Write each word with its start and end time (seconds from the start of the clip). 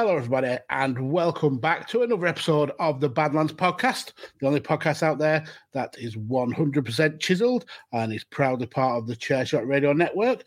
Hello, 0.00 0.16
everybody, 0.16 0.56
and 0.70 1.12
welcome 1.12 1.58
back 1.58 1.86
to 1.88 2.00
another 2.00 2.26
episode 2.26 2.72
of 2.78 3.00
the 3.00 3.08
Badlands 3.10 3.52
Podcast, 3.52 4.14
the 4.40 4.46
only 4.46 4.58
podcast 4.58 5.02
out 5.02 5.18
there 5.18 5.44
that 5.74 5.94
is 5.98 6.16
100% 6.16 7.20
chiseled 7.20 7.66
and 7.92 8.10
is 8.10 8.24
proudly 8.24 8.66
part 8.66 8.96
of 8.96 9.06
the 9.06 9.14
Chairshot 9.14 9.68
Radio 9.68 9.92
Network. 9.92 10.44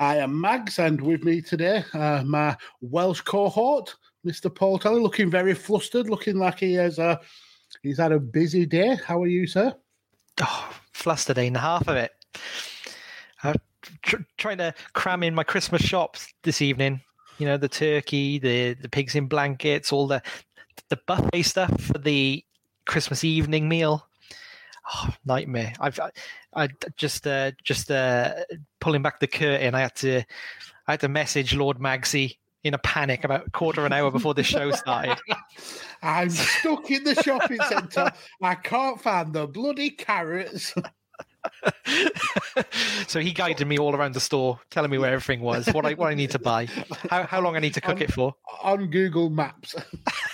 I 0.00 0.16
am 0.16 0.40
Mags, 0.40 0.78
and 0.78 0.98
with 1.02 1.22
me 1.22 1.42
today, 1.42 1.84
uh, 1.92 2.22
my 2.24 2.56
Welsh 2.80 3.20
cohort, 3.20 3.94
Mr. 4.26 4.52
Paul 4.52 4.78
Tully, 4.78 5.02
looking 5.02 5.30
very 5.30 5.52
flustered, 5.52 6.08
looking 6.08 6.38
like 6.38 6.60
he 6.60 6.72
has 6.72 6.98
uh, 6.98 7.16
he's 7.82 7.98
had 7.98 8.12
a 8.12 8.18
busy 8.18 8.64
day. 8.64 8.96
How 9.06 9.22
are 9.22 9.26
you, 9.26 9.46
sir? 9.46 9.74
Oh, 10.40 10.74
flustered 10.92 11.36
ain't 11.36 11.58
half 11.58 11.88
of 11.88 11.96
it. 11.96 12.12
Tr- 14.00 14.16
trying 14.38 14.58
to 14.58 14.72
cram 14.94 15.22
in 15.22 15.34
my 15.34 15.44
Christmas 15.44 15.82
shops 15.82 16.32
this 16.42 16.62
evening 16.62 17.02
you 17.38 17.46
know 17.46 17.56
the 17.56 17.68
turkey, 17.68 18.38
the 18.38 18.74
the 18.74 18.88
pigs 18.88 19.14
in 19.14 19.26
blankets, 19.26 19.92
all 19.92 20.06
the 20.06 20.22
the 20.88 20.98
buffet 21.06 21.42
stuff 21.42 21.80
for 21.80 21.98
the 21.98 22.44
Christmas 22.86 23.24
evening 23.24 23.68
meal. 23.68 24.06
Oh, 24.94 25.08
nightmare! 25.24 25.72
I've 25.80 25.98
I, 25.98 26.10
I 26.54 26.68
just 26.96 27.26
uh, 27.26 27.52
just 27.62 27.90
uh, 27.90 28.34
pulling 28.80 29.02
back 29.02 29.20
the 29.20 29.26
curtain. 29.26 29.74
I 29.74 29.80
had 29.80 29.94
to 29.96 30.22
I 30.86 30.92
had 30.92 31.00
to 31.00 31.08
message 31.08 31.54
Lord 31.54 31.78
Magsy 31.78 32.36
in 32.64 32.74
a 32.74 32.78
panic 32.78 33.24
about 33.24 33.46
a 33.46 33.50
quarter 33.50 33.82
of 33.82 33.86
an 33.86 33.92
hour 33.92 34.10
before 34.10 34.34
the 34.34 34.42
show 34.42 34.70
started. 34.72 35.18
I'm 36.02 36.30
stuck 36.30 36.90
in 36.90 37.04
the 37.04 37.14
shopping 37.22 37.60
centre. 37.68 38.10
I 38.42 38.54
can't 38.54 39.00
find 39.00 39.32
the 39.32 39.46
bloody 39.46 39.90
carrots. 39.90 40.74
so 43.06 43.20
he 43.20 43.32
guided 43.32 43.66
me 43.66 43.78
all 43.78 43.94
around 43.94 44.14
the 44.14 44.20
store, 44.20 44.60
telling 44.70 44.90
me 44.90 44.98
where 44.98 45.12
everything 45.12 45.40
was, 45.40 45.66
what 45.68 45.86
I 45.86 45.94
what 45.94 46.10
I 46.10 46.14
need 46.14 46.30
to 46.30 46.38
buy, 46.38 46.66
how 47.10 47.24
how 47.24 47.40
long 47.40 47.56
I 47.56 47.60
need 47.60 47.74
to 47.74 47.80
cook 47.80 47.96
on, 47.96 48.02
it 48.02 48.12
for 48.12 48.34
on 48.62 48.90
Google 48.90 49.30
Maps. 49.30 49.74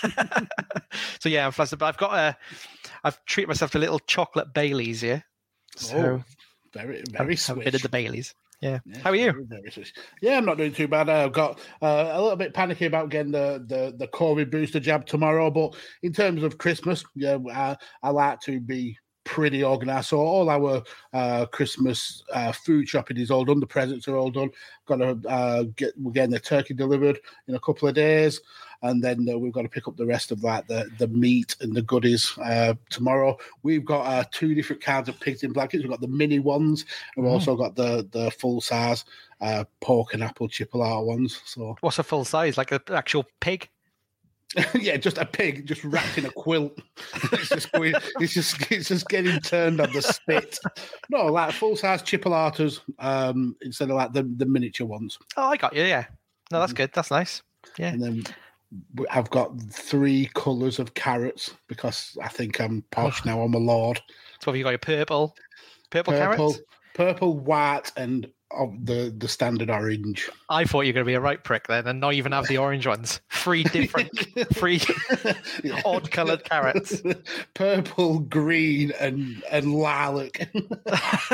so 1.19 1.29
yeah, 1.29 1.45
I'm 1.45 1.51
flustered, 1.51 1.79
but 1.79 1.87
I've 1.87 1.97
got 1.97 2.13
a, 2.13 2.37
I've 3.03 3.23
treated 3.25 3.47
myself 3.47 3.71
to 3.71 3.77
a 3.77 3.79
little 3.79 3.99
chocolate 3.99 4.53
Bailey's 4.53 5.01
here. 5.01 5.23
So 5.75 5.97
oh, 5.97 6.23
very 6.73 7.03
very 7.09 7.37
a 7.49 7.55
bit 7.55 7.75
of 7.75 7.81
the 7.81 7.89
Bailey's. 7.89 8.33
Yeah. 8.61 8.79
Yeah, 8.85 8.99
How 8.99 9.09
are 9.09 9.15
you? 9.15 9.47
yeah, 10.21 10.37
I'm 10.37 10.45
not 10.45 10.57
doing 10.59 10.71
too 10.71 10.87
bad. 10.87 11.09
I've 11.09 11.33
got 11.33 11.59
uh, 11.81 12.11
a 12.11 12.21
little 12.21 12.37
bit 12.37 12.53
panicky 12.53 12.85
about 12.85 13.09
getting 13.09 13.31
the, 13.31 13.65
the, 13.67 13.95
the 13.97 14.07
COVID 14.09 14.51
booster 14.51 14.79
jab 14.79 15.07
tomorrow, 15.07 15.49
but 15.49 15.75
in 16.03 16.13
terms 16.13 16.43
of 16.43 16.59
Christmas, 16.59 17.03
yeah, 17.15 17.39
I, 17.51 17.75
I 18.03 18.11
like 18.11 18.39
to 18.41 18.59
be 18.59 18.99
pretty 19.23 19.63
organized. 19.63 20.07
So 20.09 20.19
all 20.19 20.49
our 20.49 20.83
uh, 21.13 21.45
Christmas 21.47 22.23
uh, 22.33 22.51
food 22.51 22.87
shopping 22.89 23.17
is 23.17 23.31
all 23.31 23.45
done. 23.45 23.59
The 23.59 23.67
presents 23.67 24.07
are 24.07 24.17
all 24.17 24.31
done. 24.31 24.49
Got 24.87 24.97
to 24.97 25.29
uh, 25.29 25.63
get 25.75 25.93
we're 25.97 26.11
getting 26.11 26.31
the 26.31 26.39
turkey 26.39 26.73
delivered 26.73 27.19
in 27.47 27.55
a 27.55 27.59
couple 27.59 27.87
of 27.87 27.95
days, 27.95 28.41
and 28.81 29.03
then 29.03 29.27
uh, 29.31 29.37
we've 29.37 29.53
got 29.53 29.61
to 29.61 29.69
pick 29.69 29.87
up 29.87 29.95
the 29.95 30.05
rest 30.05 30.31
of 30.31 30.41
that 30.41 30.67
the 30.67 30.89
the 30.97 31.07
meat 31.07 31.55
and 31.61 31.73
the 31.75 31.81
goodies 31.83 32.35
uh, 32.39 32.73
tomorrow. 32.89 33.37
We've 33.63 33.85
got 33.85 34.05
uh, 34.07 34.23
two 34.31 34.55
different 34.55 34.81
kinds 34.81 35.07
of 35.07 35.19
pigs 35.19 35.43
in 35.43 35.53
blankets. 35.53 35.83
We've 35.83 35.91
got 35.91 36.01
the 36.01 36.07
mini 36.07 36.39
ones, 36.39 36.85
and 37.15 37.23
we've 37.25 37.31
Mm. 37.31 37.35
also 37.35 37.55
got 37.55 37.75
the 37.75 38.07
the 38.11 38.31
full 38.31 38.59
size 38.61 39.05
uh, 39.39 39.63
pork 39.81 40.13
and 40.13 40.23
apple 40.23 40.49
chipolata 40.49 41.05
ones. 41.05 41.41
So 41.45 41.75
What's 41.81 41.99
a 41.99 42.03
full 42.03 42.25
size? 42.25 42.57
Like 42.57 42.71
an 42.71 42.81
actual 42.91 43.25
pig? 43.39 43.69
yeah, 44.79 44.97
just 44.97 45.17
a 45.17 45.25
pig 45.25 45.65
just 45.65 45.83
wrapped 45.83 46.17
in 46.17 46.25
a 46.25 46.31
quilt. 46.31 46.77
it's 47.31 47.49
just 47.49 47.71
going, 47.71 47.93
it's 48.19 48.33
just 48.33 48.71
it's 48.71 48.89
just 48.89 49.07
getting 49.07 49.39
turned 49.39 49.79
on 49.79 49.91
the 49.93 50.01
spit. 50.01 50.59
No, 51.09 51.27
like 51.27 51.53
full 51.53 51.75
size 51.75 52.01
chipolatas 52.01 52.79
um, 52.99 53.55
instead 53.61 53.89
of 53.89 53.95
like 53.95 54.13
the 54.13 54.23
the 54.23 54.45
miniature 54.45 54.87
ones. 54.87 55.17
Oh, 55.37 55.43
I 55.43 55.57
got 55.57 55.75
you. 55.75 55.83
Yeah. 55.83 56.05
No, 56.51 56.59
that's 56.59 56.73
good. 56.73 56.91
That's 56.93 57.11
nice. 57.11 57.41
Yeah. 57.77 57.89
And 57.93 58.03
then 58.03 58.23
I've 59.09 59.29
got 59.29 59.57
three 59.71 60.29
colours 60.33 60.79
of 60.79 60.93
carrots 60.95 61.53
because 61.67 62.17
I 62.21 62.27
think 62.27 62.59
I'm 62.59 62.83
posh 62.91 63.23
now. 63.23 63.41
I'm 63.41 63.53
a 63.53 63.57
lord. 63.59 64.01
So 64.41 64.51
have 64.51 64.57
you 64.57 64.63
got 64.63 64.71
your 64.71 64.79
purple, 64.79 65.35
purple, 65.91 66.13
Purple, 66.13 66.35
carrots? 66.37 66.61
purple, 66.93 67.37
white, 67.37 67.91
and 67.95 68.29
of 68.55 68.73
the 68.85 69.13
the 69.17 69.27
standard 69.27 69.69
orange. 69.69 70.29
I 70.49 70.65
thought 70.65 70.81
you 70.81 70.89
were 70.89 70.93
going 70.93 71.05
to 71.05 71.09
be 71.09 71.15
a 71.15 71.21
right 71.21 71.43
prick 71.43 71.67
then, 71.67 71.87
and 71.87 71.99
not 71.99 72.13
even 72.13 72.31
have 72.31 72.47
the 72.47 72.57
orange 72.57 72.87
ones. 72.87 73.21
Three 73.31 73.63
different, 73.63 74.11
three 74.53 74.81
odd 75.85 76.11
coloured 76.11 76.43
carrots. 76.43 77.01
purple, 77.53 78.19
green, 78.19 78.91
and 78.99 79.43
and 79.49 79.73
lilac. 79.73 80.49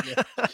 Yeah. 0.06 0.24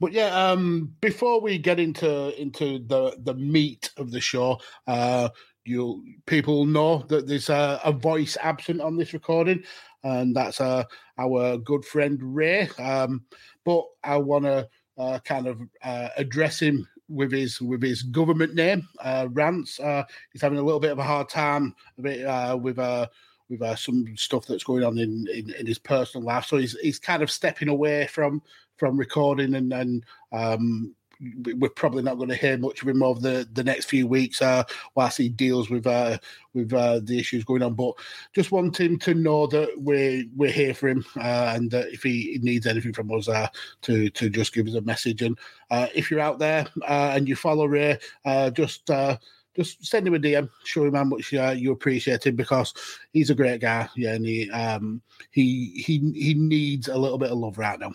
But 0.00 0.12
yeah, 0.12 0.50
um, 0.50 0.92
before 1.00 1.40
we 1.40 1.56
get 1.56 1.78
into 1.78 2.38
into 2.38 2.80
the 2.80 3.16
the 3.22 3.34
meat 3.34 3.90
of 3.96 4.10
the 4.10 4.20
show, 4.20 4.58
uh, 4.86 5.28
you 5.64 6.04
people 6.26 6.66
know 6.66 7.04
that 7.08 7.26
there's 7.26 7.48
a, 7.48 7.80
a 7.84 7.92
voice 7.92 8.36
absent 8.42 8.80
on 8.80 8.96
this 8.96 9.12
recording, 9.12 9.62
and 10.02 10.34
that's 10.34 10.60
uh, 10.60 10.84
our 11.18 11.58
good 11.58 11.84
friend 11.84 12.18
Rey. 12.22 12.68
Um, 12.78 13.24
but 13.64 13.84
I 14.02 14.16
want 14.16 14.44
to 14.44 14.68
uh, 14.98 15.18
kind 15.24 15.46
of 15.46 15.60
uh, 15.82 16.08
address 16.16 16.60
him 16.60 16.88
with 17.08 17.32
his 17.32 17.60
with 17.60 17.82
his 17.82 18.02
government 18.02 18.54
name, 18.54 18.88
uh, 19.00 19.28
Rance. 19.30 19.78
Uh, 19.80 20.04
he's 20.32 20.42
having 20.42 20.58
a 20.58 20.62
little 20.62 20.80
bit 20.80 20.92
of 20.92 20.98
a 20.98 21.04
hard 21.04 21.28
time 21.28 21.74
a 21.98 22.02
bit, 22.02 22.26
uh, 22.26 22.56
with 22.60 22.78
uh, 22.78 23.06
with 23.48 23.62
uh, 23.62 23.76
some 23.76 24.06
stuff 24.16 24.46
that's 24.46 24.64
going 24.64 24.84
on 24.84 24.98
in, 24.98 25.26
in, 25.32 25.52
in 25.54 25.66
his 25.66 25.78
personal 25.78 26.26
life. 26.26 26.46
So 26.46 26.56
he's 26.56 26.78
he's 26.80 26.98
kind 26.98 27.22
of 27.22 27.30
stepping 27.30 27.68
away 27.68 28.06
from 28.06 28.42
from 28.76 28.96
recording, 28.96 29.54
and 29.54 29.72
and 29.72 30.04
um, 30.32 30.94
we're 31.20 31.70
probably 31.70 32.02
not 32.02 32.16
going 32.16 32.28
to 32.28 32.34
hear 32.34 32.56
much 32.58 32.82
of 32.82 32.88
him 32.88 33.02
over 33.02 33.20
the, 33.20 33.48
the 33.52 33.64
next 33.64 33.86
few 33.86 34.06
weeks 34.06 34.42
uh, 34.42 34.64
whilst 34.94 35.18
he 35.18 35.28
deals 35.28 35.70
with 35.70 35.86
uh, 35.86 36.18
with 36.52 36.72
uh, 36.72 37.00
the 37.02 37.18
issues 37.18 37.44
going 37.44 37.62
on. 37.62 37.74
But 37.74 37.94
just 38.34 38.52
want 38.52 38.78
him 38.78 38.98
to 39.00 39.14
know 39.14 39.46
that 39.48 39.70
we're 39.76 40.24
we're 40.36 40.50
here 40.50 40.74
for 40.74 40.88
him, 40.88 41.04
uh, 41.16 41.52
and 41.54 41.72
if 41.72 42.02
he 42.02 42.38
needs 42.42 42.66
anything 42.66 42.92
from 42.92 43.12
us, 43.12 43.28
uh, 43.28 43.48
to 43.82 44.10
to 44.10 44.28
just 44.30 44.54
give 44.54 44.66
us 44.66 44.74
a 44.74 44.80
message. 44.82 45.22
And 45.22 45.38
uh, 45.70 45.88
if 45.94 46.10
you're 46.10 46.20
out 46.20 46.38
there 46.38 46.66
and 46.86 47.28
you 47.28 47.36
follow 47.36 47.66
Rey, 47.66 47.98
just. 48.52 48.90
Just 49.56 49.86
send 49.86 50.04
him 50.04 50.14
a 50.14 50.18
DM, 50.18 50.50
show 50.64 50.84
him 50.84 50.94
how 50.94 51.04
much 51.04 51.32
uh, 51.32 51.54
you 51.56 51.70
appreciate 51.70 52.26
him 52.26 52.34
because 52.34 52.74
he's 53.12 53.30
a 53.30 53.36
great 53.36 53.60
guy. 53.60 53.88
Yeah, 53.94 54.14
and 54.14 54.26
he 54.26 54.50
um, 54.50 55.00
he 55.30 55.70
he 55.76 55.98
he 56.12 56.34
needs 56.34 56.88
a 56.88 56.98
little 56.98 57.18
bit 57.18 57.30
of 57.30 57.38
love 57.38 57.56
right 57.56 57.78
now. 57.78 57.92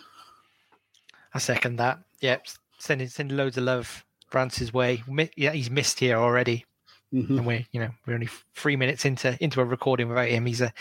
I 1.34 1.38
second 1.38 1.76
that. 1.76 1.98
Yep. 2.20 2.46
Sending 2.80 3.08
sending 3.08 3.36
loads 3.36 3.56
of 3.56 3.64
love 3.64 4.04
France's 4.28 4.72
way. 4.72 5.04
Yeah, 5.36 5.52
he's 5.52 5.70
missed 5.70 6.00
here 6.00 6.16
already. 6.16 6.64
Mhm. 7.12 7.38
and 7.38 7.46
we're 7.46 7.66
you 7.72 7.80
know 7.80 7.90
we're 8.06 8.14
only 8.14 8.28
three 8.54 8.76
minutes 8.76 9.04
into 9.04 9.36
into 9.42 9.60
a 9.60 9.64
recording 9.64 10.08
without 10.08 10.28
him. 10.28 10.46
He's 10.46 10.60
a 10.60 10.72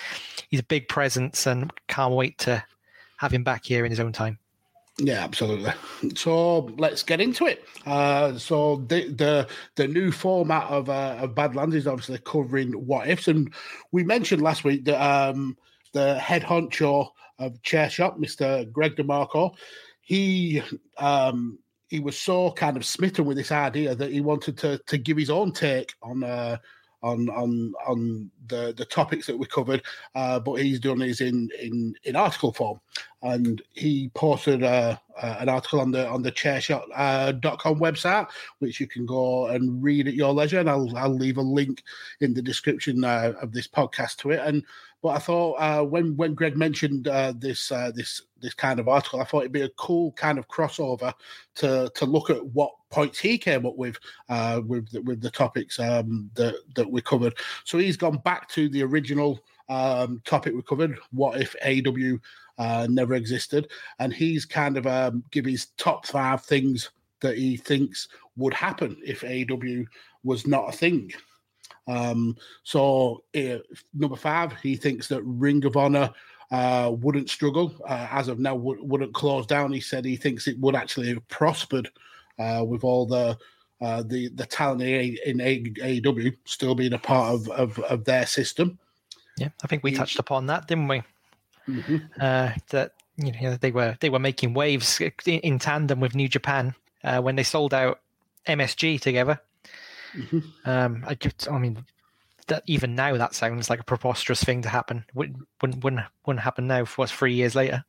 he's 0.49 0.59
a 0.59 0.63
big 0.63 0.87
presence, 0.87 1.47
and 1.47 1.71
can't 1.87 2.13
wait 2.13 2.37
to 2.39 2.63
have 3.17 3.33
him 3.33 3.43
back 3.43 3.65
here 3.65 3.83
in 3.83 3.91
his 3.91 3.99
own 3.99 4.11
time. 4.11 4.37
Yeah, 4.99 5.23
absolutely. 5.23 5.71
So 6.15 6.59
let's 6.77 7.03
get 7.03 7.21
into 7.21 7.47
it. 7.47 7.65
Uh, 7.85 8.37
so 8.37 8.85
the 8.87 9.09
the 9.09 9.47
the 9.75 9.87
new 9.87 10.11
format 10.11 10.65
of 10.69 10.89
uh, 10.89 11.17
of 11.19 11.33
Badlands 11.33 11.73
is 11.75 11.87
obviously 11.87 12.19
covering 12.19 12.73
what 12.73 13.07
ifs, 13.09 13.27
and 13.27 13.51
we 13.91 14.03
mentioned 14.03 14.41
last 14.41 14.63
week 14.63 14.85
that 14.85 15.01
um, 15.01 15.57
the 15.93 16.19
head 16.19 16.43
honcho 16.43 17.09
of 17.39 17.59
Chairshot, 17.63 18.19
Mister 18.19 18.65
Greg 18.71 18.97
DeMarco, 18.97 19.55
he 20.01 20.61
um, 20.97 21.57
he 21.89 21.99
was 21.99 22.17
so 22.17 22.51
kind 22.51 22.77
of 22.77 22.85
smitten 22.85 23.25
with 23.25 23.35
this 23.35 23.51
idea 23.51 23.95
that 23.95 24.11
he 24.11 24.21
wanted 24.21 24.57
to 24.59 24.77
to 24.77 24.97
give 24.97 25.17
his 25.17 25.29
own 25.29 25.51
take 25.51 25.93
on. 26.01 26.23
Uh, 26.23 26.57
on 27.01 27.29
on 27.29 27.73
on 27.87 28.29
the 28.47 28.73
the 28.75 28.85
topics 28.85 29.27
that 29.27 29.37
we 29.37 29.45
covered, 29.45 29.81
uh, 30.15 30.39
but 30.39 30.55
he's 30.55 30.79
done 30.79 30.99
his 30.99 31.21
in 31.21 31.49
in 31.61 31.95
in 32.03 32.15
article 32.15 32.51
form. 32.51 32.79
and 33.21 33.61
he 33.71 34.09
posted 34.15 34.63
uh, 34.63 34.97
uh, 35.21 35.35
an 35.39 35.49
article 35.49 35.79
on 35.79 35.91
the 35.91 36.07
on 36.09 36.21
the 36.21 36.31
chairshot.com 36.31 36.91
uh, 36.93 37.79
website, 37.79 38.27
which 38.59 38.79
you 38.79 38.87
can 38.87 39.05
go 39.05 39.47
and 39.47 39.81
read 39.81 40.07
at 40.07 40.13
your 40.13 40.33
leisure. 40.33 40.59
And 40.59 40.69
I'll 40.69 40.95
I'll 40.97 41.15
leave 41.15 41.37
a 41.37 41.41
link 41.41 41.83
in 42.21 42.33
the 42.33 42.41
description 42.41 43.03
uh, 43.03 43.33
of 43.41 43.51
this 43.51 43.67
podcast 43.67 44.17
to 44.17 44.31
it. 44.31 44.41
And 44.43 44.63
but 45.01 45.09
I 45.09 45.19
thought 45.19 45.89
when 45.89 46.17
when 46.17 46.33
Greg 46.33 46.57
mentioned 46.57 47.05
this 47.39 47.69
this 47.69 48.21
this 48.41 48.53
kind 48.53 48.79
of 48.79 48.87
article, 48.87 49.21
I 49.21 49.23
thought 49.23 49.41
it'd 49.41 49.51
be 49.51 49.61
a 49.61 49.69
cool 49.69 50.11
kind 50.13 50.37
of 50.37 50.47
crossover 50.47 51.13
to 51.55 51.91
to 51.95 52.05
look 52.05 52.29
at 52.29 52.45
what 52.47 52.71
points 52.89 53.19
he 53.19 53.37
came 53.37 53.65
up 53.65 53.75
with 53.75 53.97
uh, 54.29 54.61
with 54.65 54.89
the, 54.91 55.01
with 55.01 55.21
the 55.21 55.29
topics 55.29 55.79
um, 55.79 56.29
that 56.35 56.55
that 56.75 56.89
we 56.89 57.01
covered. 57.01 57.37
So 57.63 57.77
he's 57.77 57.97
gone 57.97 58.17
back 58.23 58.49
to 58.49 58.69
the 58.69 58.83
original 58.83 59.39
um, 59.69 60.21
topic 60.25 60.53
we 60.53 60.61
covered. 60.63 60.97
What 61.11 61.41
if 61.41 61.55
AEW 61.63 62.19
uh, 62.57 62.87
never 62.89 63.13
existed? 63.13 63.69
And 63.99 64.13
he's 64.13 64.45
kind 64.45 64.77
of 64.77 64.87
um, 64.87 65.23
give 65.31 65.45
his 65.45 65.67
top 65.77 66.05
five 66.05 66.43
things 66.43 66.89
that 67.21 67.37
he 67.37 67.57
thinks 67.57 68.07
would 68.37 68.53
happen 68.53 68.97
if 69.05 69.21
AEW 69.21 69.85
was 70.23 70.47
not 70.47 70.69
a 70.69 70.77
thing. 70.77 71.11
Um, 71.87 72.37
so 72.63 73.23
uh, 73.35 73.57
number 73.93 74.15
five, 74.15 74.53
he 74.61 74.75
thinks 74.75 75.07
that 75.07 75.23
Ring 75.23 75.65
of 75.65 75.75
Honor 75.75 76.11
uh, 76.51 76.91
wouldn't 76.99 77.29
struggle 77.29 77.73
uh, 77.87 78.07
as 78.11 78.27
of 78.27 78.39
now, 78.39 78.55
w- 78.55 78.83
wouldn't 78.83 79.13
close 79.13 79.45
down. 79.45 79.71
He 79.71 79.81
said 79.81 80.05
he 80.05 80.15
thinks 80.15 80.47
it 80.47 80.59
would 80.59 80.75
actually 80.75 81.09
have 81.09 81.27
prospered 81.27 81.89
uh, 82.39 82.63
with 82.67 82.83
all 82.83 83.05
the 83.05 83.37
uh, 83.81 84.03
the 84.03 84.29
the 84.29 84.45
talent 84.45 84.81
in 84.81 85.37
AEW 85.37 86.35
still 86.45 86.75
being 86.75 86.93
a 86.93 86.97
part 86.97 87.33
of, 87.33 87.49
of, 87.49 87.79
of 87.79 88.03
their 88.05 88.25
system. 88.25 88.77
Yeah, 89.37 89.49
I 89.63 89.67
think 89.67 89.83
we 89.83 89.91
touched 89.91 90.19
upon 90.19 90.47
that, 90.47 90.67
didn't 90.67 90.87
we? 90.87 91.03
Mm-hmm. 91.67 91.97
Uh, 92.19 92.51
that 92.71 92.93
you 93.15 93.31
know 93.31 93.55
they 93.55 93.71
were 93.71 93.97
they 94.01 94.09
were 94.09 94.19
making 94.19 94.53
waves 94.53 94.99
in, 94.99 95.39
in 95.39 95.59
tandem 95.59 95.99
with 95.99 96.15
New 96.15 96.27
Japan 96.27 96.73
uh 97.03 97.21
when 97.21 97.35
they 97.35 97.43
sold 97.43 97.73
out 97.73 98.01
MSG 98.47 98.99
together. 98.99 99.39
Mm-hmm. 100.13 100.69
Um, 100.69 101.03
I 101.07 101.15
just, 101.15 101.49
I 101.49 101.57
mean, 101.59 101.85
that 102.49 102.63
even 102.67 102.95
now 102.95 103.17
that 103.17 103.33
sounds 103.33 103.69
like 103.69 103.79
a 103.79 103.85
preposterous 103.85 104.43
thing 104.43 104.61
to 104.61 104.69
happen. 104.69 105.05
Wouldn't 105.13 105.37
wouldn't 105.61 105.83
wouldn't, 105.83 106.43
happen 106.43 106.67
now. 106.67 106.85
For 106.85 107.01
what's 107.01 107.11
three 107.11 107.33
years 107.33 107.55
later? 107.55 107.83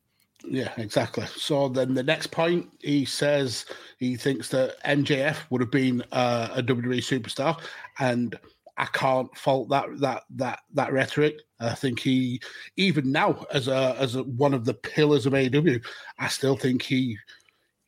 Yeah, 0.48 0.72
exactly. 0.78 1.26
So 1.26 1.68
then 1.68 1.94
the 1.94 2.02
next 2.02 2.28
point, 2.28 2.70
he 2.80 3.04
says 3.04 3.66
he 3.98 4.16
thinks 4.16 4.48
that 4.50 4.82
MJF 4.84 5.36
would 5.50 5.60
have 5.60 5.70
been 5.70 6.02
uh, 6.12 6.48
a 6.52 6.62
WWE 6.62 6.98
superstar, 6.98 7.60
and 7.98 8.38
I 8.78 8.86
can't 8.86 9.34
fault 9.36 9.68
that 9.68 9.86
that 9.98 10.22
that 10.36 10.60
that 10.72 10.92
rhetoric. 10.92 11.40
I 11.60 11.74
think 11.74 12.00
he, 12.00 12.40
even 12.76 13.12
now, 13.12 13.44
as 13.52 13.68
a 13.68 13.96
as 13.98 14.14
a, 14.14 14.22
one 14.22 14.54
of 14.54 14.64
the 14.64 14.74
pillars 14.74 15.26
of 15.26 15.34
AEW, 15.34 15.84
I 16.18 16.28
still 16.28 16.56
think 16.56 16.82
he 16.82 17.18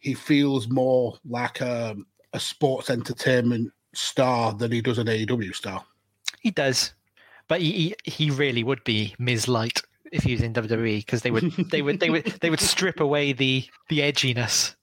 he 0.00 0.14
feels 0.14 0.68
more 0.68 1.16
like 1.24 1.60
a, 1.60 1.96
a 2.32 2.40
sports 2.40 2.90
entertainment 2.90 3.72
star 3.94 4.52
than 4.52 4.72
he 4.72 4.82
does 4.82 4.98
an 4.98 5.06
AEW 5.06 5.54
star. 5.54 5.84
He 6.42 6.50
does, 6.50 6.92
but 7.48 7.60
he 7.60 7.94
he 8.04 8.30
really 8.30 8.64
would 8.64 8.82
be 8.84 9.14
Miz 9.18 9.46
Light 9.48 9.80
if 10.10 10.24
he 10.24 10.32
was 10.32 10.42
in 10.42 10.52
WWE 10.52 10.98
because 10.98 11.22
they 11.22 11.30
would 11.30 11.52
they 11.70 11.82
would 11.82 12.00
they 12.00 12.10
would 12.10 12.26
they 12.40 12.50
would 12.50 12.60
strip 12.60 13.00
away 13.00 13.32
the 13.32 13.64
the 13.88 14.00
edginess. 14.00 14.74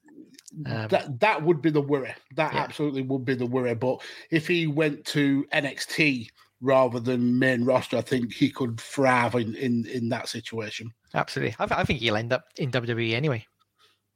Um, 0.66 0.88
that 0.88 1.20
that 1.20 1.42
would 1.42 1.62
be 1.62 1.70
the 1.70 1.80
worry. 1.80 2.14
That 2.34 2.54
yeah. 2.54 2.60
absolutely 2.60 3.02
would 3.02 3.24
be 3.24 3.34
the 3.34 3.46
worry. 3.46 3.74
But 3.74 4.02
if 4.30 4.48
he 4.48 4.66
went 4.66 5.04
to 5.06 5.46
NXT 5.52 6.28
rather 6.60 6.98
than 6.98 7.38
main 7.38 7.64
roster, 7.64 7.98
I 7.98 8.02
think 8.02 8.32
he 8.32 8.50
could 8.50 8.80
thrive 8.80 9.34
in 9.34 9.54
in, 9.54 9.86
in 9.86 10.08
that 10.08 10.28
situation. 10.28 10.92
Absolutely, 11.14 11.54
I, 11.58 11.80
I 11.80 11.84
think 11.84 12.00
he'll 12.00 12.16
end 12.16 12.32
up 12.32 12.46
in 12.56 12.70
WWE 12.70 13.12
anyway. 13.12 13.46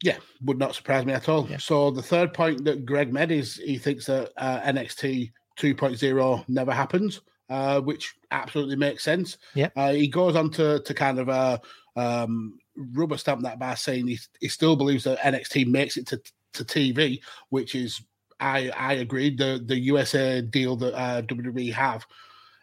Yeah, 0.02 0.17
would 0.43 0.58
not 0.58 0.75
surprise 0.75 1.06
me 1.06 1.12
at 1.12 1.29
all. 1.29 1.46
Yeah. 1.49 1.58
So 1.58 1.91
the 1.91 2.02
third 2.02 2.35
point 2.35 2.64
that 2.64 2.85
Greg 2.85 3.12
made 3.12 3.31
is 3.31 3.56
he 3.56 3.79
thinks 3.79 4.06
that 4.06 4.32
uh, 4.37 4.61
NXT 4.61 5.32
2.0 5.58 6.49
never 6.49 6.73
happens, 6.73 7.20
uh, 7.49 7.81
which 7.81 8.14
absolutely 8.31 8.76
makes 8.76 9.05
sense. 9.05 9.38
Yeah. 9.55 9.69
Uh, 9.76 9.93
he 9.93 10.08
goes 10.08 10.37
on 10.37 10.50
to 10.52 10.81
to 10.81 10.94
kind 10.94 11.19
of 11.19 11.29
uh, 11.29 11.58
um, 11.96 12.58
rubber 12.76 13.17
stamp 13.17 13.43
that 13.43 13.58
by 13.58 13.75
saying 13.75 14.06
he, 14.06 14.19
he 14.41 14.49
still 14.49 14.76
believes 14.76 15.05
that 15.05 15.19
NXT 15.19 15.67
makes 15.67 15.96
it 15.96 16.06
to 16.08 16.20
to 16.55 16.64
TV, 16.64 17.20
which 17.50 17.75
is 17.75 18.00
I 18.41 18.70
I 18.70 18.94
agree. 18.94 19.35
The 19.35 19.62
the 19.64 19.79
USA 19.79 20.41
deal 20.41 20.76
that 20.76 20.94
uh, 20.94 21.23
WWE 21.23 21.73
have 21.73 22.06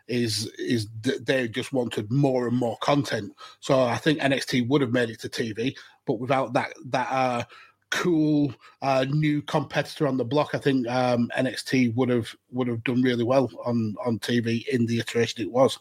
is 0.07 0.47
is 0.57 0.87
they 1.03 1.47
just 1.47 1.71
wanted 1.71 2.11
more 2.11 2.47
and 2.47 2.57
more 2.57 2.77
content. 2.81 3.33
So 3.59 3.81
I 3.81 3.97
think 3.97 4.19
NXT 4.19 4.67
would 4.67 4.81
have 4.81 4.91
made 4.91 5.09
it 5.09 5.19
to 5.21 5.29
TV, 5.29 5.75
but 6.05 6.19
without 6.19 6.53
that 6.53 6.73
that 6.87 7.07
uh, 7.11 7.43
cool 7.91 8.53
uh, 8.81 9.05
new 9.09 9.41
competitor 9.43 10.07
on 10.07 10.17
the 10.17 10.25
block, 10.25 10.55
I 10.55 10.57
think 10.57 10.87
um, 10.87 11.29
NXT 11.37 11.93
would 11.95 12.09
have 12.09 12.33
would 12.51 12.67
have 12.67 12.83
done 12.83 13.01
really 13.01 13.23
well 13.23 13.49
on 13.65 13.95
on 14.03 14.19
TV 14.19 14.67
in 14.67 14.85
the 14.85 14.99
iteration 14.99 15.43
it 15.43 15.51
was. 15.51 15.77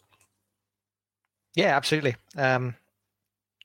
Yeah, 1.54 1.76
absolutely. 1.76 2.16
Um, 2.36 2.74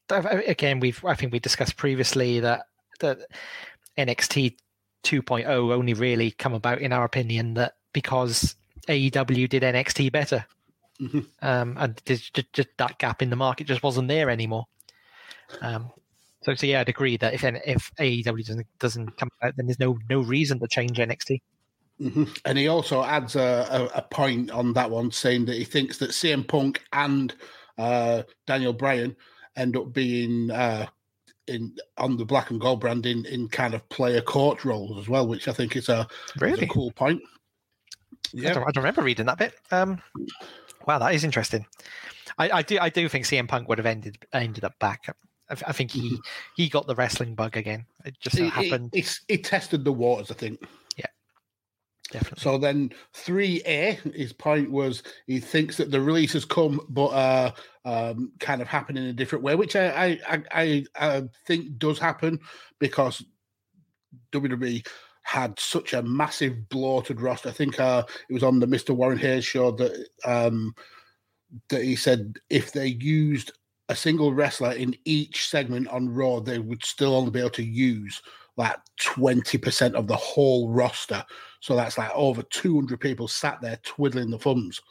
again, 0.09 0.79
we've 0.79 1.03
I 1.03 1.15
think 1.15 1.33
we 1.33 1.39
discussed 1.39 1.77
previously 1.77 2.39
that 2.39 2.67
that 3.01 3.19
NXT 3.97 4.55
2.0 5.03 5.47
only 5.47 5.93
really 5.93 6.31
come 6.31 6.53
about 6.53 6.81
in 6.81 6.93
our 6.93 7.03
opinion 7.03 7.53
that 7.55 7.75
because 7.93 8.55
AEW 8.87 9.49
did 9.49 9.63
NXT 9.63 10.11
better. 10.11 10.45
Mm-hmm. 11.01 11.19
Um, 11.41 11.75
and 11.77 12.01
just, 12.05 12.53
just, 12.53 12.69
that 12.77 12.97
gap 12.99 13.21
in 13.21 13.29
the 13.29 13.35
market 13.35 13.67
just 13.67 13.83
wasn't 13.83 14.07
there 14.07 14.29
anymore. 14.29 14.65
Um, 15.61 15.91
so, 16.45 16.53
so 16.53 16.67
yeah, 16.67 16.81
I'd 16.81 16.89
agree 16.89 17.17
that 17.17 17.33
if 17.33 17.43
if 17.43 17.91
AEW 17.99 18.45
doesn't 18.45 18.67
doesn't 18.77 19.17
come 19.17 19.29
out, 19.41 19.53
then 19.57 19.65
there's 19.65 19.79
no 19.79 19.97
no 20.09 20.21
reason 20.21 20.59
to 20.59 20.67
change 20.67 20.99
NXT. 20.99 21.41
Mm-hmm. 21.99 22.25
And 22.43 22.57
he 22.57 22.67
also 22.67 23.03
adds 23.03 23.35
a, 23.35 23.67
a, 23.71 23.99
a, 23.99 24.01
point 24.01 24.51
on 24.51 24.73
that 24.73 24.91
one, 24.91 25.11
saying 25.11 25.45
that 25.45 25.55
he 25.55 25.63
thinks 25.63 25.97
that 25.99 26.09
CM 26.09 26.45
Punk 26.45 26.83
and 26.91 27.33
uh, 27.77 28.23
Daniel 28.45 28.73
Bryan 28.73 29.15
end 29.55 29.77
up 29.77 29.93
being 29.93 30.51
uh, 30.51 30.87
in 31.47 31.75
on 31.97 32.17
the 32.17 32.25
black 32.25 32.51
and 32.51 32.59
gold 32.59 32.81
brand 32.81 33.05
in, 33.05 33.25
in 33.25 33.47
kind 33.47 33.73
of 33.73 33.87
player 33.89 34.21
coach 34.21 34.65
roles 34.65 34.99
as 34.99 35.09
well, 35.09 35.25
which 35.25 35.47
I 35.47 35.53
think 35.53 35.75
is 35.75 35.89
a, 35.89 36.07
really? 36.39 36.53
is 36.53 36.61
a 36.63 36.67
cool 36.67 36.91
point. 36.91 37.21
Yeah, 38.33 38.51
I 38.51 38.53
don't, 38.53 38.63
I 38.63 38.71
don't, 38.71 38.83
remember 38.83 39.01
reading 39.01 39.25
that 39.27 39.37
bit. 39.37 39.55
Um, 39.71 40.01
wow, 40.85 40.99
that 40.99 41.15
is 41.15 41.23
interesting. 41.23 41.65
I, 42.37 42.49
I, 42.49 42.61
do 42.61 42.77
I 42.79 42.89
do 42.89 43.07
think 43.07 43.25
CM 43.25 43.47
Punk 43.47 43.69
would 43.69 43.77
have 43.77 43.87
ended 43.87 44.17
ended 44.33 44.63
up 44.63 44.77
back. 44.79 45.15
I, 45.49 45.55
I 45.67 45.71
think 45.71 45.91
he 45.91 46.11
mm-hmm. 46.11 46.15
he 46.55 46.69
got 46.69 46.87
the 46.87 46.95
wrestling 46.95 47.35
bug 47.35 47.57
again. 47.57 47.85
It 48.05 48.15
just 48.19 48.37
so 48.37 48.49
happened. 48.49 48.91
He, 48.93 49.05
he, 49.27 49.37
tested 49.37 49.83
the 49.83 49.91
waters, 49.91 50.31
I 50.31 50.35
think. 50.35 50.63
Yeah, 50.97 51.05
definitely. 52.11 52.41
So 52.41 52.57
then 52.57 52.91
three 53.13 53.61
A, 53.65 53.99
his 54.13 54.33
point 54.33 54.71
was 54.71 55.03
he 55.27 55.39
thinks 55.39 55.77
that 55.77 55.91
the 55.91 56.01
release 56.01 56.33
has 56.33 56.45
come, 56.45 56.79
but 56.89 57.07
uh, 57.07 57.51
um, 57.85 58.31
kind 58.39 58.61
of 58.61 58.67
happen 58.67 58.97
in 58.97 59.05
a 59.05 59.13
different 59.13 59.43
way, 59.43 59.55
which 59.55 59.75
I 59.75 60.19
I, 60.27 60.43
I, 60.51 60.85
I 60.95 61.23
think 61.45 61.77
does 61.77 61.99
happen 61.99 62.39
because 62.79 63.23
WWE 64.31 64.85
had 65.25 65.59
such 65.59 65.93
a 65.93 66.03
massive 66.03 66.69
bloated 66.69 67.19
roster. 67.19 67.49
I 67.49 67.53
think 67.53 67.79
uh, 67.79 68.03
it 68.29 68.33
was 68.33 68.43
on 68.43 68.59
the 68.59 68.67
Mr. 68.67 68.95
Warren 68.95 69.17
Hayes 69.17 69.43
show 69.43 69.71
that 69.71 70.07
um, 70.23 70.75
that 71.69 71.83
he 71.83 71.95
said 71.95 72.37
if 72.49 72.71
they 72.71 72.87
used 72.87 73.51
a 73.89 73.95
single 73.95 74.33
wrestler 74.33 74.71
in 74.71 74.95
each 75.05 75.47
segment 75.47 75.87
on 75.89 76.09
Raw, 76.09 76.39
they 76.39 76.59
would 76.59 76.83
still 76.83 77.15
only 77.15 77.31
be 77.31 77.39
able 77.39 77.51
to 77.51 77.63
use 77.63 78.21
like 78.57 78.77
20% 79.01 79.93
of 79.93 80.07
the 80.07 80.15
whole 80.15 80.69
roster. 80.69 81.23
So 81.59 81.75
that's 81.75 81.97
like 81.97 82.11
over 82.13 82.41
200 82.43 82.99
people 82.99 83.27
sat 83.27 83.59
there 83.61 83.79
twiddling 83.83 84.29
the 84.29 84.39
thumbs. 84.39 84.81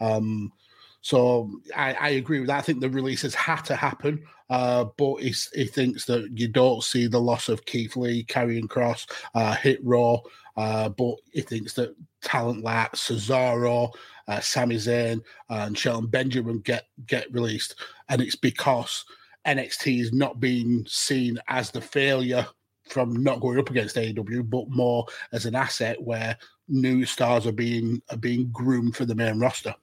Um, 0.00 0.52
so 1.00 1.50
I, 1.76 1.94
I, 1.94 2.08
agree 2.10 2.40
with 2.40 2.48
that. 2.48 2.58
I 2.58 2.62
think 2.62 2.80
the 2.80 2.88
releases 2.90 3.34
had 3.34 3.62
to 3.62 3.76
happen, 3.76 4.24
uh, 4.50 4.86
but 4.96 5.16
he, 5.16 5.34
he, 5.54 5.66
thinks 5.66 6.06
that 6.06 6.30
you 6.34 6.48
don't 6.48 6.82
see 6.82 7.06
the 7.06 7.20
loss 7.20 7.48
of 7.48 7.66
Keith 7.66 7.94
Lee, 7.94 8.24
Karrion 8.24 8.66
Kross, 8.66 9.06
uh, 9.34 9.54
Hit 9.54 9.84
Row, 9.84 10.22
uh, 10.56 10.88
but 10.88 11.16
he 11.32 11.42
thinks 11.42 11.74
that 11.74 11.94
talent 12.22 12.64
like 12.64 12.92
Cesaro, 12.92 13.92
uh, 14.28 14.40
Sami 14.40 14.76
Zayn, 14.76 15.20
and 15.48 15.76
Shelton 15.76 16.08
Benjamin 16.08 16.60
get 16.60 16.86
get 17.06 17.32
released, 17.32 17.76
and 18.08 18.20
it's 18.20 18.36
because 18.36 19.04
NXT 19.46 20.00
is 20.00 20.12
not 20.12 20.40
being 20.40 20.84
seen 20.88 21.38
as 21.48 21.70
the 21.70 21.80
failure 21.80 22.46
from 22.88 23.22
not 23.22 23.40
going 23.40 23.58
up 23.58 23.70
against 23.70 23.96
AEW, 23.96 24.48
but 24.48 24.68
more 24.68 25.06
as 25.32 25.46
an 25.46 25.54
asset 25.54 26.00
where 26.02 26.36
new 26.68 27.04
stars 27.04 27.46
are 27.46 27.52
being 27.52 28.02
are 28.10 28.16
being 28.16 28.50
groomed 28.52 28.96
for 28.96 29.04
the 29.04 29.14
main 29.14 29.38
roster. 29.38 29.74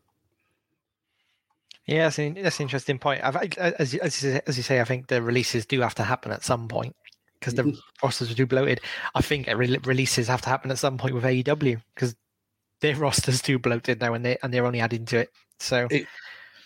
Yeah, 1.88 2.04
that's 2.04 2.20
an, 2.20 2.36
that's 2.36 2.60
an 2.60 2.64
interesting 2.64 3.00
point. 3.00 3.24
I've, 3.24 3.36
as, 3.36 3.96
as, 3.96 4.24
as 4.24 4.58
you 4.58 4.64
say, 4.64 4.80
I 4.80 4.84
think 4.84 5.08
the 5.08 5.22
releases 5.22 5.66
do 5.66 5.82
have 5.82 5.96
to 5.96 6.04
happen 6.04 6.32
at 6.32 6.44
some 6.44 6.68
point 6.68 6.96
because 7.40 7.56
the 7.56 7.64
mm-hmm. 7.64 7.80
rosters 8.04 8.32
are 8.32 8.36
too 8.36 8.46
bloated. 8.46 8.82
I 9.16 9.22
think 9.22 9.48
re- 9.48 9.80
releases 9.84 10.28
have 10.28 10.42
to 10.44 10.50
happen 10.50 10.70
at 10.72 10.78
some 10.78 10.98
point 10.98 11.16
with 11.16 11.24
AEW 11.24 11.82
because 11.96 12.16
their 12.82 12.96
roster's 12.98 13.42
too 13.42 13.60
bloated 13.60 14.02
now, 14.02 14.14
and 14.14 14.26
they 14.26 14.38
and 14.44 14.54
they're 14.54 14.66
only 14.66 14.80
adding 14.80 15.06
to 15.06 15.20
it. 15.20 15.32
So 15.60 15.88
it, 15.90 16.08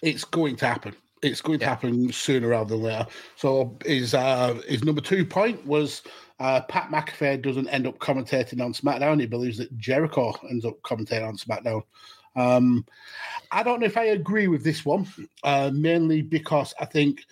it's 0.02 0.24
going 0.24 0.56
to 0.58 0.68
happen. 0.68 0.96
It's 1.22 1.42
going 1.42 1.60
to 1.60 1.66
happen 1.66 2.12
sooner 2.12 2.50
rather 2.50 2.76
than 2.76 2.84
later. 2.84 3.08
So 3.36 3.78
his 3.86 4.14
uh, 4.14 4.60
his 4.68 4.84
number 4.84 5.02
two 5.02 5.26
point 5.26 5.66
was 5.66 6.02
uh, 6.40 6.62
Pat 6.62 6.90
McAfee 6.90 7.42
doesn't 7.42 7.70
end 7.70 7.88
up 7.88 8.00
commentating 8.00 8.62
on 8.64 8.74
SmackDown. 8.74 9.20
He 9.20 9.26
believes 9.26 9.58
that 9.58 9.76
Jericho 9.78 10.34
ends 10.50 10.66
up 10.66 10.82
commentating 10.82 11.28
on 11.28 11.38
SmackDown. 11.38 11.84
Um, 12.36 12.86
I 13.52 13.64
don't 13.64 13.80
know 13.80 13.86
if 13.86 13.98
I 13.98 14.06
agree 14.06 14.48
with 14.48 14.64
this 14.64 14.86
one, 14.86 15.08
uh, 15.44 15.72
mainly 15.74 16.22
because 16.22 16.74
I 16.80 16.86
think 16.86 17.24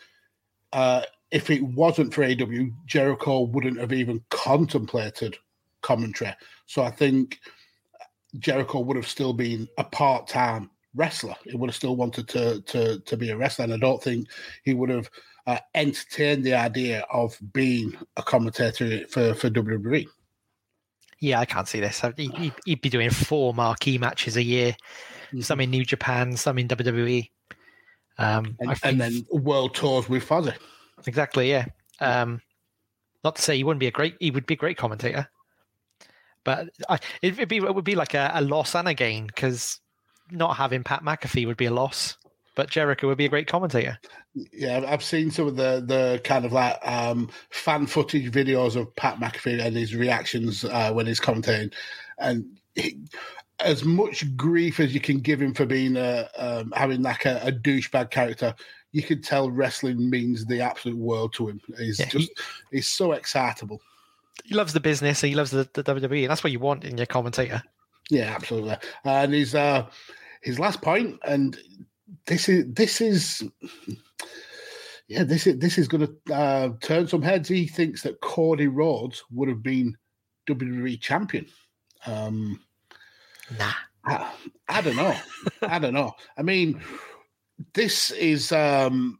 uh, 0.71 1.01
if 1.31 1.49
it 1.49 1.61
wasn't 1.61 2.13
for 2.13 2.21
AEW, 2.21 2.71
Jericho 2.85 3.41
wouldn't 3.41 3.79
have 3.79 3.91
even 3.91 4.23
contemplated 4.29 5.37
commentary. 5.81 6.33
So 6.67 6.83
I 6.83 6.91
think 6.91 7.39
Jericho 8.39 8.79
would 8.79 8.97
have 8.97 9.07
still 9.07 9.33
been 9.33 9.67
a 9.77 9.83
part 9.83 10.27
time 10.27 10.69
wrestler. 10.95 11.35
He 11.43 11.55
would 11.55 11.69
have 11.69 11.75
still 11.75 11.95
wanted 11.95 12.27
to 12.29 12.61
to 12.61 12.99
to 12.99 13.17
be 13.17 13.29
a 13.29 13.37
wrestler, 13.37 13.65
and 13.65 13.73
I 13.73 13.77
don't 13.77 14.01
think 14.01 14.27
he 14.63 14.73
would 14.73 14.89
have 14.89 15.09
uh, 15.45 15.59
entertained 15.75 16.43
the 16.43 16.53
idea 16.53 17.05
of 17.11 17.37
being 17.53 17.95
a 18.17 18.23
commentator 18.23 19.05
for 19.07 19.33
for 19.33 19.49
WWE. 19.49 20.07
Yeah, 21.19 21.39
I 21.39 21.45
can't 21.45 21.69
see 21.69 21.79
this. 21.79 22.01
He'd, 22.17 22.53
he'd 22.65 22.81
be 22.81 22.89
doing 22.89 23.09
four 23.09 23.53
marquee 23.53 23.97
matches 23.97 24.35
a 24.35 24.43
year, 24.43 24.75
mm-hmm. 25.27 25.39
some 25.39 25.61
in 25.61 25.69
New 25.69 25.85
Japan, 25.85 26.35
some 26.35 26.57
in 26.57 26.67
WWE, 26.67 27.29
um, 28.17 28.57
and, 28.59 28.77
and, 28.83 28.99
then 28.99 29.25
world 29.31 29.73
tours 29.73 30.09
with 30.09 30.27
Fozzy. 30.27 30.53
Exactly. 31.07 31.49
Yeah. 31.49 31.65
Um, 32.01 32.41
not 33.23 33.37
to 33.37 33.41
say 33.41 33.55
he 33.55 33.63
wouldn't 33.63 33.79
be 33.79 33.87
a 33.87 33.91
great. 33.91 34.15
He 34.19 34.31
would 34.31 34.45
be 34.45 34.55
a 34.55 34.57
great 34.57 34.77
commentator, 34.77 35.29
but 36.43 36.69
I, 36.89 36.99
it'd 37.21 37.47
be 37.49 37.57
it 37.57 37.75
would 37.75 37.85
be 37.85 37.95
like 37.95 38.13
a, 38.13 38.31
a 38.33 38.41
loss 38.41 38.75
and 38.75 38.87
a 38.87 38.93
gain 38.93 39.27
because 39.27 39.79
not 40.31 40.57
having 40.57 40.83
Pat 40.83 41.03
McAfee 41.03 41.47
would 41.47 41.57
be 41.57 41.65
a 41.65 41.73
loss, 41.73 42.17
but 42.55 42.69
Jericho 42.69 43.07
would 43.07 43.17
be 43.17 43.25
a 43.25 43.29
great 43.29 43.47
commentator. 43.47 43.97
Yeah, 44.51 44.83
I've 44.87 45.03
seen 45.03 45.31
some 45.31 45.47
of 45.47 45.55
the 45.55 45.83
the 45.85 46.21
kind 46.23 46.45
of 46.45 46.51
like 46.51 46.77
um, 46.87 47.29
fan 47.49 47.87
footage 47.87 48.31
videos 48.31 48.75
of 48.75 48.95
Pat 48.95 49.19
McAfee 49.19 49.63
and 49.63 49.75
his 49.75 49.95
reactions 49.95 50.63
uh, 50.65 50.91
when 50.91 51.05
he's 51.05 51.19
commentating, 51.19 51.73
and 52.17 52.45
he, 52.75 52.97
as 53.59 53.83
much 53.85 54.35
grief 54.35 54.79
as 54.79 54.93
you 54.93 54.99
can 54.99 55.19
give 55.19 55.41
him 55.41 55.53
for 55.53 55.65
being 55.65 55.95
a 55.97 56.27
um, 56.37 56.73
having 56.75 57.01
like 57.01 57.25
a, 57.25 57.39
a 57.43 57.51
douchebag 57.51 58.09
character, 58.09 58.55
you 58.91 59.03
can 59.03 59.21
tell 59.21 59.49
wrestling 59.49 60.09
means 60.09 60.45
the 60.45 60.61
absolute 60.61 60.97
world 60.97 61.33
to 61.33 61.49
him. 61.49 61.61
He's 61.77 61.99
yeah, 61.99 62.07
just 62.07 62.31
he, 62.71 62.77
he's 62.77 62.89
so 62.89 63.13
excitable. 63.13 63.81
He 64.43 64.55
loves 64.55 64.73
the 64.73 64.79
business. 64.79 65.21
He 65.21 65.35
loves 65.35 65.51
the, 65.51 65.69
the 65.73 65.83
WWE. 65.83 66.23
And 66.23 66.29
that's 66.29 66.43
what 66.43 66.51
you 66.51 66.59
want 66.59 66.83
in 66.83 66.97
your 66.97 67.05
commentator. 67.05 67.61
Yeah, 68.09 68.33
absolutely. 68.35 68.75
And 69.05 69.33
his 69.33 69.55
uh, 69.55 69.87
his 70.41 70.59
last 70.59 70.81
point, 70.81 71.19
and 71.25 71.57
this 72.25 72.49
is 72.49 72.65
this 72.73 72.99
is 72.99 73.43
yeah, 75.07 75.23
this 75.23 75.47
is 75.47 75.57
this 75.59 75.77
is 75.77 75.87
going 75.87 76.07
to 76.07 76.33
uh, 76.33 76.69
turn 76.81 77.07
some 77.07 77.21
heads. 77.21 77.47
He 77.47 77.67
thinks 77.67 78.01
that 78.03 78.21
Cody 78.21 78.67
Rhodes 78.67 79.23
would 79.31 79.49
have 79.49 79.63
been 79.63 79.95
WWE 80.47 80.99
champion. 80.99 81.45
Um, 82.05 82.59
nah, 83.57 83.73
I, 84.05 84.31
I 84.67 84.81
don't 84.81 84.95
know. 84.95 85.15
I 85.61 85.79
don't 85.79 85.93
know. 85.93 86.13
I 86.37 86.41
mean, 86.41 86.81
this 87.73 88.11
is 88.11 88.51
um, 88.51 89.19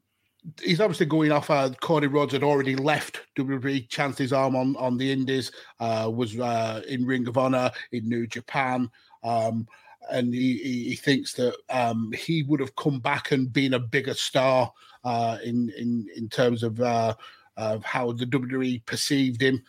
he's 0.62 0.82
obviously 0.82 1.06
going 1.06 1.32
off. 1.32 1.50
Uh, 1.50 1.70
Cody 1.82 2.08
Rhodes 2.08 2.34
had 2.34 2.44
already 2.44 2.76
left 2.76 3.22
WWE, 3.38 3.88
chanced 3.90 4.20
his 4.20 4.34
arm 4.34 4.56
on 4.56 4.76
on 4.78 4.98
the 4.98 5.12
Indies, 5.12 5.52
uh, 5.80 6.10
was 6.14 6.40
uh, 6.40 6.82
in 6.88 7.06
Ring 7.06 7.28
of 7.28 7.38
Honor 7.38 7.72
in 7.92 8.08
New 8.08 8.28
Japan. 8.28 8.90
Um, 9.24 9.68
and 10.12 10.34
he, 10.34 10.58
he, 10.58 10.96
thinks 10.96 11.34
that 11.36 11.56
um, 11.70 12.12
he 12.12 12.44
would 12.44 12.60
have 12.60 12.76
come 12.76 13.00
back 13.00 13.32
and 13.32 13.54
been 13.54 13.76
a 13.76 13.80
bigger 13.80 14.14
star 14.14 14.72
uh, 15.06 15.38
in 15.44 15.72
in 15.78 16.08
in 16.16 16.28
terms 16.28 16.62
of 16.62 16.82
uh, 16.82 17.14
of 17.56 17.84
how 17.86 18.12
the 18.12 18.26
WWE 18.26 18.86
perceived 18.86 19.42
him. 19.42 19.64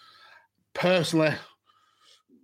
Personally, 0.72 1.34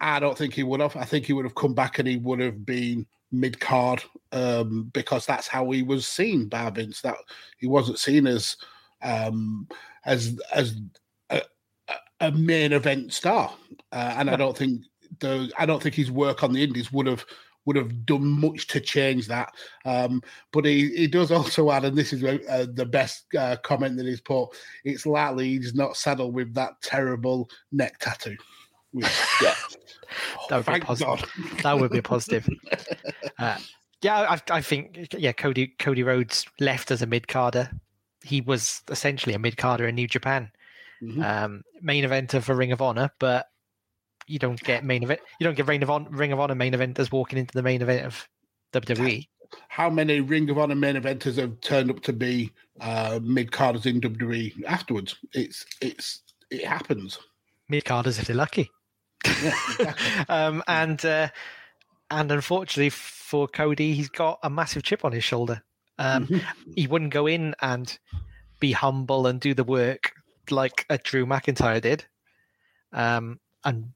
I 0.01 0.21
don't 0.21 0.39
think 0.39 0.55
he 0.55 0.63
would 0.63 0.81
have. 0.81 0.97
I 0.97 1.05
think 1.05 1.27
he 1.27 1.33
would 1.33 1.45
have 1.45 1.57
come 1.57 1.75
back 1.75 1.99
and 1.99 2.07
he 2.07 2.17
would 2.17 2.41
have 2.41 2.65
been 2.65 3.07
mid 3.33 3.61
card 3.61 4.03
um, 4.33 4.91
because 4.93 5.27
that's 5.27 5.47
how 5.49 5.71
he 5.71 5.83
was 5.83 6.07
seen 6.07 6.49
by 6.49 6.71
Vince. 6.71 7.01
That 7.01 7.17
he 7.59 7.67
wasn't 7.67 7.99
seen 7.99 8.27
as 8.27 8.57
um, 9.03 9.69
as 10.05 10.39
as 10.55 10.77
a, 11.31 11.43
a 12.21 12.33
main 12.33 12.73
event 12.73 13.13
star, 13.13 13.53
uh, 13.93 14.15
and 14.17 14.31
I 14.31 14.37
don't 14.37 14.57
think 14.57 14.83
the 15.21 15.51
I 15.59 15.67
don't 15.67 15.83
think 15.83 15.95
his 15.95 16.11
work 16.11 16.43
on 16.43 16.53
the 16.53 16.63
Indies 16.63 16.93
would 16.93 17.07
have 17.07 17.25
would 17.67 17.77
have 17.77 18.07
done 18.07 18.27
much 18.27 18.67
to 18.69 18.81
change 18.81 19.27
that. 19.29 19.53
Um, 19.85 20.23
but 20.53 20.65
he, 20.65 20.89
he 20.89 21.07
does 21.07 21.31
also 21.31 21.71
add, 21.71 21.85
and 21.85 21.97
this 21.97 22.13
is 22.13 22.25
uh, 22.25 22.67
the 22.73 22.87
best 22.87 23.27
uh, 23.39 23.57
comment 23.63 23.97
that 23.97 24.07
he's 24.07 24.21
put, 24.21 24.49
it's 24.85 25.07
likely 25.07 25.51
he's 25.51 25.75
not 25.75 25.97
saddled 25.97 26.35
with 26.35 26.55
that 26.55 26.81
terrible 26.83 27.51
neck 27.71 27.99
tattoo. 27.99 28.37
Which, 28.93 29.07
yeah. 29.43 29.55
That 30.49 30.57
would 30.67 30.75
be 30.75 30.81
positive. 30.81 31.31
that 31.63 31.79
would 31.79 31.91
be 31.91 32.03
positive. 32.03 32.49
Uh, 33.39 33.57
yeah, 34.03 34.21
I, 34.21 34.57
I, 34.57 34.61
think 34.61 35.15
yeah, 35.17 35.33
Cody 35.33 35.69
Cody 35.79 36.03
Rhodes 36.03 36.45
left 36.61 36.91
as 36.91 37.01
a 37.01 37.07
mid 37.07 37.27
carder. 37.27 37.71
He 38.23 38.43
was 38.43 38.83
essentially 38.89 39.35
a 39.35 39.39
mid 39.39 39.57
carder 39.57 39.87
in 39.89 39.95
New 39.95 40.07
Japan, 40.07 40.51
mm-hmm. 41.03 41.23
um, 41.23 41.63
main 41.81 42.05
eventer 42.05 42.43
for 42.43 42.55
Ring 42.55 42.73
of 42.73 42.83
Honor, 42.83 43.11
but 43.19 43.47
you 44.27 44.39
don't 44.39 44.61
get 44.61 44.85
main 44.85 45.03
event. 45.03 45.21
You 45.39 45.45
don't 45.45 45.57
get 45.57 45.67
Ring 45.67 45.83
of 45.83 45.91
Honor, 45.91 46.09
Ring 46.11 46.33
of 46.33 46.41
Honor 46.41 46.55
main 46.55 46.73
eventers 46.73 47.11
walking 47.11 47.39
into 47.39 47.55
the 47.55 47.63
main 47.63 47.83
event 47.83 48.07
of 48.07 48.29
WWE. 48.73 49.27
How 49.69 49.91
many 49.91 50.21
Ring 50.21 50.49
of 50.49 50.59
Honor 50.59 50.75
main 50.77 50.97
eventers 50.97 51.37
have 51.37 51.61
turned 51.61 51.91
up 51.91 52.01
to 52.01 52.13
be 52.13 52.53
uh, 52.81 53.21
mid 53.23 53.51
carders 53.51 53.87
in 53.87 54.01
WWE 54.01 54.65
afterwards? 54.65 55.17
It's 55.35 55.67
it's 55.81 56.23
it 56.51 56.65
happens. 56.65 57.19
Mid 57.69 57.85
carders 57.85 58.19
if 58.19 58.27
they're 58.27 58.37
lucky. 58.37 58.71
Yeah, 59.25 59.33
exactly. 59.69 60.25
um, 60.29 60.63
and 60.67 61.05
uh, 61.05 61.29
and 62.11 62.33
unfortunately 62.33 62.91
for 62.91 63.49
Cody, 63.49 63.95
he's 63.95 64.09
got 64.09 64.39
a 64.43 64.51
massive 64.51 64.83
chip 64.83 65.05
on 65.05 65.13
his 65.13 65.25
shoulder. 65.25 65.63
Um, 65.99 66.27
mm-hmm. 66.27 66.73
He 66.75 66.87
wouldn't 66.87 67.13
go 67.13 67.27
in 67.27 67.55
and 67.61 67.97
be 68.59 68.73
humble 68.73 69.27
and 69.27 69.41
do 69.41 69.55
the 69.55 69.65
work 69.65 70.13
like 70.51 70.87
a 70.91 70.99
Drew 70.99 71.27
McIntyre 71.27 71.81
did. 71.81 72.05
Um, 72.93 73.39
and 73.65 73.93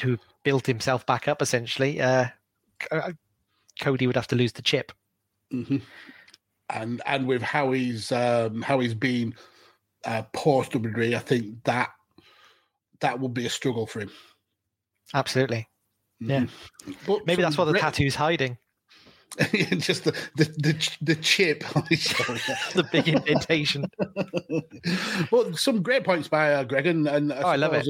who 0.00 0.18
built 0.44 0.66
himself 0.66 1.06
back 1.06 1.26
up 1.26 1.42
essentially, 1.42 2.00
uh, 2.00 2.26
uh, 2.90 3.12
Cody 3.80 4.06
would 4.06 4.16
have 4.16 4.28
to 4.28 4.36
lose 4.36 4.52
the 4.52 4.62
chip. 4.62 4.92
Mm-hmm. 5.52 5.78
And 6.68 7.00
and 7.06 7.26
with 7.26 7.42
how 7.42 7.72
he's 7.72 8.10
um, 8.10 8.62
how 8.62 8.80
he's 8.80 8.94
been 8.94 9.34
uh, 10.04 10.22
post 10.32 10.72
WWE, 10.72 11.14
I 11.14 11.20
think 11.20 11.62
that 11.64 11.90
that 13.00 13.20
would 13.20 13.34
be 13.34 13.46
a 13.46 13.50
struggle 13.50 13.86
for 13.86 14.00
him. 14.00 14.10
Absolutely. 15.14 15.68
Mm-hmm. 16.22 16.30
Yeah. 16.30 16.94
But 17.06 17.26
Maybe 17.26 17.42
that's 17.42 17.58
what 17.58 17.66
the 17.66 17.74
re- 17.74 17.80
tattoo's 17.80 18.14
hiding. 18.14 18.58
just 19.78 20.04
the, 20.04 20.12
the 20.36 20.44
the 20.44 20.96
the, 21.02 21.16
chip 21.16 21.64
on 21.76 21.84
his 21.90 22.00
shoulder, 22.00 22.40
the 22.74 22.84
big 22.90 23.08
indentation. 23.08 23.84
well, 25.30 25.52
some 25.54 25.82
great 25.82 26.04
points 26.04 26.28
by 26.28 26.54
uh, 26.54 26.64
Greg, 26.64 26.86
and, 26.86 27.06
and 27.06 27.32
I, 27.32 27.42
oh, 27.42 27.48
I 27.48 27.56
love 27.56 27.74
it 27.74 27.86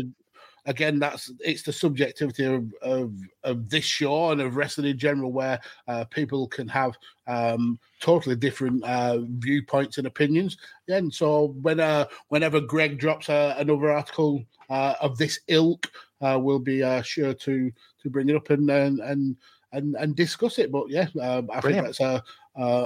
again, 0.67 0.99
that's 0.99 1.33
it's 1.41 1.63
the 1.63 1.73
subjectivity 1.73 2.45
of, 2.45 2.73
of, 2.83 3.15
of 3.45 3.69
this 3.71 3.85
show 3.85 4.31
and 4.31 4.41
of 4.41 4.57
wrestling 4.57 4.91
in 4.91 4.99
general, 4.99 5.33
where 5.33 5.61
uh, 5.89 6.05
people 6.05 6.47
can 6.49 6.69
have 6.69 6.97
um, 7.27 7.79
totally 8.01 8.37
different 8.37 8.85
uh, 8.85 9.19
viewpoints 9.39 9.99
and 9.99 10.07
opinions. 10.07 10.59
And 10.89 11.13
so, 11.13 11.55
when 11.63 11.81
uh, 11.81 12.07
whenever 12.29 12.61
Greg 12.61 12.99
drops 12.99 13.29
uh, 13.29 13.55
another 13.57 13.91
article 13.91 14.45
uh, 14.69 14.95
of 15.01 15.17
this 15.17 15.41
ilk, 15.49 15.91
uh, 16.21 16.39
we'll 16.41 16.59
be 16.59 16.81
sure 17.03 17.35
to 17.35 17.73
to 18.03 18.11
bring 18.11 18.29
it 18.29 18.37
up 18.37 18.51
and 18.51 18.69
and 18.71 19.01
and 19.01 19.37
and, 19.73 19.97
and 19.97 20.17
discuss 20.17 20.59
it. 20.59 20.73
But 20.73 20.89
yeah, 20.89 21.09
um, 21.21 21.51
I 21.53 21.61
Brilliant. 21.61 21.97
think 21.97 21.99
that's 21.99 22.01
a 22.01 22.23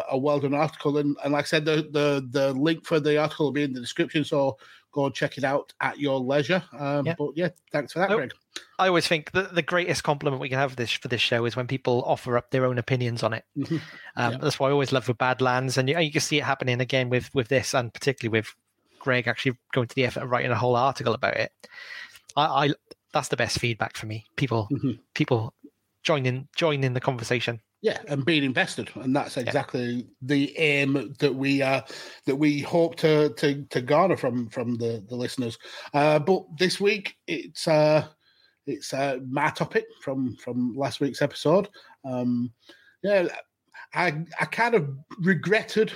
a 0.09 0.19
well 0.19 0.41
done 0.41 0.55
article, 0.55 0.99
and, 0.99 1.17
and 1.23 1.33
like 1.33 1.45
I 1.45 1.47
said, 1.47 1.65
the, 1.65 1.89
the 1.91 2.27
the 2.31 2.53
link 2.55 2.85
for 2.85 3.01
the 3.01 3.19
article 3.19 3.47
will 3.47 3.53
be 3.53 3.63
in 3.63 3.73
the 3.73 3.81
description. 3.81 4.25
So 4.25 4.59
go 4.93 5.07
and 5.07 5.15
check 5.15 5.39
it 5.39 5.45
out 5.45 5.73
at 5.81 5.99
your 5.99 6.19
leisure. 6.19 6.63
Um, 6.77 7.07
yeah. 7.07 7.15
But 7.17 7.31
yeah, 7.37 7.49
thanks 7.73 7.93
for 7.93 8.01
that, 8.01 8.11
Greg. 8.11 8.33
I 8.79 8.89
always 8.89 9.07
think 9.07 9.31
that 9.33 9.55
the 9.55 9.63
greatest 9.63 10.03
compliment 10.03 10.41
we 10.41 10.49
can 10.49 10.59
have 10.59 10.77
this 10.77 10.91
for 10.91 11.09
this 11.09 11.21
show 11.21 11.45
is 11.45 11.55
when 11.55 11.67
people 11.67 12.03
offer 12.05 12.37
up 12.37 12.51
their 12.51 12.65
own 12.65 12.79
opinions 12.79 13.23
on 13.23 13.35
it. 13.35 13.45
Mm-hmm. 13.61 13.77
Um, 14.17 14.33
yeah. 14.33 14.39
That's 14.39 14.59
why 14.59 14.69
I 14.69 14.73
always 14.73 14.91
love 14.91 15.07
with 15.07 15.19
Badlands, 15.19 15.77
and 15.79 15.89
you, 15.89 15.99
you 15.99 16.11
can 16.11 16.21
see 16.21 16.39
it 16.39 16.45
happening 16.45 16.81
again 16.81 17.09
with 17.11 17.33
with 17.35 17.49
this, 17.49 17.75
and 17.75 17.93
particularly 17.93 18.39
with 18.39 18.55
Greg 18.99 19.29
actually 19.29 19.57
going 19.73 19.87
to 19.87 19.95
the 19.95 20.05
effort 20.05 20.23
of 20.23 20.31
writing 20.31 20.51
a 20.51 20.57
whole 20.57 20.77
article 20.77 21.15
about 21.15 21.37
it. 21.37 21.53
I, 22.37 22.67
I 22.67 22.71
that's 23.12 23.29
the 23.29 23.37
best 23.37 23.59
feedback 23.59 23.97
for 23.97 24.07
me. 24.07 24.25
People 24.37 24.69
mm-hmm. 24.73 24.93
people 25.14 25.55
joining 26.02 26.49
joining 26.57 26.95
the 26.95 27.00
conversation. 27.00 27.61
Yeah, 27.83 27.99
and 28.09 28.26
being 28.26 28.45
invested, 28.45 28.90
and 28.97 29.17
that's 29.17 29.38
exactly 29.38 29.90
yeah. 29.90 30.02
the 30.21 30.59
aim 30.59 31.14
that 31.19 31.35
we 31.35 31.62
uh, 31.62 31.81
that 32.26 32.37
we 32.37 32.61
hope 32.61 32.97
to 32.97 33.31
to, 33.31 33.64
to 33.71 33.81
garner 33.81 34.19
from 34.19 34.50
from 34.50 34.75
the 34.75 35.02
the 35.09 35.17
listeners. 35.17 35.59
Uh, 35.95 36.19
but 36.19 36.45
this 36.59 36.79
week 36.79 37.14
it's 37.26 37.67
uh, 37.67 38.07
it's 38.67 38.93
uh, 38.93 39.19
my 39.26 39.49
topic 39.49 39.87
from 40.02 40.37
from 40.37 40.75
last 40.76 41.00
week's 41.00 41.23
episode. 41.23 41.69
Um, 42.05 42.52
yeah, 43.02 43.29
I 43.95 44.25
I 44.38 44.45
kind 44.45 44.75
of 44.75 44.90
regretted 45.21 45.93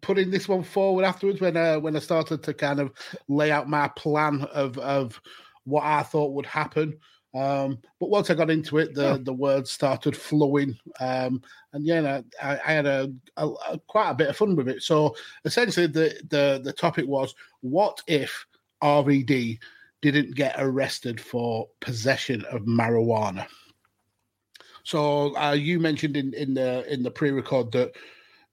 putting 0.00 0.30
this 0.30 0.48
one 0.48 0.62
forward 0.62 1.04
afterwards 1.04 1.40
when 1.40 1.56
uh, 1.56 1.78
when 1.78 1.94
I 1.94 2.00
started 2.00 2.42
to 2.42 2.54
kind 2.54 2.80
of 2.80 2.90
lay 3.28 3.52
out 3.52 3.68
my 3.68 3.88
plan 3.88 4.42
of 4.52 4.78
of 4.78 5.20
what 5.64 5.84
I 5.84 6.02
thought 6.02 6.32
would 6.32 6.46
happen. 6.46 6.98
Um, 7.34 7.78
but 7.98 8.10
once 8.10 8.30
I 8.30 8.34
got 8.34 8.50
into 8.50 8.78
it, 8.78 8.94
the, 8.94 9.20
the 9.22 9.32
words 9.32 9.70
started 9.70 10.16
flowing, 10.16 10.78
um, 11.00 11.42
and 11.72 11.84
yeah, 11.84 12.20
I, 12.40 12.52
I 12.52 12.72
had 12.72 12.86
a, 12.86 13.12
a, 13.36 13.48
a, 13.48 13.80
quite 13.88 14.10
a 14.10 14.14
bit 14.14 14.28
of 14.28 14.36
fun 14.36 14.54
with 14.54 14.68
it. 14.68 14.82
So 14.82 15.16
essentially, 15.44 15.88
the 15.88 16.14
the 16.28 16.60
the 16.62 16.72
topic 16.72 17.06
was: 17.08 17.34
what 17.60 18.00
if 18.06 18.46
RVD 18.82 19.58
didn't 20.00 20.36
get 20.36 20.54
arrested 20.58 21.20
for 21.20 21.68
possession 21.80 22.44
of 22.52 22.62
marijuana? 22.62 23.46
So 24.84 25.36
uh, 25.36 25.52
you 25.52 25.80
mentioned 25.80 26.16
in, 26.16 26.34
in 26.34 26.54
the 26.54 26.90
in 26.92 27.02
the 27.02 27.10
pre-record 27.10 27.72
that 27.72 27.96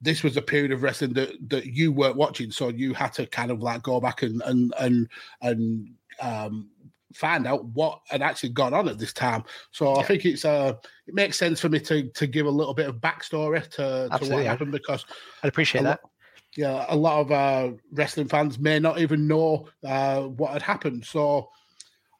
this 0.01 0.23
was 0.23 0.37
a 0.37 0.41
period 0.41 0.71
of 0.71 0.81
wrestling 0.81 1.13
that, 1.13 1.33
that 1.49 1.67
you 1.67 1.91
weren't 1.91 2.15
watching, 2.15 2.49
so 2.49 2.69
you 2.69 2.95
had 2.95 3.13
to 3.13 3.27
kind 3.27 3.51
of 3.51 3.61
like 3.61 3.83
go 3.83 3.99
back 3.99 4.23
and 4.23 4.41
and 4.43 4.73
and 4.79 5.07
and 5.41 5.89
um, 6.19 6.69
find 7.13 7.47
out 7.47 7.65
what 7.65 8.01
had 8.07 8.21
actually 8.21 8.49
gone 8.49 8.73
on 8.73 8.87
at 8.87 8.97
this 8.97 9.13
time. 9.13 9.43
So 9.71 9.93
yeah. 9.93 10.01
I 10.01 10.03
think 10.03 10.25
it's 10.25 10.45
uh 10.45 10.73
it 11.07 11.13
makes 11.13 11.37
sense 11.37 11.59
for 11.59 11.69
me 11.69 11.79
to 11.81 12.03
to 12.09 12.27
give 12.27 12.45
a 12.45 12.51
little 12.51 12.73
bit 12.73 12.87
of 12.87 12.95
backstory 12.97 13.63
to, 13.71 14.09
to 14.17 14.31
what 14.31 14.45
happened 14.45 14.71
because 14.71 15.05
I'd 15.43 15.49
appreciate 15.49 15.83
that. 15.83 16.01
Lot, 16.03 16.11
yeah, 16.57 16.85
a 16.89 16.95
lot 16.95 17.21
of 17.21 17.31
uh, 17.31 17.71
wrestling 17.93 18.27
fans 18.27 18.59
may 18.59 18.77
not 18.79 18.99
even 18.99 19.27
know 19.27 19.69
uh, 19.85 20.23
what 20.23 20.51
had 20.51 20.61
happened. 20.61 21.05
So 21.05 21.49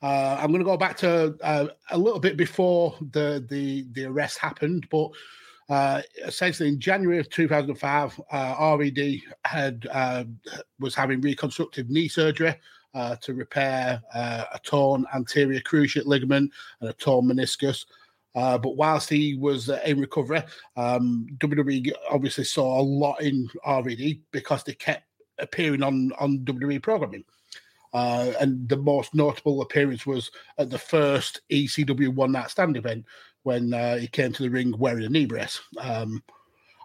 uh, 0.02 0.38
I'm 0.40 0.52
going 0.52 0.60
to 0.60 0.66
go 0.66 0.78
back 0.78 0.98
to 0.98 1.36
uh, 1.42 1.68
a 1.90 1.98
little 1.98 2.20
bit 2.20 2.38
before 2.38 2.96
the 3.12 3.46
the 3.50 3.86
the 3.92 4.06
arrest 4.06 4.38
happened, 4.38 4.88
but. 4.90 5.12
Uh, 5.70 6.02
essentially, 6.26 6.68
in 6.68 6.78
January 6.82 7.18
of 7.18 7.30
2005, 7.30 8.20
uh, 8.30 8.56
RVD 8.56 9.22
had 9.46 9.88
uh, 9.90 10.26
was 10.80 10.94
having 10.94 11.22
reconstructive 11.22 11.90
knee 11.90 12.10
surgery 12.10 12.54
uh, 12.94 13.16
to 13.18 13.34
repair 13.34 14.02
uh, 14.14 14.46
a 14.54 14.60
torn 14.60 15.06
anterior 15.14 15.62
cruciate 15.62 16.06
ligament 16.06 16.52
and 16.80 16.90
a 16.90 16.94
torn 16.94 17.26
meniscus. 17.26 17.86
Uh, 18.34 18.58
but 18.58 18.78
whilst 18.78 19.10
he 19.10 19.36
was 19.36 19.70
uh, 19.70 19.80
in 19.86 20.00
recovery, 20.00 20.42
um, 20.78 21.28
WWE 21.38 21.92
obviously 22.10 22.44
saw 22.44 22.80
a 22.80 22.82
lot 22.82 23.22
in 23.22 23.50
RVD 23.66 24.22
because 24.32 24.64
they 24.64 24.74
kept 24.74 25.04
appearing 25.38 25.84
on, 25.84 26.12
on 26.20 26.40
WWE 26.40 26.82
programming. 26.82 27.26
Uh, 27.94 28.32
and 28.40 28.70
the 28.70 28.78
most 28.78 29.14
notable 29.14 29.62
appearance 29.62 30.06
was 30.06 30.32
at 30.58 30.70
the 30.70 30.78
first 30.78 31.42
ECW 31.52 32.14
One 32.14 32.32
Night 32.32 32.50
Stand 32.50 32.78
event 32.78 33.06
when 33.44 33.74
uh, 33.74 33.98
he 33.98 34.08
came 34.08 34.32
to 34.32 34.44
the 34.44 34.50
ring 34.50 34.74
wearing 34.78 35.04
a 35.04 35.10
knee 35.10 35.26
brace. 35.26 35.60
Um, 35.78 36.24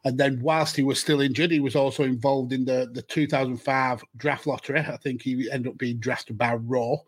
and 0.07 0.17
then, 0.17 0.41
whilst 0.41 0.77
he 0.77 0.85
was 0.85 1.01
still 1.01 1.21
injured, 1.21 1.51
he 1.51 1.59
was 1.59 1.75
also 1.75 2.05
involved 2.05 2.53
in 2.53 2.65
the, 2.65 2.89
the 2.93 3.03
2005 3.03 4.05
draft 4.17 4.47
lottery. 4.47 4.79
I 4.79 4.97
think 4.99 5.21
he 5.21 5.51
ended 5.51 5.73
up 5.73 5.79
being 5.79 5.99
drafted 5.99 6.39
by 6.39 6.55
Raw. 6.55 6.99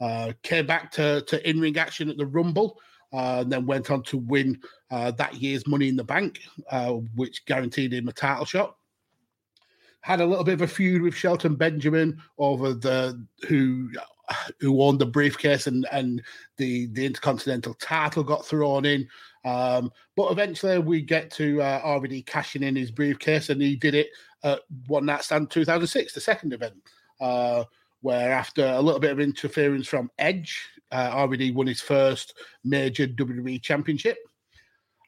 Uh, 0.00 0.32
came 0.42 0.66
back 0.66 0.90
to, 0.92 1.20
to 1.26 1.46
in 1.46 1.60
ring 1.60 1.76
action 1.76 2.08
at 2.08 2.16
the 2.16 2.24
Rumble, 2.24 2.80
uh, 3.12 3.40
and 3.40 3.52
then 3.52 3.66
went 3.66 3.90
on 3.90 4.02
to 4.04 4.16
win 4.16 4.58
uh, 4.90 5.10
that 5.10 5.34
year's 5.34 5.66
Money 5.66 5.88
in 5.88 5.96
the 5.96 6.04
Bank, 6.04 6.40
uh, 6.70 6.92
which 7.16 7.44
guaranteed 7.44 7.92
him 7.92 8.08
a 8.08 8.12
title 8.12 8.46
shot. 8.46 8.76
Had 10.00 10.22
a 10.22 10.26
little 10.26 10.44
bit 10.44 10.54
of 10.54 10.62
a 10.62 10.68
feud 10.68 11.02
with 11.02 11.14
Shelton 11.14 11.54
Benjamin 11.54 12.18
over 12.38 12.72
the 12.72 13.26
who 13.46 13.90
who 14.60 14.82
owned 14.82 15.00
the 15.00 15.06
briefcase 15.06 15.66
and 15.66 15.86
and 15.92 16.22
the 16.56 16.86
the 16.92 17.04
intercontinental 17.04 17.74
title 17.74 18.24
got 18.24 18.46
thrown 18.46 18.86
in. 18.86 19.06
Um, 19.44 19.92
but 20.16 20.30
eventually 20.30 20.78
we 20.78 21.00
get 21.02 21.30
to 21.32 21.62
uh, 21.62 21.80
RVD 21.82 22.26
cashing 22.26 22.62
in 22.62 22.76
his 22.76 22.90
briefcase, 22.90 23.48
and 23.50 23.60
he 23.60 23.76
did 23.76 23.94
it 23.94 24.08
at 24.42 24.60
One 24.86 25.06
Night 25.06 25.24
Stand 25.24 25.50
2006, 25.50 26.12
the 26.12 26.20
second 26.20 26.52
event, 26.52 26.74
uh, 27.20 27.64
where 28.00 28.32
after 28.32 28.64
a 28.64 28.80
little 28.80 29.00
bit 29.00 29.12
of 29.12 29.20
interference 29.20 29.86
from 29.86 30.10
Edge, 30.18 30.68
uh, 30.92 31.10
RVD 31.10 31.54
won 31.54 31.66
his 31.66 31.80
first 31.80 32.34
major 32.64 33.06
WWE 33.06 33.60
championship. 33.62 34.18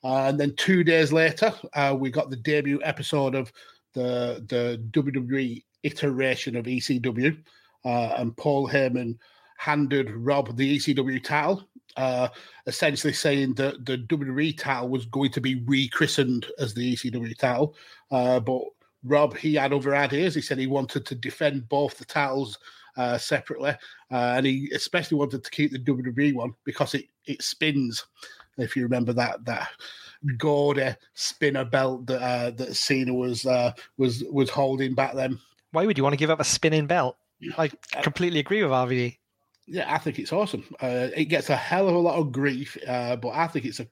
Uh, 0.03 0.25
and 0.25 0.41
then 0.41 0.55
two 0.57 0.83
days 0.83 1.13
later, 1.13 1.53
uh, 1.75 1.95
we 1.99 2.11
got 2.11 2.31
the 2.31 2.37
debut 2.37 2.81
episode 2.83 3.35
of 3.35 3.53
the 3.93 4.45
the 4.49 4.83
WWE 4.93 5.63
iteration 5.83 6.57
of 6.57 6.65
ECW, 6.65 7.37
uh, 7.85 8.15
and 8.17 8.37
Paul 8.37 8.69
Heyman 8.69 9.19
handed 9.61 10.11
Rob 10.13 10.57
the 10.57 10.79
ECW 10.79 11.23
title, 11.23 11.69
uh, 11.99 12.29
essentially 12.67 13.13
saying 13.13 13.53
that 13.55 13.85
the 13.85 13.99
WWE 13.99 14.57
title 14.57 14.89
was 14.89 15.05
going 15.05 15.31
to 15.33 15.41
be 15.41 15.63
rechristened 15.67 16.47
as 16.59 16.73
the 16.73 16.95
ECW 16.95 17.37
title. 17.37 17.77
Uh, 18.11 18.41
but 18.41 18.63
Rob, 19.05 19.37
he 19.37 19.57
had 19.57 19.75
other 19.75 19.95
ideas. 19.95 20.35
He 20.35 20.41
said 20.41 20.57
he 20.57 20.67
wanted 20.67 21.05
to 21.05 21.15
defend 21.15 21.69
both 21.69 21.99
the 21.99 22.07
titles 22.07 22.59
uh, 22.97 23.19
separately, 23.19 23.73
uh, 24.11 24.33
and 24.37 24.47
he 24.47 24.71
especially 24.75 25.19
wanted 25.19 25.45
to 25.45 25.51
keep 25.51 25.73
the 25.73 25.79
WWE 25.79 26.33
one 26.33 26.55
because 26.65 26.95
it 26.95 27.05
it 27.27 27.43
spins. 27.43 28.07
If 28.57 28.77
you 28.77 28.83
remember 28.83 29.13
that 29.13 29.45
that 29.45 29.69
gaudy 30.39 30.95
spinner 31.13 31.67
belt 31.67 32.07
that 32.07 32.23
uh, 32.23 32.51
that 32.53 32.75
Cena 32.75 33.13
was 33.13 33.45
uh, 33.45 33.73
was 33.99 34.25
was 34.33 34.49
holding 34.49 34.95
back 34.95 35.15
then. 35.15 35.39
Why 35.73 35.85
would 35.85 35.99
you 35.99 36.03
want 36.03 36.15
to 36.15 36.19
give 36.19 36.31
up 36.31 36.41
a 36.41 36.45
spinning 36.45 36.87
belt? 36.87 37.17
I 37.59 37.71
completely 38.03 38.41
agree 38.41 38.63
with 38.63 38.73
RVD. 38.73 39.19
Yeah, 39.67 39.93
I 39.93 39.99
think 39.99 40.19
it's 40.19 40.33
awesome. 40.33 40.65
Uh, 40.81 41.09
it 41.17 41.27
gets 41.27 41.51
a 41.51 41.57
hell 41.57 41.89
of 41.89 41.95
a 41.95 41.99
lot 41.99 42.19
of 42.19 42.33
grief, 42.33 42.77
uh, 42.87 43.17
but 43.17 43.31
I 43.31 43.47
think 43.47 43.67
it's 43.67 43.81
a 43.81 43.87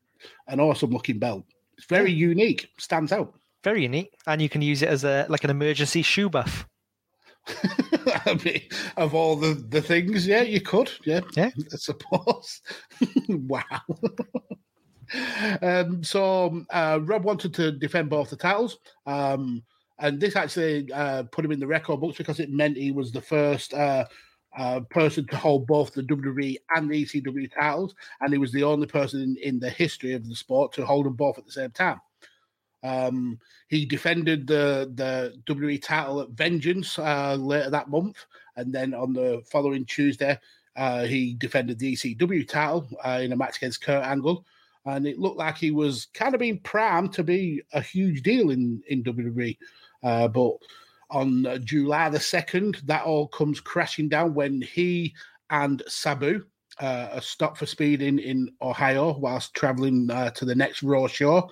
an 0.48 0.60
awesome 0.60 0.90
looking 0.90 1.18
belt. 1.18 1.44
It's 1.76 1.86
very 1.86 2.10
yeah. 2.10 2.28
unique, 2.28 2.68
stands 2.78 3.12
out. 3.12 3.34
Very 3.62 3.82
unique, 3.82 4.12
and 4.26 4.42
you 4.42 4.48
can 4.48 4.62
use 4.62 4.82
it 4.82 4.88
as 4.88 5.04
a 5.04 5.26
like 5.28 5.44
an 5.44 5.50
emergency 5.50 6.02
shoe 6.02 6.28
buff. 6.28 6.66
I 8.26 8.38
mean, 8.44 8.62
of 8.96 9.14
all 9.14 9.36
the, 9.36 9.54
the 9.54 9.80
things, 9.80 10.26
yeah, 10.26 10.42
you 10.42 10.60
could, 10.60 10.90
yeah, 11.04 11.20
yeah, 11.34 11.50
I 11.72 11.76
suppose. 11.76 12.60
wow. 13.28 13.62
um, 15.62 16.04
so 16.04 16.64
uh, 16.70 17.00
Rob 17.02 17.24
wanted 17.24 17.54
to 17.54 17.72
defend 17.72 18.10
both 18.10 18.30
the 18.30 18.36
titles. 18.36 18.78
Um, 19.06 19.62
and 19.98 20.20
this 20.20 20.36
actually 20.36 20.92
uh, 20.92 21.24
put 21.24 21.44
him 21.44 21.52
in 21.52 21.58
the 21.58 21.66
record 21.66 22.00
books 22.00 22.18
because 22.18 22.38
it 22.38 22.50
meant 22.50 22.76
he 22.76 22.92
was 22.92 23.10
the 23.10 23.20
first 23.20 23.74
uh, 23.74 24.04
uh, 24.56 24.80
person 24.90 25.26
to 25.26 25.36
hold 25.36 25.66
both 25.66 25.92
the 25.92 26.02
WWE 26.02 26.56
and 26.74 26.90
the 26.90 27.04
ECW 27.04 27.52
titles, 27.52 27.94
and 28.20 28.32
he 28.32 28.38
was 28.38 28.52
the 28.52 28.64
only 28.64 28.86
person 28.86 29.20
in, 29.20 29.36
in 29.36 29.58
the 29.58 29.70
history 29.70 30.12
of 30.14 30.28
the 30.28 30.34
sport 30.34 30.72
to 30.72 30.86
hold 30.86 31.06
them 31.06 31.14
both 31.14 31.38
at 31.38 31.46
the 31.46 31.52
same 31.52 31.70
time. 31.70 32.00
Um, 32.82 33.38
he 33.68 33.84
defended 33.84 34.46
the 34.46 34.90
the 34.94 35.34
WWE 35.52 35.82
title 35.82 36.20
at 36.20 36.30
Vengeance 36.30 36.98
uh, 36.98 37.34
later 37.34 37.70
that 37.70 37.90
month, 37.90 38.24
and 38.56 38.72
then 38.72 38.94
on 38.94 39.12
the 39.12 39.42
following 39.50 39.84
Tuesday, 39.84 40.38
uh, 40.76 41.04
he 41.04 41.34
defended 41.34 41.78
the 41.78 41.94
ECW 41.94 42.46
title 42.46 42.88
uh, 43.04 43.20
in 43.22 43.32
a 43.32 43.36
match 43.36 43.56
against 43.56 43.82
Kurt 43.82 44.04
Angle, 44.04 44.46
and 44.86 45.06
it 45.06 45.18
looked 45.18 45.38
like 45.38 45.58
he 45.58 45.72
was 45.72 46.06
kind 46.14 46.34
of 46.34 46.40
being 46.40 46.60
primed 46.60 47.12
to 47.14 47.24
be 47.24 47.62
a 47.72 47.80
huge 47.80 48.22
deal 48.22 48.50
in 48.50 48.82
in 48.88 49.02
WWE. 49.02 49.58
Uh, 50.02 50.28
but 50.28 50.52
on 51.10 51.46
uh, 51.46 51.58
July 51.58 52.08
the 52.08 52.18
2nd, 52.18 52.80
that 52.82 53.04
all 53.04 53.28
comes 53.28 53.60
crashing 53.60 54.08
down 54.08 54.34
when 54.34 54.60
he 54.60 55.14
and 55.50 55.82
Sabu 55.86 56.44
uh, 56.80 57.08
are 57.12 57.20
stopped 57.20 57.58
for 57.58 57.66
speeding 57.66 58.18
in 58.18 58.50
Ohio 58.62 59.16
whilst 59.18 59.54
traveling 59.54 60.10
uh, 60.10 60.30
to 60.30 60.44
the 60.44 60.54
next 60.54 60.82
Raw 60.82 61.06
show. 61.06 61.50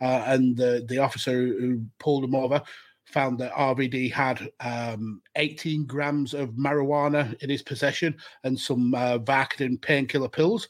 Uh, 0.00 0.24
and 0.26 0.56
the, 0.56 0.84
the 0.88 0.98
officer 0.98 1.32
who 1.32 1.82
pulled 1.98 2.24
him 2.24 2.34
over 2.34 2.60
found 3.06 3.38
that 3.38 3.52
RVD 3.52 4.10
had 4.10 4.50
um, 4.60 5.20
18 5.36 5.84
grams 5.84 6.34
of 6.34 6.50
marijuana 6.50 7.40
in 7.42 7.50
his 7.50 7.62
possession 7.62 8.16
and 8.44 8.58
some 8.58 8.94
uh, 8.94 9.18
Vicodin 9.18 9.80
painkiller 9.80 10.28
pills. 10.28 10.68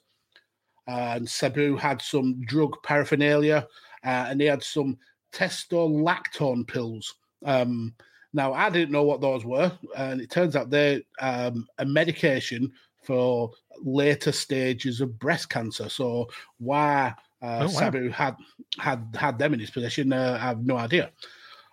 Uh, 0.88 1.14
and 1.16 1.29
Sabu 1.29 1.77
had 1.77 2.03
some 2.03 2.42
drug 2.42 2.77
paraphernalia 2.83 3.66
uh, 4.05 4.27
and 4.29 4.40
he 4.40 4.47
had 4.47 4.62
some 4.62 4.99
testolactone 5.33 6.66
pills. 6.66 7.14
Um, 7.45 7.95
now, 8.33 8.53
I 8.53 8.71
didn't 8.71 8.92
know 8.92 9.03
what 9.03 9.21
those 9.21 9.45
were, 9.45 9.73
and 9.97 10.21
it 10.21 10.31
turns 10.31 10.57
out 10.57 10.71
they're 10.71 11.03
um, 11.21 11.66
a 11.79 11.85
medication 11.85 12.73
for 13.03 13.51
later 13.83 14.33
stages 14.33 15.01
of 15.01 15.18
breast 15.18 15.51
cancer. 15.51 15.88
So, 15.88 16.29
why 16.59 17.14
uh, 17.42 17.59
oh, 17.61 17.64
wow. 17.64 17.68
Sabu 17.68 18.09
had 18.11 18.37
had 18.79 19.16
had 19.18 19.38
them 19.38 19.53
in 19.53 19.61
his 19.61 19.71
possession, 19.71 20.12
uh, 20.12 20.38
I 20.40 20.45
have 20.47 20.64
no 20.64 20.77
idea. 20.77 21.11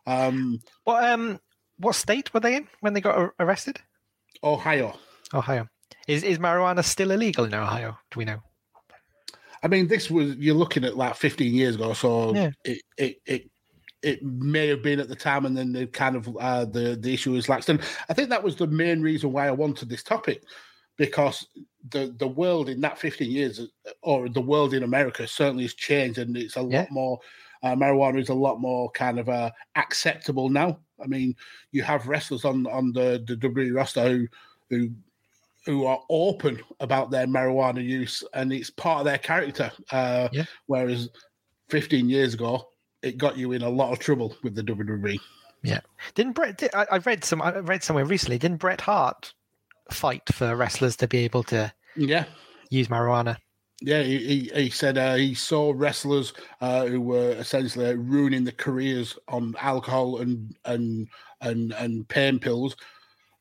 Um, 0.08 0.60
what 0.84 1.04
um, 1.04 1.40
what 1.78 1.96
state 1.96 2.34
were 2.34 2.40
they 2.40 2.56
in 2.56 2.68
when 2.82 2.94
they 2.94 3.02
got 3.02 3.34
arrested? 3.40 3.80
Ohio. 4.44 4.98
Ohio. 5.34 5.68
Is 6.08 6.24
is 6.24 6.40
marijuana 6.40 6.84
still 6.84 7.12
illegal 7.12 7.46
in 7.46 7.54
Ohio? 7.54 7.98
Do 8.12 8.18
we 8.20 8.26
know? 8.26 8.42
I 9.62 9.68
mean, 9.68 9.88
this 9.88 10.10
was 10.10 10.36
you're 10.38 10.56
looking 10.56 10.86
at 10.86 10.98
like 10.98 11.16
15 11.16 11.54
years 11.54 11.76
ago, 11.76 11.94
so 11.94 12.34
yeah. 12.34 12.52
it, 12.64 12.82
it 12.98 13.22
it 13.26 13.52
it 14.02 14.24
may 14.24 14.68
have 14.68 14.82
been 14.82 15.00
at 15.00 15.10
the 15.10 15.16
time, 15.16 15.46
and 15.46 15.58
then 15.58 15.74
the 15.74 15.88
kind 15.88 16.16
of 16.16 16.36
uh, 16.38 16.66
the 16.66 16.98
the 17.00 17.14
issue 17.14 17.36
is 17.36 17.48
laxed. 17.48 17.70
And 17.70 17.82
I 18.10 18.14
think 18.14 18.30
that 18.30 18.44
was 18.44 18.56
the 18.56 18.68
main 18.68 19.02
reason 19.02 19.32
why 19.32 19.48
I 19.48 19.52
wanted 19.52 19.90
this 19.90 20.04
topic, 20.04 20.44
because 20.98 21.48
the 21.90 22.14
the 22.18 22.28
world 22.28 22.70
in 22.70 22.82
that 22.82 22.98
15 22.98 23.30
years, 23.30 23.62
or 24.02 24.30
the 24.30 24.42
world 24.42 24.74
in 24.74 24.84
America, 24.84 25.28
certainly 25.28 25.64
has 25.64 25.74
changed, 25.74 26.18
and 26.18 26.36
it's 26.38 26.58
a 26.58 26.64
yeah. 26.64 26.82
lot 26.82 26.92
more 26.92 27.20
uh, 27.64 27.76
marijuana 27.76 28.20
is 28.20 28.30
a 28.30 28.34
lot 28.34 28.60
more 28.60 28.90
kind 28.92 29.20
of 29.20 29.30
uh, 29.30 29.52
acceptable 29.76 30.50
now. 30.50 30.80
I 31.02 31.08
mean, 31.08 31.36
you 31.72 31.84
have 31.84 32.08
wrestlers 32.08 32.46
on 32.46 32.68
on 32.68 32.92
the 32.94 33.24
the 33.28 33.36
WWE 33.36 33.76
roster 33.76 34.08
who 34.08 34.28
who 34.70 34.92
who 35.66 35.86
are 35.86 36.02
open 36.10 36.60
about 36.80 37.12
their 37.12 37.28
marijuana 37.28 37.84
use, 37.84 38.24
and 38.34 38.54
it's 38.54 38.70
part 38.70 39.00
of 39.00 39.06
their 39.06 39.18
character. 39.18 39.72
Uh, 39.92 40.30
Yeah. 40.32 40.46
Whereas 40.68 41.10
15 41.70 42.10
years 42.10 42.34
ago, 42.34 42.69
it 43.02 43.18
got 43.18 43.38
you 43.38 43.52
in 43.52 43.62
a 43.62 43.70
lot 43.70 43.92
of 43.92 44.00
trouble 44.00 44.36
with 44.44 44.56
the 44.56 44.64
WWE. 44.64 45.20
Yeah, 45.64 45.82
didn't 46.16 46.34
Bret? 46.34 46.58
Did, 46.58 46.74
I, 46.74 46.86
I 46.92 46.98
read 47.00 47.24
some. 47.24 47.42
I 47.42 47.58
read 47.60 47.84
somewhere 47.84 48.06
recently. 48.06 48.38
Didn't 48.38 48.58
Bret 48.58 48.82
Hart 48.82 49.34
fight 49.92 50.24
for 50.34 50.56
wrestlers 50.56 50.96
to 50.98 51.08
be 51.08 51.20
able 51.20 51.44
to 51.44 51.74
Yeah, 51.96 52.26
use 52.70 52.88
marijuana? 52.88 53.38
Yeah, 53.82 54.04
he, 54.04 54.18
he, 54.18 54.52
he 54.64 54.70
said 54.70 54.98
uh, 54.98 55.16
he 55.16 55.34
saw 55.34 55.72
wrestlers 55.76 56.34
uh, 56.60 56.86
who 56.86 57.00
were 57.02 57.32
essentially 57.32 57.96
ruining 57.96 58.44
their 58.44 58.54
careers 58.54 59.18
on 59.28 59.56
alcohol 59.60 60.18
and 60.18 60.56
and 60.66 61.08
and 61.42 61.72
and 61.74 62.08
pain 62.08 62.40
pills 62.40 62.76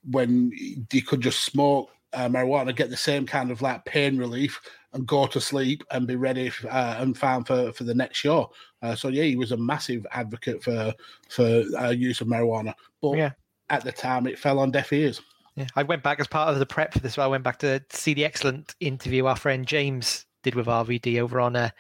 when 0.08 0.52
they 0.90 1.00
could 1.00 1.20
just 1.20 1.42
smoke 1.42 1.90
uh, 2.12 2.28
marijuana, 2.28 2.74
get 2.74 2.90
the 2.90 2.96
same 2.96 3.26
kind 3.26 3.50
of 3.50 3.62
like 3.62 3.84
pain 3.84 4.16
relief, 4.16 4.60
and 4.92 5.06
go 5.06 5.26
to 5.26 5.40
sleep 5.40 5.84
and 5.90 6.06
be 6.06 6.16
ready 6.16 6.50
uh, 6.70 6.96
and 6.98 7.16
found 7.16 7.46
for 7.46 7.72
for 7.72 7.84
the 7.84 7.94
next 7.94 8.18
show. 8.18 8.50
Uh, 8.82 8.94
so 8.94 9.08
yeah, 9.08 9.24
he 9.24 9.36
was 9.36 9.52
a 9.52 9.56
massive 9.56 10.06
advocate 10.12 10.62
for 10.62 10.92
for 11.28 11.64
uh, 11.78 11.90
use 11.90 12.20
of 12.20 12.28
marijuana, 12.28 12.72
but 13.02 13.16
Yeah. 13.16 13.32
at 13.70 13.84
the 13.84 13.92
time 13.92 14.26
it 14.26 14.38
fell 14.38 14.58
on 14.58 14.70
deaf 14.70 14.92
ears. 14.92 15.20
Yeah, 15.56 15.66
I 15.74 15.82
went 15.82 16.02
back 16.04 16.20
as 16.20 16.28
part 16.28 16.48
of 16.50 16.58
the 16.58 16.66
prep 16.66 16.92
for 16.92 17.00
this. 17.00 17.18
I 17.18 17.26
went 17.26 17.42
back 17.44 17.58
to 17.60 17.82
see 17.90 18.14
the 18.14 18.24
excellent 18.24 18.76
interview 18.80 19.26
our 19.26 19.36
friend 19.36 19.66
James 19.66 20.24
did 20.44 20.54
with 20.54 20.66
RVD 20.66 21.18
over 21.20 21.40
on 21.40 21.56
uh, 21.56 21.70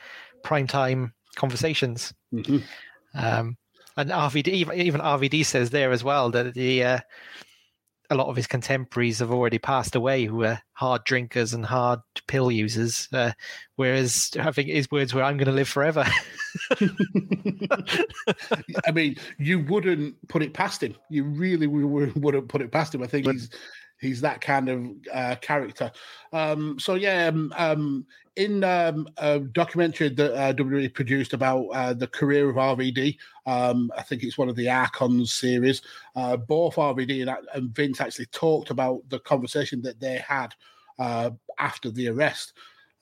Primetime 0.44 1.12
Conversations. 1.36 2.12
Mhm. 2.34 2.62
Um, 3.14 3.56
and 3.96 4.10
RVD, 4.10 4.48
even, 4.48 4.80
even 4.80 5.00
RVD 5.00 5.44
says 5.44 5.70
there 5.70 5.92
as 5.92 6.02
well 6.04 6.30
that 6.30 6.54
the 6.54 6.84
uh, 6.84 6.98
a 8.10 8.14
lot 8.14 8.28
of 8.28 8.36
his 8.36 8.46
contemporaries 8.46 9.18
have 9.18 9.30
already 9.30 9.58
passed 9.58 9.94
away 9.94 10.24
who 10.24 10.36
were 10.36 10.60
hard 10.72 11.04
drinkers 11.04 11.52
and 11.52 11.66
hard 11.66 12.00
pill 12.26 12.50
users. 12.50 13.08
Uh, 13.12 13.32
whereas 13.76 14.30
I 14.40 14.50
think 14.52 14.68
his 14.68 14.90
words 14.90 15.12
were, 15.12 15.22
"I'm 15.22 15.36
going 15.36 15.46
to 15.46 15.52
live 15.52 15.68
forever." 15.68 16.06
I 18.86 18.92
mean, 18.92 19.16
you 19.38 19.60
wouldn't 19.60 20.16
put 20.28 20.42
it 20.42 20.54
past 20.54 20.82
him. 20.82 20.94
You 21.10 21.24
really 21.24 21.66
wouldn't 21.66 22.48
put 22.48 22.62
it 22.62 22.72
past 22.72 22.94
him. 22.94 23.02
I 23.02 23.06
think 23.06 23.26
he's 23.26 23.50
he's 24.00 24.20
that 24.22 24.40
kind 24.40 24.68
of 24.68 24.86
uh, 25.12 25.36
character. 25.40 25.90
Um, 26.32 26.78
so 26.78 26.94
yeah, 26.94 27.26
um, 27.26 27.52
um, 27.56 28.06
in 28.38 28.62
um, 28.62 29.08
a 29.16 29.40
documentary 29.40 30.08
that 30.10 30.32
uh, 30.32 30.52
WWE 30.54 30.94
produced 30.94 31.32
about 31.32 31.64
uh, 31.70 31.92
the 31.92 32.06
career 32.06 32.48
of 32.48 32.54
RVD, 32.54 33.16
um, 33.46 33.90
I 33.96 34.02
think 34.02 34.22
it's 34.22 34.38
one 34.38 34.48
of 34.48 34.54
the 34.54 34.70
Icons 34.70 35.34
series. 35.34 35.82
Uh, 36.14 36.36
both 36.36 36.76
RVD 36.76 37.22
and, 37.22 37.36
and 37.52 37.74
Vince 37.74 38.00
actually 38.00 38.26
talked 38.26 38.70
about 38.70 39.02
the 39.08 39.18
conversation 39.18 39.82
that 39.82 39.98
they 39.98 40.18
had 40.18 40.54
uh, 41.00 41.30
after 41.58 41.90
the 41.90 42.08
arrest. 42.10 42.52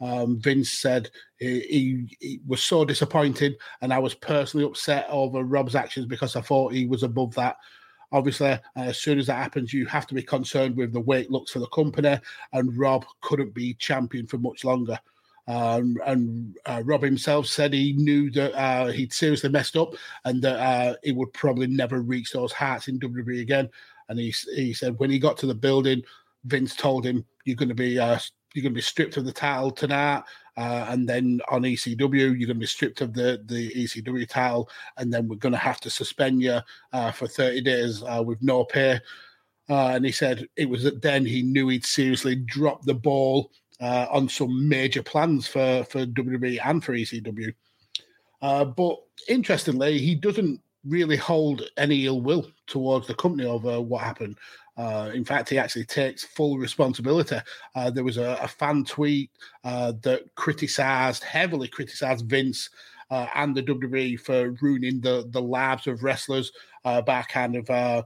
Um, 0.00 0.40
Vince 0.40 0.70
said 0.70 1.10
he, 1.38 1.60
he, 1.60 2.16
he 2.18 2.40
was 2.46 2.62
so 2.62 2.86
disappointed, 2.86 3.56
and 3.82 3.92
I 3.92 3.98
was 3.98 4.14
personally 4.14 4.64
upset 4.64 5.06
over 5.10 5.44
Rob's 5.44 5.74
actions 5.74 6.06
because 6.06 6.34
I 6.34 6.40
thought 6.40 6.72
he 6.72 6.86
was 6.86 7.02
above 7.02 7.34
that. 7.34 7.56
Obviously, 8.10 8.52
uh, 8.52 8.60
as 8.74 9.02
soon 9.02 9.18
as 9.18 9.26
that 9.26 9.42
happens, 9.42 9.74
you 9.74 9.84
have 9.84 10.06
to 10.06 10.14
be 10.14 10.22
concerned 10.22 10.76
with 10.76 10.94
the 10.94 11.00
way 11.00 11.20
it 11.20 11.30
looks 11.30 11.52
for 11.52 11.58
the 11.58 11.68
company, 11.68 12.18
and 12.54 12.78
Rob 12.78 13.04
couldn't 13.20 13.52
be 13.52 13.74
champion 13.74 14.26
for 14.26 14.38
much 14.38 14.64
longer. 14.64 14.98
Um, 15.48 15.96
and 16.04 16.56
uh, 16.66 16.82
Rob 16.84 17.02
himself 17.02 17.46
said 17.46 17.72
he 17.72 17.92
knew 17.92 18.30
that 18.32 18.52
uh, 18.54 18.86
he'd 18.86 19.12
seriously 19.12 19.48
messed 19.48 19.76
up 19.76 19.94
and 20.24 20.42
that 20.42 20.58
uh, 20.58 20.94
he 21.04 21.12
would 21.12 21.32
probably 21.32 21.68
never 21.68 22.00
reach 22.00 22.32
those 22.32 22.52
heights 22.52 22.88
in 22.88 22.98
WWE 22.98 23.40
again. 23.40 23.68
And 24.08 24.18
he 24.18 24.34
he 24.54 24.72
said 24.72 24.98
when 24.98 25.10
he 25.10 25.18
got 25.18 25.36
to 25.38 25.46
the 25.46 25.54
building, 25.54 26.02
Vince 26.44 26.74
told 26.74 27.04
him, 27.04 27.24
"You're 27.44 27.56
going 27.56 27.68
to 27.68 27.74
be 27.74 27.98
uh, 27.98 28.18
you're 28.54 28.62
going 28.62 28.72
to 28.72 28.78
be 28.78 28.80
stripped 28.80 29.16
of 29.16 29.24
the 29.24 29.32
title 29.32 29.70
tonight, 29.70 30.22
uh, 30.56 30.86
and 30.88 31.08
then 31.08 31.40
on 31.48 31.62
ECW 31.62 32.12
you're 32.12 32.34
going 32.34 32.48
to 32.48 32.54
be 32.54 32.66
stripped 32.66 33.00
of 33.00 33.14
the 33.14 33.42
the 33.46 33.72
ECW 33.72 34.28
title, 34.28 34.68
and 34.96 35.12
then 35.12 35.26
we're 35.26 35.36
going 35.36 35.52
to 35.52 35.58
have 35.58 35.80
to 35.80 35.90
suspend 35.90 36.40
you 36.40 36.58
uh, 36.92 37.10
for 37.10 37.26
30 37.26 37.62
days 37.62 38.02
with 38.24 38.40
no 38.42 38.64
pay." 38.64 39.00
And 39.68 40.04
he 40.04 40.12
said 40.12 40.46
it 40.54 40.68
was 40.68 40.88
then 41.02 41.26
he 41.26 41.42
knew 41.42 41.66
he'd 41.68 41.84
seriously 41.84 42.36
dropped 42.36 42.86
the 42.86 42.94
ball 42.94 43.50
uh, 43.80 44.06
on 44.10 44.28
some 44.28 44.68
major 44.68 45.02
plans 45.02 45.46
for 45.46 45.84
for 45.84 46.06
WWE 46.06 46.58
and 46.64 46.84
for 46.84 46.92
ECW. 46.94 47.54
Uh, 48.42 48.64
but 48.64 48.96
interestingly, 49.28 49.98
he 49.98 50.14
doesn't 50.14 50.60
really 50.84 51.16
hold 51.16 51.62
any 51.76 52.06
ill 52.06 52.20
will 52.20 52.46
towards 52.66 53.06
the 53.06 53.14
company 53.14 53.44
over 53.44 53.80
what 53.80 54.02
happened. 54.02 54.36
Uh, 54.76 55.10
in 55.14 55.24
fact, 55.24 55.48
he 55.48 55.58
actually 55.58 55.84
takes 55.84 56.24
full 56.24 56.58
responsibility. 56.58 57.38
Uh, 57.74 57.90
there 57.90 58.04
was 58.04 58.18
a, 58.18 58.38
a 58.42 58.48
fan 58.48 58.84
tweet 58.84 59.30
uh, 59.64 59.92
that 60.02 60.22
criticized, 60.34 61.24
heavily 61.24 61.66
criticized 61.66 62.26
Vince 62.26 62.68
uh, 63.10 63.26
and 63.34 63.54
the 63.54 63.62
WWE 63.62 64.20
for 64.20 64.50
ruining 64.60 65.00
the, 65.00 65.26
the 65.30 65.40
lives 65.40 65.86
of 65.86 66.02
wrestlers 66.02 66.52
uh, 66.84 67.00
by 67.00 67.22
kind 67.22 67.56
of 67.56 67.68
uh, 67.70 68.02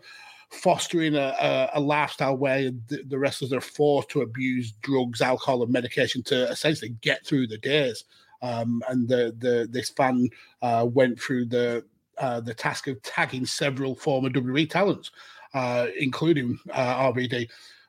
fostering 0.51 1.15
a, 1.15 1.35
a, 1.41 1.71
a 1.75 1.81
lifestyle 1.81 2.37
where 2.37 2.71
the, 2.89 3.03
the 3.07 3.19
wrestlers 3.19 3.53
are 3.53 3.61
forced 3.61 4.09
to 4.11 4.23
abuse 4.23 4.73
drugs, 4.83 5.21
alcohol, 5.21 5.63
and 5.63 5.73
medication 5.73 6.23
to 6.25 6.49
essentially 6.51 6.95
get 7.01 7.25
through 7.25 7.47
the 7.47 7.59
days. 7.59 8.05
Um, 8.43 8.83
and 8.89 9.09
the, 9.09 9.35
the 9.39 9.69
this 9.71 9.91
fan 9.91 10.29
uh, 10.63 10.87
went 10.91 11.21
through 11.21 11.47
the 11.47 11.85
uh, 12.19 12.41
the 12.41 12.55
task 12.55 12.87
of 12.87 13.01
tagging 13.03 13.47
several 13.47 13.95
former 13.95 14.29
WWE 14.29 14.69
talents, 14.69 15.11
uh, 15.55 15.87
including 15.99 16.59
uh, 16.73 17.13
RVD. 17.13 17.49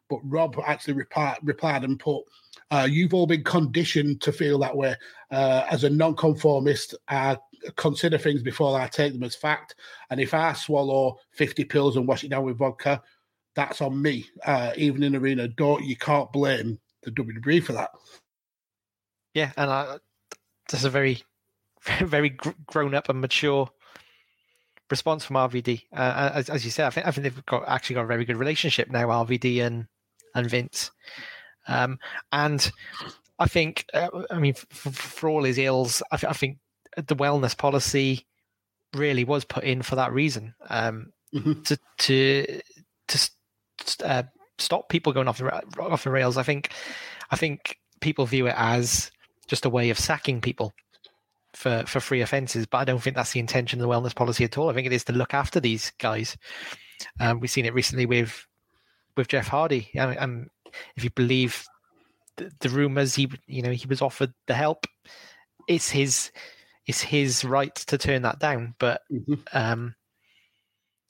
But 0.10 0.20
Rob 0.24 0.58
actually 0.66 0.94
replied, 0.94 1.38
replied 1.42 1.84
and 1.84 2.00
put, 2.00 2.24
uh, 2.70 2.88
"You've 2.90 3.14
all 3.14 3.28
been 3.28 3.44
conditioned 3.44 4.22
to 4.22 4.32
feel 4.32 4.60
that 4.60 4.76
way. 4.76 4.96
Uh, 5.32 5.66
as 5.70 5.84
a 5.86 5.90
non-conformist, 5.90 6.96
consider 7.76 8.18
things 8.18 8.42
before 8.42 8.80
I 8.80 8.88
take 8.88 9.14
them 9.14 9.24
as 9.24 9.36
fact. 9.36 9.76
And 10.10 10.20
if 10.20 10.34
I 10.34 10.54
swallow 10.54 11.18
fifty 11.32 11.64
pills 11.64 11.98
and 11.98 12.08
wash 12.08 12.24
it 12.24 12.30
down 12.30 12.46
with 12.46 12.58
vodka, 12.58 13.02
that's 13.56 13.82
on 13.82 14.02
me. 14.02 14.26
Uh, 14.46 14.72
even 14.78 15.04
in 15.04 15.16
arena, 15.16 15.48
don't 15.48 15.84
you 15.84 15.96
can't 15.96 16.32
blame 16.32 16.80
the 17.04 17.12
WWE 17.12 17.64
for 17.64 17.74
that." 17.74 17.90
yeah, 19.34 19.52
and 19.58 19.70
I, 19.70 19.98
that's 20.70 20.84
a 20.84 20.90
very, 20.90 21.24
very 22.02 22.38
grown 22.68 22.94
up 22.94 23.10
and 23.10 23.22
mature 23.22 23.70
response 24.90 25.24
from 25.24 25.38
RVD. 25.38 25.84
Uh, 25.96 26.32
as, 26.34 26.50
as 26.50 26.66
you 26.66 26.72
said, 26.72 26.88
I 26.88 26.90
think 26.90 27.08
I 27.08 27.12
think 27.12 27.24
they've 27.24 27.46
got 27.46 27.64
actually 27.68 27.96
got 27.96 28.04
a 28.04 28.08
very 28.08 28.26
good 28.26 28.38
relationship 28.38 28.90
now, 28.90 29.08
RVD 29.08 29.66
and 29.66 29.88
and 30.36 30.50
Vince. 30.50 30.92
Um, 31.68 32.00
and 32.32 32.72
I 33.40 33.48
think, 33.48 33.86
uh, 33.94 34.10
I 34.30 34.40
mean, 34.40 34.54
for, 34.54 34.92
for 34.92 35.30
all 35.30 35.44
his 35.44 35.58
ills, 35.58 36.02
I, 36.12 36.18
th- 36.18 36.30
I 36.30 36.34
think 36.34 36.58
the 36.98 37.16
wellness 37.16 37.58
policy 37.58 38.26
really 38.94 39.24
was 39.24 39.46
put 39.46 39.64
in 39.64 39.82
for 39.82 39.96
that 39.96 40.12
reason 40.12 40.54
um, 40.70 41.12
Mhm. 41.34 41.64
to 41.66 41.78
to 42.00 42.62
to 43.08 43.30
uh, 44.06 44.24
stop 44.58 44.90
people 44.90 45.14
going 45.14 45.28
off 45.28 45.38
the 45.38 45.50
off 45.80 46.04
the 46.04 46.10
rails. 46.12 46.38
I 46.38 46.44
think 46.44 46.72
I 47.32 47.36
think 47.38 47.78
people 48.02 48.26
view 48.26 48.48
it 48.48 48.56
as 48.58 49.12
just 49.48 49.66
a 49.66 49.70
way 49.70 49.90
of 49.90 50.00
sacking 50.00 50.42
people 50.42 50.74
for 51.54 51.84
for 51.88 52.00
free 52.02 52.22
offences, 52.22 52.66
but 52.66 52.80
I 52.80 52.84
don't 52.86 53.02
think 53.02 53.16
that's 53.16 53.32
the 53.32 53.40
intention 53.40 53.80
of 53.80 53.88
the 53.88 53.94
wellness 53.94 54.16
policy 54.16 54.44
at 54.44 54.58
all. 54.58 54.70
I 54.70 54.74
think 54.74 54.88
it 54.88 54.94
is 54.94 55.06
to 55.06 55.14
look 55.14 55.34
after 55.34 55.60
these 55.62 55.92
guys. 56.00 56.38
Um, 57.20 57.40
we've 57.40 57.50
seen 57.52 57.66
it 57.66 57.74
recently 57.74 58.06
with 58.06 58.46
with 59.16 59.28
Jeff 59.30 59.48
Hardy. 59.48 59.90
And, 59.96 60.18
and 60.18 60.50
if 60.96 61.04
you 61.04 61.10
believe 61.12 61.66
the, 62.38 62.52
the 62.60 62.70
rumors, 62.70 63.16
he 63.16 63.30
you 63.48 63.62
know 63.62 63.72
he 63.72 63.88
was 63.88 64.02
offered 64.02 64.34
the 64.48 64.54
help. 64.54 64.86
It's 65.68 65.90
his 65.90 66.32
it's 66.92 67.02
his 67.02 67.46
right 67.46 67.74
to 67.74 67.98
turn 67.98 68.24
that 68.24 68.40
down, 68.40 68.76
but 68.78 69.02
Mhm. 69.10 69.40
um, 69.54 69.96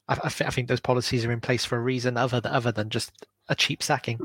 I, 0.07 0.13
I, 0.23 0.29
th- 0.29 0.47
I 0.47 0.51
think 0.51 0.67
those 0.67 0.79
policies 0.79 1.25
are 1.25 1.31
in 1.31 1.41
place 1.41 1.65
for 1.65 1.75
a 1.75 1.81
reason 1.81 2.17
other 2.17 2.39
than, 2.39 2.51
other 2.53 2.71
than 2.71 2.91
just 2.91 3.11
a 3.49 3.55
cheap 3.55 3.81
sacking. 3.81 4.19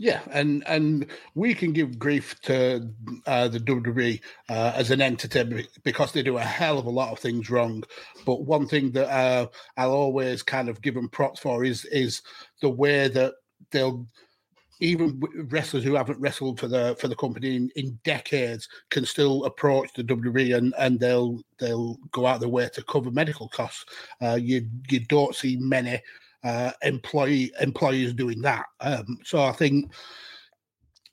Yeah, 0.00 0.20
and 0.30 0.62
and 0.68 1.06
we 1.34 1.54
can 1.54 1.72
give 1.72 1.98
grief 1.98 2.38
to 2.42 2.92
uh, 3.26 3.48
the 3.48 3.58
WWE 3.58 4.20
uh, 4.50 4.72
as 4.76 4.90
an 4.90 5.00
entity 5.00 5.66
because 5.82 6.12
they 6.12 6.22
do 6.22 6.36
a 6.36 6.42
hell 6.42 6.78
of 6.78 6.84
a 6.84 6.90
lot 6.90 7.10
of 7.10 7.18
things 7.18 7.48
wrong. 7.50 7.82
But 8.26 8.44
one 8.44 8.68
thing 8.68 8.92
that 8.92 9.08
uh, 9.08 9.46
I'll 9.78 9.90
always 9.90 10.42
kind 10.42 10.68
of 10.68 10.82
give 10.82 10.94
them 10.94 11.08
props 11.08 11.40
for 11.40 11.64
is 11.64 11.84
is 11.86 12.20
the 12.60 12.68
way 12.68 13.08
that 13.08 13.32
they'll 13.72 14.06
even 14.80 15.20
wrestlers 15.48 15.84
who 15.84 15.94
haven't 15.94 16.20
wrestled 16.20 16.60
for 16.60 16.68
the 16.68 16.96
for 17.00 17.08
the 17.08 17.16
company 17.16 17.56
in, 17.56 17.70
in 17.76 17.98
decades 18.04 18.68
can 18.90 19.04
still 19.04 19.44
approach 19.44 19.92
the 19.94 20.04
WWE 20.04 20.56
and, 20.56 20.74
and 20.78 21.00
they'll 21.00 21.42
they'll 21.58 21.96
go 22.12 22.26
out 22.26 22.36
of 22.36 22.40
their 22.40 22.48
way 22.48 22.68
to 22.72 22.82
cover 22.84 23.10
medical 23.10 23.48
costs. 23.48 23.84
Uh, 24.22 24.38
you 24.40 24.68
you 24.88 25.00
don't 25.00 25.34
see 25.34 25.56
many 25.56 26.00
uh, 26.44 26.72
employee 26.82 27.52
employers 27.60 28.14
doing 28.14 28.40
that. 28.42 28.66
Um, 28.80 29.18
so 29.24 29.42
I 29.42 29.52
think 29.52 29.92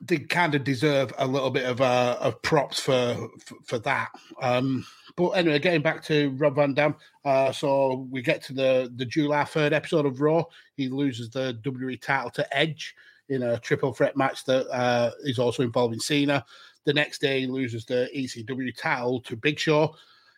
they 0.01 0.19
kind 0.19 0.54
of 0.54 0.63
deserve 0.63 1.13
a 1.17 1.25
little 1.25 1.49
bit 1.49 1.65
of 1.65 1.82
uh, 1.82 2.17
of 2.19 2.41
props 2.41 2.80
for 2.80 3.30
for, 3.43 3.56
for 3.65 3.80
that. 3.80 4.10
Um, 4.41 4.86
but 5.15 5.30
anyway, 5.30 5.60
getting 5.60 5.82
back 5.82 6.04
to 6.06 6.32
Rob 6.32 6.56
Van 6.56 6.73
Dam, 6.73 6.95
uh, 7.23 7.51
so 7.51 8.08
we 8.12 8.21
get 8.21 8.43
to 8.43 8.54
the 8.54 8.91
the 8.95 9.06
July 9.06 9.45
third 9.45 9.73
episode 9.73 10.06
of 10.06 10.21
Raw. 10.21 10.43
He 10.75 10.89
loses 10.89 11.30
the 11.30 11.58
WWE 11.63 12.01
title 12.01 12.30
to 12.32 12.58
Edge 12.58 12.95
in 13.29 13.43
a 13.43 13.59
triple 13.59 13.93
threat 13.93 14.15
match 14.15 14.45
that 14.45 14.67
uh, 14.69 15.11
is 15.23 15.39
also 15.39 15.63
involving 15.63 15.99
Cena. 15.99 16.45
The 16.85 16.93
next 16.93 17.19
day, 17.19 17.41
he 17.41 17.47
loses 17.47 17.85
the 17.85 18.09
ECW 18.15 18.75
title 18.77 19.21
to 19.21 19.35
Big 19.35 19.59
Show, 19.59 19.95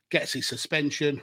gets 0.09 0.33
his 0.33 0.47
suspension, 0.47 1.21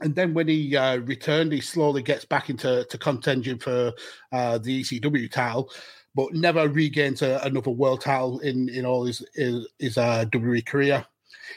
and 0.00 0.14
then 0.14 0.34
when 0.34 0.48
he 0.48 0.76
uh, 0.76 0.98
returned, 0.98 1.52
he 1.52 1.60
slowly 1.60 2.02
gets 2.02 2.24
back 2.24 2.50
into 2.50 2.84
to 2.84 2.98
contention 2.98 3.58
for 3.58 3.92
uh, 4.32 4.58
the 4.58 4.82
ECW 4.82 5.30
title, 5.30 5.70
but 6.14 6.34
never 6.34 6.68
regains 6.68 7.22
a, 7.22 7.40
another 7.42 7.70
world 7.70 8.02
title 8.02 8.38
in 8.40 8.68
in 8.68 8.84
all 8.84 9.04
his 9.06 9.24
his, 9.34 9.66
his 9.78 9.98
uh, 9.98 10.26
WWE 10.26 10.66
career. 10.66 11.06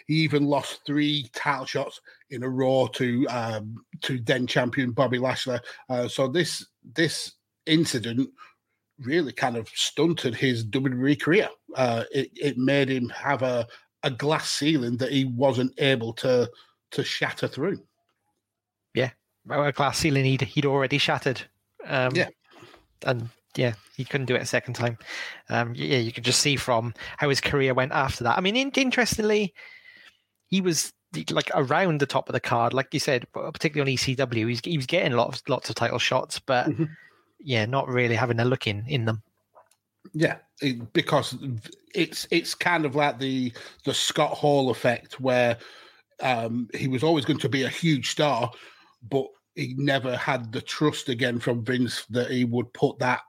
He 0.07 0.15
even 0.15 0.45
lost 0.45 0.81
three 0.85 1.29
title 1.33 1.65
shots 1.65 1.99
in 2.29 2.43
a 2.43 2.49
row 2.49 2.87
to 2.93 3.27
um, 3.27 3.83
to 4.01 4.19
then 4.19 4.47
champion 4.47 4.91
Bobby 4.91 5.19
Lashley. 5.19 5.59
Uh, 5.89 6.07
so 6.07 6.27
this 6.27 6.65
this 6.93 7.33
incident 7.65 8.29
really 9.03 9.31
kind 9.33 9.55
of 9.57 9.69
stunted 9.73 10.35
his 10.35 10.65
WWE 10.65 11.19
career. 11.21 11.49
Uh, 11.75 12.03
it, 12.11 12.29
it 12.35 12.57
made 12.57 12.89
him 12.89 13.09
have 13.09 13.41
a, 13.41 13.67
a 14.03 14.11
glass 14.11 14.49
ceiling 14.49 14.97
that 14.97 15.11
he 15.11 15.25
wasn't 15.25 15.73
able 15.79 16.13
to 16.13 16.49
to 16.91 17.03
shatter 17.03 17.47
through. 17.47 17.81
Yeah, 18.93 19.11
a 19.49 19.71
glass 19.71 19.99
ceiling 19.99 20.25
he'd 20.25 20.41
he'd 20.41 20.65
already 20.65 20.97
shattered. 20.97 21.41
Um, 21.85 22.15
Yeah. 22.15 22.29
and 23.05 23.29
yeah, 23.55 23.73
he 23.95 24.05
couldn't 24.05 24.27
do 24.27 24.35
it 24.35 24.41
a 24.41 24.45
second 24.45 24.73
time. 24.75 24.97
Um, 25.49 25.73
yeah, 25.75 25.97
you 25.97 26.11
could 26.11 26.23
just 26.23 26.39
see 26.41 26.55
from 26.55 26.93
how 27.17 27.29
his 27.29 27.41
career 27.41 27.73
went 27.73 27.91
after 27.91 28.23
that. 28.23 28.37
I 28.37 28.41
mean, 28.41 28.55
in, 28.55 28.71
interestingly, 28.75 29.53
he 30.47 30.61
was 30.61 30.93
like 31.31 31.49
around 31.55 31.99
the 31.99 32.05
top 32.05 32.29
of 32.29 32.33
the 32.33 32.39
card, 32.39 32.73
like 32.73 32.93
you 32.93 32.99
said, 32.99 33.25
particularly 33.33 33.91
on 33.93 33.97
ECW. 33.97 34.47
He's, 34.49 34.61
he 34.63 34.77
was 34.77 34.85
getting 34.85 35.13
lots 35.13 35.41
lots 35.47 35.69
of 35.69 35.75
title 35.75 35.99
shots, 35.99 36.39
but 36.39 36.67
Mhm. 36.67 36.89
Yeah, 37.39 37.65
not 37.65 37.87
really 37.87 38.15
having 38.15 38.39
a 38.39 38.45
look 38.45 38.67
in 38.67 38.85
in 38.87 39.05
them. 39.05 39.21
Yeah, 40.13 40.37
it- 40.61 40.91
because 40.93 41.37
it's 41.93 42.27
it's 42.31 42.55
kind 42.55 42.85
of 42.85 42.95
like 42.95 43.19
the 43.19 43.51
the 43.85 43.93
Scott 43.93 44.31
Hall 44.31 44.69
effect, 44.69 45.19
where 45.19 45.57
um, 46.21 46.69
he 46.73 46.87
was 46.87 47.03
always 47.03 47.25
going 47.25 47.39
to 47.39 47.49
be 47.49 47.63
a 47.63 47.69
huge 47.69 48.09
star, 48.11 48.51
but 49.09 49.25
he 49.55 49.73
never 49.77 50.15
had 50.15 50.51
the 50.51 50.61
trust 50.61 51.09
again 51.09 51.39
from 51.39 51.63
Vince 51.63 52.05
that 52.09 52.31
he 52.31 52.45
would 52.45 52.71
put 52.73 52.99
that 52.99 53.21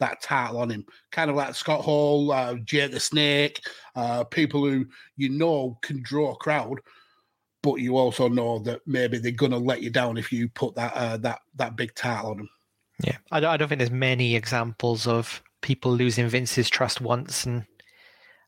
that 0.00 0.22
title 0.22 0.58
on 0.60 0.70
him. 0.70 0.84
Kind 1.10 1.30
of 1.30 1.36
like 1.36 1.54
Scott 1.54 1.82
Hall, 1.82 2.30
uh, 2.32 2.54
Jake 2.64 2.92
the 2.92 3.00
Snake, 3.00 3.60
uh, 3.96 4.24
people 4.24 4.62
who 4.64 4.86
you 5.16 5.28
know 5.28 5.78
can 5.82 6.02
draw 6.02 6.32
a 6.32 6.36
crowd, 6.36 6.80
but 7.62 7.76
you 7.76 7.96
also 7.96 8.28
know 8.28 8.58
that 8.60 8.80
maybe 8.86 9.18
they're 9.18 9.32
going 9.32 9.52
to 9.52 9.58
let 9.58 9.82
you 9.82 9.90
down 9.90 10.16
if 10.16 10.32
you 10.32 10.48
put 10.50 10.74
that 10.76 10.92
uh, 10.94 11.16
that 11.18 11.40
that 11.56 11.76
big 11.76 11.94
title 11.94 12.30
on 12.30 12.36
them. 12.38 12.48
Yeah, 13.02 13.16
I 13.30 13.40
don't, 13.40 13.50
I 13.50 13.56
don't 13.56 13.68
think 13.68 13.78
there's 13.78 13.90
many 13.90 14.34
examples 14.36 15.06
of 15.06 15.42
people 15.60 15.92
losing 15.92 16.28
Vince's 16.28 16.68
trust 16.70 17.00
once 17.00 17.46
and 17.46 17.64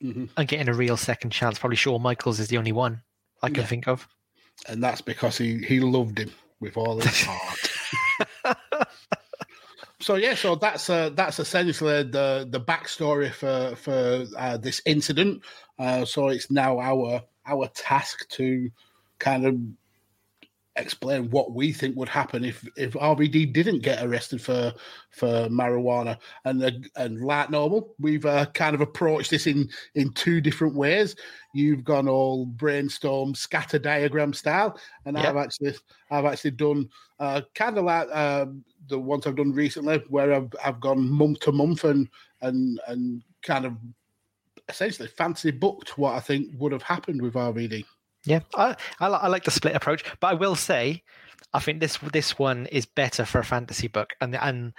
hmm 0.00 0.24
and 0.36 0.48
getting 0.48 0.68
a 0.68 0.74
real 0.74 0.96
second 0.96 1.30
chance. 1.30 1.58
Probably 1.58 1.76
Shawn 1.76 2.02
Michaels 2.02 2.40
is 2.40 2.48
the 2.48 2.58
only 2.58 2.72
one 2.72 3.02
I 3.42 3.48
can 3.48 3.62
Yeah. 3.62 3.66
think 3.66 3.88
of. 3.88 4.08
and 4.68 4.82
that's 4.82 5.00
because 5.00 5.38
he 5.38 5.58
he 5.58 5.80
loved 5.80 6.18
him 6.18 6.30
with 6.60 6.76
all 6.76 7.00
his 7.00 7.22
heart. 7.26 8.56
so 10.00 10.14
yeah, 10.16 10.34
so 10.34 10.54
that's 10.56 10.88
uh, 10.90 11.10
that's 11.10 11.38
essentially 11.38 12.02
the 12.04 12.46
the 12.50 12.60
backstory 12.60 13.32
for 13.32 13.76
for 13.76 14.24
uh, 14.36 14.56
this 14.56 14.80
incident. 14.86 15.42
Uh, 15.78 16.04
so 16.04 16.28
it's 16.28 16.50
now 16.50 16.78
our 16.78 17.22
our 17.46 17.68
task 17.68 18.28
to 18.30 18.70
kind 19.18 19.46
of 19.46 19.56
explain 20.80 21.30
what 21.30 21.52
we 21.52 21.72
think 21.72 21.96
would 21.96 22.08
happen 22.08 22.44
if 22.44 22.66
if 22.76 22.94
RVD 22.94 23.52
didn't 23.52 23.80
get 23.80 24.04
arrested 24.04 24.40
for 24.40 24.72
for 25.10 25.48
marijuana. 25.48 26.18
And 26.44 26.62
uh, 26.62 26.70
and 26.96 27.20
like 27.20 27.50
normal, 27.50 27.94
we've 27.98 28.26
uh, 28.26 28.46
kind 28.46 28.74
of 28.74 28.80
approached 28.80 29.30
this 29.30 29.46
in 29.46 29.68
in 29.94 30.12
two 30.12 30.40
different 30.40 30.74
ways. 30.74 31.16
You've 31.54 31.84
gone 31.84 32.08
all 32.08 32.46
brainstorm 32.46 33.34
scatter 33.34 33.78
diagram 33.78 34.32
style, 34.32 34.78
and 35.04 35.16
Yep. 35.16 35.26
I've 35.26 35.36
actually 35.36 35.74
I've 36.10 36.24
actually 36.24 36.52
done 36.52 36.88
uh, 37.18 37.42
kind 37.54 37.78
of 37.78 37.84
like 37.84 38.14
um, 38.14 38.64
the 38.88 38.98
ones 38.98 39.26
I've 39.26 39.36
done 39.36 39.52
recently, 39.52 40.02
where 40.08 40.32
I've 40.32 40.52
I've 40.64 40.80
gone 40.80 41.08
month 41.08 41.40
to 41.40 41.52
month 41.52 41.84
and 41.84 42.08
and 42.40 42.80
and 42.86 43.22
kind 43.42 43.64
of 43.64 43.76
essentially 44.68 45.08
fancy 45.08 45.50
booked 45.50 45.98
what 45.98 46.14
I 46.14 46.20
think 46.20 46.52
would 46.58 46.72
have 46.72 46.82
happened 46.82 47.20
with 47.20 47.34
RVD. 47.34 47.84
Yeah, 48.24 48.40
I, 48.54 48.76
I, 48.98 49.06
I 49.06 49.28
like 49.28 49.44
the 49.44 49.50
split 49.50 49.74
approach, 49.74 50.04
but 50.20 50.28
I 50.28 50.34
will 50.34 50.54
say, 50.54 51.02
I 51.54 51.60
think 51.60 51.80
this 51.80 51.98
this 52.12 52.38
one 52.38 52.66
is 52.66 52.86
better 52.86 53.24
for 53.24 53.38
a 53.38 53.44
fantasy 53.44 53.88
book, 53.88 54.14
and 54.20 54.36
and 54.36 54.72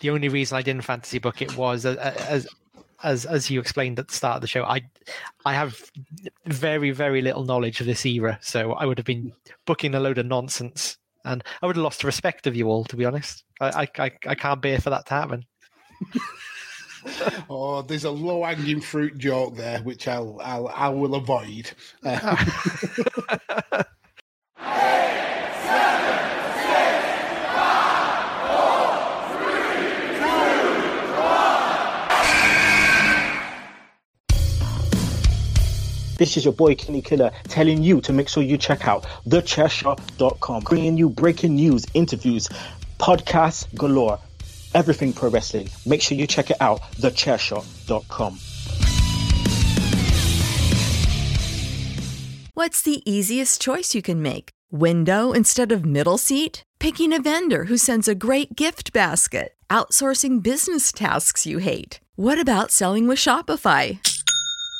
the 0.00 0.10
only 0.10 0.28
reason 0.28 0.56
I 0.56 0.62
didn't 0.62 0.84
fantasy 0.84 1.18
book 1.18 1.42
it 1.42 1.56
was 1.56 1.84
as 1.84 2.46
as 3.02 3.26
as 3.26 3.50
you 3.50 3.60
explained 3.60 3.98
at 3.98 4.08
the 4.08 4.14
start 4.14 4.36
of 4.36 4.40
the 4.40 4.46
show. 4.48 4.64
I 4.64 4.82
I 5.44 5.54
have 5.54 5.90
very 6.46 6.90
very 6.90 7.20
little 7.22 7.44
knowledge 7.44 7.80
of 7.80 7.86
this 7.86 8.04
era, 8.06 8.38
so 8.42 8.72
I 8.72 8.86
would 8.86 8.98
have 8.98 9.06
been 9.06 9.32
booking 9.66 9.94
a 9.94 10.00
load 10.00 10.18
of 10.18 10.26
nonsense, 10.26 10.96
and 11.24 11.44
I 11.62 11.66
would 11.66 11.76
have 11.76 11.84
lost 11.84 12.00
the 12.00 12.06
respect 12.06 12.46
of 12.46 12.56
you 12.56 12.68
all. 12.68 12.84
To 12.84 12.96
be 12.96 13.04
honest, 13.04 13.44
I 13.60 13.88
I, 13.98 14.10
I 14.26 14.34
can't 14.34 14.62
bear 14.62 14.80
for 14.80 14.90
that 14.90 15.06
to 15.06 15.14
happen. 15.14 15.44
Oh, 17.50 17.82
there's 17.82 18.04
a 18.04 18.10
low 18.10 18.44
hanging 18.44 18.80
fruit 18.80 19.18
joke 19.18 19.56
there, 19.56 19.80
which 19.80 20.06
I'll 20.06 20.40
I'll 20.42 20.68
I 20.68 20.88
will 20.88 21.14
avoid. 21.14 21.70
Uh, 22.04 23.84
This 36.20 36.36
is 36.36 36.44
your 36.44 36.52
boy 36.52 36.74
Kenny 36.74 37.00
Killer 37.00 37.30
telling 37.48 37.82
you 37.82 38.02
to 38.02 38.12
make 38.12 38.28
sure 38.28 38.42
you 38.42 38.58
check 38.58 38.86
out 38.86 39.06
thechairshot.com, 39.26 40.64
bringing 40.64 40.98
you 40.98 41.08
breaking 41.08 41.54
news, 41.54 41.86
interviews, 41.94 42.46
podcasts 42.98 43.64
galore, 43.74 44.18
everything 44.74 45.12
pro 45.12 45.30
wrestling. 45.30 45.68
Make 45.86 46.02
sure 46.02 46.16
you 46.16 46.26
check 46.26 46.50
it 46.50 46.56
out, 46.60 46.80
thechairshot.com. 46.96 48.38
What's 52.54 52.82
the 52.82 53.00
easiest 53.10 53.60
choice 53.60 53.94
you 53.94 54.02
can 54.02 54.20
make? 54.20 54.50
Window 54.70 55.32
instead 55.32 55.72
of 55.72 55.86
middle 55.86 56.18
seat? 56.18 56.62
Picking 56.78 57.12
a 57.12 57.22
vendor 57.22 57.64
who 57.64 57.78
sends 57.78 58.06
a 58.06 58.14
great 58.14 58.54
gift 58.54 58.92
basket? 58.92 59.54
Outsourcing 59.70 60.42
business 60.42 60.92
tasks 60.92 61.46
you 61.46 61.58
hate? 61.58 62.00
What 62.16 62.38
about 62.38 62.70
selling 62.70 63.08
with 63.08 63.18
Shopify? 63.18 63.98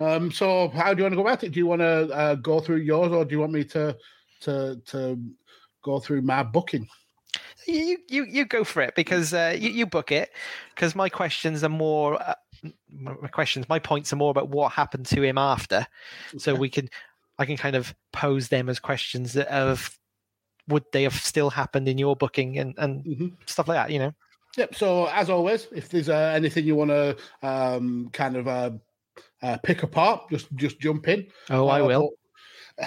Um, 0.00 0.30
so 0.30 0.68
how 0.68 0.94
do 0.94 0.98
you 0.98 1.04
want 1.04 1.12
to 1.12 1.16
go 1.16 1.22
about 1.22 1.44
it? 1.44 1.52
Do 1.52 1.58
you 1.58 1.66
want 1.66 1.80
to 1.80 2.08
uh, 2.10 2.34
go 2.36 2.60
through 2.60 2.78
yours, 2.78 3.12
or 3.12 3.24
do 3.24 3.34
you 3.34 3.40
want 3.40 3.52
me 3.52 3.64
to 3.64 3.96
to 4.40 4.80
to 4.86 5.18
go 5.82 6.00
through 6.00 6.22
my 6.22 6.42
booking? 6.42 6.88
You 7.66 7.98
you 8.08 8.24
you 8.24 8.44
go 8.46 8.64
for 8.64 8.82
it 8.82 8.94
because 8.94 9.34
uh, 9.34 9.56
you 9.58 9.70
you 9.70 9.86
book 9.86 10.10
it 10.10 10.30
because 10.74 10.94
my 10.94 11.08
questions 11.08 11.62
are 11.62 11.68
more. 11.68 12.20
Uh, 12.20 12.34
my 12.90 13.28
questions, 13.28 13.68
my 13.68 13.78
points 13.78 14.12
are 14.12 14.16
more 14.16 14.30
about 14.30 14.50
what 14.50 14.72
happened 14.72 15.06
to 15.06 15.22
him 15.22 15.38
after, 15.38 15.86
so 16.36 16.54
we 16.54 16.68
can, 16.68 16.90
I 17.38 17.46
can 17.46 17.56
kind 17.56 17.74
of 17.74 17.94
pose 18.12 18.48
them 18.48 18.68
as 18.68 18.78
questions 18.78 19.32
that 19.32 19.48
of 19.48 19.98
would 20.68 20.84
they 20.92 21.04
have 21.04 21.14
still 21.14 21.48
happened 21.48 21.88
in 21.88 21.96
your 21.96 22.16
booking 22.16 22.58
and 22.58 22.74
and 22.76 23.04
Mhm. 23.04 23.32
stuff 23.46 23.66
like 23.68 23.76
that, 23.76 23.90
you 23.90 23.98
know. 23.98 24.12
Yep. 24.58 24.74
So 24.74 25.06
as 25.06 25.30
always, 25.30 25.68
if 25.72 25.88
there's 25.88 26.08
uh, 26.08 26.32
anything 26.34 26.66
you 26.66 26.76
want 26.76 26.90
to 26.90 27.16
um, 27.42 28.10
kind 28.12 28.36
of 28.36 28.46
uh, 28.46 28.72
uh, 29.42 29.56
pick 29.62 29.82
apart, 29.82 30.28
just 30.30 30.48
just 30.56 30.80
jump 30.80 31.08
in. 31.08 31.26
Oh, 31.50 31.68
I 31.68 31.80
Uh, 31.80 31.86
will. 31.86 32.10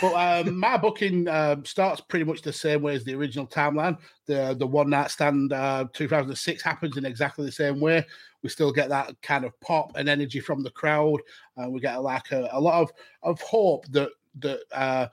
But, 0.00 0.46
um, 0.46 0.58
my 0.58 0.76
booking 0.76 1.26
um 1.28 1.64
starts 1.64 2.00
pretty 2.00 2.24
much 2.24 2.42
the 2.42 2.52
same 2.52 2.82
way 2.82 2.94
as 2.94 3.04
the 3.04 3.14
original 3.14 3.46
timeline. 3.46 3.98
The 4.26 4.54
the 4.58 4.66
one 4.66 4.90
night 4.90 5.10
stand 5.10 5.52
uh, 5.52 5.86
2006 5.92 6.62
happens 6.62 6.96
in 6.96 7.04
exactly 7.04 7.44
the 7.46 7.52
same 7.52 7.80
way. 7.80 8.04
We 8.42 8.48
still 8.50 8.72
get 8.72 8.88
that 8.90 9.20
kind 9.22 9.44
of 9.44 9.58
pop 9.60 9.96
and 9.96 10.08
energy 10.08 10.40
from 10.40 10.62
the 10.62 10.70
crowd. 10.70 11.20
Uh, 11.56 11.68
we 11.70 11.80
get 11.80 12.02
like 12.02 12.30
a, 12.32 12.48
a 12.52 12.60
lot 12.60 12.82
of 12.82 12.90
of 13.22 13.40
hope 13.40 13.86
that 13.88 14.10
that 14.40 14.60
uh, 14.72 15.08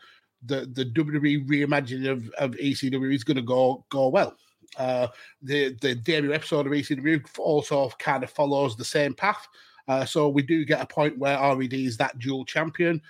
the 0.45 0.69
the 0.73 0.85
WWE 0.85 1.47
reimagining 1.47 2.09
of, 2.11 2.29
of 2.37 2.51
ECW 2.51 3.13
is 3.13 3.23
going 3.23 3.37
to 3.37 3.41
go 3.43 3.85
go 3.89 4.09
well. 4.09 4.35
Uh, 4.77 5.07
the 5.41 5.75
the 5.81 5.95
debut 5.95 6.33
episode 6.33 6.65
of 6.67 6.73
ECW 6.73 7.21
also 7.37 7.89
kind 7.99 8.23
of 8.23 8.29
follows 8.29 8.75
the 8.75 8.85
same 8.85 9.13
path. 9.13 9.47
Uh, 9.87 10.05
so 10.05 10.29
we 10.29 10.41
do 10.41 10.65
get 10.65 10.81
a 10.81 10.85
point 10.85 11.17
where 11.17 11.37
RVD 11.37 11.85
is 11.85 11.97
that 11.97 12.19
dual 12.19 12.45
champion. 12.45 13.01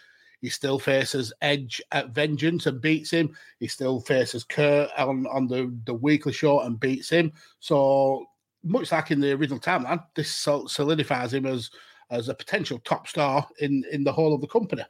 He 0.41 0.49
still 0.49 0.77
faces 0.77 1.31
Edge 1.41 1.81
at 1.91 2.09
Vengeance 2.09 2.65
and 2.65 2.81
beats 2.81 3.11
him. 3.11 3.35
He 3.59 3.67
still 3.67 4.01
faces 4.01 4.43
Kurt 4.43 4.89
on, 4.97 5.25
on 5.27 5.47
the, 5.47 5.73
the 5.85 5.93
weekly 5.93 6.33
show 6.33 6.61
and 6.61 6.79
beats 6.79 7.09
him. 7.09 7.31
So 7.59 8.25
much 8.63 8.91
like 8.91 9.11
in 9.11 9.19
the 9.19 9.31
original 9.33 9.59
timeline, 9.59 10.03
this 10.15 10.31
solidifies 10.31 11.33
him 11.33 11.45
as 11.45 11.69
as 12.09 12.29
a 12.29 12.33
potential 12.33 12.79
top 12.79 13.07
star 13.07 13.47
in 13.59 13.83
in 13.91 14.03
the 14.03 14.11
whole 14.11 14.33
of 14.33 14.41
the 14.41 14.47
company. 14.47 14.83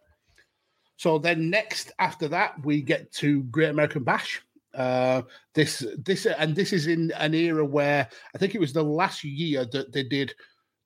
So 0.97 1.17
then 1.17 1.49
next 1.49 1.91
after 1.99 2.27
that, 2.29 2.63
we 2.63 2.81
get 2.81 3.11
to 3.13 3.43
Great 3.43 3.69
American 3.69 4.03
Bash. 4.03 4.41
Uh, 4.73 5.21
this 5.53 5.85
this 6.03 6.25
and 6.25 6.55
this 6.55 6.73
is 6.73 6.87
in 6.87 7.11
an 7.11 7.33
era 7.33 7.65
where 7.65 8.07
I 8.33 8.37
think 8.37 8.55
it 8.55 8.59
was 8.59 8.73
the 8.73 8.83
last 8.83 9.23
year 9.23 9.65
that 9.71 9.91
they 9.91 10.03
did 10.03 10.33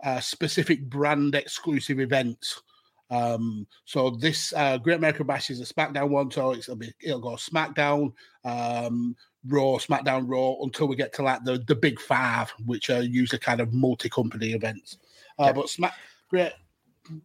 uh, 0.03 0.19
specific 0.19 0.89
brand 0.89 1.35
exclusive 1.35 1.99
events. 1.99 2.61
Um, 3.09 3.67
so 3.85 4.09
this 4.09 4.53
uh, 4.53 4.77
Great 4.77 4.97
American 4.97 5.27
Bash 5.27 5.49
is 5.49 5.61
a 5.61 5.73
SmackDown 5.73 6.09
one, 6.09 6.29
so 6.29 6.53
it'll 6.53 6.75
be 6.75 6.91
it'll 7.01 7.21
go 7.21 7.31
SmackDown, 7.31 8.11
um, 8.43 9.15
Raw, 9.47 9.77
SmackDown, 9.77 10.25
Raw 10.27 10.55
until 10.61 10.87
we 10.87 10.95
get 10.95 11.13
to 11.13 11.23
like 11.23 11.43
the 11.43 11.63
the 11.67 11.75
big 11.75 11.99
five, 11.99 12.53
which 12.65 12.89
are 12.89 13.01
usually 13.01 13.39
kind 13.39 13.61
of 13.61 13.73
multi-company 13.73 14.51
events. 14.51 14.97
Uh. 15.39 15.53
But 15.53 15.69
Smack, 15.69 15.93
great, 16.29 16.51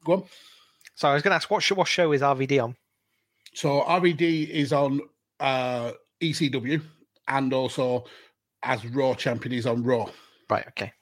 go 0.05 0.13
on. 0.13 0.25
So 0.95 1.09
I 1.09 1.15
was 1.15 1.23
going 1.23 1.33
to 1.33 1.37
ask, 1.37 1.51
what 1.51 1.63
show, 1.63 1.75
what 1.75 1.89
show 1.89 2.13
is 2.13 2.21
RVD 2.21 2.63
on? 2.63 2.77
So 3.55 3.83
RVD 3.83 4.49
is 4.49 4.73
on 4.73 5.01
uh, 5.41 5.93
ECW 6.21 6.81
and 7.29 7.53
also 7.53 8.05
as 8.63 8.85
Raw 8.87 9.15
champion 9.15 9.55
is 9.55 9.67
on 9.67 9.83
Raw. 9.83 10.09
Right. 10.49 10.67
Okay. 10.69 10.93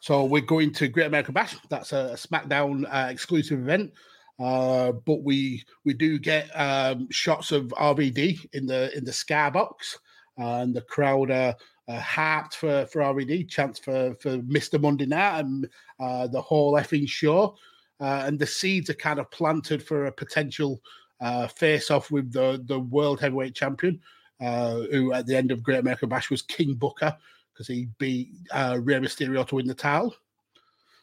So 0.00 0.24
we're 0.24 0.40
going 0.40 0.72
to 0.74 0.88
Great 0.88 1.06
American 1.06 1.34
Bash. 1.34 1.56
That's 1.68 1.92
a 1.92 2.14
SmackDown 2.14 2.84
uh, 2.90 3.08
exclusive 3.10 3.60
event. 3.60 3.92
Uh, 4.38 4.92
but 4.92 5.22
we 5.22 5.62
we 5.84 5.92
do 5.92 6.18
get 6.18 6.48
um, 6.58 7.06
shots 7.10 7.52
of 7.52 7.66
RVD 7.78 8.46
in 8.54 8.64
the 8.64 8.96
in 8.96 9.04
the 9.04 9.10
skybox, 9.10 9.98
and 10.38 10.74
the 10.74 10.80
crowd 10.80 11.30
are 11.30 11.54
uh, 11.88 12.00
harped 12.00 12.54
for 12.54 12.86
for 12.86 13.02
RVD, 13.02 13.50
chants 13.50 13.78
for 13.78 14.14
for 14.14 14.38
Mister 14.46 14.78
Monday 14.78 15.04
Night 15.04 15.40
and 15.40 15.68
uh, 16.00 16.26
the 16.26 16.40
whole 16.40 16.72
effing 16.72 17.06
show, 17.06 17.54
uh, 18.00 18.22
and 18.24 18.38
the 18.38 18.46
seeds 18.46 18.88
are 18.88 18.94
kind 18.94 19.18
of 19.18 19.30
planted 19.30 19.82
for 19.82 20.06
a 20.06 20.12
potential 20.12 20.80
uh, 21.20 21.46
face 21.46 21.90
off 21.90 22.10
with 22.10 22.32
the 22.32 22.62
the 22.64 22.80
world 22.80 23.20
heavyweight 23.20 23.54
champion, 23.54 24.00
uh, 24.40 24.76
who 24.90 25.12
at 25.12 25.26
the 25.26 25.36
end 25.36 25.50
of 25.50 25.62
Great 25.62 25.80
American 25.80 26.08
Bash 26.08 26.30
was 26.30 26.40
King 26.40 26.72
Booker 26.72 27.14
because 27.60 27.68
he 27.68 27.88
beat 27.98 28.30
uh, 28.52 28.78
Rey 28.80 28.94
Mysterio 28.94 29.46
to 29.46 29.56
win 29.56 29.66
the 29.66 29.74
title. 29.74 30.14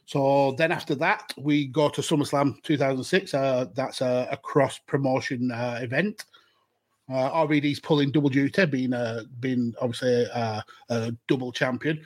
So 0.06 0.56
then 0.58 0.72
after 0.72 0.96
that, 0.96 1.32
we 1.38 1.68
go 1.68 1.88
to 1.88 2.02
SummerSlam 2.02 2.64
2006. 2.64 3.36
Uh, 3.36 3.66
that's 3.76 4.02
a, 4.02 4.28
a 4.32 4.38
cross 4.38 4.80
promotion 4.80 5.52
uh, 5.52 5.78
event. 5.84 6.26
Uh, 7.12 7.46
RVD's 7.46 7.80
pulling 7.80 8.10
double 8.10 8.30
duty, 8.30 8.66
being 8.66 8.94
uh, 8.94 9.24
being 9.40 9.76
obviously 9.80 10.26
uh, 10.34 10.62
a 10.90 11.16
double 11.28 11.52
champion. 11.52 12.04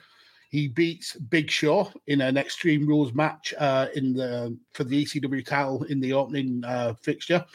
He 0.50 0.68
beats 0.68 1.16
Big 1.16 1.50
Show 1.50 1.90
in 2.08 2.20
an 2.20 2.36
Extreme 2.36 2.86
Rules 2.86 3.14
match 3.14 3.54
uh, 3.58 3.88
in 3.96 4.14
the 4.14 4.58
for 4.74 4.84
the 4.84 5.06
ECW 5.06 5.46
title 5.46 5.84
in 5.84 6.02
the 6.02 6.12
opening 6.12 6.62
uh, 6.66 6.96
fixture, 7.02 7.46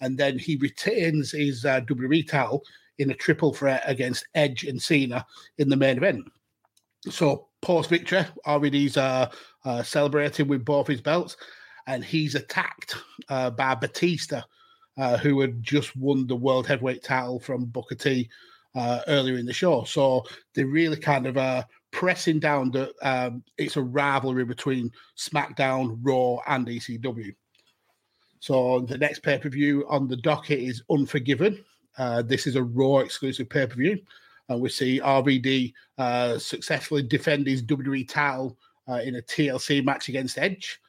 and 0.00 0.18
then 0.18 0.36
he 0.36 0.56
retains 0.56 1.30
his 1.30 1.64
uh, 1.64 1.80
WWE 1.82 2.26
title 2.26 2.64
in 2.98 3.10
a 3.10 3.14
triple 3.14 3.52
threat 3.52 3.82
against 3.86 4.26
Edge 4.34 4.64
and 4.64 4.80
Cena 4.80 5.24
in 5.58 5.68
the 5.68 5.76
main 5.76 5.96
event. 5.96 6.30
So 7.08 7.48
post 7.62 7.88
victory, 7.88 8.24
RVD's 8.46 8.96
uh, 8.96 9.30
uh, 9.64 9.82
celebrating 9.82 10.48
with 10.48 10.64
both 10.64 10.86
his 10.86 11.00
belts, 11.00 11.36
and 11.86 12.04
he's 12.04 12.34
attacked 12.34 12.96
uh, 13.28 13.50
by 13.50 13.74
Batista, 13.74 14.42
uh, 14.98 15.16
who 15.16 15.40
had 15.40 15.62
just 15.62 15.96
won 15.96 16.26
the 16.26 16.36
world 16.36 16.66
heavyweight 16.66 17.02
title 17.02 17.40
from 17.40 17.64
Booker 17.66 17.94
T 17.94 18.28
uh, 18.74 19.00
earlier 19.06 19.38
in 19.38 19.46
the 19.46 19.52
show. 19.52 19.84
So 19.84 20.24
they're 20.54 20.66
really 20.66 20.96
kind 20.96 21.26
of 21.26 21.36
uh, 21.36 21.64
pressing 21.90 22.38
down 22.38 22.70
that 22.72 22.92
um, 23.02 23.42
it's 23.58 23.76
a 23.76 23.82
rivalry 23.82 24.44
between 24.44 24.90
SmackDown, 25.16 25.98
Raw, 26.02 26.38
and 26.46 26.66
ECW. 26.66 27.34
So 28.40 28.80
the 28.80 28.98
next 28.98 29.20
pay 29.22 29.38
per 29.38 29.48
view 29.48 29.86
on 29.88 30.08
the 30.08 30.16
docket 30.16 30.60
is 30.60 30.82
Unforgiven. 30.90 31.62
Uh, 31.98 32.22
this 32.22 32.46
is 32.46 32.56
a 32.56 32.62
Raw 32.62 32.98
exclusive 32.98 33.48
pay 33.48 33.66
per 33.66 33.74
view. 33.74 34.00
And 34.50 34.60
we 34.60 34.68
see 34.68 35.00
RVD 35.00 35.72
uh, 35.96 36.38
successfully 36.38 37.02
defend 37.02 37.46
his 37.46 37.62
WWE 37.62 38.06
title 38.06 38.58
uh, 38.88 39.00
in 39.02 39.16
a 39.16 39.22
TLC 39.22 39.82
match 39.82 40.08
against 40.08 40.36
Edge. 40.36 40.80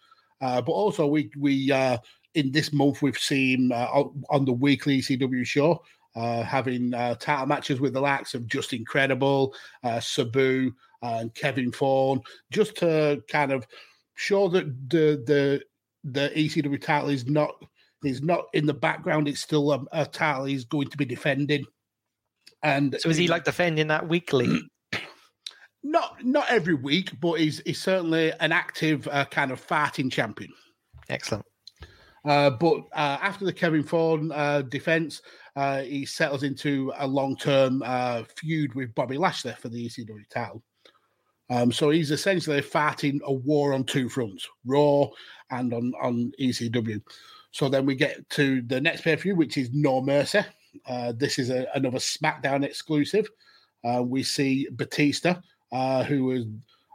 Uh, 0.41 0.61
but 0.61 0.73
also, 0.73 1.05
we 1.05 1.31
we 1.37 1.71
uh, 1.71 1.97
in 2.33 2.51
this 2.51 2.73
month 2.73 3.01
we've 3.01 3.17
seen 3.17 3.71
uh, 3.71 4.03
on, 4.29 4.45
the 4.45 4.51
weekly 4.51 4.99
ECW 4.99 5.45
show 5.45 5.81
uh, 6.15 6.43
having 6.43 6.93
uh, 6.93 7.15
title 7.15 7.45
matches 7.45 7.79
with 7.79 7.93
the 7.93 8.01
likes 8.01 8.33
of 8.33 8.47
Justin 8.47 8.83
Credible, 8.83 9.53
uh, 9.83 9.99
Sabu, 9.99 10.73
and 11.03 11.33
Kevin 11.35 11.71
Thorn, 11.71 12.21
just 12.51 12.75
to 12.77 13.23
kind 13.27 13.51
of 13.51 13.65
show 14.15 14.47
that 14.49 14.65
the 14.89 15.23
the 15.25 15.61
the 16.03 16.31
ECW 16.35 16.81
title 16.81 17.09
is 17.09 17.27
not 17.27 17.53
is 18.03 18.21
not 18.21 18.45
in 18.53 18.65
the 18.65 18.73
background. 18.73 19.27
It's 19.27 19.41
still 19.41 19.71
a, 19.71 19.83
a 19.91 20.05
title 20.05 20.45
he's 20.45 20.65
going 20.65 20.89
to 20.89 20.97
be 20.97 21.05
defending. 21.05 21.65
And 22.63 22.95
So 22.99 23.09
is 23.09 23.17
he 23.17 23.27
like 23.27 23.43
defending 23.43 23.87
that 23.87 24.07
weekly? 24.07 24.61
not 25.83 26.23
not 26.23 26.49
every 26.49 26.75
week, 26.75 27.19
but 27.19 27.39
he's 27.39 27.61
he's 27.65 27.81
certainly 27.81 28.31
an 28.39 28.51
active 28.51 29.07
uh, 29.07 29.25
kind 29.25 29.51
of 29.51 29.59
fighting 29.59 30.09
champion. 30.09 30.51
Excellent. 31.09 31.45
Uh, 32.23 32.51
but 32.51 32.81
uh, 32.93 33.17
after 33.21 33.45
the 33.45 33.53
Kevin 33.53 33.83
Thorn 33.83 34.31
uh, 34.31 34.61
defense, 34.61 35.21
uh, 35.55 35.81
he 35.81 36.05
settles 36.05 36.43
into 36.43 36.93
a 36.97 37.07
long 37.07 37.35
term 37.35 37.81
uh, 37.83 38.23
feud 38.35 38.75
with 38.75 38.93
Bobby 38.93 39.17
Lashley 39.17 39.53
for 39.53 39.69
the 39.69 39.87
ECW 39.87 40.29
title. 40.29 40.63
Um, 41.49 41.71
so 41.71 41.89
he's 41.89 42.11
essentially 42.11 42.61
fighting 42.61 43.19
a 43.25 43.33
war 43.33 43.73
on 43.73 43.83
two 43.83 44.07
fronts, 44.07 44.47
Raw 44.65 45.07
and 45.49 45.73
on, 45.73 45.93
on 46.01 46.31
ECW. 46.39 47.01
So 47.51 47.67
then 47.67 47.85
we 47.85 47.95
get 47.95 48.29
to 48.31 48.61
the 48.61 48.79
next 48.79 49.01
pay 49.01 49.15
per 49.17 49.23
view, 49.23 49.35
which 49.35 49.57
is 49.57 49.69
No 49.73 50.01
Mercy. 50.01 50.39
Uh, 50.85 51.13
this 51.15 51.39
is 51.39 51.49
a, 51.49 51.67
another 51.75 51.97
SmackDown 51.97 52.63
exclusive. 52.63 53.29
Uh, 53.83 54.03
we 54.03 54.23
see 54.23 54.67
Batista, 54.71 55.35
uh, 55.71 56.03
who 56.03 56.25
was 56.25 56.45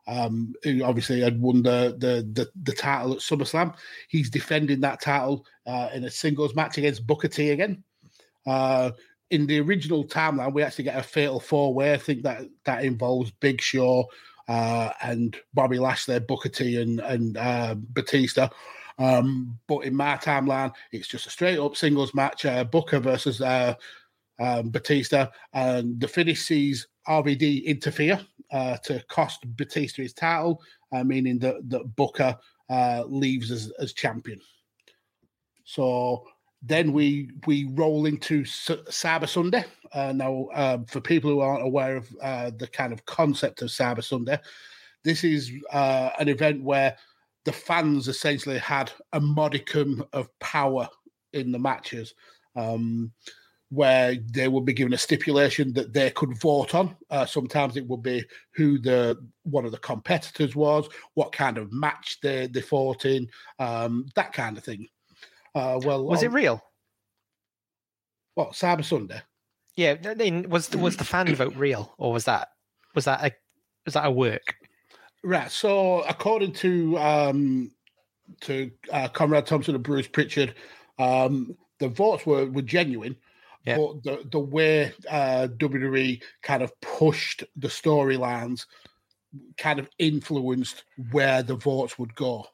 um, 0.08 0.54
who 0.62 0.84
obviously 0.84 1.20
had 1.20 1.40
won 1.40 1.62
the, 1.62 1.96
the 1.98 2.28
the 2.32 2.48
the 2.62 2.72
title 2.72 3.12
at 3.12 3.18
SummerSlam. 3.18 3.74
He's 4.08 4.30
defending 4.30 4.80
that 4.80 5.00
title 5.00 5.44
uh, 5.66 5.90
in 5.94 6.04
a 6.04 6.10
singles 6.10 6.54
match 6.54 6.78
against 6.78 7.06
Booker 7.06 7.28
T 7.28 7.50
again. 7.50 7.82
Uh, 8.46 8.92
in 9.30 9.46
the 9.46 9.58
original 9.60 10.04
timeline, 10.04 10.52
we 10.52 10.62
actually 10.62 10.84
get 10.84 10.98
a 10.98 11.02
fatal 11.02 11.40
four 11.40 11.74
way. 11.74 11.92
I 11.92 11.96
think 11.96 12.22
that 12.22 12.42
that 12.64 12.84
involves 12.84 13.32
Big 13.32 13.60
Show 13.60 14.06
uh, 14.46 14.90
and 15.02 15.36
Bobby 15.52 15.80
Lashley, 15.80 16.20
Booker 16.20 16.48
T, 16.48 16.80
and 16.80 17.00
and 17.00 17.34
Batista. 17.92 18.48
Um, 18.98 19.58
but 19.68 19.80
in 19.80 19.94
my 19.94 20.16
timeline, 20.16 20.72
it's 20.92 21.08
just 21.08 21.26
a 21.26 21.30
straight 21.30 21.58
up 21.58 21.76
singles 21.76 22.14
match: 22.14 22.44
uh, 22.46 22.64
Booker 22.64 22.98
versus 23.00 23.40
uh, 23.40 23.74
um, 24.38 24.70
Batista, 24.70 25.28
and 25.52 26.00
the 26.00 26.08
finish 26.08 26.42
sees 26.42 26.86
RVD 27.08 27.64
interfere 27.64 28.20
uh, 28.52 28.76
to 28.84 29.02
cost 29.08 29.44
Batista 29.56 30.02
his 30.02 30.12
title, 30.12 30.62
uh, 30.92 31.04
meaning 31.04 31.38
that 31.40 31.68
that 31.68 31.96
Booker 31.96 32.36
uh, 32.70 33.04
leaves 33.06 33.50
as, 33.50 33.72
as 33.78 33.92
champion. 33.92 34.40
So 35.64 36.26
then 36.62 36.92
we 36.92 37.30
we 37.46 37.64
roll 37.74 38.06
into 38.06 38.42
S- 38.42 38.70
Cyber 38.88 39.28
Sunday. 39.28 39.64
Uh, 39.92 40.12
now, 40.12 40.48
uh, 40.54 40.78
for 40.86 41.00
people 41.00 41.30
who 41.30 41.40
aren't 41.40 41.64
aware 41.64 41.96
of 41.96 42.08
uh, 42.22 42.50
the 42.56 42.66
kind 42.66 42.92
of 42.92 43.04
concept 43.06 43.62
of 43.62 43.68
Cyber 43.68 44.02
Sunday, 44.02 44.38
this 45.04 45.22
is 45.22 45.52
uh, 45.72 46.10
an 46.18 46.28
event 46.28 46.62
where 46.62 46.96
the 47.46 47.52
fans 47.52 48.08
essentially 48.08 48.58
had 48.58 48.92
a 49.14 49.20
modicum 49.20 50.04
of 50.12 50.28
power 50.38 50.86
in 51.32 51.50
the 51.50 51.58
matches. 51.58 52.14
Um, 52.54 53.12
where 53.70 54.14
they 54.30 54.46
would 54.46 54.64
be 54.64 54.72
given 54.72 54.92
a 54.92 54.98
stipulation 54.98 55.72
that 55.72 55.92
they 55.92 56.10
could 56.10 56.38
vote 56.38 56.72
on. 56.74 56.96
Uh, 57.10 57.26
sometimes 57.26 57.76
it 57.76 57.86
would 57.88 58.02
be 58.02 58.24
who 58.52 58.78
the 58.78 59.18
one 59.42 59.64
of 59.64 59.72
the 59.72 59.78
competitors 59.78 60.54
was, 60.54 60.88
what 61.14 61.32
kind 61.32 61.58
of 61.58 61.72
match 61.72 62.18
they 62.22 62.46
they 62.46 62.60
fought 62.60 63.04
in, 63.04 63.28
um, 63.58 64.06
that 64.14 64.32
kind 64.32 64.56
of 64.56 64.64
thing. 64.64 64.86
Uh, 65.54 65.80
well, 65.82 66.04
Was 66.04 66.22
it 66.22 66.32
real? 66.32 66.62
what 68.34 68.52
Cyber 68.52 68.84
Sunday? 68.84 69.20
Yeah. 69.76 69.96
I 70.04 70.14
mean, 70.14 70.48
was 70.48 70.68
the, 70.68 70.78
was 70.78 70.96
the 70.96 71.04
fan 71.04 71.34
vote 71.34 71.56
real, 71.56 71.92
or 71.98 72.12
was 72.12 72.24
that 72.26 72.50
was 72.94 73.06
that 73.06 73.24
a 73.24 73.32
was 73.84 73.94
that 73.94 74.06
a 74.06 74.10
work? 74.10 74.54
Right. 75.26 75.50
So 75.50 76.02
according 76.02 76.52
to 76.52 76.96
um, 76.98 77.72
to 78.42 78.70
uh, 78.92 79.08
Conrad 79.08 79.44
Thompson 79.44 79.74
and 79.74 79.82
Bruce 79.82 80.06
Pritchard, 80.06 80.54
um, 81.00 81.56
the 81.80 81.88
votes 81.88 82.24
were 82.24 82.46
were 82.46 82.62
genuine. 82.62 83.16
Yeah. 83.64 83.76
But 83.76 84.04
the 84.04 84.28
the 84.30 84.38
way 84.38 84.92
uh, 85.10 85.48
WWE 85.56 86.22
kind 86.42 86.62
of 86.62 86.80
pushed 86.80 87.42
the 87.56 87.66
storylines 87.66 88.66
kind 89.58 89.80
of 89.80 89.90
influenced 89.98 90.84
where 91.10 91.42
the 91.42 91.56
votes 91.56 91.98
would 91.98 92.14
go. 92.14 92.46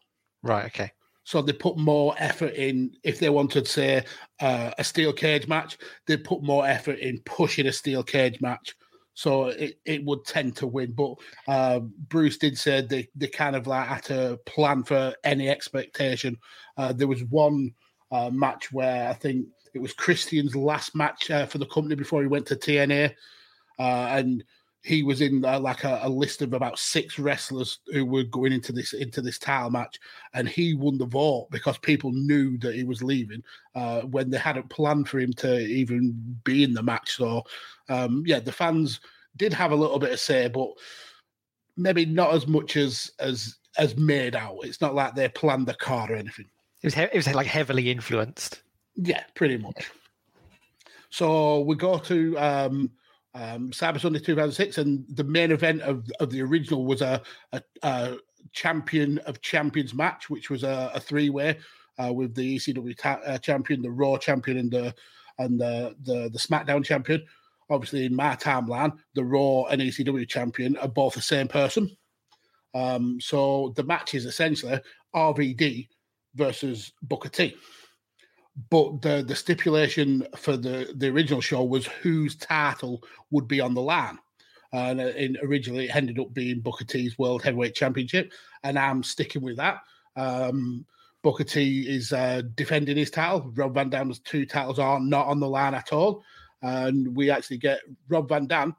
Right. 0.43 0.65
Okay. 0.65 0.93
So 1.25 1.43
they 1.43 1.53
put 1.53 1.77
more 1.77 2.15
effort 2.17 2.55
in. 2.55 2.97
If 3.05 3.19
they 3.19 3.29
wanted, 3.29 3.69
say, 3.69 4.03
uh, 4.41 4.71
a 4.79 4.83
steel 4.83 5.13
cage 5.13 5.47
match, 5.47 5.77
they 6.07 6.17
put 6.17 6.43
more 6.43 6.67
effort 6.67 7.01
in 7.01 7.21
pushing 7.27 7.67
a 7.67 7.73
steel 7.73 8.03
cage 8.03 8.41
match. 8.41 8.75
So 9.15 9.47
it, 9.47 9.79
it 9.85 10.05
would 10.05 10.25
tend 10.25 10.57
to 10.57 10.67
win. 10.67 10.93
But 10.93 11.15
uh, 11.47 11.81
Bruce 11.81 12.39
did 12.39 12.57
say 12.57 12.81
they, 12.81 13.09
they 13.15 13.27
kind 13.27 13.57
of 13.57 13.67
like 13.67 13.87
had 13.87 14.05
to 14.05 14.41
plan 14.47 14.85
for 14.85 15.15
any 15.25 15.49
expectation. 15.49 16.39
Uh, 16.77 16.93
there 16.93 17.09
was 17.09 17.25
one 17.25 17.75
uh, 18.11 18.31
match 18.31 18.73
where 18.73 19.09
I 19.09 19.15
think 19.15 19.47
it 19.75 19.81
was 19.81 19.93
Christian's 19.93 20.57
last 20.57 20.95
match 20.95 21.31
uh, 21.31 21.47
for 21.47 21.59
the 21.59 21.67
company 21.67 21.95
before 21.95 22.23
he 22.23 22.29
went 22.29 22.47
to 22.47 22.57
TNA. 22.57 23.15
Uh, 23.79 24.07
and 24.11 24.45
he 24.85 25.03
was 25.05 25.21
in 25.21 25.45
uh, 25.45 25.61
like 25.61 25.85
a, 25.85 26.01
a 26.03 26.09
list 26.09 26.43
of 26.43 26.53
about 26.53 26.79
six 26.79 27.19
wrestlers 27.19 27.79
who 27.93 28.05
were 28.05 28.25
going 28.25 28.53
into 28.53 28.73
this 28.73 28.93
into 28.93 29.23
this 29.23 29.39
title 29.39 29.71
match, 29.71 29.99
and 30.35 30.49
he 30.49 30.75
won 30.75 30.99
the 30.99 31.07
vote 31.07 31.49
because 31.51 31.79
people 31.79 32.11
knew 32.13 32.59
that 32.59 32.75
he 32.75 32.83
was 32.83 33.03
leaving 33.03 33.43
uh, 33.75 34.01
when 34.03 34.29
they 34.29 34.39
hadn't 34.39 34.69
planned 34.71 35.09
for 35.09 35.21
him 35.21 35.33
to 35.35 35.59
even 35.61 36.13
be 36.45 36.65
in 36.65 36.75
the 36.75 36.83
match. 36.83 37.17
So, 37.17 37.45
um, 37.89 38.25
yeah, 38.27 38.41
the 38.41 38.53
fans 38.53 39.01
did 39.37 39.53
have 39.53 39.71
a 39.71 39.77
little 39.77 39.99
bit 39.99 40.13
of 40.13 40.21
say, 40.21 40.49
but 40.49 40.71
maybe 41.77 42.05
not 42.05 42.35
as 42.35 42.47
much 42.47 42.77
as 42.77 43.13
as 43.21 43.57
as 43.79 43.97
made 43.97 44.35
out. 44.35 44.59
It's 44.63 44.81
not 44.81 44.95
like 44.95 45.15
they 45.15 45.29
planned 45.29 45.67
the 45.67 45.75
card 45.75 46.11
or 46.11 46.17
anything. 46.17 46.47
It 46.83 46.87
was 46.87 46.95
he- 46.95 47.03
it 47.03 47.15
was 47.15 47.33
like 47.33 47.47
heavily 47.47 47.91
influenced. 47.91 48.63
Yeah, 48.97 49.23
pretty 49.35 49.59
much. 49.59 49.91
So 51.11 51.61
we 51.61 51.77
go 51.77 51.99
to 51.99 52.39
um, 52.39 52.91
um, 53.35 53.71
Cyber 53.71 54.01
Sunday 54.01 54.19
2006, 54.19 54.79
and 54.79 55.05
the 55.09 55.25
main 55.25 55.51
event 55.51 55.83
of, 55.83 56.05
of 56.21 56.31
the 56.31 56.43
original 56.43 56.85
was 56.85 57.01
a, 57.01 57.23
a, 57.53 57.63
a 57.83 58.17
champion 58.53 59.19
of 59.21 59.41
champions 59.41 59.95
match, 59.95 60.29
which 60.29 60.51
was 60.51 60.65
a, 60.65 60.91
a 60.95 61.01
three 61.01 61.31
way 61.31 61.59
uh, 61.99 62.13
with 62.13 62.35
the 62.35 62.57
ECW 62.57 62.97
ta- 62.97 63.21
uh, 63.25 63.39
champion, 63.39 63.83
the 63.83 63.91
Raw 63.91 64.17
champion, 64.17 64.59
and 64.59 64.71
the 64.71 64.95
and 65.39 65.61
the, 65.61 65.97
the 66.03 66.29
the 66.31 66.39
SmackDown 66.39 66.85
champion. 66.85 67.25
Obviously, 67.71 68.05
in 68.05 68.15
my 68.15 68.37
timeline, 68.37 68.93
the 69.15 69.25
Raw 69.25 69.65
and 69.65 69.81
ECW 69.81 70.29
champion 70.29 70.77
are 70.79 70.89
both 70.89 71.15
the 71.15 71.23
same 71.23 71.49
person. 71.49 71.97
Um, 72.75 73.19
so 73.21 73.73
the 73.77 73.85
match 73.85 74.15
is 74.15 74.27
essentially 74.27 74.79
RVD 75.15 75.89
versus 76.35 76.93
Booker 77.03 77.29
T 77.29 77.57
but 78.71 79.01
the 79.03 79.25
the 79.27 79.35
stipulation 79.35 80.27
for 80.37 80.57
the 80.57 80.93
the 80.97 81.09
original 81.09 81.41
show 81.41 81.65
was 81.65 81.87
whose 81.87 82.37
title 82.37 83.03
would 83.31 83.49
be 83.49 83.61
on 83.61 83.75
the 83.75 83.83
line. 83.83 84.19
And 84.75 85.01
uh, 85.01 85.09
in, 85.09 85.37
originally, 85.43 85.87
it 85.87 85.97
ended 85.97 86.19
up 86.19 86.33
being 86.33 86.61
Booker 86.61 86.85
T's 86.85 87.19
World 87.19 87.43
Heavyweight 87.43 87.75
Championship, 87.75 88.33
and 88.63 88.79
I'm 88.79 89.03
sticking 89.03 89.43
with 89.43 89.57
that. 89.57 89.81
Um, 90.17 90.87
Booker 91.23 91.45
T 91.45 91.83
is 91.89 92.13
uh, 92.13 92.43
defending 92.55 92.97
his 92.97 93.11
title. 93.11 93.53
Rob 93.55 93.75
Van 93.75 93.91
Dam's 93.91 94.19
two 94.21 94.45
titles 94.45 94.79
are 94.79 94.99
not 95.01 95.27
on 95.27 95.41
the 95.41 95.49
line 95.49 95.75
at 95.75 95.93
all, 95.93 96.23
and 96.63 97.15
we 97.15 97.31
actually 97.31 97.59
get 97.59 97.81
Rob 98.09 98.29
Van 98.29 98.47
Dam 98.47 98.75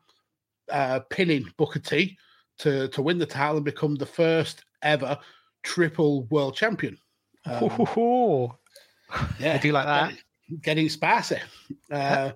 uh, 0.71 0.99
pinning 1.09 1.45
Booker 1.57 1.79
T 1.79 2.17
to 2.59 2.87
to 2.89 3.01
win 3.01 3.17
the 3.17 3.25
title 3.25 3.57
and 3.57 3.65
become 3.65 3.95
the 3.95 4.05
first 4.05 4.65
ever 4.81 5.17
triple 5.63 6.23
world 6.25 6.55
champion. 6.55 6.97
Um, 7.45 7.69
yeah, 9.39 9.53
I 9.53 9.57
do 9.57 9.71
like 9.71 9.85
that. 9.85 10.13
Getting, 10.61 10.89
spicy. 10.89 11.37
Uh, 11.91 12.31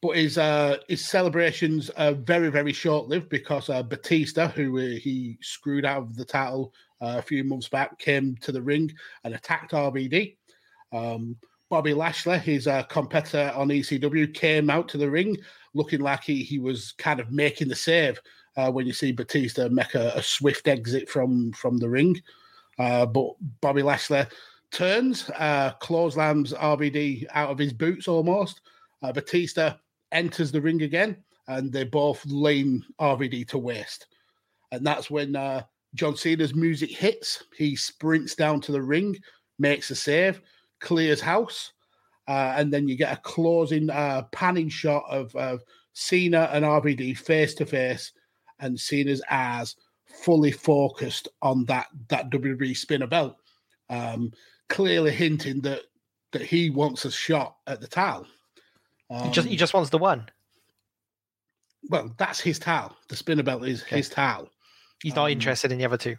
but 0.00 0.16
his 0.16 0.36
uh, 0.36 0.78
his 0.88 1.04
celebrations 1.04 1.88
are 1.90 2.12
very 2.12 2.50
very 2.50 2.72
short 2.72 3.08
lived 3.08 3.28
because 3.28 3.70
uh, 3.70 3.82
Batista, 3.82 4.48
who 4.48 4.78
uh, 4.78 4.98
he 4.98 5.38
screwed 5.40 5.84
out 5.84 6.02
of 6.02 6.16
the 6.16 6.24
title 6.24 6.74
uh, 7.00 7.16
a 7.18 7.22
few 7.22 7.44
months 7.44 7.68
back, 7.68 7.98
came 7.98 8.36
to 8.40 8.50
the 8.50 8.60
ring 8.60 8.92
and 9.24 9.34
attacked 9.34 9.72
RVD. 9.72 10.36
Um, 10.92 11.36
Bobby 11.70 11.94
Lashley, 11.94 12.38
his 12.38 12.66
uh, 12.66 12.82
competitor 12.82 13.52
on 13.56 13.68
ECW, 13.68 14.34
came 14.34 14.68
out 14.68 14.88
to 14.88 14.98
the 14.98 15.08
ring 15.08 15.38
looking 15.72 16.00
like 16.00 16.22
he, 16.22 16.42
he 16.42 16.58
was 16.58 16.92
kind 16.98 17.18
of 17.18 17.30
making 17.32 17.68
the 17.68 17.74
save 17.74 18.20
uh, 18.56 18.70
when 18.70 18.86
you 18.86 18.92
see 18.92 19.12
Batista 19.12 19.68
make 19.70 19.94
a, 19.94 20.12
a 20.16 20.22
swift 20.22 20.68
exit 20.68 21.08
from 21.08 21.52
from 21.52 21.78
the 21.78 21.88
ring. 21.88 22.20
Uh, 22.78 23.06
but 23.06 23.34
Bobby 23.60 23.82
Lashley 23.82 24.26
turns, 24.72 25.30
uh, 25.30 25.72
clotheslines 25.80 26.52
RVD 26.52 27.26
out 27.32 27.50
of 27.50 27.58
his 27.58 27.72
boots 27.72 28.08
almost. 28.08 28.60
Uh, 29.02 29.12
Batista 29.12 29.74
enters 30.10 30.50
the 30.50 30.60
ring 30.60 30.82
again, 30.82 31.16
and 31.48 31.72
they 31.72 31.84
both 31.84 32.24
lean 32.26 32.84
RVD 33.00 33.48
to 33.48 33.58
waste. 33.58 34.06
And 34.72 34.84
that's 34.86 35.10
when 35.10 35.36
uh, 35.36 35.62
John 35.94 36.16
Cena's 36.16 36.54
music 36.54 36.90
hits. 36.90 37.44
He 37.56 37.76
sprints 37.76 38.34
down 38.34 38.60
to 38.62 38.72
the 38.72 38.82
ring, 38.82 39.16
makes 39.58 39.90
a 39.90 39.94
save, 39.94 40.40
clears 40.80 41.20
house, 41.20 41.72
uh, 42.28 42.54
and 42.56 42.72
then 42.72 42.88
you 42.88 42.96
get 42.96 43.12
a 43.12 43.20
closing 43.20 43.90
uh, 43.90 44.22
panning 44.32 44.68
shot 44.68 45.04
of, 45.10 45.34
of 45.36 45.62
Cena 45.92 46.48
and 46.52 46.64
RVD 46.64 47.18
face 47.18 47.54
to 47.54 47.66
face, 47.66 48.12
and 48.60 48.78
Cena's 48.78 49.22
eyes 49.30 49.76
fully 50.06 50.52
focused 50.52 51.28
on 51.40 51.64
that 51.66 51.86
that 52.08 52.30
WWE 52.30 52.76
spinner 52.76 53.06
belt. 53.06 53.36
Um, 53.90 54.32
clearly 54.72 55.12
hinting 55.12 55.60
that 55.60 55.82
that 56.32 56.42
he 56.42 56.70
wants 56.70 57.04
a 57.04 57.10
shot 57.10 57.56
at 57.66 57.80
the 57.80 57.86
title. 57.86 58.26
Um, 59.10 59.24
he 59.26 59.30
just 59.30 59.48
he 59.48 59.56
just 59.56 59.74
wants 59.74 59.90
the 59.90 59.98
one. 59.98 60.28
well, 61.88 62.14
that's 62.18 62.40
his 62.40 62.58
title. 62.58 62.96
The 63.08 63.16
spinner 63.16 63.42
belt 63.42 63.64
is 63.66 63.82
Okay. 63.82 63.96
his 63.96 64.08
title. 64.08 64.48
He's 65.02 65.14
not 65.14 65.26
Um, 65.26 65.32
interested 65.32 65.72
in 65.72 65.78
the 65.78 65.84
other 65.84 65.96
two. 65.98 66.16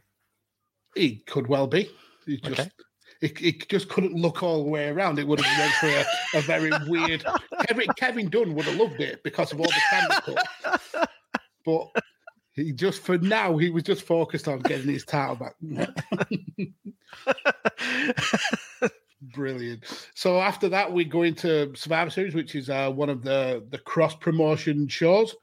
He 0.95 1.17
could 1.25 1.47
well 1.47 1.67
be. 1.67 1.89
He 2.25 2.37
just 2.37 2.59
Okay. 2.61 2.69
it, 3.21 3.41
it 3.41 3.69
just 3.69 3.89
couldn't 3.89 4.13
look 4.13 4.43
all 4.43 4.63
the 4.63 4.69
way 4.69 4.89
around. 4.89 5.17
It 5.19 5.27
would 5.27 5.39
have 5.41 5.57
been 5.57 5.71
for 5.79 6.37
a, 6.37 6.39
a 6.39 6.41
very 6.41 6.71
weird. 6.89 7.25
Kevin 7.67 7.87
Kevin 7.97 8.29
Dunn 8.29 8.53
would 8.53 8.65
have 8.65 8.75
loved 8.77 8.99
it 9.01 9.23
because 9.23 9.51
of 9.51 9.59
all 9.59 9.65
the 9.67 9.81
camera 9.89 10.21
cuts. 10.21 10.95
But 11.65 11.91
he 12.53 12.71
just 12.71 13.01
for 13.01 13.17
now 13.17 13.57
he 13.57 13.69
was 13.69 13.83
just 13.83 14.03
focused 14.03 14.47
on 14.47 14.59
getting 14.59 14.91
his 14.91 15.03
title 15.03 15.35
back. 15.35 15.55
Brilliant. 19.33 19.83
So 20.15 20.39
after 20.39 20.69
that, 20.69 20.91
we 20.91 21.05
go 21.05 21.21
into 21.23 21.75
Survivor 21.75 22.11
Series, 22.11 22.35
which 22.35 22.55
is 22.55 22.69
uh, 22.69 22.91
one 22.91 23.09
of 23.09 23.23
the 23.23 23.65
the 23.69 23.79
cross 23.79 24.15
promotion 24.15 24.87
shows, 24.87 25.35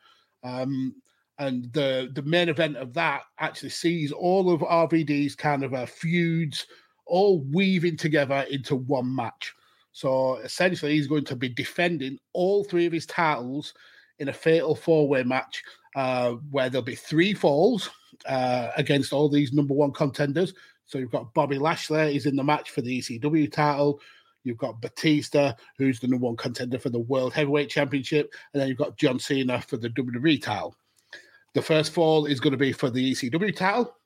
um, 0.44 0.94
and 1.38 1.72
the 1.72 2.10
the 2.14 2.22
main 2.22 2.48
event 2.48 2.76
of 2.76 2.94
that 2.94 3.22
actually 3.38 3.70
sees 3.70 4.12
all 4.12 4.52
of 4.52 4.60
RVD's 4.60 5.34
kind 5.34 5.64
of 5.64 5.74
uh, 5.74 5.86
feuds 5.86 6.66
all 7.06 7.42
weaving 7.52 7.96
together 7.96 8.46
into 8.50 8.76
one 8.76 9.12
match. 9.12 9.52
So 9.92 10.36
essentially, 10.36 10.92
he's 10.92 11.08
going 11.08 11.24
to 11.24 11.34
be 11.34 11.48
defending 11.48 12.18
all 12.32 12.62
three 12.62 12.86
of 12.86 12.92
his 12.92 13.06
titles 13.06 13.74
in 14.20 14.28
a 14.28 14.32
fatal 14.32 14.76
four 14.76 15.08
way 15.08 15.24
match 15.24 15.60
uh, 15.96 16.32
where 16.50 16.70
there'll 16.70 16.84
be 16.84 16.94
three 16.94 17.34
falls 17.34 17.90
uh, 18.26 18.70
against 18.76 19.12
all 19.12 19.28
these 19.28 19.52
number 19.52 19.74
one 19.74 19.92
contenders. 19.92 20.54
So 20.86 20.98
you've 20.98 21.10
got 21.10 21.32
Bobby 21.34 21.58
Lashley, 21.58 22.12
he's 22.12 22.26
in 22.26 22.36
the 22.36 22.44
match 22.44 22.70
for 22.70 22.80
the 22.80 23.00
ECW 23.00 23.50
title. 23.50 24.00
You've 24.42 24.58
got 24.58 24.80
Batista, 24.80 25.52
who's 25.76 26.00
the 26.00 26.08
number 26.08 26.26
one 26.26 26.36
contender 26.36 26.78
for 26.78 26.88
the 26.88 26.98
World 26.98 27.32
Heavyweight 27.34 27.68
Championship. 27.68 28.32
And 28.52 28.60
then 28.60 28.68
you've 28.68 28.78
got 28.78 28.96
John 28.96 29.18
Cena 29.18 29.60
for 29.60 29.76
the 29.76 29.90
WWE 29.90 30.42
title. 30.42 30.74
The 31.54 31.62
first 31.62 31.92
fall 31.92 32.26
is 32.26 32.40
going 32.40 32.52
to 32.52 32.56
be 32.56 32.72
for 32.72 32.90
the 32.90 33.12
ECW 33.12 33.54
title. 33.54 33.96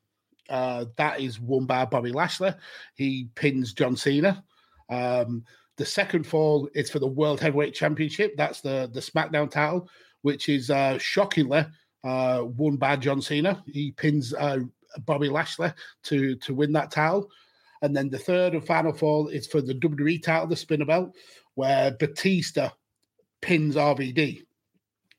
Uh, 0.49 0.87
that 0.97 1.21
is 1.21 1.41
won 1.41 1.67
by 1.67 1.85
Bobby 1.85 2.13
Lashley. 2.13 2.53
He 2.95 3.29
pins 3.35 3.73
John 3.73 3.97
Cena. 3.97 4.45
Um, 4.91 5.45
the 5.77 5.87
second 5.87 6.27
fall 6.27 6.69
is 6.75 6.91
for 6.91 6.99
the 6.99 7.07
World 7.07 7.41
Heavyweight 7.41 7.75
Championship. 7.75 8.37
That's 8.37 8.61
the, 8.61 8.91
the 8.93 9.01
SmackDown 9.01 9.51
title, 9.51 9.89
which 10.25 10.49
is 10.49 10.71
uh, 10.71 10.97
shockingly 10.97 11.67
uh, 12.03 12.43
won 12.57 12.77
by 12.77 12.97
John 12.97 13.21
Cena. 13.21 13.63
He 13.67 13.93
pins 13.93 14.33
uh, 14.33 14.61
Bobby 15.05 15.29
Lashley 15.29 15.71
to 16.05 16.35
to 16.37 16.55
win 16.55 16.73
that 16.73 16.91
title. 16.91 17.31
And 17.83 17.95
then 17.95 18.09
the 18.09 18.19
third 18.19 18.55
and 18.55 18.67
final 18.67 18.95
fall 18.95 19.29
is 19.29 19.47
for 19.47 19.61
the 19.61 19.75
WWE 19.75 20.23
title, 20.23 20.47
the 20.47 20.57
spinner 20.57 20.87
belt, 20.87 21.15
where 21.57 21.91
Batista 21.91 22.71
pins 23.43 23.77
RVD. 23.77 24.47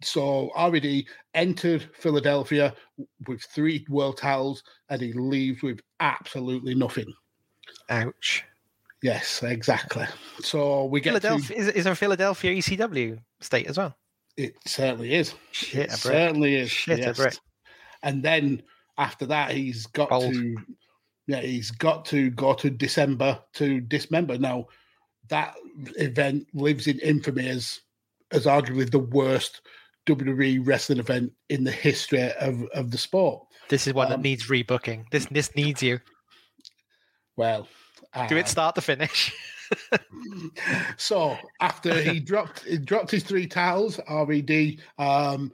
So 0.01 0.49
RVD 0.57 1.05
entered 1.35 1.87
Philadelphia 1.93 2.73
with 3.27 3.43
three 3.43 3.85
world 3.87 4.17
titles, 4.17 4.63
and 4.89 4.99
he 4.99 5.13
leaves 5.13 5.61
with 5.61 5.81
absolutely 5.99 6.73
nothing. 6.73 7.13
Ouch. 7.91 8.43
Yes, 9.03 9.43
exactly. 9.43 10.07
So 10.39 10.85
we 10.85 10.99
get 10.99 11.11
Philadelphia. 11.11 11.57
Is, 11.57 11.67
is 11.67 11.83
there 11.83 11.93
a 11.93 11.95
Philadelphia 11.95 12.55
ECW 12.55 13.19
state 13.39 13.67
as 13.67 13.77
well? 13.77 13.95
It 14.37 14.55
certainly 14.65 15.13
is. 15.13 15.33
Shit, 15.51 15.79
it 15.85 15.87
brick. 15.89 15.99
certainly 15.99 16.55
is. 16.55 16.69
Shit, 16.71 16.99
yes. 16.99 17.17
brick. 17.17 17.37
And 18.03 18.21
then 18.23 18.63
after 18.97 19.25
that, 19.27 19.51
he's 19.51 19.85
got 19.87 20.09
Bold. 20.09 20.33
to, 20.33 20.55
yeah, 21.27 21.41
he's 21.41 21.71
got 21.71 22.05
to 22.05 22.29
go 22.31 22.53
to 22.53 22.69
December 22.69 23.39
to 23.53 23.79
dismember. 23.81 24.37
Now, 24.37 24.65
that 25.29 25.55
event 25.97 26.47
lives 26.53 26.87
in 26.87 26.99
infamy 26.99 27.47
as, 27.47 27.79
as 28.31 28.45
arguably 28.45 28.89
the 28.89 28.99
worst 28.99 29.61
WWE 30.05 30.59
wrestling 30.65 30.99
event 30.99 31.31
in 31.49 31.63
the 31.63 31.71
history 31.71 32.31
of, 32.33 32.61
of 32.73 32.91
the 32.91 32.97
sport. 32.97 33.43
This 33.69 33.87
is 33.87 33.93
one 33.93 34.09
that 34.09 34.15
Um, 34.15 34.21
needs 34.21 34.47
rebooking. 34.47 35.05
This 35.09 35.25
this 35.31 35.55
needs 35.55 35.81
you. 35.81 35.99
Well, 37.35 37.67
Do 38.29 38.35
uh, 38.35 38.39
it 38.39 38.47
start 38.47 38.75
to 38.75 38.81
finish. 38.81 39.33
so 40.97 41.37
after 41.61 42.01
he 42.01 42.19
dropped 42.19 42.63
he 42.65 42.77
dropped 42.77 43.11
his 43.11 43.23
three 43.23 43.47
titles, 43.47 43.97
RVD 44.09 44.79
um, 44.97 45.51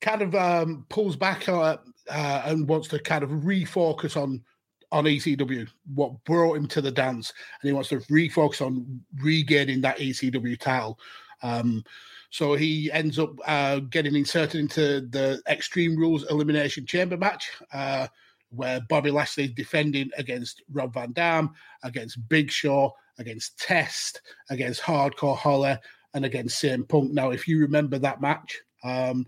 kind 0.00 0.22
of 0.22 0.34
um, 0.34 0.86
pulls 0.88 1.16
back 1.16 1.48
uh, 1.48 1.76
uh, 2.10 2.42
and 2.46 2.68
wants 2.68 2.88
to 2.88 2.98
kind 2.98 3.24
of 3.24 3.30
refocus 3.30 4.20
on 4.20 4.42
on 4.90 5.04
ECW, 5.04 5.66
what 5.94 6.22
brought 6.24 6.56
him 6.56 6.68
to 6.68 6.82
the 6.82 6.90
dance, 6.90 7.32
and 7.60 7.68
he 7.68 7.72
wants 7.72 7.88
to 7.88 7.96
refocus 8.10 8.64
on 8.64 9.00
regaining 9.22 9.80
that 9.80 9.98
ECW 9.98 10.58
title. 10.58 10.98
Um, 11.42 11.82
so 12.28 12.54
he 12.54 12.92
ends 12.92 13.18
up 13.18 13.30
uh, 13.46 13.80
getting 13.90 14.14
inserted 14.14 14.60
into 14.60 15.00
the 15.00 15.42
Extreme 15.48 15.96
Rules 15.96 16.28
Elimination 16.30 16.86
Chamber 16.86 17.16
match, 17.16 17.50
uh, 17.72 18.06
where 18.50 18.80
Bobby 18.88 19.10
Lashley 19.10 19.44
is 19.44 19.52
defending 19.52 20.10
against 20.16 20.62
Rob 20.70 20.94
Van 20.94 21.12
Dam, 21.12 21.50
against 21.82 22.28
Big 22.28 22.50
Show, 22.50 22.92
against 23.18 23.58
Test, 23.58 24.20
against 24.50 24.82
Hardcore 24.82 25.36
Holly, 25.36 25.76
and 26.14 26.24
against 26.24 26.62
CM 26.62 26.88
Punk. 26.88 27.12
Now, 27.12 27.30
if 27.30 27.48
you 27.48 27.58
remember 27.58 27.98
that 27.98 28.20
match, 28.20 28.60
um, 28.84 29.26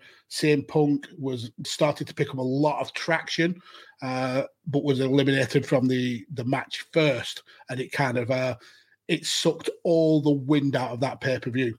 Punk 0.68 1.06
was 1.18 1.50
started 1.64 2.06
to 2.08 2.14
pick 2.14 2.30
up 2.30 2.38
a 2.38 2.42
lot 2.42 2.80
of 2.80 2.92
traction, 2.92 3.60
uh, 4.02 4.42
but 4.66 4.84
was 4.84 5.00
eliminated 5.00 5.64
from 5.64 5.86
the 5.86 6.24
the 6.34 6.44
match 6.44 6.84
first, 6.92 7.42
and 7.70 7.80
it 7.80 7.92
kind 7.92 8.18
of 8.18 8.30
uh, 8.30 8.56
it 9.08 9.24
sucked 9.24 9.70
all 9.84 10.20
the 10.20 10.32
wind 10.32 10.76
out 10.76 10.90
of 10.90 11.00
that 11.00 11.20
pay 11.20 11.38
per 11.38 11.50
view. 11.50 11.78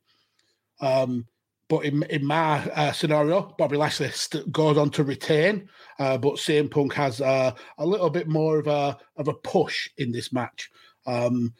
Um, 0.79 1.27
but 1.67 1.83
in 1.83 2.03
in 2.03 2.25
my 2.25 2.59
uh, 2.71 2.91
scenario, 2.91 3.53
Bobby 3.57 3.77
Lashley 3.77 4.09
st- 4.11 4.51
goes 4.51 4.77
on 4.77 4.89
to 4.91 5.03
retain, 5.03 5.67
uh, 5.99 6.17
but 6.17 6.35
CM 6.35 6.69
Punk 6.69 6.93
has 6.93 7.21
uh, 7.21 7.51
a 7.77 7.85
little 7.85 8.09
bit 8.09 8.27
more 8.27 8.59
of 8.59 8.67
a 8.67 8.97
of 9.17 9.27
a 9.27 9.33
push 9.33 9.89
in 9.97 10.11
this 10.11 10.31
match. 10.31 10.69
Um, 11.07 11.53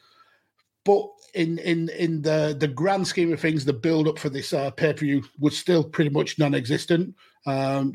but 0.86 1.04
in 1.34 1.58
in 1.58 1.90
in 1.90 2.22
the 2.22 2.56
the 2.58 2.68
grand 2.68 3.06
scheme 3.06 3.32
of 3.32 3.40
things, 3.40 3.64
the 3.64 3.72
build 3.72 4.08
up 4.08 4.18
for 4.18 4.30
this 4.30 4.52
uh, 4.52 4.70
pay 4.70 4.92
per 4.92 5.00
view 5.00 5.22
was 5.38 5.58
still 5.58 5.84
pretty 5.84 6.10
much 6.10 6.38
non 6.38 6.54
existent. 6.54 7.14
Um, 7.44 7.92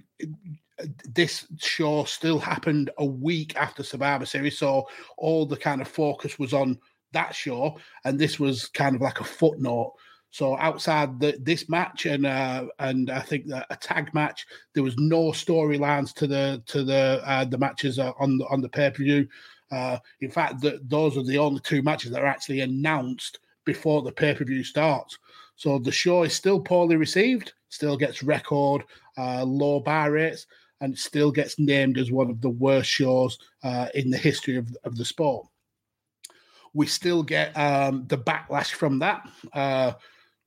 this 1.07 1.47
show 1.57 2.03
still 2.03 2.39
happened 2.39 2.91
a 2.97 3.05
week 3.05 3.55
after 3.55 3.81
Survivor 3.81 4.25
Series, 4.25 4.57
so 4.57 4.87
all 5.17 5.45
the 5.45 5.57
kind 5.57 5.81
of 5.81 5.87
focus 5.87 6.37
was 6.37 6.53
on 6.53 6.77
that 7.13 7.33
show, 7.33 7.77
and 8.03 8.19
this 8.19 8.39
was 8.39 8.67
kind 8.67 8.95
of 8.95 9.01
like 9.01 9.21
a 9.21 9.25
footnote. 9.25 9.93
So 10.33 10.57
outside 10.57 11.19
the, 11.19 11.37
this 11.41 11.69
match 11.69 12.05
and 12.05 12.25
uh, 12.25 12.67
and 12.79 13.09
I 13.09 13.21
think 13.21 13.47
a 13.47 13.77
tag 13.77 14.13
match, 14.13 14.45
there 14.73 14.83
was 14.83 14.97
no 14.97 15.31
storylines 15.31 16.13
to 16.15 16.27
the 16.27 16.61
to 16.67 16.83
the 16.83 17.21
uh, 17.25 17.45
the 17.45 17.57
matches 17.57 17.99
uh, 17.99 18.11
on 18.19 18.37
the, 18.37 18.45
on 18.47 18.61
the 18.61 18.69
pay 18.69 18.91
per 18.91 19.03
view. 19.03 19.27
Uh, 19.71 19.97
in 20.19 20.29
fact, 20.29 20.61
the, 20.61 20.79
those 20.83 21.17
are 21.17 21.23
the 21.23 21.37
only 21.37 21.61
two 21.61 21.81
matches 21.81 22.11
that 22.11 22.21
are 22.21 22.27
actually 22.27 22.61
announced 22.61 23.39
before 23.65 24.01
the 24.01 24.11
pay 24.11 24.33
per 24.33 24.43
view 24.43 24.63
starts. 24.63 25.17
So 25.55 25.79
the 25.79 25.91
show 25.91 26.23
is 26.23 26.33
still 26.33 26.59
poorly 26.59 26.95
received, 26.95 27.53
still 27.69 27.95
gets 27.95 28.23
record 28.23 28.83
uh, 29.17 29.43
low 29.43 29.79
bar 29.79 30.11
rates, 30.11 30.47
and 30.81 30.97
still 30.97 31.31
gets 31.31 31.59
named 31.59 31.97
as 31.97 32.11
one 32.11 32.29
of 32.29 32.41
the 32.41 32.49
worst 32.49 32.89
shows 32.89 33.37
uh, 33.63 33.87
in 33.93 34.09
the 34.09 34.17
history 34.17 34.57
of, 34.57 34.75
of 34.83 34.97
the 34.97 35.05
sport. 35.05 35.47
We 36.73 36.87
still 36.87 37.21
get 37.21 37.55
um, 37.57 38.05
the 38.07 38.17
backlash 38.17 38.71
from 38.71 38.99
that, 38.99 39.29
uh, 39.53 39.93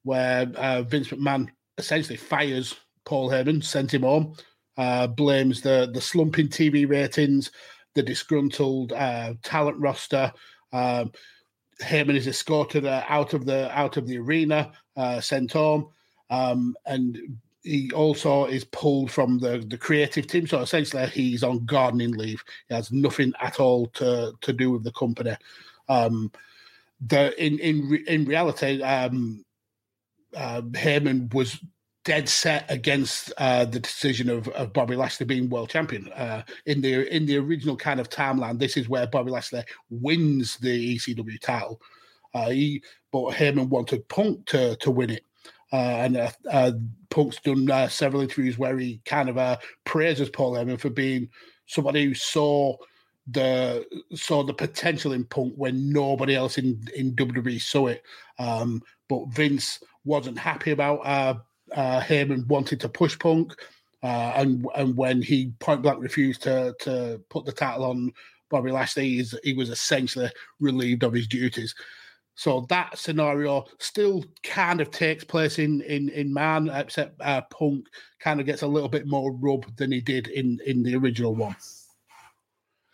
where 0.02 0.50
uh, 0.56 0.82
Vince 0.82 1.08
McMahon 1.08 1.48
essentially 1.78 2.16
fires 2.16 2.74
Paul 3.04 3.30
Heyman, 3.30 3.62
sends 3.62 3.94
him 3.94 4.02
home, 4.02 4.34
uh, 4.76 5.06
blames 5.06 5.60
the 5.60 5.90
the 5.92 6.00
slumping 6.00 6.48
TV 6.48 6.88
ratings, 6.88 7.50
the 7.94 8.02
disgruntled 8.02 8.92
uh, 8.92 9.34
talent 9.42 9.78
roster. 9.78 10.32
Um, 10.72 11.12
Heyman 11.82 12.16
is 12.16 12.28
escorted 12.28 12.86
uh, 12.86 13.04
out 13.08 13.34
of 13.34 13.46
the 13.46 13.70
out 13.76 13.96
of 13.96 14.06
the 14.06 14.18
arena, 14.18 14.72
uh, 14.96 15.20
sent 15.20 15.52
home, 15.52 15.88
um, 16.30 16.76
and 16.86 17.18
he 17.62 17.90
also 17.92 18.44
is 18.44 18.64
pulled 18.64 19.10
from 19.10 19.38
the 19.38 19.64
the 19.68 19.78
creative 19.78 20.26
team. 20.26 20.46
So 20.46 20.60
essentially, 20.60 21.06
he's 21.06 21.42
on 21.42 21.64
gardening 21.64 22.12
leave. 22.12 22.42
He 22.68 22.74
has 22.74 22.92
nothing 22.92 23.32
at 23.40 23.58
all 23.58 23.86
to 23.94 24.32
to 24.40 24.52
do 24.52 24.70
with 24.70 24.84
the 24.84 24.92
company. 24.92 25.36
Um, 25.88 26.30
the 27.06 27.34
in 27.44 27.58
in 27.58 28.04
in 28.06 28.24
reality, 28.24 28.82
um, 28.82 29.44
uh, 30.36 30.62
Heyman 30.62 31.32
was 31.34 31.58
dead 32.04 32.28
set 32.28 32.70
against 32.70 33.32
uh, 33.38 33.64
the 33.64 33.80
decision 33.80 34.28
of, 34.28 34.46
of 34.48 34.72
Bobby 34.72 34.94
Lashley 34.94 35.26
being 35.26 35.48
world 35.48 35.70
champion. 35.70 36.12
Uh, 36.12 36.42
in 36.66 36.80
the 36.80 37.12
in 37.14 37.26
the 37.26 37.38
original 37.38 37.76
kind 37.76 37.98
of 37.98 38.10
timeline, 38.10 38.58
this 38.58 38.76
is 38.76 38.88
where 38.88 39.06
Bobby 39.06 39.30
Lashley 39.30 39.64
wins 39.90 40.56
the 40.58 40.96
ECW 40.96 41.40
title. 41.40 41.80
Uh, 42.34 42.50
he, 42.50 42.82
but 43.10 43.32
Heyman 43.32 43.68
wanted 43.68 44.08
Punk 44.08 44.46
to 44.46 44.76
to 44.76 44.90
win 44.90 45.10
it. 45.10 45.24
Uh, 45.72 45.76
and 45.76 46.16
uh, 46.16 46.30
uh, 46.50 46.72
Punk's 47.10 47.40
done 47.40 47.88
several 47.88 48.22
interviews 48.22 48.58
where 48.58 48.78
he 48.78 49.00
kind 49.04 49.28
of 49.28 49.58
praises 49.84 50.28
Paul 50.28 50.52
Heyman 50.52 50.78
for 50.78 50.90
being 50.90 51.28
somebody 51.66 52.04
who 52.04 52.14
saw 52.14 52.76
the 53.26 53.86
saw 54.14 54.42
the 54.42 54.52
potential 54.52 55.12
in 55.12 55.24
Punk 55.24 55.54
when 55.56 55.90
nobody 55.90 56.34
else 56.34 56.58
in 56.58 56.86
in 56.94 57.16
WWE 57.16 57.60
saw 57.60 57.86
it. 57.86 58.02
Um, 58.38 58.82
but 59.08 59.28
Vince 59.28 59.80
wasn't 60.04 60.38
happy 60.38 60.72
about 60.72 61.00
uh, 61.74 61.80
uh, 61.80 62.00
Heyman 62.00 62.46
wanted 62.46 62.80
to 62.80 62.88
push 62.88 63.18
Punk, 63.18 63.54
uh, 64.02 64.32
and 64.36 64.66
and 64.76 64.96
when 64.96 65.22
he 65.22 65.52
point 65.58 65.82
blank 65.82 66.02
refused 66.02 66.42
to 66.42 66.74
to 66.80 67.20
put 67.30 67.44
the 67.44 67.52
title 67.52 67.84
on 67.84 68.12
Bobby 68.50 68.70
Lashley, 68.70 69.08
he's, 69.08 69.34
he 69.42 69.52
was 69.52 69.70
essentially 69.70 70.30
relieved 70.60 71.02
of 71.02 71.12
his 71.12 71.26
duties. 71.26 71.74
So 72.36 72.66
that 72.68 72.98
scenario 72.98 73.64
still 73.78 74.24
kind 74.42 74.80
of 74.80 74.90
takes 74.90 75.24
place 75.24 75.58
in 75.58 75.82
in 75.82 76.08
in 76.10 76.32
Man, 76.32 76.68
except 76.68 77.20
uh, 77.20 77.42
Punk 77.42 77.86
kind 78.18 78.40
of 78.40 78.46
gets 78.46 78.62
a 78.62 78.66
little 78.66 78.88
bit 78.88 79.06
more 79.06 79.32
rub 79.32 79.64
than 79.76 79.92
he 79.92 80.00
did 80.00 80.28
in 80.28 80.60
in 80.66 80.82
the 80.82 80.96
original 80.96 81.34
one. 81.34 81.56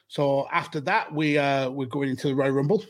So 0.09 0.49
after 0.53 0.81
that, 0.81 1.15
we 1.15 1.39
uh, 1.39 1.71
we're 1.71 1.87
going 1.87 2.11
into 2.11 2.29
the 2.29 2.35
Royal 2.35 2.51
Rumble. 2.51 2.85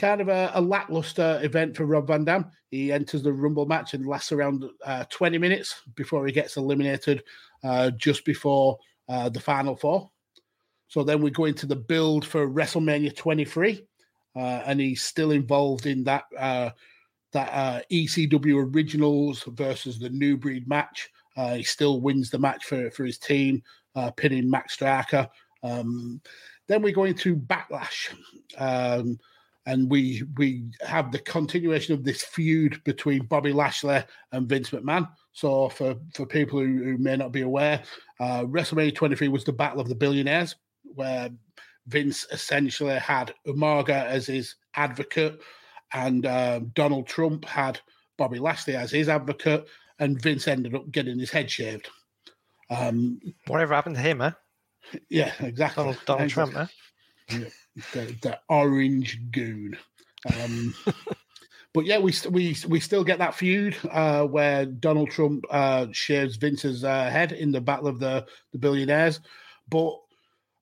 Kind 0.00 0.22
of 0.22 0.30
a, 0.30 0.50
a 0.54 0.60
lackluster 0.62 1.38
event 1.42 1.76
for 1.76 1.84
Rob 1.84 2.06
Van 2.06 2.24
Dam. 2.24 2.50
He 2.70 2.90
enters 2.90 3.22
the 3.22 3.34
Rumble 3.34 3.66
match 3.66 3.92
and 3.92 4.06
lasts 4.06 4.32
around 4.32 4.64
uh, 4.82 5.04
20 5.10 5.36
minutes 5.36 5.82
before 5.94 6.24
he 6.24 6.32
gets 6.32 6.56
eliminated 6.56 7.22
uh, 7.62 7.90
just 7.90 8.24
before 8.24 8.78
uh, 9.10 9.28
the 9.28 9.40
final 9.40 9.76
four. 9.76 10.10
So 10.88 11.04
then 11.04 11.20
we 11.20 11.30
go 11.30 11.44
into 11.44 11.66
the 11.66 11.76
build 11.76 12.24
for 12.24 12.48
WrestleMania 12.48 13.14
23, 13.14 13.86
uh, 14.36 14.38
and 14.38 14.80
he's 14.80 15.02
still 15.02 15.32
involved 15.32 15.84
in 15.84 16.02
that 16.04 16.24
uh, 16.38 16.70
that 17.32 17.50
uh, 17.52 17.80
ECW 17.92 18.74
Originals 18.74 19.44
versus 19.48 19.98
the 19.98 20.08
New 20.08 20.38
Breed 20.38 20.66
match. 20.66 21.10
He 21.36 21.62
still 21.62 22.00
wins 22.00 22.30
the 22.30 22.38
match 22.38 22.64
for, 22.64 22.90
for 22.90 23.04
his 23.04 23.18
team, 23.18 23.62
pinning 24.16 24.48
Matt 24.48 24.70
Striker. 24.70 25.28
Um, 25.62 26.22
then 26.68 26.80
we 26.80 26.90
go 26.90 27.04
into 27.04 27.36
Backlash. 27.36 28.14
Um, 28.56 29.18
and 29.70 29.88
we 29.88 30.24
we 30.36 30.64
have 30.80 31.12
the 31.12 31.18
continuation 31.20 31.94
of 31.94 32.02
this 32.02 32.22
feud 32.22 32.82
between 32.82 33.26
Bobby 33.26 33.52
Lashley 33.52 34.02
and 34.32 34.48
Vince 34.48 34.70
McMahon. 34.70 35.08
So 35.32 35.68
for 35.68 35.94
for 36.12 36.26
people 36.26 36.58
who, 36.58 36.82
who 36.82 36.98
may 36.98 37.16
not 37.16 37.30
be 37.30 37.42
aware, 37.42 37.82
uh, 38.18 38.42
WrestleMania 38.44 38.94
23 38.94 39.28
was 39.28 39.44
the 39.44 39.52
Battle 39.52 39.80
of 39.80 39.88
the 39.88 39.94
Billionaires, 39.94 40.56
where 40.82 41.30
Vince 41.86 42.26
essentially 42.32 42.96
had 42.96 43.32
Umaga 43.46 44.06
as 44.06 44.26
his 44.26 44.56
advocate, 44.74 45.40
and 45.92 46.26
um, 46.26 46.72
Donald 46.74 47.06
Trump 47.06 47.44
had 47.44 47.78
Bobby 48.18 48.40
Lashley 48.40 48.74
as 48.74 48.90
his 48.90 49.08
advocate, 49.08 49.68
and 50.00 50.20
Vince 50.20 50.48
ended 50.48 50.74
up 50.74 50.90
getting 50.90 51.18
his 51.20 51.30
head 51.30 51.48
shaved. 51.48 51.88
Um, 52.70 53.20
Whatever 53.46 53.74
happened 53.74 53.96
to 53.96 54.02
him, 54.02 54.18
huh? 54.18 54.32
yeah, 55.08 55.32
exactly. 55.38 55.84
Donald, 55.84 55.98
Donald 56.06 56.30
Trump, 56.30 56.54
huh? 56.54 56.66
The, 57.92 58.16
the 58.22 58.38
orange 58.48 59.20
goon. 59.30 59.76
Um, 60.42 60.74
but 61.72 61.84
yeah, 61.86 61.98
we 61.98 62.12
we 62.30 62.56
we 62.68 62.80
still 62.80 63.04
get 63.04 63.18
that 63.18 63.34
feud 63.34 63.76
uh, 63.90 64.24
where 64.24 64.66
Donald 64.66 65.10
Trump 65.10 65.44
uh, 65.50 65.86
shaves 65.92 66.36
Vince's 66.36 66.84
uh, 66.84 67.10
head 67.10 67.32
in 67.32 67.52
the 67.52 67.60
Battle 67.60 67.88
of 67.88 67.98
the 67.98 68.26
the 68.52 68.58
Billionaires. 68.58 69.20
But 69.68 69.98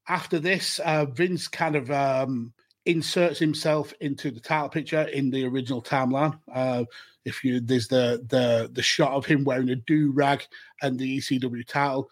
after 0.08 0.38
this, 0.38 0.78
uh, 0.80 1.06
Vince 1.06 1.48
kind 1.48 1.76
of 1.76 1.90
um, 1.90 2.52
inserts 2.86 3.38
himself 3.38 3.92
into 4.00 4.30
the 4.30 4.40
title 4.40 4.68
picture 4.68 5.02
in 5.02 5.30
the 5.30 5.44
original 5.44 5.82
timeline. 5.82 6.38
Uh, 6.52 6.84
if 7.24 7.44
you 7.44 7.60
there's 7.60 7.88
the 7.88 8.24
the 8.28 8.70
the 8.72 8.82
shot 8.82 9.12
of 9.12 9.26
him 9.26 9.44
wearing 9.44 9.70
a 9.70 9.76
do 9.76 10.12
rag 10.12 10.44
and 10.82 10.98
the 10.98 11.18
ECW 11.18 11.66
title, 11.66 12.10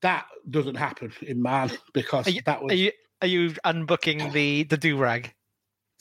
that 0.00 0.26
doesn't 0.50 0.74
happen 0.74 1.12
in 1.22 1.40
man 1.40 1.70
because 1.92 2.26
you, 2.26 2.40
that 2.44 2.62
was 2.62 2.72
are 2.72 2.76
you 2.76 2.92
are 3.20 3.28
you 3.28 3.50
unbooking 3.64 4.32
the 4.32 4.64
the 4.64 4.76
do 4.76 4.96
rag? 4.96 5.32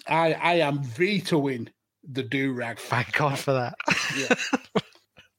I 0.08 0.34
I 0.34 0.54
am 0.56 0.84
vetoing 0.84 1.70
the 2.10 2.24
do 2.24 2.54
rag. 2.54 2.80
Thank 2.80 3.14
God 3.14 3.40
for 3.40 3.54
that. 3.54 3.76
Yeah. 4.18 4.82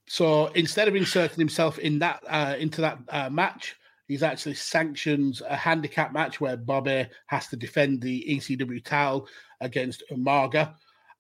so 0.09 0.47
instead 0.49 0.89
of 0.89 0.97
inserting 0.97 1.39
himself 1.39 1.79
in 1.79 1.99
that 2.01 2.23
uh, 2.29 2.57
into 2.59 2.81
that 2.81 2.99
uh, 3.09 3.31
match, 3.31 3.77
he's 4.07 4.23
actually 4.23 4.55
sanctions 4.55 5.43
a 5.49 5.57
handicap 5.57 6.13
match 6.13 6.41
where 6.41 6.57
Bobby 6.57 7.07
has 7.27 7.49
to 7.49 7.57
defend 7.57 8.01
the 8.01 8.25
ECW 8.29 8.85
title 8.85 9.29
against 9.61 10.03
Umaga, 10.11 10.75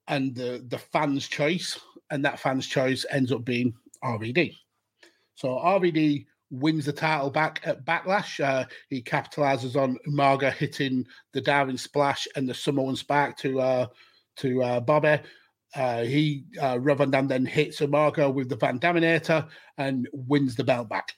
and 0.09 0.35
the 0.35 0.65
the 0.69 0.79
fans' 0.79 1.29
choice, 1.29 1.79
and 2.11 2.25
that 2.25 2.41
fans' 2.41 2.67
choice 2.67 3.05
ends 3.11 3.33
up 3.33 3.45
being 3.45 3.75
RVD. 4.03 4.55
So 5.35 5.49
RVD 5.51 6.27
wins 6.51 6.87
the 6.87 6.93
title 6.93 7.31
back 7.31 7.61
at 7.65 7.85
Backlash. 7.85 8.43
Uh, 8.43 8.65
he 8.89 9.03
capitalizes 9.03 9.77
on 9.77 9.99
Umaga 10.09 10.53
hitting 10.53 11.07
the 11.33 11.41
diving 11.41 11.79
splash 11.79 12.27
and 12.37 12.49
the 12.49 12.55
Samoan 12.55 12.97
Spike 12.97 13.37
to 13.39 13.61
uh, 13.61 13.87
to 14.37 14.63
uh, 14.63 14.81
Bobby. 14.81 15.21
Uh, 15.75 16.03
he 16.03 16.45
uh, 16.61 16.79
Rob 16.81 16.99
Van 16.99 17.29
then 17.29 17.45
hits 17.45 17.81
Umaga 17.81 18.33
with 18.33 18.49
the 18.49 18.57
Van 18.57 18.79
Daminator 18.79 19.47
and 19.77 20.09
wins 20.13 20.57
the 20.57 20.65
belt 20.65 20.89
back. 20.89 21.15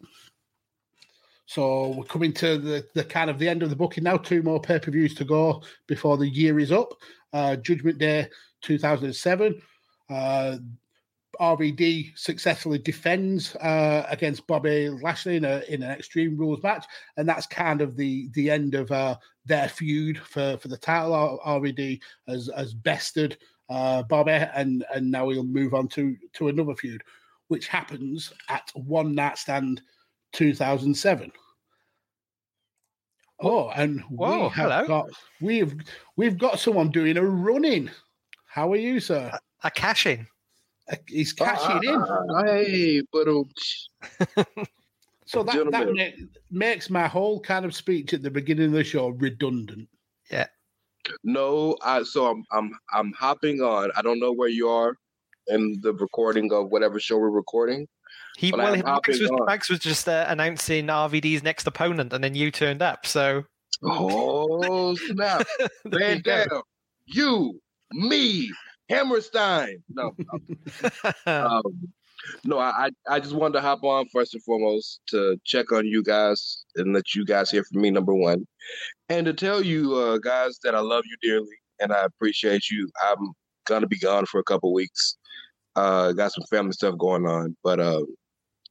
So 1.47 1.89
we're 1.89 2.05
coming 2.05 2.33
to 2.35 2.59
the, 2.59 2.87
the 2.95 3.03
kind 3.03 3.29
of 3.29 3.39
the 3.39 3.49
end 3.49 3.65
of 3.65 3.71
the 3.71 3.77
booking 3.77 4.05
now. 4.05 4.17
Two 4.17 4.43
more 4.43 4.61
pay 4.61 4.79
per 4.79 4.91
views 4.91 5.15
to 5.17 5.25
go 5.25 5.63
before 5.89 6.17
the 6.17 6.29
year 6.29 6.59
is 6.61 6.71
up. 6.71 6.93
Uh, 7.33 7.57
Judgment 7.57 7.99
Day 7.99 8.29
2007. 8.63 9.61
Uh, 10.09 10.59
RVD 11.41 12.17
successfully 12.19 12.79
defends 12.79 13.57
uh, 13.57 14.07
against 14.11 14.47
Bobby 14.47 14.91
Lashley 14.91 15.37
in, 15.37 15.45
a, 15.45 15.63
in 15.69 15.83
an 15.83 15.91
Extreme 15.91 16.37
Rules 16.37 16.63
match, 16.63 16.85
and 17.17 17.27
that's 17.27 17.47
kind 17.47 17.81
of 17.81 17.97
the 17.97 18.29
the 18.35 18.51
end 18.51 18.75
of 18.75 18.91
uh, 18.93 19.17
their 19.47 19.69
feud 19.69 20.19
for, 20.19 20.59
for 20.59 20.69
the 20.69 20.77
title. 20.77 21.41
RVD 21.45 22.01
has, 22.29 22.51
has 22.55 22.75
bested 22.75 23.39
uh, 23.71 24.03
Bobby, 24.03 24.33
and 24.33 24.85
and 24.95 25.11
now 25.11 25.31
he'll 25.31 25.43
move 25.43 25.73
on 25.73 25.89
to 25.89 26.15
to 26.35 26.49
another 26.49 26.75
feud, 26.75 27.03
which 27.49 27.69
happens 27.69 28.33
at 28.51 28.71
One 28.75 29.15
Night 29.15 29.39
Stand 29.39 29.81
2007. 30.33 31.33
Oh, 33.43 33.71
and 33.71 34.01
Whoa, 34.03 34.43
we 34.43 34.43
have 34.51 34.53
hello. 34.53 34.87
got 34.87 35.11
we've 35.41 35.75
we've 36.17 36.37
got 36.37 36.61
someone 36.61 36.91
doing 36.91 37.17
a 37.17 37.25
running. 37.25 37.91
How 38.47 38.71
are 38.73 38.77
you, 38.77 39.01
sir? 39.01 39.33
A 39.65 39.71
cash 39.71 40.05
in. 40.05 40.27
He's 41.07 41.33
cashing 41.33 41.89
in. 41.89 42.01
Ah, 42.01 42.45
Hey, 42.45 43.03
but 43.13 43.29
um, 43.29 43.45
So 45.31 45.45
that, 45.45 45.53
that 45.53 45.71
Gentlemen. 45.71 45.95
make, 45.95 46.15
makes 46.51 46.91
my 46.91 47.07
whole 47.07 47.39
kind 47.39 47.65
of 47.65 47.73
speech 47.73 48.13
at 48.13 48.23
the 48.23 48.31
beginning 48.33 48.67
of 48.67 48.73
the 48.73 48.83
show 48.83 49.11
redundant. 49.11 49.89
Yeah. 50.29 50.49
No, 51.23 51.77
I 51.83 52.03
so 52.03 52.27
I'm 52.27 52.45
I'm 52.51 52.73
I'm 52.93 53.13
hopping 53.13 53.61
on. 53.61 53.93
I 53.97 54.03
don't 54.03 54.19
know 54.19 54.33
where 54.33 54.49
you 54.49 54.69
are 54.69 54.97
in 55.47 55.79
the 55.83 55.93
recording 55.95 56.53
of 56.53 56.71
whatever 56.71 56.99
show 56.99 57.17
we're 57.17 57.31
recording. 57.31 57.87
He 58.39 58.51
well, 58.51 58.77
Mags 58.77 59.21
was. 59.21 59.31
Mags 59.47 59.69
was 59.69 59.79
just 59.79 60.09
uh, 60.09 60.25
announcing 60.29 60.87
RVD's 60.87 61.45
next 61.45 61.67
opponent, 61.67 62.13
and 62.13 62.25
then 62.25 62.35
you 62.35 62.51
turned 62.51 62.83
up. 62.83 63.07
So 63.07 63.45
Oh 63.85 64.97
snap! 64.97 65.47
there 65.85 66.01
Van 66.01 66.17
you. 66.17 66.23
Dam, 66.23 66.63
you, 67.07 67.61
me, 67.93 68.51
Hammerstein. 68.91 69.83
No, 69.89 70.13
um, 71.27 71.63
no, 72.45 72.59
I 72.59 72.89
I 73.09 73.15
I 73.17 73.21
just 73.21 73.35
wanted 73.35 73.55
to 73.55 73.61
hop 73.61 73.83
on 73.85 74.07
first 74.13 74.35
and 74.35 74.43
foremost 74.43 75.01
to 75.09 75.39
check 75.45 75.73
on 75.73 75.87
you 75.87 76.03
guys 76.03 76.65
and 76.77 76.93
let 76.93 77.15
you 77.15 77.25
guys 77.25 77.51
hear 77.51 77.65
from 77.65 77.81
me. 77.81 77.91
Number 77.91 78.15
one, 78.15 78.47
and 79.09 79.25
to 79.27 79.33
tell 79.33 79.63
you 79.63 79.95
uh, 79.95 80.19
guys 80.19 80.59
that 80.65 80.75
I 80.75 80.81
love 80.81 81.05
you 81.07 81.17
dearly 81.23 81.57
and 81.81 81.93
I 81.93 82.05
appreciate 82.05 82.71
you. 82.71 82.89
I'm 83.03 83.33
gonna 83.67 83.87
be 83.87 83.99
gone 83.99 84.27
for 84.27 84.39
a 84.39 84.45
couple 84.45 84.73
weeks. 84.73 85.17
Uh, 85.77 86.13
got 86.13 86.33
some 86.33 86.45
family 86.51 86.73
stuff 86.73 86.99
going 86.99 87.27
on, 87.27 87.57
but 87.65 87.81
uh, 87.81 88.03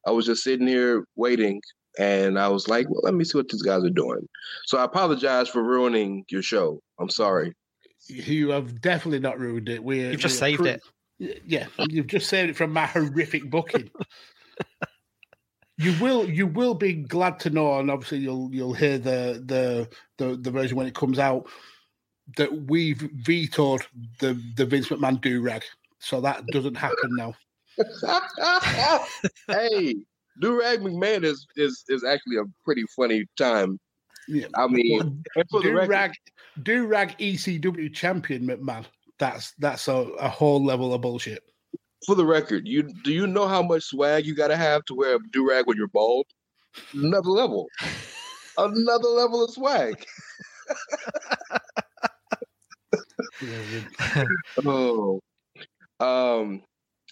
I 0.07 0.11
was 0.11 0.25
just 0.25 0.43
sitting 0.43 0.67
here 0.67 1.05
waiting, 1.15 1.61
and 1.97 2.39
I 2.39 2.47
was 2.49 2.67
like, 2.67 2.87
well, 2.89 3.01
let 3.03 3.13
me 3.13 3.23
see 3.23 3.37
what 3.37 3.49
these 3.49 3.61
guys 3.61 3.83
are 3.83 3.89
doing. 3.89 4.27
So 4.67 4.77
I 4.77 4.83
apologize 4.83 5.49
for 5.49 5.63
ruining 5.63 6.23
your 6.29 6.41
show. 6.41 6.79
I'm 6.99 7.09
sorry. 7.09 7.53
You 8.09 8.49
have 8.49 8.81
definitely 8.81 9.19
not 9.19 9.39
ruined 9.39 9.69
it. 9.69 9.83
We 9.83 10.01
You've 10.01 10.19
just 10.19 10.41
we 10.41 10.57
saved 10.57 10.65
it. 10.65 10.81
Yeah, 11.45 11.67
you've 11.89 12.07
just 12.07 12.29
saved 12.29 12.49
it 12.49 12.55
from 12.55 12.73
my 12.73 12.85
horrific 12.85 13.49
booking. 13.49 13.89
you 15.77 15.93
will 16.01 16.29
you 16.29 16.47
will 16.47 16.73
be 16.73 16.93
glad 16.93 17.39
to 17.41 17.49
know, 17.49 17.79
and 17.79 17.91
obviously 17.91 18.19
you'll 18.19 18.49
you'll 18.53 18.73
hear 18.73 18.97
the 18.97 19.43
the 19.45 19.89
the, 20.17 20.35
the 20.37 20.51
version 20.51 20.77
when 20.77 20.87
it 20.87 20.95
comes 20.95 21.19
out 21.19 21.47
that 22.37 22.67
we've 22.67 23.09
vetoed 23.13 23.81
the 24.19 24.41
the 24.55 24.65
Vince 24.65 24.89
McMahon 24.89 25.21
do 25.21 25.41
rag, 25.41 25.63
so 25.99 26.21
that 26.21 26.45
doesn't 26.47 26.75
happen 26.75 27.15
now. 27.15 27.33
hey, 29.47 29.95
Durag 30.41 30.79
McMahon 30.79 31.23
is 31.23 31.45
is 31.55 31.83
is 31.89 32.03
actually 32.03 32.37
a 32.37 32.45
pretty 32.63 32.83
funny 32.95 33.25
time. 33.37 33.79
Yeah. 34.27 34.47
I 34.55 34.67
mean, 34.67 35.23
and 35.35 35.49
for 35.49 35.61
the 35.61 35.69
do 35.69 35.75
record, 35.75 35.89
rag 35.89 36.11
do 36.63 36.85
rag 36.87 37.17
ECW 37.17 37.93
champion 37.93 38.47
McMahon. 38.47 38.85
That's 39.17 39.51
that's 39.59 39.87
a, 39.87 39.95
a 39.95 40.29
whole 40.29 40.63
level 40.63 40.93
of 40.93 41.01
bullshit. 41.01 41.43
for 42.05 42.15
the 42.15 42.25
record, 42.25 42.67
you 42.67 42.83
do 43.03 43.11
you 43.11 43.27
know 43.27 43.47
how 43.47 43.61
much 43.61 43.83
swag 43.83 44.25
you 44.25 44.35
got 44.35 44.47
to 44.47 44.57
have 44.57 44.85
to 44.85 44.95
wear 44.95 45.15
a 45.15 45.19
durag 45.19 45.65
when 45.65 45.77
you're 45.77 45.87
bald? 45.87 46.25
Another 46.93 47.29
level, 47.29 47.67
another 48.57 49.09
level 49.09 49.43
of 49.43 49.51
swag. 49.51 50.05
Oh, 54.65 55.21
um, 55.99 56.61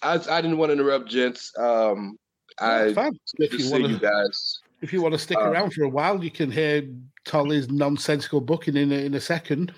I 0.02 0.14
I 0.30 0.40
didn't 0.40 0.58
want 0.58 0.70
to 0.70 0.74
interrupt, 0.74 1.08
gents. 1.08 1.52
Um, 1.58 2.16
I 2.60 2.92
good 3.36 3.50
to 3.50 3.58
see 3.58 3.84
you 3.84 3.98
guys. 3.98 4.60
If 4.80 4.92
you 4.92 5.02
want 5.02 5.14
to 5.14 5.18
stick 5.18 5.38
Uh, 5.38 5.50
around 5.50 5.72
for 5.72 5.84
a 5.84 5.88
while, 5.88 6.22
you 6.22 6.30
can 6.30 6.50
hear 6.50 6.88
Tolly's 7.24 7.68
nonsensical 7.68 8.40
booking 8.40 8.76
in 8.76 8.92
a, 8.92 8.96
in 8.96 9.14
a 9.14 9.20
second. 9.20 9.72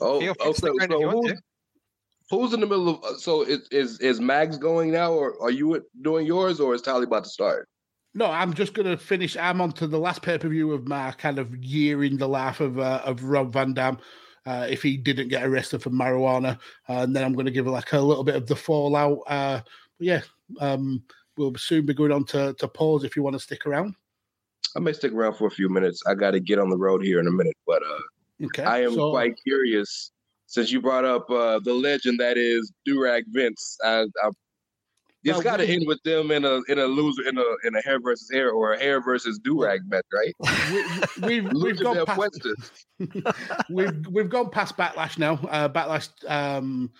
Oh, 0.00 0.20
Feel 0.20 0.34
free 0.34 0.44
to 0.44 0.50
okay. 0.50 0.58
stick 0.58 0.70
around 0.70 0.92
if 0.92 1.00
you 1.00 1.10
So 1.10 1.10
who's, 1.10 1.40
who's 2.30 2.52
in 2.54 2.60
the 2.60 2.66
middle 2.66 2.88
of? 2.88 3.20
So 3.20 3.42
is 3.42 3.68
is 3.70 4.00
is 4.00 4.20
Mags 4.20 4.58
going 4.58 4.90
now, 4.90 5.12
or 5.12 5.40
are 5.42 5.50
you 5.50 5.84
doing 6.02 6.26
yours, 6.26 6.60
or 6.60 6.74
is 6.74 6.82
Tally 6.82 7.04
about 7.04 7.24
to 7.24 7.30
start? 7.30 7.68
No, 8.16 8.26
I'm 8.26 8.54
just 8.54 8.74
going 8.74 8.86
to 8.86 8.96
finish. 8.96 9.36
I'm 9.36 9.60
on 9.60 9.72
to 9.72 9.88
the 9.88 9.98
last 9.98 10.22
pay 10.22 10.38
per 10.38 10.48
view 10.48 10.72
of 10.72 10.86
my 10.86 11.10
kind 11.12 11.38
of 11.38 11.54
year 11.56 12.04
in 12.04 12.16
the 12.16 12.28
life 12.28 12.60
of 12.60 12.78
uh, 12.78 13.02
of 13.04 13.24
Rob 13.24 13.52
Van 13.52 13.74
Dam. 13.74 13.98
Uh, 14.46 14.66
if 14.68 14.82
he 14.82 14.96
didn't 14.96 15.28
get 15.28 15.42
arrested 15.42 15.82
for 15.82 15.90
marijuana, 15.90 16.58
uh, 16.88 17.00
and 17.00 17.16
then 17.16 17.24
I'm 17.24 17.32
going 17.32 17.46
to 17.46 17.52
give 17.52 17.66
like 17.66 17.92
a 17.92 18.00
little 18.00 18.24
bit 18.24 18.36
of 18.36 18.46
the 18.46 18.54
fallout. 18.54 19.20
Uh, 19.26 19.60
but 19.98 20.06
yeah, 20.06 20.20
um, 20.60 21.02
we'll 21.36 21.54
soon 21.56 21.86
be 21.86 21.94
going 21.94 22.12
on 22.12 22.24
to 22.26 22.54
to 22.58 22.68
pause 22.68 23.04
if 23.04 23.16
you 23.16 23.22
want 23.22 23.34
to 23.34 23.40
stick 23.40 23.66
around. 23.66 23.94
I 24.76 24.80
may 24.80 24.92
stick 24.92 25.12
around 25.12 25.34
for 25.34 25.46
a 25.46 25.50
few 25.50 25.68
minutes. 25.68 26.02
I 26.06 26.14
got 26.14 26.32
to 26.32 26.40
get 26.40 26.58
on 26.58 26.68
the 26.68 26.76
road 26.76 27.02
here 27.04 27.20
in 27.20 27.28
a 27.28 27.30
minute, 27.30 27.56
but 27.66 27.82
uh, 27.82 28.44
Okay, 28.46 28.64
I 28.64 28.82
am 28.82 28.94
so- 28.94 29.10
quite 29.10 29.34
curious 29.42 30.10
since 30.46 30.70
you 30.70 30.80
brought 30.80 31.04
up 31.04 31.30
uh, 31.30 31.58
the 31.60 31.72
legend 31.72 32.18
that 32.20 32.36
is 32.36 32.72
Durag 32.86 33.22
Vince. 33.28 33.78
I, 33.84 34.02
I, 34.22 34.30
it's 35.24 35.42
got 35.42 35.56
to 35.56 35.66
end 35.66 35.84
with 35.86 36.02
them 36.02 36.30
in 36.30 36.44
a 36.44 36.60
in 36.68 36.78
a 36.78 36.84
loser 36.84 37.26
in 37.26 37.38
a 37.38 37.44
in 37.64 37.74
a 37.74 37.80
hair 37.80 37.98
versus 37.98 38.28
hair 38.30 38.50
or 38.50 38.74
a 38.74 38.78
hair 38.78 39.00
versus 39.02 39.40
Durag 39.40 39.78
match, 39.88 40.04
right? 40.12 40.34
we, 41.22 41.40
we've, 41.40 41.52
we've 41.54 41.80
gone 41.80 42.04
past 42.04 42.46
we've 43.70 44.06
we've 44.10 44.28
gone 44.28 44.50
past 44.50 44.76
backlash 44.76 45.16
now. 45.16 45.34
Uh, 45.48 45.68
backlash 45.68 46.10
um, 46.30 46.90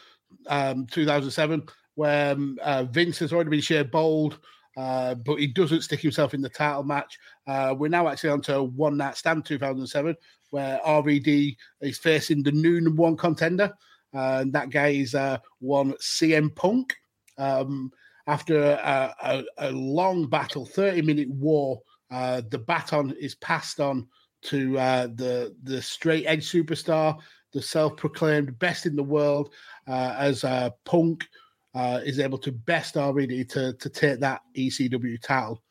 um, 0.46 0.86
2007, 0.86 1.64
where 1.94 2.32
um, 2.32 2.58
uh, 2.62 2.84
Vince 2.84 3.18
has 3.18 3.32
already 3.32 3.50
been 3.50 3.60
shared 3.60 3.90
bold, 3.90 4.38
uh, 4.76 5.14
but 5.14 5.36
he 5.36 5.46
doesn't 5.46 5.82
stick 5.82 6.00
himself 6.00 6.34
in 6.34 6.42
the 6.42 6.48
title 6.48 6.82
match. 6.82 7.18
Uh, 7.46 7.74
we're 7.76 7.88
now 7.88 8.08
actually 8.08 8.30
on 8.30 8.40
to 8.42 8.62
one 8.62 8.96
night 8.96 9.16
stand 9.16 9.44
2007, 9.44 10.16
where 10.50 10.80
RVD 10.86 11.56
is 11.80 11.98
facing 11.98 12.42
the 12.42 12.52
new 12.52 12.80
number 12.80 13.02
one 13.02 13.16
contender, 13.16 13.72
uh, 14.14 14.38
and 14.40 14.52
that 14.52 14.70
guy 14.70 14.88
is 14.88 15.14
uh, 15.14 15.38
one 15.60 15.92
CM 15.94 16.54
Punk. 16.54 16.94
Um, 17.38 17.90
after 18.26 18.62
a, 18.62 19.14
a, 19.22 19.44
a 19.58 19.70
long 19.72 20.28
battle, 20.28 20.64
30 20.64 21.02
minute 21.02 21.30
war, 21.30 21.82
uh, 22.10 22.42
the 22.50 22.58
baton 22.58 23.14
is 23.20 23.34
passed 23.36 23.80
on 23.80 24.08
to 24.42 24.78
uh, 24.78 25.06
the 25.14 25.54
the 25.62 25.80
straight 25.80 26.26
edge 26.26 26.50
superstar. 26.50 27.18
the 27.52 27.62
self-proclaimed 27.62 28.58
best 28.58 28.84
in 28.86 28.96
the 28.96 29.02
world, 29.02 29.52
as 29.86 30.44
Punk 30.84 31.26
uh, 31.74 32.00
is 32.04 32.20
able 32.20 32.38
to 32.38 32.52
best 32.52 32.94
RVD 32.94 33.48
to 33.50 33.72
to 33.74 33.88
take 33.88 34.20
that 34.20 34.42
ECW 34.56 35.20
title. 35.20 35.62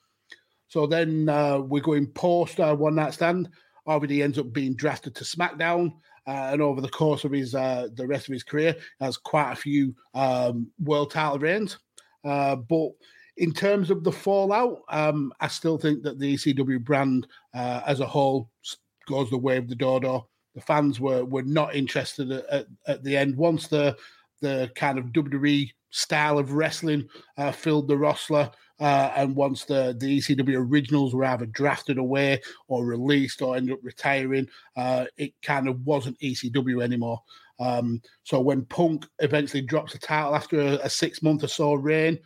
So 0.68 0.88
then 0.88 1.30
uh, 1.30 1.60
we're 1.60 1.82
going 1.82 2.08
post 2.08 2.60
uh, 2.60 2.76
one 2.76 2.96
night 2.96 3.14
stand. 3.14 3.50
RVD 3.88 4.24
ends 4.24 4.40
up 4.40 4.52
being 4.52 4.76
drafted 4.76 5.16
to 5.16 5.24
SmackDown. 5.24 5.94
Uh, 6.26 6.52
and 6.54 6.62
over 6.62 6.80
the 6.80 6.88
course 6.88 7.26
of 7.26 7.32
his 7.34 7.54
uh, 7.54 7.90
the 7.96 8.08
rest 8.08 8.28
of 8.30 8.34
his 8.34 8.44
career, 8.44 8.76
has 9.02 9.18
quite 9.18 9.52
a 9.52 9.58
few 9.58 9.94
um, 10.14 10.68
world 10.80 11.12
title 11.12 11.38
reigns. 11.38 11.78
Uh, 12.24 12.56
but 12.56 12.92
in 13.38 13.52
terms 13.52 13.90
of 13.90 14.04
the 14.04 14.12
fallout, 14.12 14.80
um, 14.90 15.34
I 15.42 15.48
still 15.48 15.78
think 15.78 16.02
that 16.04 16.20
the 16.20 16.36
ECW 16.36 16.84
brand 16.84 17.28
uh, 17.54 17.82
as 17.86 18.00
a 18.00 18.06
whole 18.06 18.50
goes 19.08 19.30
the 19.30 19.38
way 19.38 19.58
of 19.58 19.68
the 19.68 19.76
dodo. 19.76 20.30
The 20.56 20.62
fans 20.62 21.00
were 21.00 21.26
were 21.26 21.44
not 21.44 21.76
interested 21.76 22.32
at, 22.32 22.46
at, 22.50 22.66
at 22.88 23.04
the 23.04 23.18
end. 23.18 23.36
Once 23.36 23.68
the 23.68 23.98
the 24.42 24.72
kind 24.76 24.98
of 24.98 25.06
WWE 25.08 25.72
style 25.94 26.40
of 26.40 26.54
wrestling 26.54 27.08
uh, 27.38 27.52
filled 27.52 27.88
the 27.88 27.96
roster, 27.96 28.50
uh, 28.80 29.12
and 29.16 29.36
once 29.36 29.64
the, 29.66 29.96
the 30.00 30.18
ECW 30.18 30.58
originals 30.58 31.14
were 31.14 31.24
either 31.26 31.46
drafted 31.46 32.00
away 32.00 32.42
or 32.68 32.84
released 32.84 33.42
or 33.42 33.56
ended 33.56 33.74
up 33.74 33.80
retiring, 33.84 34.48
uh, 34.76 35.06
it 35.18 35.34
kind 35.44 35.68
of 35.68 35.86
wasn't 35.86 36.20
ECW 36.20 36.84
anymore. 36.84 37.22
Um, 37.60 38.02
so 38.24 38.42
when 38.42 38.66
Punk 38.66 39.06
eventually 39.20 39.62
drops 39.62 39.94
the 39.94 40.00
title 40.00 40.36
after 40.36 40.60
a, 40.60 40.74
a 40.80 40.90
six 40.90 41.22
month 41.22 41.44
or 41.44 41.48
so 41.48 41.76
reign, 41.76 42.18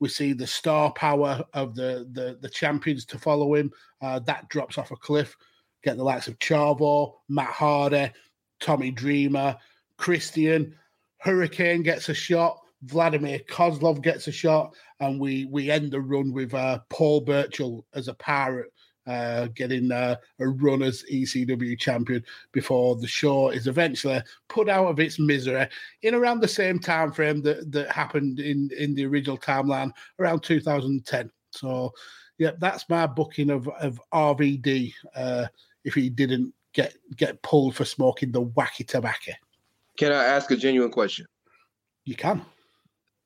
we 0.00 0.08
see 0.10 0.34
the 0.34 0.46
star 0.46 0.92
power 0.92 1.42
of 1.54 1.74
the 1.74 2.06
the, 2.12 2.36
the 2.42 2.50
champions 2.50 3.06
to 3.06 3.18
follow 3.18 3.54
him. 3.54 3.72
Uh, 4.02 4.18
that 4.20 4.48
drops 4.50 4.76
off 4.76 4.90
a 4.90 4.96
cliff. 4.96 5.34
Get 5.82 5.96
the 5.96 6.04
likes 6.04 6.28
of 6.28 6.38
Chavo, 6.38 7.14
Matt 7.28 7.50
Hardy, 7.50 8.12
Tommy 8.60 8.90
Dreamer, 8.90 9.56
Christian. 9.96 10.76
Hurricane 11.18 11.82
gets 11.82 12.10
a 12.10 12.14
shot. 12.14 12.58
Vladimir 12.84 13.40
Kozlov 13.40 14.02
gets 14.02 14.28
a 14.28 14.32
shot, 14.32 14.74
and 15.00 15.20
we 15.20 15.46
we 15.46 15.70
end 15.70 15.90
the 15.90 16.00
run 16.00 16.32
with 16.32 16.54
uh, 16.54 16.80
Paul 16.90 17.20
Burchill 17.20 17.84
as 17.94 18.08
a 18.08 18.14
pirate 18.14 18.72
uh, 19.06 19.48
getting 19.54 19.92
uh, 19.92 20.16
a 20.40 20.48
run 20.48 20.82
as 20.82 21.04
ECW 21.12 21.78
champion 21.78 22.24
before 22.52 22.96
the 22.96 23.06
show 23.06 23.50
is 23.50 23.66
eventually 23.66 24.22
put 24.48 24.68
out 24.68 24.86
of 24.86 25.00
its 25.00 25.18
misery 25.18 25.66
in 26.02 26.14
around 26.14 26.40
the 26.40 26.48
same 26.48 26.78
time 26.78 27.12
frame 27.12 27.42
that, 27.42 27.70
that 27.70 27.90
happened 27.90 28.40
in, 28.40 28.70
in 28.78 28.94
the 28.94 29.04
original 29.04 29.38
timeline 29.38 29.90
around 30.18 30.40
2010. 30.40 31.30
So, 31.50 31.92
yeah, 32.38 32.52
that's 32.58 32.88
my 32.88 33.06
booking 33.06 33.50
of, 33.50 33.68
of 33.68 34.00
RVD 34.12 34.94
uh, 35.14 35.46
if 35.84 35.94
he 35.94 36.08
didn't 36.08 36.52
get 36.72 36.96
get 37.16 37.40
pulled 37.42 37.76
for 37.76 37.84
smoking 37.84 38.32
the 38.32 38.42
wacky 38.42 38.86
tobacco. 38.86 39.32
Can 39.96 40.10
I 40.10 40.24
ask 40.24 40.50
a 40.50 40.56
genuine 40.56 40.90
question? 40.90 41.26
You 42.04 42.16
can. 42.16 42.44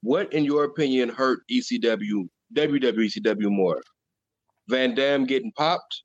What, 0.02 0.32
in 0.32 0.44
your 0.44 0.64
opinion, 0.64 1.08
hurt 1.08 1.40
ECW, 1.50 2.28
WWECW 2.54 3.50
more? 3.50 3.82
Van 4.68 4.94
Dam 4.94 5.24
getting 5.24 5.52
popped 5.52 6.02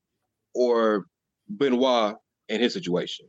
or 0.55 1.05
Benoit 1.47 2.15
in 2.49 2.61
his 2.61 2.73
situation? 2.73 3.27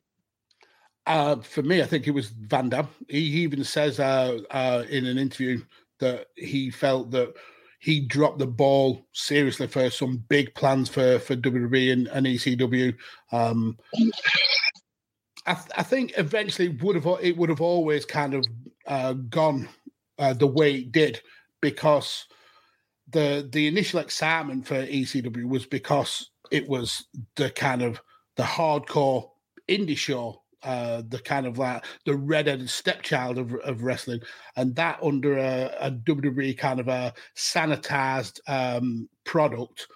Uh, 1.07 1.37
for 1.37 1.63
me, 1.63 1.83
I 1.83 1.87
think 1.87 2.07
it 2.07 2.13
was 2.13 2.29
Van 2.29 2.71
Dam. 2.71 2.89
He, 3.09 3.19
even 3.19 3.63
says 3.63 4.01
uh, 4.01 4.39
uh, 4.51 4.85
in 4.89 5.05
an 5.07 5.19
interview 5.19 5.61
that 6.01 6.27
he 6.37 6.71
felt 6.71 7.11
that 7.11 7.35
he 7.81 8.01
dropped 8.01 8.39
the 8.39 8.47
ball 8.47 9.07
seriously 9.13 9.67
for 9.67 9.91
some 9.91 10.25
big 10.29 10.55
plans 10.55 10.89
for 10.89 11.19
for 11.19 11.37
WWE 11.37 11.93
and, 11.93 12.07
and 12.09 12.27
ECW. 12.27 12.95
Um, 13.33 13.77
I, 15.47 15.53
th- 15.53 15.69
I, 15.77 15.83
think 15.83 16.15
eventually 16.17 16.69
would 16.69 16.97
have 16.97 17.07
it 17.21 17.37
would 17.37 17.51
have 17.51 17.61
always 17.61 18.07
kind 18.07 18.33
of 18.33 18.47
uh, 18.87 19.13
gone 19.13 19.69
uh, 20.19 20.33
the 20.33 20.47
way 20.47 20.77
it 20.77 20.93
did 20.93 21.21
because 21.61 22.27
the 23.09 23.49
the 23.51 23.67
initial 23.67 24.01
excitement 24.01 24.67
for 24.67 24.87
ECW 24.87 25.49
was 25.49 25.67
because 25.67 26.31
it 26.51 26.69
was 26.69 27.07
the 27.37 27.51
kind 27.51 27.83
of 27.83 28.01
the 28.37 28.43
hardcore 28.43 29.29
indie 29.69 29.97
show, 29.97 30.43
uh, 30.63 31.03
the 31.09 31.19
kind 31.19 31.47
of 31.47 31.59
like 31.59 31.85
the 32.05 32.15
redheaded 32.15 32.69
stepchild 32.69 33.39
of, 33.39 33.55
of 33.65 33.83
wrestling, 33.83 34.21
and 34.57 34.75
that 34.77 34.99
under 35.03 35.37
a, 35.37 35.75
a 35.81 35.91
WWE 35.91 36.57
kind 36.57 36.81
of 36.81 36.89
a 36.89 37.13
sanitized 37.37 38.41
um, 38.49 39.09
product, 39.25 39.87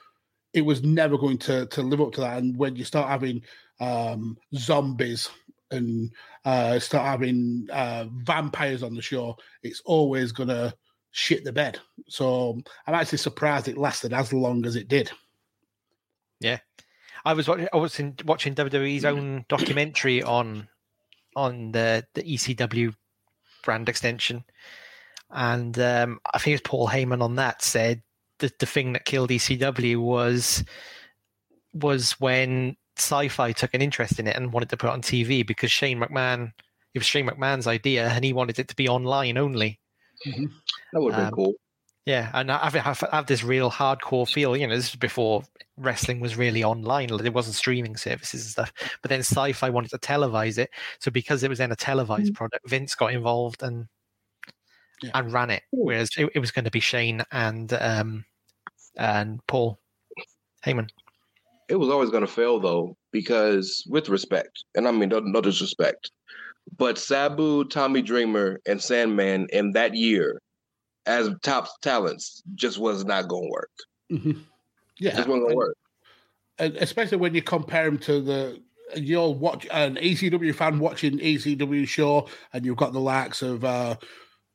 it 0.52 0.62
was 0.62 0.82
never 0.82 1.18
going 1.18 1.38
to 1.38 1.66
to 1.66 1.82
live 1.82 2.00
up 2.00 2.12
to 2.12 2.20
that. 2.20 2.38
And 2.38 2.56
when 2.56 2.76
you 2.76 2.84
start 2.84 3.08
having 3.08 3.42
um, 3.80 4.36
zombies 4.54 5.28
and 5.70 6.10
uh, 6.48 6.78
start 6.78 7.04
having 7.04 7.68
uh, 7.70 8.06
vampires 8.10 8.82
on 8.82 8.94
the 8.94 9.02
show, 9.02 9.36
it's 9.62 9.82
always 9.84 10.32
going 10.32 10.48
to 10.48 10.72
shit 11.10 11.44
the 11.44 11.52
bed. 11.52 11.78
So 12.08 12.58
I'm 12.86 12.94
actually 12.94 13.18
surprised 13.18 13.68
it 13.68 13.76
lasted 13.76 14.14
as 14.14 14.32
long 14.32 14.64
as 14.64 14.74
it 14.74 14.88
did. 14.88 15.10
Yeah, 16.40 16.60
I 17.26 17.34
was 17.34 17.48
watching, 17.48 17.68
I 17.70 17.76
was 17.76 18.00
in, 18.00 18.14
watching 18.24 18.54
WWE's 18.54 19.04
own 19.04 19.44
documentary 19.50 20.22
on 20.22 20.68
on 21.36 21.72
the 21.72 22.06
the 22.14 22.22
ECW 22.22 22.94
brand 23.62 23.90
extension, 23.90 24.42
and 25.28 25.78
um, 25.78 26.18
I 26.32 26.38
think 26.38 26.52
it 26.52 26.62
was 26.62 26.70
Paul 26.70 26.88
Heyman 26.88 27.20
on 27.20 27.34
that 27.34 27.60
said 27.60 28.02
that 28.38 28.58
the 28.58 28.64
thing 28.64 28.94
that 28.94 29.04
killed 29.04 29.28
ECW 29.28 29.98
was 29.98 30.64
was 31.74 32.12
when 32.12 32.77
Sci-Fi 33.00 33.52
took 33.52 33.74
an 33.74 33.82
interest 33.82 34.18
in 34.18 34.26
it 34.26 34.36
and 34.36 34.52
wanted 34.52 34.70
to 34.70 34.76
put 34.76 34.88
it 34.88 34.92
on 34.92 35.02
TV 35.02 35.46
because 35.46 35.70
Shane 35.70 35.98
McMahon 36.00 36.52
it 36.94 36.98
was 36.98 37.06
Shane 37.06 37.28
McMahon's 37.28 37.66
idea 37.66 38.08
and 38.08 38.24
he 38.24 38.32
wanted 38.32 38.58
it 38.58 38.68
to 38.68 38.76
be 38.76 38.88
online 38.88 39.36
only. 39.36 39.78
Mm-hmm. 40.26 40.46
That 40.92 41.00
would 41.00 41.14
have 41.14 41.24
um, 41.24 41.26
been 41.28 41.34
cool. 41.34 41.54
Yeah, 42.06 42.30
and 42.32 42.50
I 42.50 42.70
have, 42.70 43.04
I 43.12 43.16
have 43.16 43.26
this 43.26 43.44
real 43.44 43.70
hardcore 43.70 44.26
feel. 44.26 44.56
You 44.56 44.66
know, 44.66 44.74
this 44.74 44.88
is 44.88 44.96
before 44.96 45.42
wrestling 45.76 46.20
was 46.20 46.36
really 46.36 46.64
online. 46.64 47.10
Like, 47.10 47.26
it 47.26 47.34
wasn't 47.34 47.56
streaming 47.56 47.96
services 47.96 48.42
and 48.44 48.50
stuff. 48.50 48.72
But 49.02 49.10
then 49.10 49.20
Sci-Fi 49.20 49.68
wanted 49.68 49.90
to 49.90 49.98
televise 49.98 50.56
it, 50.56 50.70
so 51.00 51.10
because 51.10 51.42
it 51.42 51.50
was 51.50 51.58
then 51.58 51.70
a 51.70 51.76
televised 51.76 52.32
mm-hmm. 52.32 52.34
product, 52.34 52.66
Vince 52.66 52.94
got 52.94 53.12
involved 53.12 53.62
and 53.62 53.88
yeah. 55.02 55.10
and 55.14 55.30
ran 55.30 55.50
it. 55.50 55.64
Whereas 55.70 56.08
it, 56.16 56.30
it, 56.34 56.38
was 56.38 56.50
going 56.50 56.64
to 56.64 56.70
be 56.70 56.80
Shane 56.80 57.22
and 57.30 57.70
um 57.74 58.24
and 58.96 59.46
Paul 59.46 59.78
Heyman. 60.64 60.88
It 61.68 61.76
was 61.76 61.88
always 61.88 62.10
going 62.10 62.26
to 62.26 62.32
fail 62.32 62.60
though, 62.60 62.96
because 63.12 63.84
with 63.88 64.08
respect, 64.08 64.64
and 64.74 64.88
I 64.88 64.90
mean 64.90 65.10
no, 65.10 65.20
no 65.20 65.40
disrespect, 65.40 66.10
but 66.76 66.98
Sabu, 66.98 67.64
Tommy 67.64 68.02
Dreamer, 68.02 68.60
and 68.66 68.82
Sandman 68.82 69.48
in 69.52 69.72
that 69.72 69.94
year 69.94 70.40
as 71.06 71.30
top 71.42 71.68
talents 71.80 72.42
just 72.54 72.78
was 72.78 73.04
not 73.04 73.28
going 73.28 73.44
to 73.44 73.50
work. 73.50 73.70
Mm-hmm. 74.12 74.40
Yeah, 74.98 75.16
just 75.16 75.28
wasn't 75.28 75.44
going 75.44 75.52
to 75.52 75.56
work. 75.56 75.76
And 76.58 76.76
especially 76.76 77.18
when 77.18 77.34
you 77.34 77.42
compare 77.42 77.84
them 77.84 77.98
to 78.00 78.20
the 78.20 78.62
you'll 78.96 79.34
watch 79.34 79.66
an 79.70 79.96
ECW 79.96 80.54
fan 80.54 80.78
watching 80.78 81.18
ECW 81.18 81.86
show, 81.86 82.28
and 82.52 82.64
you've 82.64 82.76
got 82.76 82.92
the 82.92 83.00
likes 83.00 83.42
of 83.42 83.64
uh, 83.64 83.96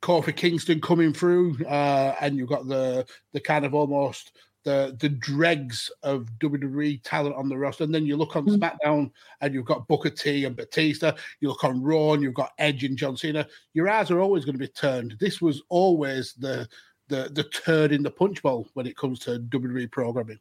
Kofi 0.02 0.36
Kingston 0.36 0.82
coming 0.82 1.14
through, 1.14 1.64
uh, 1.66 2.16
and 2.20 2.36
you've 2.36 2.50
got 2.50 2.68
the 2.68 3.06
the 3.32 3.40
kind 3.40 3.66
of 3.66 3.74
almost 3.74 4.32
the 4.64 4.96
the 5.00 5.10
dregs 5.10 5.92
of 6.04 6.28
WWE 6.40 7.02
talent 7.04 7.36
on 7.36 7.50
the 7.50 7.58
roster. 7.58 7.84
And 7.84 7.94
then 7.94 8.06
you 8.06 8.16
look 8.16 8.36
on 8.36 8.46
mm-hmm. 8.46 8.62
SmackDown 8.62 9.12
and 9.42 9.54
you've 9.54 9.66
got 9.66 9.88
Booker 9.88 10.10
T 10.10 10.46
and 10.46 10.56
Batista. 10.56 11.14
You 11.40 11.50
look 11.50 11.64
on 11.64 11.82
Raw 11.82 12.14
and 12.14 12.24
you've 12.24 12.34
got 12.34 12.54
Edge 12.58 12.84
and 12.84 12.98
John 12.98 13.18
Cena. 13.18 13.48
Your 13.74 13.90
eyes 13.90 14.12
are 14.12 14.20
always 14.20 14.46
going 14.46 14.56
to 14.56 14.60
be 14.60 14.68
turned. 14.68 15.16
This 15.20 15.42
was 15.42 15.62
always 15.70 16.34
the 16.34 16.68
the 17.08 17.30
the 17.34 17.44
turd 17.44 17.92
in 17.92 18.04
the 18.04 18.12
punch 18.12 18.42
bowl 18.42 18.68
when 18.74 18.88
it 18.88 18.98
comes 18.98 19.20
to 19.20 19.40
WWE 19.40 19.92
programming. 19.92 20.40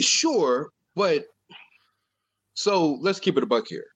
Sure, 0.00 0.70
but 0.94 1.24
so 2.54 2.98
let's 3.00 3.18
keep 3.18 3.36
it 3.36 3.42
a 3.42 3.46
buck 3.46 3.66
here. 3.66 3.86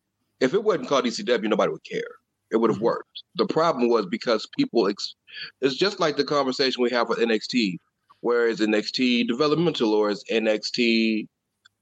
If 0.41 0.55
it 0.55 0.62
wasn't 0.62 0.89
called 0.89 1.05
ECW, 1.05 1.49
nobody 1.49 1.70
would 1.70 1.85
care. 1.85 2.03
It 2.51 2.57
would 2.57 2.70
have 2.70 2.76
mm-hmm. 2.76 2.86
worked. 2.86 3.22
The 3.36 3.47
problem 3.47 3.88
was 3.88 4.07
because 4.07 4.49
people 4.57 4.88
ex- 4.88 5.16
it's 5.61 5.76
just 5.76 6.01
like 6.01 6.16
the 6.16 6.24
conversation 6.24 6.82
we 6.82 6.90
have 6.90 7.09
with 7.09 7.18
NXT, 7.18 7.78
where 8.20 8.47
is 8.47 8.61
NXT 8.61 9.26
developmental 9.28 9.92
or 9.92 10.11
is 10.11 10.24
NXT 10.30 11.26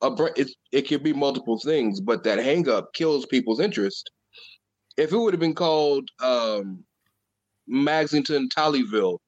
a 0.02 0.32
it, 0.36 0.50
it 0.72 0.82
can 0.82 1.02
be 1.02 1.12
multiple 1.12 1.58
things, 1.58 2.00
but 2.00 2.24
that 2.24 2.38
hangup 2.38 2.92
kills 2.92 3.24
people's 3.26 3.60
interest. 3.60 4.10
If 4.96 5.12
it 5.12 5.16
would 5.16 5.32
have 5.32 5.40
been 5.40 5.54
called 5.54 6.08
um, 6.20 6.84
Maxington 7.66 8.48
Tollyville, 8.48 9.18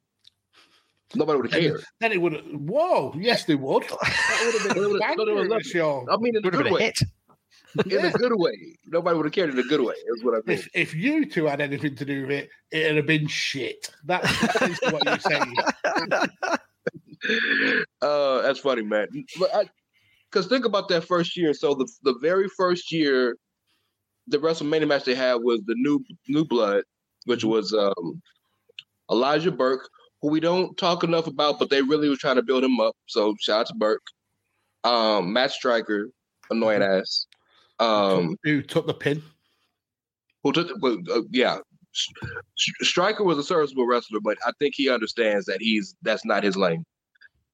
nobody 1.15 1.41
would 1.41 1.53
have 1.53 1.61
cared. 1.61 1.85
Then 2.01 2.13
it 2.13 2.21
would 2.21 2.35
have. 2.35 2.45
Whoa! 2.45 3.15
Yes, 3.17 3.45
they 3.45 3.55
would. 3.55 3.85
That 3.91 5.15
would 5.17 5.29
have 5.29 5.37
been 5.37 5.47
a 5.47 5.49
no, 5.49 5.59
show. 5.61 6.07
I 6.11 6.17
mean, 6.17 6.37
in 6.37 6.45
a 6.45 6.51
good 6.51 6.71
way. 6.71 6.83
Hit. 6.83 6.99
In 7.91 8.05
a 8.05 8.13
good 8.13 8.33
way. 8.35 8.77
Nobody 8.87 9.17
would 9.17 9.27
have 9.27 9.33
cared 9.33 9.51
in 9.51 9.59
a 9.59 9.63
good 9.63 9.81
way. 9.81 9.95
Is 10.09 10.25
what 10.25 10.35
I 10.35 10.39
mean. 10.47 10.59
If, 10.59 10.69
if 10.75 10.95
you 10.95 11.27
two 11.27 11.47
had 11.47 11.61
anything 11.61 11.97
to 11.97 12.05
do 12.05 12.23
with 12.23 12.31
it, 12.31 12.51
it'd 12.71 12.97
have 12.97 13.07
been 13.07 13.27
shit. 13.27 13.91
That's 14.05 14.31
what 14.91 15.05
you're 15.05 15.19
saying. 15.19 15.55
uh, 18.03 18.43
that's 18.43 18.61
funny, 18.61 18.83
man. 18.83 19.09
But 19.39 19.69
because 20.31 20.47
think 20.47 20.65
about 20.65 20.89
that 20.89 21.05
first 21.05 21.37
year. 21.37 21.55
So 21.55 21.75
the 21.75 21.89
the 22.03 22.15
very 22.21 22.49
first 22.57 22.93
year 22.93 23.37
the 24.29 24.39
WrestleMania 24.39 24.89
match 24.89 25.05
they 25.05 25.15
had 25.15 25.35
was 25.37 25.61
the 25.67 25.75
new 25.77 26.03
new 26.29 26.45
blood, 26.45 26.85
which 27.27 27.41
Mm-hmm. 27.45 27.45
was 27.45 27.75
um, 27.75 28.23
Elijah 29.11 29.53
Burke, 29.53 29.89
who 30.23 30.31
we 30.31 30.41
don't 30.41 30.77
talk 30.79 31.05
enough 31.05 31.27
about, 31.27 31.59
but 31.59 31.69
they 31.71 31.83
really 31.83 32.09
were 32.09 32.17
trying 32.17 32.37
to 32.37 32.43
build 32.43 32.65
him 32.65 32.81
up. 32.81 32.97
So 33.07 33.35
shout 33.41 33.61
out 33.61 33.67
to 33.69 33.75
Burke. 33.75 34.03
Um, 34.85 35.33
Matt 35.33 35.51
Striker, 35.53 36.09
annoying 36.51 36.81
Mm-hmm. 36.81 37.01
ass. 37.01 37.27
Um, 37.79 38.37
Who 38.45 38.63
took 38.63 38.87
the 38.87 38.95
pin? 38.95 39.23
who 40.43 40.53
took 40.53 40.71
well, 40.81 40.99
uh, 41.11 41.23
yeah. 41.31 41.57
S- 41.95 42.09
S- 42.59 42.89
Striker 42.89 43.25
was 43.25 43.39
a 43.39 43.43
serviceable 43.43 43.87
wrestler, 43.87 44.21
but 44.21 44.37
I 44.47 44.53
think 44.59 44.75
he 44.77 44.91
understands 44.91 45.47
that 45.47 45.61
he's 45.61 45.95
that's 46.03 46.25
not 46.25 46.43
his 46.45 46.57
lane. 46.57 46.85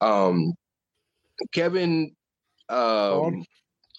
Um, 0.01 0.55
Kevin, 1.53 2.15
um, 2.69 2.79
Thorn? 2.79 3.45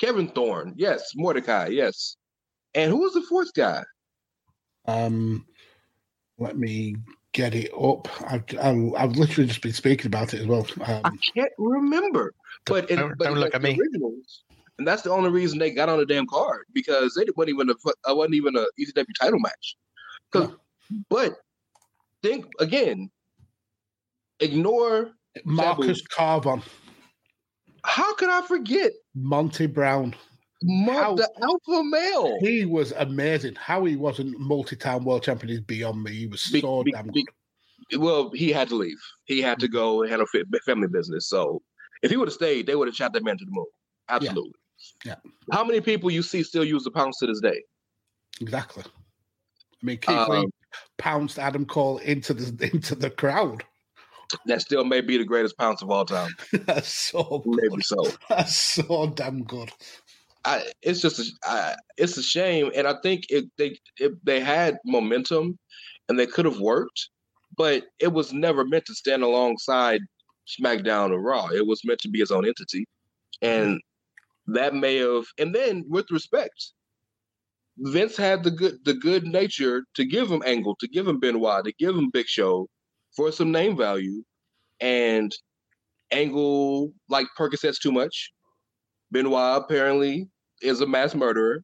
Kevin 0.02 0.28
Thorn, 0.30 0.74
yes, 0.76 1.12
Mordecai, 1.16 1.68
yes, 1.68 2.18
and 2.76 2.92
who 2.92 2.98
was 2.98 3.14
the 3.14 3.22
fourth 3.22 3.54
guy? 3.54 3.84
Um, 4.86 5.46
let 6.40 6.58
me 6.58 6.96
get 7.34 7.54
it 7.56 7.72
up. 7.80 8.08
I've, 8.30 8.44
I've, 8.60 8.94
I've 8.96 9.16
literally 9.16 9.48
just 9.48 9.62
been 9.62 9.74
speaking 9.74 10.08
about 10.08 10.34
it 10.34 10.42
as 10.42 10.48
well. 10.48 10.66
I 10.84 10.94
Um, 11.04 11.20
can't 11.36 11.52
remember. 11.58 12.34
But 12.66 12.90
in, 12.92 12.98
Don't- 12.98 13.18
but 13.18 13.26
don't 13.26 13.38
look 13.38 13.52
the 13.52 13.56
at 13.58 13.62
me. 13.62 13.78
Originals, 13.80 14.44
and 14.82 14.88
that's 14.88 15.04
the 15.04 15.12
only 15.12 15.30
reason 15.30 15.60
they 15.60 15.70
got 15.70 15.90
on 15.90 16.00
the 16.00 16.06
damn 16.08 16.26
card 16.26 16.66
because 16.74 17.14
they 17.14 17.24
wasn't 17.36 17.54
even 17.54 17.70
a 17.70 18.16
wasn't 18.16 18.34
even 18.34 18.56
a 18.58 18.66
ECW 18.80 19.06
title 19.20 19.40
match. 19.40 19.78
'Cause- 20.32 20.56
But 21.08 21.36
think 22.24 22.46
again. 22.60 23.12
Ignore 24.40 25.12
Marcus 25.46 26.02
Cor 26.08 26.42
Von, 26.42 26.64
how 27.84 28.16
could 28.16 28.30
I 28.30 28.42
forget 28.48 28.92
Monty 29.14 29.68
Brown. 29.68 30.16
Mark 30.64 31.18
the 31.18 31.30
alpha 31.44 31.84
male? 31.84 32.40
He 32.42 32.66
was 32.66 32.92
amazing. 32.94 33.54
How 33.56 33.86
he 33.86 33.96
wasn't 33.96 34.40
multi-time 34.40 35.06
world 35.06 35.22
champion 35.24 35.54
is 35.54 35.62
beyond 35.62 36.02
me. 36.04 36.12
He 36.12 36.26
was 36.28 36.42
so 36.42 36.84
be- 36.84 36.92
damn 36.92 37.08
be- 37.08 37.24
good. 37.92 38.00
well, 38.00 38.32
he 38.32 38.52
had 38.52 38.68
to 38.70 38.76
leave. 38.76 39.00
He 39.26 39.42
had 39.42 39.60
to 39.60 39.68
go 39.68 40.02
and 40.02 40.10
handle 40.10 40.26
fa- 40.28 40.44
family 40.66 40.88
business. 40.88 41.28
So 41.30 41.62
if 42.02 42.10
he 42.10 42.18
would 42.18 42.28
have 42.28 42.34
stayed, 42.34 42.66
they 42.66 42.76
would 42.76 42.88
have 42.88 42.96
shot 42.96 43.14
that 43.14 43.24
man 43.24 43.38
to 43.38 43.46
the 43.46 43.52
moon. 43.52 43.66
Absolutely. 44.10 44.54
Yeah. 45.06 45.16
How 45.52 45.64
many 45.64 45.82
people 45.82 46.12
you 46.12 46.22
see 46.22 46.44
still 46.44 46.64
use 46.64 46.84
the 46.84 46.92
pounds 46.92 47.18
to 47.18 47.28
this 47.28 47.42
day? 47.42 47.64
Exactly. 48.40 48.84
I 48.86 49.86
mean, 49.86 49.98
Keith 49.98 50.28
Lee 50.28 50.38
Um, 50.38 50.52
pounced 50.98 51.40
Adam 51.40 51.66
Cole 51.66 51.98
into 52.00 52.34
the 52.34 52.70
into 52.74 52.96
the 52.96 53.10
crowd. 53.10 53.64
That 54.46 54.62
still 54.62 54.86
may 54.86 55.02
be 55.02 55.18
the 55.18 55.26
greatest 55.26 55.58
pounce 55.58 55.82
of 55.82 55.92
all 55.92 56.06
time. 56.06 56.32
That's 56.54 56.88
so 56.88 57.44
good. 57.44 57.70
Maybe 57.70 57.82
so. 57.82 57.98
That's 58.30 58.56
so 58.56 59.12
damn 59.14 59.44
good. 59.44 59.72
I, 60.46 60.64
it's 60.82 61.02
just 61.02 61.20
a, 61.20 61.26
I, 61.44 61.76
it's 61.98 62.18
a 62.18 62.24
shame, 62.24 62.72
and 62.74 62.88
I 62.88 62.96
think 63.04 63.26
if 63.30 63.46
they 63.58 63.78
if 63.98 64.14
they 64.24 64.40
had 64.40 64.78
momentum, 64.86 65.60
and 66.10 66.18
they 66.18 66.26
could 66.26 66.46
have 66.46 66.60
worked, 66.60 67.10
but 67.58 67.84
it 68.00 68.12
was 68.12 68.34
never 68.34 68.66
meant 68.66 68.86
to 68.86 68.96
stand 68.96 69.22
alongside 69.22 70.02
SmackDown 70.48 71.12
or 71.12 71.20
Raw. 71.20 71.50
It 71.50 71.68
was 71.68 71.82
meant 71.86 72.00
to 72.00 72.10
be 72.10 72.22
its 72.22 72.32
own 72.32 72.48
entity, 72.48 72.86
and 73.42 73.80
that 74.54 74.74
may 74.74 74.98
have. 74.98 75.26
And 75.38 75.54
then, 75.54 75.86
with 75.88 76.10
respect, 76.12 76.72
Vince 77.78 78.18
had 78.18 78.44
the 78.44 78.52
good 78.52 78.84
the 78.86 78.94
good 78.94 79.26
nature 79.26 79.84
to 79.96 80.06
give 80.06 80.30
him 80.30 80.44
Angle, 80.46 80.76
to 80.80 80.88
give 80.88 81.08
him 81.08 81.20
Benoit, 81.20 81.64
to 81.66 81.74
give 81.80 81.96
him 81.96 82.10
Big 82.12 82.28
Show 82.28 82.68
for 83.16 83.32
some 83.32 83.52
name 83.52 83.76
value, 83.78 84.24
and 84.80 85.32
Angle 86.12 86.92
like 87.10 87.28
Percocets 87.38 87.80
too 87.80 87.92
much. 87.92 88.32
Benoit 89.12 89.62
apparently 89.64 90.30
is 90.62 90.82
a 90.82 90.88
mass 90.88 91.16
murderer, 91.16 91.64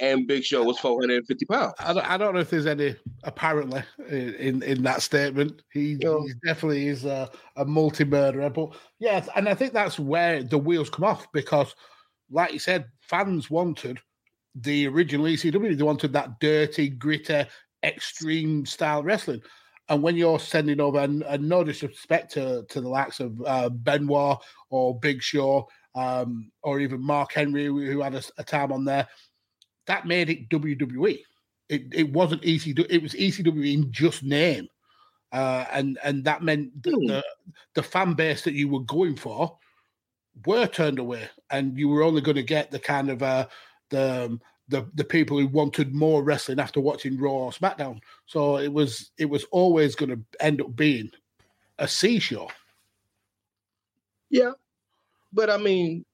and 0.00 0.26
Big 0.26 0.42
Show 0.44 0.64
was 0.64 0.78
450 0.78 1.44
pounds. 1.46 1.74
I 1.78 1.92
don't, 1.92 2.10
I 2.10 2.16
don't 2.16 2.34
know 2.34 2.40
if 2.40 2.50
there's 2.50 2.66
any 2.66 2.96
apparently 3.24 3.82
in 4.08 4.62
in 4.62 4.82
that 4.84 5.02
statement. 5.02 5.62
He, 5.72 5.96
No. 6.00 6.22
he 6.22 6.32
definitely 6.44 6.88
is 6.88 7.04
a, 7.04 7.30
a 7.56 7.64
multi 7.64 8.04
murderer, 8.04 8.50
but 8.50 8.74
yeah, 8.98 9.24
and 9.36 9.48
I 9.48 9.54
think 9.54 9.72
that's 9.72 9.98
where 9.98 10.42
the 10.42 10.58
wheels 10.58 10.90
come 10.90 11.04
off 11.04 11.26
because, 11.32 11.74
like 12.30 12.52
you 12.52 12.58
said, 12.58 12.86
fans 13.00 13.50
wanted 13.50 13.98
the 14.54 14.86
original 14.86 15.26
ECW. 15.26 15.76
They 15.76 15.82
wanted 15.82 16.12
that 16.12 16.40
dirty, 16.40 16.88
gritty, 16.88 17.44
extreme 17.82 18.66
style 18.66 19.02
wrestling. 19.02 19.42
And 19.88 20.02
when 20.02 20.16
you're 20.16 20.38
sending 20.38 20.80
over, 20.80 21.00
and, 21.00 21.22
and 21.24 21.48
no 21.48 21.64
disrespect 21.64 22.32
to, 22.32 22.64
to 22.68 22.80
the 22.80 22.88
likes 22.88 23.18
of 23.18 23.40
uh, 23.44 23.68
Benoit 23.70 24.38
or 24.70 24.98
Big 24.98 25.20
Show, 25.22 25.68
um, 25.96 26.52
or 26.62 26.78
even 26.78 27.04
Mark 27.04 27.32
Henry, 27.32 27.64
who 27.64 28.00
had 28.00 28.14
a, 28.14 28.22
a 28.38 28.44
time 28.44 28.72
on 28.72 28.84
there, 28.84 29.08
that 29.86 30.06
made 30.06 30.30
it 30.30 30.48
WWE. 30.48 31.18
It, 31.68 31.82
it 31.92 32.12
wasn't 32.12 32.42
ECW. 32.42 32.86
It 32.88 33.02
was 33.02 33.14
ECW 33.14 33.74
in 33.74 33.90
just 33.90 34.22
name, 34.22 34.68
uh, 35.32 35.64
and 35.72 35.98
and 36.04 36.24
that 36.24 36.42
meant 36.42 36.82
that 36.82 36.94
Hmm. 36.94 37.06
the 37.06 37.24
the 37.74 37.82
fan 37.82 38.14
base 38.14 38.42
that 38.42 38.54
you 38.54 38.68
were 38.68 38.80
going 38.80 39.16
for 39.16 39.56
were 40.46 40.66
turned 40.66 40.98
away, 40.98 41.28
and 41.50 41.76
you 41.78 41.88
were 41.88 42.02
only 42.02 42.20
going 42.20 42.36
to 42.36 42.42
get 42.42 42.70
the 42.70 42.78
kind 42.78 43.10
of 43.10 43.22
uh, 43.22 43.46
the 43.90 44.26
um, 44.26 44.40
the 44.68 44.88
the 44.94 45.04
people 45.04 45.38
who 45.38 45.46
wanted 45.48 45.94
more 45.94 46.22
wrestling 46.22 46.60
after 46.60 46.80
watching 46.80 47.18
Raw 47.18 47.30
or 47.30 47.50
SmackDown. 47.50 48.00
So 48.26 48.58
it 48.58 48.72
was 48.72 49.10
it 49.18 49.26
was 49.26 49.44
always 49.50 49.94
going 49.94 50.10
to 50.10 50.20
end 50.44 50.60
up 50.60 50.74
being 50.74 51.10
a 51.78 51.88
C 51.88 52.18
show. 52.18 52.50
Yeah, 54.30 54.52
but 55.32 55.50
I 55.50 55.56
mean, 55.56 56.04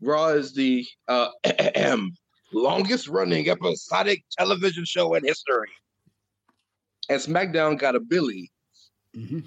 Raw 0.00 0.28
is 0.28 0.54
the 0.54 0.86
uh, 1.08 1.28
longest 2.52 3.08
running 3.08 3.48
episodic 3.50 4.24
television 4.38 4.84
show 4.84 5.14
in 5.14 5.24
history, 5.24 5.70
and 7.08 7.20
SmackDown 7.20 7.78
got 7.78 7.96
a 7.96 8.00
Billy. 8.00 8.50
Mhm. 9.14 9.44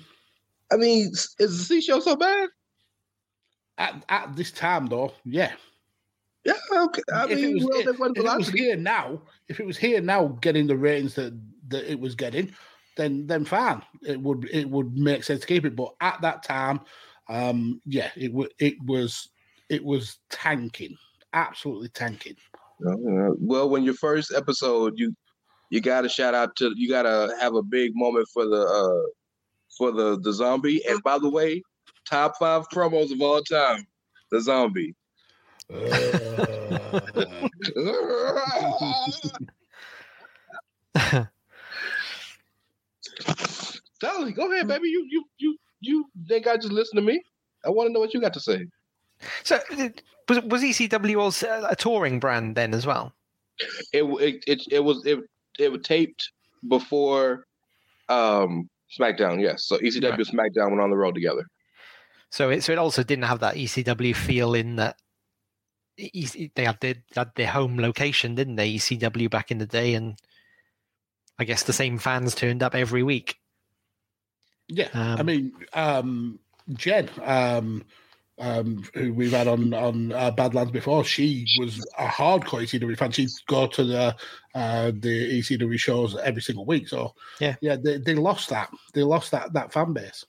I 0.72 0.76
mean, 0.76 1.08
is 1.08 1.36
the 1.38 1.48
C 1.48 1.82
show 1.82 2.00
so 2.00 2.16
bad? 2.16 2.50
At 3.80 4.04
at 4.10 4.36
this 4.36 4.52
time, 4.52 4.88
though, 4.88 5.14
yeah. 5.24 5.54
Yeah, 6.46 6.54
okay. 6.72 7.02
I 7.14 7.26
if 7.26 7.32
it 7.32 7.36
mean, 7.42 7.54
was, 7.56 7.66
well, 7.66 7.80
if, 7.80 8.18
if 8.18 8.26
it 8.26 8.38
was 8.38 8.50
here 8.50 8.76
now, 8.78 9.22
if 9.48 9.60
it 9.60 9.66
was 9.66 9.78
here 9.78 10.02
now, 10.02 10.28
getting 10.42 10.68
the 10.68 10.78
ratings 10.78 11.16
that, 11.16 11.38
that 11.70 11.92
it 11.92 12.00
was 12.00 12.16
getting, 12.16 12.54
then 12.98 13.26
then 13.28 13.46
fine, 13.46 13.82
it 14.04 14.20
would 14.20 14.50
it 14.52 14.70
would 14.70 14.98
make 14.98 15.24
sense 15.24 15.42
to 15.42 15.48
keep 15.48 15.66
it. 15.66 15.76
But 15.76 15.96
at 16.02 16.22
that 16.22 16.44
time, 16.44 16.82
um, 17.30 17.82
yeah, 17.86 18.12
it 18.16 18.34
wa 18.34 18.46
it 18.60 18.76
was 18.86 19.30
it 19.70 19.84
was 19.84 20.20
tanking, 20.30 20.98
absolutely 21.34 21.90
tanking. 21.90 22.36
Well, 22.82 23.70
when 23.70 23.84
your 23.84 23.94
first 23.96 24.34
episode, 24.36 24.94
you 24.98 25.16
you 25.70 25.82
got 25.82 26.02
to 26.02 26.10
shout 26.10 26.34
out 26.34 26.56
to 26.58 26.74
you 26.76 26.90
got 26.90 27.04
to 27.04 27.34
have 27.40 27.56
a 27.56 27.64
big 27.64 27.92
moment 27.96 28.28
for 28.34 28.46
the 28.46 28.62
uh 28.62 29.10
for 29.78 29.92
the 29.92 30.20
the 30.20 30.34
zombie. 30.34 30.86
And 30.88 31.02
by 31.04 31.20
the 31.20 31.30
way, 31.30 31.62
top 32.10 32.34
five 32.40 32.68
promos 32.70 33.12
of 33.12 33.22
all 33.22 33.42
time, 33.42 33.86
the 34.32 34.42
zombie. 34.42 34.96
Uh, 37.76 38.40
Dolly, 44.00 44.32
go 44.32 44.52
ahead, 44.52 44.68
baby. 44.68 44.90
You 44.90 45.06
you 45.10 45.24
you 45.38 45.58
you 45.82 46.06
think 46.28 46.48
I 46.48 46.56
just 46.56 46.72
listen 46.72 46.96
to 46.96 47.02
me? 47.02 47.22
I 47.66 47.70
want 47.70 47.88
to 47.88 47.94
know 47.94 48.00
what 48.00 48.14
you 48.14 48.22
got 48.22 48.34
to 48.34 48.40
say. 48.40 48.66
So 49.44 49.60
uh, 49.72 49.90
was 50.28 50.42
was 50.44 50.64
ECW 50.64 51.20
also 51.20 51.66
a 51.70 51.76
touring 51.76 52.20
brand 52.20 52.56
then 52.56 52.74
as 52.74 52.86
well? 52.86 53.14
It 53.92 54.04
it 54.04 54.44
it, 54.48 54.62
it 54.72 54.80
was 54.80 55.06
it 55.06 55.20
it 55.58 55.72
was 55.72 55.82
taped 55.82 56.32
before 56.68 57.46
um 58.08 58.70
SmackDown. 58.98 59.42
Yes, 59.42 59.66
so 59.66 59.78
ECW 59.78 60.12
Right. 60.12 60.20
and 60.20 60.28
SmackDown 60.28 60.70
went 60.70 60.82
on 60.82 60.90
the 60.90 60.98
road 60.98 61.16
together. 61.16 61.44
So 62.32 62.50
it 62.50 62.64
so 62.64 62.72
it 62.72 62.78
also 62.78 63.04
didn't 63.04 63.26
have 63.26 63.40
that 63.40 63.56
ECW 63.56 64.16
feel 64.16 64.54
in 64.54 64.76
that 64.78 64.98
they 65.98 66.64
had 66.66 66.80
their, 66.80 66.96
had 67.16 67.32
their 67.36 67.48
home 67.48 67.78
location, 67.78 68.36
didn't 68.36 68.56
they? 68.56 68.76
ECW 68.76 69.30
back 69.30 69.52
in 69.52 69.58
the 69.58 69.66
day, 69.66 69.94
and 69.96 70.18
I 71.38 71.44
guess 71.44 71.64
the 71.64 71.74
same 71.74 71.98
fans 71.98 72.36
turned 72.36 72.64
up 72.64 72.76
every 72.76 73.04
week. 73.04 73.38
yeah, 74.68 74.90
I 74.94 75.20
Um, 75.20 75.26
mean, 75.26 75.52
um, 75.74 76.40
Jen, 76.74 77.10
um, 77.24 77.84
um, 78.38 78.84
who 78.94 79.14
we've 79.14 79.32
had 79.32 79.48
on 79.48 79.74
on 79.74 80.14
uh, 80.14 80.32
Badlands 80.32 80.72
before, 80.72 81.04
she 81.04 81.46
was 81.60 81.86
a 81.98 82.06
hardcore 82.06 82.64
ECW 82.64 82.98
fan. 82.98 83.12
She'd 83.12 83.30
go 83.48 83.68
to 83.68 83.84
the 83.84 84.16
uh, 84.56 84.92
the 84.92 85.40
ECW 85.40 85.78
shows 85.78 86.16
every 86.18 86.42
single 86.42 86.66
week. 86.66 86.88
So 86.88 87.14
Yeah. 87.42 87.56
yeah, 87.62 87.76
they, 87.76 87.98
they 87.98 88.16
lost 88.16 88.50
that. 88.50 88.70
They 88.94 89.04
lost 89.04 89.32
that 89.32 89.52
that 89.54 89.74
fan 89.74 89.92
base. 89.94 90.26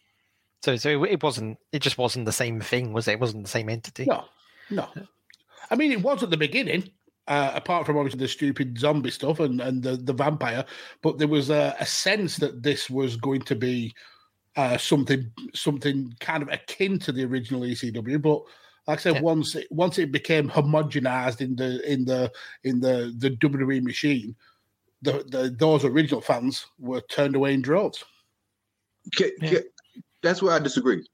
So 0.62 0.76
so 0.76 1.04
it 1.04 1.22
wasn't 1.22 1.58
it 1.72 1.80
just 1.80 1.98
wasn't 1.98 2.26
the 2.26 2.32
same 2.32 2.60
thing, 2.60 2.92
was 2.92 3.08
it? 3.08 3.12
It 3.12 3.20
wasn't 3.20 3.44
the 3.44 3.50
same 3.50 3.68
entity. 3.68 4.06
No, 4.06 4.24
no. 4.70 4.88
I 5.70 5.74
mean, 5.76 5.92
it 5.92 6.02
was 6.02 6.22
at 6.22 6.30
the 6.30 6.36
beginning. 6.36 6.90
Uh, 7.28 7.52
apart 7.54 7.86
from 7.86 7.96
obviously 7.96 8.18
the 8.18 8.26
stupid 8.26 8.76
zombie 8.76 9.10
stuff 9.10 9.38
and, 9.38 9.60
and 9.60 9.84
the, 9.84 9.96
the 9.96 10.12
vampire, 10.12 10.64
but 11.00 11.16
there 11.18 11.28
was 11.28 11.48
a, 11.48 11.76
a 11.78 11.86
sense 11.86 12.38
that 12.38 12.60
this 12.60 12.90
was 12.90 13.14
going 13.16 13.40
to 13.42 13.54
be 13.54 13.94
uh, 14.56 14.76
something 14.76 15.30
something 15.54 16.12
kind 16.18 16.42
of 16.42 16.48
akin 16.48 16.98
to 16.98 17.12
the 17.12 17.24
original 17.24 17.60
ECW. 17.60 18.20
But 18.20 18.42
Like 18.88 18.98
I 18.98 19.02
said, 19.02 19.14
Yeah. 19.16 19.20
once 19.20 19.54
it, 19.54 19.68
once 19.70 19.96
it 19.98 20.10
became 20.10 20.48
homogenized 20.50 21.40
in 21.40 21.54
the 21.54 21.80
in 21.92 22.04
the 22.04 22.32
in 22.64 22.80
the 22.80 23.14
the 23.16 23.30
WWE 23.30 23.80
machine, 23.82 24.34
the, 25.02 25.24
the 25.28 25.54
those 25.56 25.84
original 25.84 26.22
fans 26.22 26.66
were 26.80 27.02
turned 27.02 27.36
away 27.36 27.54
in 27.54 27.62
droves. 27.62 28.02
Ca- 29.16 29.30
Yeah. 29.40 29.58
Ca- 30.22 30.28
that's 30.28 30.42
where 30.42 30.52
I 30.52 30.58
disagree. 30.58 31.04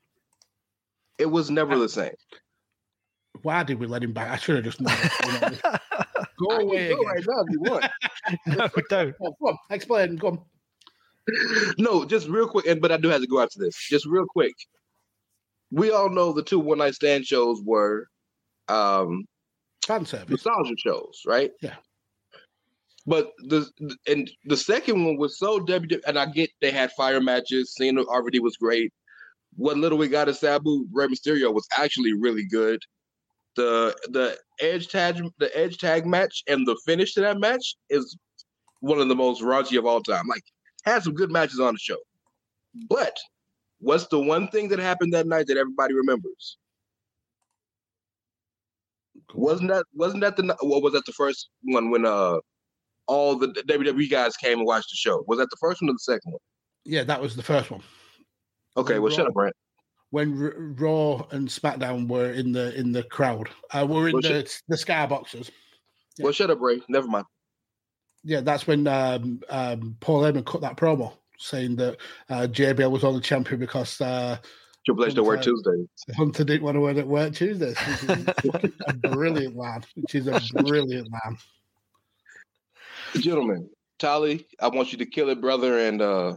It 1.19 1.27
was 1.27 1.51
never 1.51 1.79
the 1.79 1.89
same. 1.89 2.13
Why 3.43 3.63
did 3.63 3.79
we 3.79 3.87
let 3.87 4.03
him 4.03 4.13
back? 4.13 4.31
I 4.31 4.37
should 4.37 4.57
have 4.57 4.65
just 4.65 4.81
known. 4.81 4.97
You 5.25 5.33
know, 5.41 5.77
Go 6.39 6.57
away 6.59 6.89
go 6.89 6.95
again. 7.01 7.07
right 7.07 7.25
now 7.27 7.41
if 7.41 7.51
you 7.51 7.61
want. 7.61 7.85
no, 8.47 8.69
don't. 8.91 9.13
Come 9.19 9.27
on, 9.27 9.33
come 9.39 9.49
on, 9.49 9.57
explain. 9.71 10.17
Go 10.17 10.29
on. 10.29 10.41
no, 11.79 12.05
just 12.05 12.29
real 12.29 12.49
quick, 12.49 12.67
and 12.67 12.81
but 12.81 12.93
I 12.93 12.97
do 12.99 13.09
have 13.09 13.21
to 13.23 13.27
go 13.27 13.41
after 13.41 13.59
this. 13.59 13.75
Just 13.89 14.07
real 14.07 14.27
quick. 14.27 14.53
We 15.71 15.91
all 15.91 16.09
know 16.11 16.33
the 16.33 16.43
two 16.43 16.59
one 16.61 16.79
night 16.79 16.95
stand 16.95 17.25
shows 17.27 17.61
were 17.65 18.07
um 18.69 19.25
Fan 19.87 20.05
service. 20.05 20.31
nostalgia 20.31 20.75
shows, 20.79 21.23
right? 21.27 21.51
Yeah. 21.63 21.75
But 23.07 23.33
the 23.39 23.71
and 24.09 24.31
the 24.47 24.57
second 24.57 25.05
one 25.05 25.17
was 25.17 25.39
so 25.39 25.61
W 25.61 26.01
and 26.07 26.19
I 26.19 26.27
get 26.27 26.51
they 26.61 26.71
had 26.73 26.91
fire 26.93 27.21
matches. 27.21 27.75
Seeing 27.77 27.97
RVD 27.97 28.41
was 28.41 28.57
great. 28.57 28.93
What 29.57 29.79
little 29.79 29.99
we 29.99 30.09
got 30.09 30.29
of 30.29 30.37
Sabu 30.37 30.87
Rey 30.93 31.07
Mysterio 31.07 31.55
was 31.55 31.67
actually 31.77 32.13
really 32.15 32.45
good. 32.45 32.81
The 33.55 33.97
the 34.09 34.39
edge 34.61 34.89
tag 34.89 35.23
the 35.39 35.57
edge 35.57 35.79
tag 35.79 36.05
match 36.07 36.43
and 36.49 36.67
the 36.67 36.79
finish 36.85 37.15
to 37.15 37.21
that 37.23 37.39
match 37.39 37.77
is 37.91 38.17
one 38.81 39.01
of 39.01 39.09
the 39.09 39.17
most 39.17 39.41
raunchy 39.43 39.79
of 39.79 39.87
all 39.87 40.03
time. 40.03 40.27
Like 40.29 40.45
had 40.85 41.05
some 41.05 41.15
good 41.15 41.31
matches 41.31 41.61
on 41.61 41.75
the 41.75 41.79
show. 41.79 41.99
But 42.89 43.17
what's 43.79 44.09
the 44.09 44.19
one 44.21 44.49
thing 44.49 44.69
that 44.69 44.81
happened 44.81 45.15
that 45.15 45.27
night 45.29 45.47
that 45.47 45.57
everybody 45.57 45.95
remembers? 45.95 46.59
Wasn't 49.35 49.71
that 49.71 49.85
wasn't 49.95 50.23
that 50.23 50.37
the 50.37 50.57
what 50.63 50.83
was 50.83 50.93
that 50.95 51.07
the 51.07 51.13
first 51.13 51.51
one 51.63 51.91
when 51.91 52.05
uh 52.05 52.39
all 53.07 53.37
the 53.37 53.49
WWE 53.49 54.11
guys 54.11 54.37
came 54.37 54.59
and 54.59 54.67
watched 54.67 54.91
the 54.91 54.97
show? 54.97 55.25
Was 55.27 55.39
that 55.39 55.49
the 55.51 55.57
first 55.61 55.83
one 55.83 55.91
or 55.91 55.95
the 55.95 55.99
second 55.99 56.33
one? 56.33 56.41
Yeah, 56.85 57.05
that 57.05 57.21
was 57.21 57.37
the 57.37 57.43
first 57.43 57.71
one. 57.71 57.83
Okay, 58.77 58.99
well 58.99 59.13
shut 59.13 59.27
up, 59.27 59.35
Brent. 59.35 59.55
When 60.11 60.41
R- 60.41 60.55
Raw 60.57 61.27
and 61.31 61.49
SmackDown 61.49 62.09
were 62.09 62.31
in 62.31 62.53
the 62.53 62.75
in 62.79 62.93
the 62.93 63.03
crowd, 63.03 63.49
uh, 63.73 63.87
were 63.89 64.09
in 64.09 64.15
Well, 64.15 64.23
the 64.23 64.61
the 64.69 64.77
skyboxes. 64.77 65.51
Yeah. 66.19 66.25
Well, 66.25 66.33
shut 66.33 66.51
up, 66.51 66.61
Rey. 66.61 66.81
Never 66.89 67.09
mind. 67.09 67.27
Yeah, 68.23 68.41
that's 68.41 68.67
when 68.67 68.87
um, 68.87 69.41
um, 69.51 69.97
Paul 70.01 70.23
Heyman 70.23 70.45
cut 70.45 70.61
that 70.63 70.77
promo 70.77 71.13
saying 71.39 71.77
that 71.77 71.99
uh, 72.29 72.47
JBL 72.51 72.91
was 72.91 73.05
only 73.05 73.21
champion 73.21 73.61
because 73.61 74.01
uh, 74.01 74.39
Triple 74.85 75.05
H 75.05 75.15
don't 75.15 75.27
work 75.27 75.43
Tuesdays. 75.43 75.89
Hunter 76.17 76.45
didn't 76.45 76.63
want 76.63 76.77
to 76.77 76.81
wear 76.81 76.97
it 76.97 77.07
work 77.07 77.35
Tuesdays. 77.35 77.77
A 78.09 78.95
brilliant. 78.95 79.57
Which 79.97 80.15
is 80.15 80.29
a 80.29 80.41
brilliant 80.63 81.11
line. 81.11 81.37
Gentlemen, 83.21 83.69
Tolly, 83.99 84.47
I 84.61 84.69
want 84.69 84.93
you 84.93 84.99
to 84.99 85.07
kill 85.07 85.29
it, 85.31 85.41
brother, 85.41 85.79
and 85.79 86.01
uh 86.03 86.37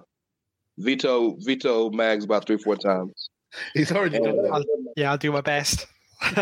veto 0.77 1.35
veto 1.39 1.89
Mags 1.91 2.23
about 2.25 2.45
three, 2.47 2.57
four 2.57 2.75
times. 2.77 3.29
He's 3.73 3.91
already 3.91 4.17
And, 4.17 4.25
done 4.25 4.37
that. 4.43 4.51
uh, 4.51 4.63
Yeah, 4.95 5.11
I'll 5.11 5.17
do 5.17 5.31
my 5.31 5.41
best. 5.41 5.87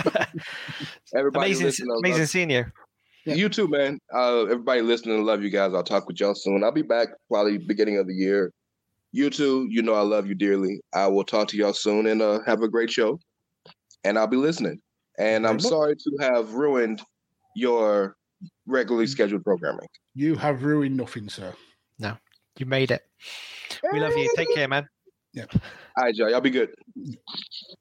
everybody 1.15 1.47
amazing, 1.51 1.65
listening, 1.65 1.95
amazing 1.99 2.19
love- 2.21 2.29
seeing 2.29 2.49
you. 2.49 2.65
Yeah. 3.25 3.33
You 3.35 3.49
too, 3.49 3.67
man. 3.67 3.99
Uh, 4.13 4.43
everybody 4.43 4.81
listening, 4.81 5.23
love 5.25 5.43
you 5.43 5.49
guys. 5.49 5.73
I'll 5.73 5.83
talk 5.83 6.07
with 6.07 6.19
y'all 6.19 6.33
soon. 6.35 6.63
I'll 6.63 6.71
be 6.71 6.81
back 6.81 7.09
probably 7.29 7.57
beginning 7.57 7.97
of 7.97 8.07
the 8.07 8.13
year. 8.13 8.51
You 9.11 9.29
too, 9.29 9.67
you 9.69 9.81
know 9.81 9.93
I 9.95 10.01
love 10.01 10.27
you 10.27 10.35
dearly. 10.35 10.79
I 10.93 11.07
will 11.07 11.23
talk 11.23 11.47
to 11.49 11.57
y'all 11.57 11.73
soon 11.73 12.07
and 12.07 12.21
uh, 12.21 12.39
have 12.45 12.61
a 12.61 12.67
great 12.69 12.89
show. 12.91 13.19
And 14.03 14.17
I'll 14.17 14.27
be 14.27 14.37
listening. 14.37 14.79
And 15.17 15.47
I'm 15.47 15.59
sorry 15.59 15.95
to 15.95 16.17
have 16.21 16.53
ruined 16.53 17.01
your 17.55 18.15
regularly 18.65 19.07
scheduled 19.07 19.43
programming. 19.43 19.87
You 20.13 20.35
have 20.35 20.63
ruined 20.63 20.97
nothing, 20.97 21.29
sir. 21.29 21.53
No, 21.99 22.17
you 22.57 22.65
made 22.65 22.91
it. 22.91 23.01
We 23.91 23.99
love 23.99 24.15
you. 24.17 24.31
Take 24.35 24.53
care, 24.53 24.67
man. 24.67 24.87
All 25.37 25.45
right, 26.03 26.15
y'all. 26.15 26.29
Y'all 26.29 26.41
be 26.41 26.49
good. 26.49 26.73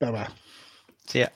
Bye 0.00 0.10
bye. 0.10 0.28
See 1.06 1.20
ya. 1.20 1.28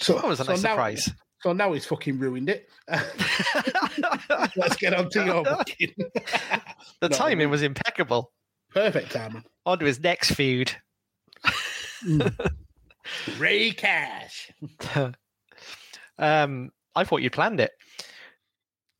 So 0.00 0.14
That 0.14 0.26
was 0.28 0.40
a 0.40 0.44
so 0.44 0.52
nice 0.52 0.62
now, 0.62 0.70
surprise. 0.70 1.10
So 1.42 1.52
now 1.52 1.72
he's 1.72 1.84
fucking 1.86 2.18
ruined 2.18 2.48
it. 2.48 2.68
Let's 4.56 4.76
get 4.76 4.94
on 4.94 5.08
to 5.10 5.24
your 5.24 5.44
booking. 5.44 5.92
the 7.00 7.08
No, 7.08 7.08
timing 7.08 7.38
we- 7.38 7.46
was 7.52 7.62
impeccable. 7.62 8.32
Perfect 8.70 9.12
timing. 9.12 9.44
On 9.66 9.78
to 9.78 9.84
his 9.84 10.00
next 10.00 10.32
feud. 10.32 10.72
Rey 13.38 13.70
Cash. 13.72 14.50
um, 16.18 16.70
I 16.98 17.04
thought 17.04 17.22
you 17.22 17.30
planned 17.30 17.60
it. 17.60 17.72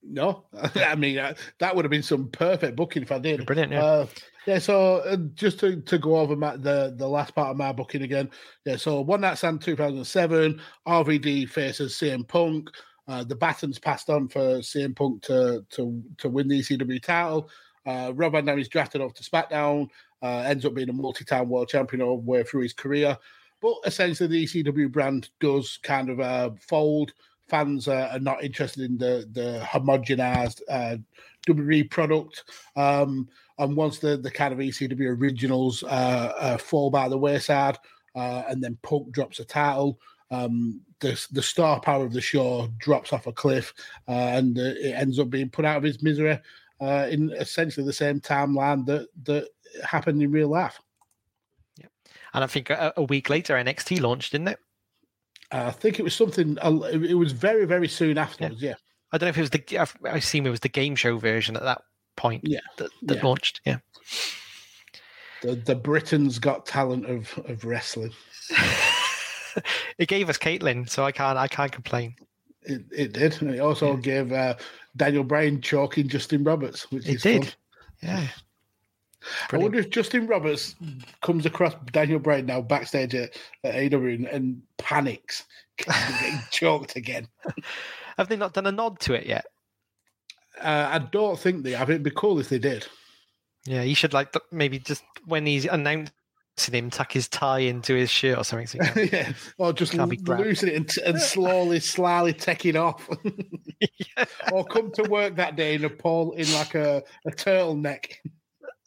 No, 0.03 0.45
I 0.77 0.95
mean 0.95 1.19
uh, 1.19 1.35
that 1.59 1.75
would 1.75 1.85
have 1.85 1.91
been 1.91 2.03
some 2.03 2.29
perfect 2.29 2.77
booking 2.77 3.03
if 3.03 3.13
I 3.13 3.19
did. 3.19 3.45
Brilliant. 3.45 3.73
Yeah. 3.73 3.85
Uh, 3.85 4.07
yeah, 4.47 4.59
so 4.59 5.01
uh, 5.01 5.17
just 5.35 5.61
to, 5.61 5.81
to 5.83 5.99
go 5.99 6.17
over 6.17 6.35
my, 6.35 6.57
the 6.57 6.95
the 6.97 7.07
last 7.07 7.35
part 7.35 7.51
of 7.51 7.57
my 7.57 7.73
booking 7.73 8.03
again. 8.03 8.31
Yeah, 8.65 8.77
so 8.77 9.03
one 9.03 9.21
night 9.21 9.37
stand 9.37 9.61
2007, 9.61 10.61
RVD 10.87 11.51
faces 11.51 11.95
CM 11.95 12.27
Punk. 12.27 12.71
Uh, 13.07 13.25
the 13.25 13.37
baton's 13.37 13.79
passed 13.79 14.09
on 14.09 14.29
for 14.29 14.61
CM 14.61 14.97
Punk 14.97 15.23
to 15.25 15.67
to 15.71 16.03
to 16.17 16.29
win 16.29 16.49
the 16.49 16.61
ECW 16.61 17.03
title. 17.03 17.51
Uh, 17.85 18.13
Rob 18.15 18.33
Van 18.33 18.45
Dam 18.45 18.59
is 18.59 18.69
drafted 18.69 19.01
off 19.01 19.15
to 19.15 19.23
SmackDown. 19.23 19.89
Uh, 20.23 20.43
ends 20.47 20.65
up 20.65 20.75
being 20.75 20.91
a 20.91 20.93
multi-time 20.93 21.49
world 21.49 21.69
champion 21.69 22.03
all 22.03 22.17
the 22.17 22.31
way 22.31 22.43
through 22.43 22.63
his 22.63 22.73
career. 22.73 23.17
But 23.61 23.75
essentially, 23.85 24.29
the 24.29 24.45
ECW 24.45 24.91
brand 24.91 25.31
does 25.41 25.79
kind 25.83 26.11
of 26.11 26.21
uh, 26.21 26.51
fold. 26.61 27.13
Fans 27.49 27.89
are 27.89 28.19
not 28.19 28.45
interested 28.45 28.85
in 28.85 28.99
the 28.99 29.29
the 29.33 29.65
homogenized 29.65 30.61
uh, 30.69 30.97
WWE 31.47 31.91
product. 31.91 32.45
Um, 32.77 33.29
and 33.59 33.77
once 33.77 33.99
the 33.99 34.17
the 34.17 34.31
kind 34.31 34.53
of 34.53 34.59
ECW 34.59 35.19
originals 35.19 35.83
uh, 35.83 36.33
uh, 36.39 36.59
fall 36.59 36.91
by 36.91 37.09
the 37.09 37.19
wayside, 37.19 37.79
uh, 38.15 38.45
and 38.49 38.63
then 38.63 38.79
Punk 38.83 39.11
drops 39.13 39.41
a 39.41 39.45
title, 39.45 39.99
um, 40.31 40.81
the 41.01 41.27
the 41.33 41.43
star 41.43 41.81
power 41.81 42.05
of 42.05 42.13
the 42.13 42.21
show 42.21 42.69
drops 42.79 43.13
off 43.13 43.27
a 43.27 43.33
cliff, 43.33 43.73
uh, 44.07 44.13
and 44.13 44.59
it 44.59 44.95
ends 44.95 45.19
up 45.19 45.31
being 45.31 45.51
put 45.51 45.65
out 45.65 45.79
of 45.79 45.83
his 45.83 46.03
misery 46.03 46.39
in 46.81 47.33
essentially 47.33 47.85
the 47.85 47.93
same 47.93 48.21
timeline 48.21 48.85
that 48.87 49.09
that 49.25 49.49
happened 49.85 50.23
in 50.23 50.31
real 50.31 50.49
life. 50.49 50.79
Yeah, 51.79 51.87
and 52.35 52.45
I 52.45 52.47
think 52.47 52.69
a, 52.71 52.93
a 52.97 53.03
week 53.03 53.31
later, 53.31 53.55
NXT 53.55 54.01
launched, 54.01 54.33
didn't 54.33 54.49
it? 54.49 54.59
Uh, 55.51 55.65
I 55.67 55.71
think 55.71 55.99
it 55.99 56.03
was 56.03 56.15
something. 56.15 56.59
uh, 56.61 56.81
It 56.93 57.15
was 57.17 57.33
very 57.33 57.65
very 57.65 57.89
soon 57.89 58.19
afterwards. 58.19 58.61
Yeah, 58.63 58.75
I 59.13 59.19
don't 59.19 59.27
know 59.27 59.31
if 59.31 59.39
it 59.39 59.41
was 59.41 59.51
the. 59.51 59.79
I've, 59.79 59.97
I 60.05 60.17
assume 60.17 60.47
it 60.47 60.51
was 60.51 60.61
the 60.61 60.69
game 60.69 60.95
show 60.97 61.17
version 61.19 61.57
at 61.57 61.63
that 61.63 61.83
point. 62.17 62.43
Yeah. 62.47 62.61
That, 62.77 62.91
that 63.03 63.17
Yeah. 63.19 63.25
launched. 63.27 63.61
Yeah. 63.65 63.79
the 65.43 65.55
the 65.55 65.75
Britain's 65.75 66.39
Got 66.39 66.67
Talent 66.67 67.07
of 67.07 67.39
of 67.47 67.65
wrestling. 67.65 68.13
it 69.99 70.09
gave 70.09 70.29
us 70.29 70.39
Caitlin, 70.39 70.89
so 70.89 71.05
I 71.05 71.13
can't. 71.13 71.39
I 71.39 71.49
can't 71.49 71.73
complain. 71.73 72.15
It, 72.63 72.83
it 72.95 73.13
did. 73.13 73.41
And 73.41 73.55
it 73.55 73.61
also 73.61 73.97
gave 73.97 74.33
uh, 74.33 74.55
Daniel 74.97 75.25
Bryan 75.25 75.61
choking 75.63 76.09
Justin 76.09 76.45
Roberts, 76.45 76.91
which 76.91 77.07
It 77.09 77.15
is 77.17 77.23
did. 77.23 77.45
fun. 77.45 77.53
Yeah. 78.03 78.27
I 79.53 79.57
wonder 79.57 79.79
if 79.79 79.91
Justin 79.91 80.27
Roberts 80.27 80.77
comes 81.23 81.45
across 81.45 81.75
Daniel 81.93 82.19
Bryan 82.21 82.47
now 82.47 82.61
backstage 82.61 83.15
at, 83.15 83.37
at 83.65 83.75
AEW 83.75 84.15
and, 84.15 84.27
and 84.27 84.63
panics, 84.79 85.45
getting 85.77 86.41
choked 86.51 86.97
again. 86.97 87.27
Have 88.17 88.29
they 88.29 88.37
not 88.37 88.55
done 88.55 88.67
a 88.67 88.73
nod 88.73 89.01
to 89.01 89.15
it 89.15 89.27
yet? 89.27 89.47
Uh, 90.61 90.89
I 90.93 90.99
don't 90.99 91.39
think 91.39 91.63
they 91.63 91.73
have. 91.73 91.89
It'd 91.91 92.03
be 92.03 92.11
cool 92.11 92.39
if 92.41 92.49
they 92.49 92.59
did. 92.59 92.87
Yeah, 93.65 93.83
he 93.83 93.95
should 93.95 94.13
like 94.13 94.33
maybe 94.51 94.79
just 94.79 95.05
when 95.27 95.47
he's 95.47 95.67
announcing 95.67 96.11
him, 96.73 96.91
tuck 96.91 97.13
his 97.13 97.29
tie 97.29 97.61
into 97.61 97.95
his 97.95 98.11
shirt 98.11 98.39
or 98.39 98.45
something. 98.45 98.67
So 98.67 98.79
can- 98.93 99.09
yeah, 99.13 99.33
or 99.59 99.73
just 99.73 99.93
Can't 99.93 100.29
l- 100.29 100.37
loosen 100.39 100.69
it 100.71 100.75
and, 100.75 100.91
and 101.07 101.21
slowly, 101.21 101.79
slyly 101.81 102.33
take 102.33 102.67
it 102.67 102.75
off, 102.77 103.09
Yeah. 103.81 104.25
or 104.53 104.65
come 104.65 104.91
to 104.93 105.03
work 105.05 105.37
that 105.37 105.55
day 105.57 105.75
in 105.75 105.85
a 105.85 105.91
pole 105.91 106.33
in 106.33 106.53
like 106.55 106.75
a, 106.75 107.03
a 107.27 107.31
turtleneck. 107.31 108.15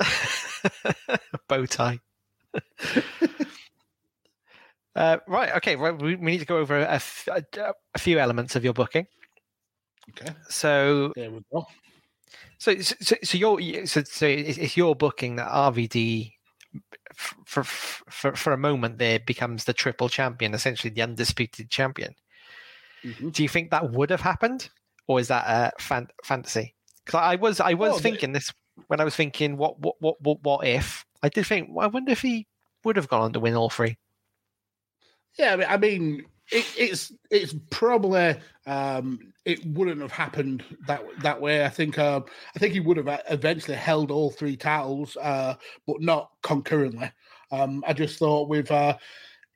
bow 1.48 1.66
tie. 1.66 2.00
uh, 4.96 5.18
right. 5.28 5.56
Okay. 5.58 5.76
Right. 5.76 6.00
We, 6.00 6.16
we 6.16 6.32
need 6.32 6.40
to 6.40 6.46
go 6.46 6.58
over 6.58 6.78
a, 6.78 6.94
f- 6.94 7.28
a, 7.32 7.44
a 7.96 8.00
few 8.00 8.20
elements 8.20 8.56
of 8.56 8.64
your 8.64 8.74
booking. 8.74 9.08
Okay, 10.10 10.32
So, 10.50 11.14
there 11.16 11.30
we 11.32 11.42
go. 11.54 11.66
so, 12.58 12.78
so, 12.80 13.16
so 13.24 13.38
your 13.38 13.62
so, 13.86 14.04
so 14.04 14.26
it's 14.26 14.76
your 14.76 14.96
booking 14.96 15.38
that 15.38 15.48
RVD 15.48 16.34
for 17.46 17.64
for 17.64 18.36
for 18.36 18.52
a 18.52 18.58
moment 18.58 18.98
there 18.98 19.20
becomes 19.20 19.64
the 19.66 19.74
triple 19.74 20.10
champion, 20.10 20.54
essentially 20.54 20.92
the 20.92 21.02
undisputed 21.04 21.70
champion. 21.70 22.16
Mhm. 23.06 23.32
Do 23.32 23.44
you 23.44 23.50
think 23.50 23.72
that 23.72 23.92
would 23.92 24.10
have 24.10 24.22
happened, 24.22 24.70
or 25.08 25.20
is 25.20 25.28
that 25.30 25.46
a 25.48 25.72
fan- 25.82 26.10
fantasy? 26.24 26.76
Because 27.06 27.20
I 27.20 27.36
was 27.36 27.60
I 27.60 27.74
was 27.74 27.94
Oh, 27.94 27.98
thinking 28.00 28.34
this 28.34 28.52
when 28.88 29.00
I 29.00 29.04
was 29.04 29.16
thinking 29.16 29.58
what 29.58 29.80
what 29.80 29.96
what 30.00 30.22
what 30.22 30.44
what 30.44 30.68
if 30.68 31.06
I 31.24 31.30
did 31.30 31.46
think 31.46 31.70
well, 31.72 31.86
I 31.86 31.88
wonder 31.88 32.12
if 32.12 32.22
he 32.22 32.48
would 32.84 32.96
have 32.96 33.08
gone 33.08 33.22
on 33.22 33.34
to 33.34 33.40
win 33.40 33.56
all 33.56 33.70
three. 33.70 33.98
Yeah, 35.38 35.64
I 35.68 35.78
mean, 35.78 36.26
it, 36.52 36.66
it's 36.78 37.12
it's 37.30 37.56
probably 37.70 38.36
um, 38.66 39.34
it 39.46 39.66
wouldn't 39.66 40.02
have 40.02 40.12
happened 40.12 40.64
that 40.88 41.04
that 41.22 41.40
way. 41.40 41.66
I 41.66 41.70
think 41.70 41.98
um, 41.98 42.26
I 42.56 42.60
think 42.60 42.74
he 42.74 42.80
would 42.80 42.98
have 42.98 43.22
eventually 43.30 43.78
held 43.78 44.12
all 44.12 44.30
three 44.30 44.58
titles, 44.58 45.18
uh, 45.18 45.56
but 45.88 46.02
not 46.02 46.32
concurrently. 46.44 47.12
Um, 47.52 47.84
I 47.88 47.94
just 47.94 48.20
thought 48.20 48.50
with 48.50 48.72
uh, 48.72 48.98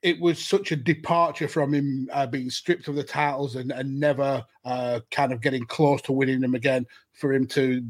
it 0.02 0.20
was 0.20 0.44
such 0.44 0.72
a 0.72 0.76
departure 0.76 1.48
from 1.48 1.74
him 1.74 2.08
uh, 2.12 2.26
being 2.26 2.50
stripped 2.50 2.88
of 2.88 2.94
the 2.94 3.02
titles 3.02 3.56
and, 3.56 3.72
and 3.72 3.98
never 3.98 4.44
uh, 4.64 5.00
kind 5.10 5.32
of 5.32 5.40
getting 5.40 5.64
close 5.64 6.02
to 6.02 6.12
winning 6.12 6.40
them 6.40 6.54
again 6.54 6.86
for 7.12 7.32
him 7.32 7.46
to 7.46 7.84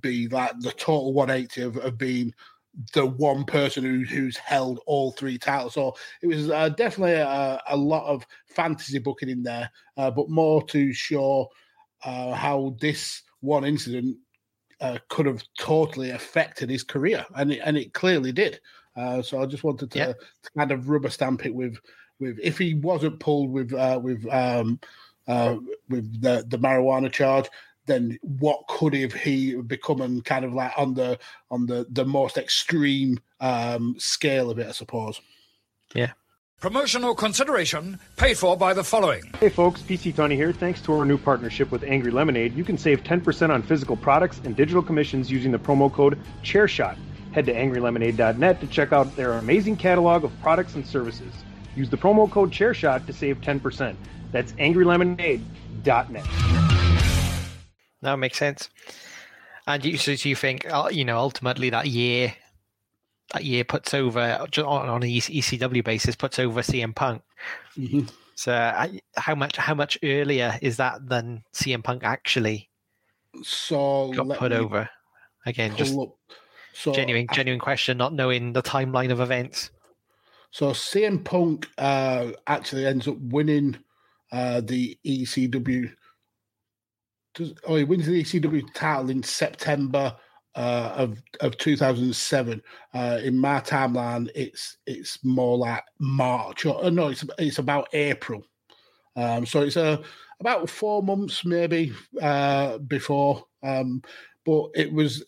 be 0.00 0.28
like 0.28 0.58
the 0.60 0.72
total 0.72 1.12
180 1.12 1.62
of, 1.62 1.76
of 1.78 1.98
being 1.98 2.34
the 2.92 3.06
one 3.06 3.44
person 3.44 3.84
who, 3.84 4.04
who's 4.04 4.36
held 4.36 4.80
all 4.86 5.12
three 5.12 5.38
titles. 5.38 5.74
So 5.74 5.96
it 6.22 6.26
was 6.26 6.50
uh, 6.50 6.68
definitely 6.70 7.14
a, 7.14 7.60
a, 7.68 7.76
lot 7.76 8.06
of 8.06 8.26
fantasy 8.46 8.98
booking 8.98 9.28
in 9.28 9.42
there, 9.42 9.70
uh, 9.96 10.10
but 10.10 10.30
more 10.30 10.62
to 10.68 10.92
show 10.92 11.48
uh, 12.04 12.32
how 12.32 12.76
this 12.80 13.22
one 13.40 13.64
incident 13.64 14.16
uh, 14.80 14.98
could 15.08 15.26
have 15.26 15.42
totally 15.58 16.10
affected 16.10 16.70
his 16.70 16.82
career, 16.82 17.26
and 17.36 17.52
it, 17.52 17.60
and 17.64 17.76
it 17.76 17.92
clearly 17.92 18.32
did. 18.32 18.60
Uh, 18.96 19.20
so 19.20 19.42
I 19.42 19.46
just 19.46 19.64
wanted 19.64 19.90
to, 19.90 19.98
to, 19.98 20.50
kind 20.56 20.72
of 20.72 20.88
rubber 20.88 21.10
stamp 21.10 21.44
it 21.46 21.54
with 21.54 21.76
with 22.18 22.38
if 22.42 22.58
he 22.58 22.74
wasn't 22.74 23.20
pulled 23.20 23.50
with 23.50 23.72
uh, 23.72 24.00
with 24.02 24.26
um, 24.32 24.80
with 25.88 26.20
the 26.22 26.44
the 26.48 26.58
marijuana 26.58 27.12
charge, 27.12 27.48
then 27.86 28.18
what 28.22 28.60
could 28.68 28.94
have 28.94 29.12
he 29.12 29.56
become 29.56 30.00
and 30.00 30.24
kind 30.24 30.44
of 30.44 30.52
like 30.52 30.72
on 30.76 30.94
the 30.94 31.18
on 31.50 31.66
the 31.66 31.86
the 31.90 32.04
most 32.04 32.36
extreme 32.36 33.18
um, 33.40 33.94
scale 33.98 34.50
of 34.50 34.58
it, 34.58 34.68
I 34.68 34.72
suppose. 34.72 35.20
Yeah. 35.94 36.12
Promotional 36.60 37.14
consideration 37.14 37.98
paid 38.18 38.36
for 38.36 38.54
by 38.54 38.74
the 38.74 38.84
following. 38.84 39.22
Hey 39.40 39.48
folks, 39.48 39.80
PC 39.80 40.14
Tony 40.14 40.36
here. 40.36 40.52
Thanks 40.52 40.82
to 40.82 40.92
our 40.92 41.06
new 41.06 41.16
partnership 41.16 41.70
with 41.70 41.82
Angry 41.84 42.10
Lemonade, 42.10 42.54
you 42.54 42.64
can 42.64 42.76
save 42.76 43.02
10% 43.02 43.48
on 43.48 43.62
physical 43.62 43.96
products 43.96 44.42
and 44.44 44.54
digital 44.54 44.82
commissions 44.82 45.30
using 45.30 45.52
the 45.52 45.58
promo 45.58 45.90
code 45.90 46.18
ChairShot. 46.42 46.98
Head 47.32 47.46
to 47.46 47.54
angrylemonade.net 47.54 48.60
to 48.60 48.66
check 48.66 48.92
out 48.92 49.16
their 49.16 49.32
amazing 49.34 49.76
catalog 49.76 50.22
of 50.22 50.38
products 50.42 50.74
and 50.74 50.86
services. 50.86 51.32
Use 51.76 51.88
the 51.88 51.96
promo 51.96 52.30
code 52.30 52.50
ChairShot 52.50 53.06
to 53.06 53.12
save 53.14 53.40
10%. 53.40 53.96
That's 54.30 54.52
angrylemonade.net. 54.52 56.69
That 58.02 58.18
makes 58.18 58.38
sense. 58.38 58.70
And 59.66 59.84
you, 59.84 59.96
so 59.98 60.12
you 60.12 60.34
think, 60.34 60.70
uh, 60.70 60.88
you 60.90 61.04
know, 61.04 61.18
ultimately 61.18 61.70
that 61.70 61.86
year, 61.86 62.34
that 63.32 63.44
year 63.44 63.64
puts 63.64 63.94
over 63.94 64.20
on 64.20 64.88
an 64.88 65.02
ECW 65.02 65.84
basis 65.84 66.16
puts 66.16 66.38
over 66.38 66.60
CM 66.62 66.94
Punk. 66.94 67.22
Mm-hmm. 67.78 68.06
So 68.34 68.98
how 69.16 69.34
much 69.34 69.56
how 69.56 69.74
much 69.74 69.98
earlier 70.02 70.58
is 70.62 70.78
that 70.78 71.06
than 71.06 71.44
CM 71.52 71.84
Punk 71.84 72.04
actually 72.04 72.70
so 73.42 74.12
got 74.14 74.38
put 74.38 74.52
over? 74.52 74.88
Again, 75.46 75.76
just 75.76 75.94
so 76.72 76.92
genuine 76.92 77.26
genuine 77.32 77.60
question, 77.60 77.98
not 77.98 78.14
knowing 78.14 78.54
the 78.54 78.62
timeline 78.62 79.12
of 79.12 79.20
events. 79.20 79.70
So 80.52 80.70
CM 80.70 81.22
Punk 81.22 81.68
uh, 81.78 82.30
actually 82.46 82.86
ends 82.86 83.06
up 83.06 83.18
winning 83.18 83.78
uh, 84.32 84.62
the 84.62 84.98
ECW 85.04 85.92
does, 87.34 87.54
oh, 87.66 87.76
he 87.76 87.84
wins 87.84 88.06
the 88.06 88.22
ECW 88.22 88.72
title 88.74 89.10
in 89.10 89.22
September 89.22 90.16
uh, 90.54 90.92
of 90.96 91.22
of 91.40 91.56
2007. 91.58 92.62
Uh, 92.94 93.18
in 93.22 93.38
my 93.38 93.60
timeline, 93.60 94.28
it's 94.34 94.78
it's 94.86 95.18
more 95.24 95.56
like 95.56 95.84
March 95.98 96.66
or, 96.66 96.90
no, 96.90 97.08
it's 97.08 97.24
it's 97.38 97.58
about 97.58 97.88
April. 97.92 98.42
Um, 99.16 99.44
so 99.46 99.62
it's 99.62 99.76
uh, 99.76 99.98
about 100.40 100.70
four 100.70 101.02
months 101.02 101.44
maybe 101.44 101.92
uh, 102.20 102.78
before, 102.78 103.44
um, 103.62 104.02
but 104.44 104.70
it 104.74 104.92
was 104.92 105.24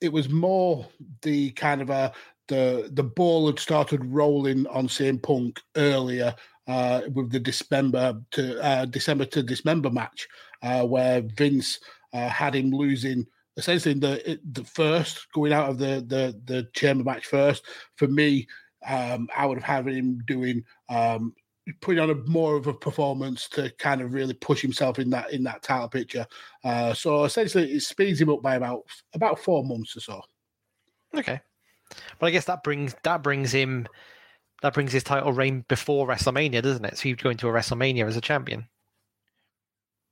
it 0.00 0.12
was 0.12 0.28
more 0.28 0.86
the 1.22 1.50
kind 1.52 1.82
of 1.82 1.90
a 1.90 2.12
the 2.48 2.90
the 2.94 3.04
ball 3.04 3.46
had 3.46 3.58
started 3.58 4.04
rolling 4.04 4.66
on 4.66 4.88
CM 4.88 5.22
Punk 5.22 5.60
earlier 5.76 6.34
uh, 6.66 7.02
with 7.12 7.30
the 7.30 7.40
December 7.40 8.20
to 8.32 8.62
uh, 8.62 8.84
December 8.86 9.24
to 9.26 9.42
Dismember 9.42 9.90
match, 9.90 10.26
uh, 10.62 10.84
where 10.86 11.22
Vince 11.22 11.80
uh, 12.12 12.28
had 12.28 12.54
him 12.54 12.70
losing 12.70 13.26
essentially 13.56 13.92
in 13.92 14.00
the 14.00 14.40
the 14.52 14.64
first 14.64 15.30
going 15.32 15.52
out 15.52 15.68
of 15.68 15.78
the 15.78 16.04
the 16.06 16.40
the 16.44 16.68
chamber 16.74 17.04
match 17.04 17.26
first. 17.26 17.64
For 17.96 18.08
me, 18.08 18.46
um, 18.86 19.28
I 19.36 19.46
would 19.46 19.58
have 19.58 19.84
had 19.84 19.94
him 19.94 20.22
doing 20.26 20.64
um, 20.88 21.34
putting 21.80 22.00
on 22.00 22.10
a 22.10 22.14
more 22.14 22.56
of 22.56 22.66
a 22.66 22.74
performance 22.74 23.48
to 23.50 23.70
kind 23.78 24.00
of 24.00 24.12
really 24.12 24.34
push 24.34 24.62
himself 24.62 24.98
in 24.98 25.10
that 25.10 25.32
in 25.32 25.42
that 25.44 25.62
title 25.62 25.88
picture. 25.88 26.26
Uh, 26.64 26.94
so 26.94 27.24
essentially, 27.24 27.72
it 27.72 27.80
speeds 27.80 28.20
him 28.20 28.30
up 28.30 28.42
by 28.42 28.56
about 28.56 28.82
about 29.14 29.38
four 29.38 29.64
months 29.64 29.96
or 29.96 30.00
so. 30.00 30.22
Okay, 31.16 31.40
but 32.18 32.26
I 32.26 32.30
guess 32.30 32.46
that 32.46 32.62
brings 32.62 32.94
that 33.02 33.22
brings 33.22 33.52
him 33.52 33.86
that 34.62 34.74
brings 34.74 34.92
his 34.92 35.04
title 35.04 35.32
reign 35.32 35.64
before 35.68 36.06
WrestleMania, 36.06 36.62
doesn't 36.62 36.84
it? 36.84 36.98
So 36.98 37.04
he'd 37.04 37.22
go 37.22 37.30
into 37.30 37.48
a 37.48 37.52
WrestleMania 37.52 38.06
as 38.06 38.16
a 38.16 38.20
champion. 38.20 38.68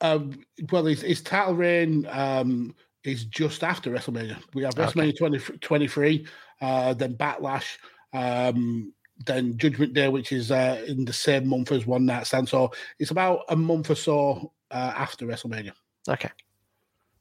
Um, 0.01 0.45
well, 0.71 0.85
his, 0.85 1.03
his 1.03 1.23
title 1.23 1.55
reign 1.55 2.07
um, 2.11 2.75
is 3.05 3.25
just 3.25 3.65
after 3.65 3.91
WrestleMania. 3.91 4.37
We 4.55 4.63
have 4.63 4.75
WrestleMania 4.75 5.09
okay. 5.09 5.39
20, 5.39 5.39
23, 5.59 6.27
uh, 6.61 6.95
then 6.95 7.15
Backlash, 7.15 7.79
um, 8.13 8.93
then 9.27 9.57
Judgment 9.57 9.95
Day, 9.95 10.09
which 10.09 10.33
is 10.33 10.51
uh, 10.51 10.85
in 10.87 11.05
the 11.05 11.13
same 11.13 11.49
month 11.49 11.73
as 11.73 11.87
One 11.87 12.07
Night 12.07 12.27
Stand. 12.27 12.49
So 12.49 12.73
it's 12.99 13.11
about 13.11 13.45
a 13.49 13.57
month 13.57 13.91
or 13.91 13.97
so 13.97 14.53
uh, 14.71 14.93
after 14.97 15.27
WrestleMania. 15.27 15.73
Okay. 16.09 16.31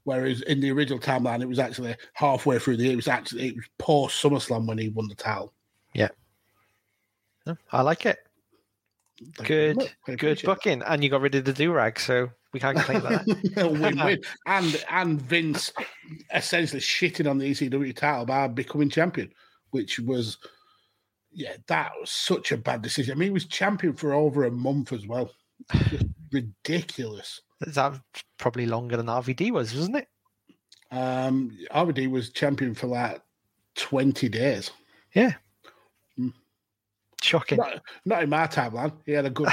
Whereas 0.03 0.41
in 0.43 0.61
the 0.61 0.71
original 0.71 0.99
timeline, 0.99 1.41
it 1.41 1.49
was 1.49 1.59
actually 1.59 1.95
halfway 2.13 2.59
through 2.59 2.77
the 2.77 2.83
year. 2.83 2.93
It 2.93 2.97
was 2.97 3.09
actually 3.09 3.49
it 3.49 3.55
was 3.55 3.65
post 3.77 4.23
SummerSlam 4.23 4.65
when 4.65 4.77
he 4.77 4.89
won 4.89 5.09
the 5.09 5.15
title. 5.15 5.53
Yeah. 5.93 6.09
I 7.71 7.81
like 7.81 8.05
it. 8.05 8.19
Good, 9.43 9.93
good 10.17 10.41
booking, 10.43 10.83
and 10.83 11.03
you 11.03 11.09
got 11.09 11.21
rid 11.21 11.35
of 11.35 11.45
the 11.45 11.53
do 11.53 11.71
rag, 11.71 11.99
so 11.99 12.29
we 12.53 12.59
can't 12.59 12.77
complain 12.77 12.97
about 12.97 13.25
that. 13.25 13.71
Win-win, 13.79 14.21
and 14.45 14.85
and 14.89 15.21
Vince 15.21 15.71
essentially 16.33 16.81
shitting 16.81 17.29
on 17.29 17.37
the 17.37 17.51
ECW 17.51 17.95
title 17.95 18.25
by 18.25 18.47
becoming 18.47 18.89
champion, 18.89 19.31
which 19.71 19.99
was, 19.99 20.37
yeah, 21.31 21.57
that 21.67 21.91
was 21.99 22.09
such 22.09 22.51
a 22.51 22.57
bad 22.57 22.81
decision. 22.81 23.13
I 23.13 23.15
mean, 23.15 23.29
he 23.29 23.33
was 23.33 23.45
champion 23.45 23.93
for 23.93 24.13
over 24.13 24.45
a 24.45 24.51
month 24.51 24.93
as 24.93 25.05
well. 25.07 25.31
Just 25.89 26.05
ridiculous. 26.31 27.41
That 27.59 27.99
probably 28.37 28.65
longer 28.65 28.97
than 28.97 29.07
RVD 29.07 29.51
was, 29.51 29.75
wasn't 29.75 29.97
it? 29.97 30.07
Um, 30.91 31.57
RVD 31.71 32.09
was 32.09 32.29
champion 32.29 32.73
for 32.73 32.87
like 32.87 33.21
twenty 33.75 34.29
days. 34.29 34.71
Yeah, 35.13 35.33
Shocking. 37.21 37.57
Not, 37.57 37.81
not, 38.05 38.23
in 38.23 38.29
my 38.29 38.45
timeline. 38.45 38.93
He 39.05 39.11
had 39.11 39.25
a 39.25 39.29
good 39.31 39.49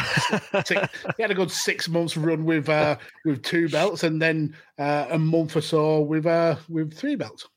six, 0.66 0.88
he 1.16 1.22
had 1.22 1.30
a 1.30 1.34
good 1.34 1.50
six 1.50 1.88
months 1.88 2.16
run 2.16 2.44
with 2.44 2.68
uh, 2.68 2.96
with 3.24 3.42
two 3.42 3.68
belts, 3.70 4.02
and 4.02 4.20
then 4.20 4.54
uh, 4.78 5.06
a 5.10 5.18
month 5.18 5.56
or 5.56 5.62
so 5.62 6.00
with 6.00 6.26
uh, 6.26 6.56
with 6.68 6.92
three 6.92 7.14
belts. 7.14 7.48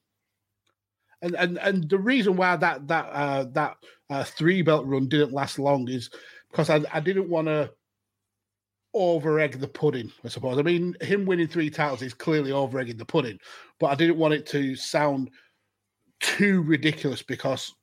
And 1.22 1.36
and 1.36 1.58
and 1.60 1.90
the 1.90 1.98
reason 1.98 2.38
why 2.38 2.56
that 2.56 2.88
that 2.88 3.06
uh, 3.12 3.46
that 3.52 3.78
uh, 4.10 4.24
three 4.24 4.62
belt 4.62 4.86
run 4.86 5.10
didn't 5.10 5.34
last 5.34 5.60
long 5.60 5.90
is 5.90 6.10
because 6.52 6.70
I, 6.70 6.82
I 6.94 7.02
didn't 7.02 7.30
want 7.30 7.48
to 7.48 7.72
over 8.94 9.40
egg 9.40 9.60
the 9.60 9.68
pudding. 9.68 10.12
I 10.24 10.30
suppose. 10.30 10.58
I 10.58 10.62
mean, 10.62 10.96
him 11.02 11.26
winning 11.26 11.50
three 11.50 11.70
titles 11.70 12.02
is 12.02 12.14
clearly 12.14 12.54
over 12.54 12.80
egging 12.80 12.98
the 12.98 13.06
pudding, 13.06 13.40
but 13.78 13.88
I 13.88 13.96
didn't 13.96 14.18
want 14.18 14.36
it 14.36 14.46
to 14.48 14.76
sound 14.76 15.32
too 16.22 16.62
ridiculous 16.62 17.22
because 17.22 17.74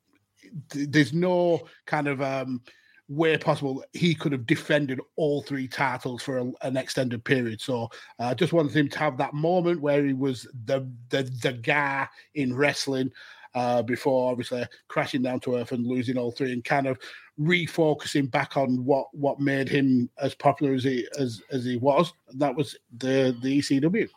there's 0.70 1.12
no 1.12 1.62
kind 1.86 2.08
of 2.08 2.22
um, 2.22 2.62
way 3.08 3.36
possible 3.36 3.84
he 3.92 4.14
could 4.14 4.32
have 4.32 4.46
defended 4.46 5.00
all 5.16 5.42
three 5.42 5.68
titles 5.68 6.22
for 6.22 6.38
a, 6.38 6.52
an 6.62 6.76
extended 6.76 7.24
period. 7.24 7.60
So 7.60 7.88
I 8.18 8.30
uh, 8.30 8.34
just 8.34 8.52
wanted 8.52 8.74
him 8.74 8.88
to 8.90 8.98
have 8.98 9.18
that 9.18 9.34
moment 9.34 9.80
where 9.80 10.04
he 10.04 10.12
was 10.12 10.48
the 10.64 10.90
the, 11.10 11.22
the 11.42 11.52
guy 11.52 12.08
in 12.34 12.54
wrestling 12.54 13.10
uh, 13.54 13.82
before 13.82 14.30
obviously 14.30 14.66
crashing 14.88 15.22
down 15.22 15.40
to 15.40 15.56
earth 15.56 15.72
and 15.72 15.86
losing 15.86 16.18
all 16.18 16.32
three 16.32 16.52
and 16.52 16.64
kind 16.64 16.86
of 16.86 16.98
refocusing 17.38 18.30
back 18.30 18.56
on 18.56 18.84
what 18.84 19.06
what 19.12 19.40
made 19.40 19.68
him 19.68 20.08
as 20.18 20.34
popular 20.34 20.74
as 20.74 20.84
he 20.84 21.06
as 21.18 21.42
as 21.50 21.64
he 21.64 21.76
was. 21.76 22.12
That 22.34 22.54
was 22.54 22.76
the 22.96 23.36
the 23.42 23.58
ECW. 23.58 24.08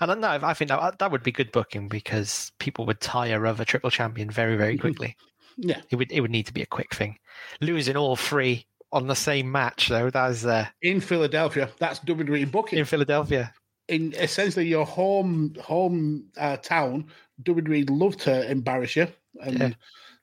And 0.00 0.20
no, 0.20 0.38
I 0.42 0.54
think 0.54 0.68
that 0.68 0.98
that 0.98 1.10
would 1.10 1.22
be 1.22 1.32
good 1.32 1.52
booking 1.52 1.88
because 1.88 2.52
people 2.58 2.86
would 2.86 3.00
tire 3.00 3.46
of 3.46 3.60
a 3.60 3.64
triple 3.64 3.90
champion 3.90 4.30
very, 4.30 4.56
very 4.56 4.74
mm-hmm. 4.74 4.80
quickly. 4.80 5.16
yeah, 5.56 5.80
it 5.90 5.96
would 5.96 6.12
it 6.12 6.20
would 6.20 6.30
need 6.30 6.46
to 6.46 6.52
be 6.52 6.62
a 6.62 6.66
quick 6.66 6.94
thing. 6.94 7.18
Losing 7.60 7.96
all 7.96 8.16
three 8.16 8.66
on 8.92 9.06
the 9.06 9.14
same 9.14 9.50
match 9.50 9.88
though, 9.88 10.10
that's 10.10 10.44
uh, 10.44 10.66
in 10.82 11.00
Philadelphia. 11.00 11.70
That's 11.78 12.00
WWE 12.00 12.50
booking 12.50 12.78
in 12.78 12.84
Philadelphia. 12.84 13.52
In 13.88 14.12
essentially 14.14 14.68
your 14.68 14.86
home 14.86 15.54
home 15.60 16.24
uh, 16.36 16.56
town, 16.58 17.06
WWE 17.42 17.88
love 17.90 18.16
to 18.18 18.50
embarrass 18.50 18.96
you, 18.96 19.08
and 19.42 19.58
yeah. 19.58 19.70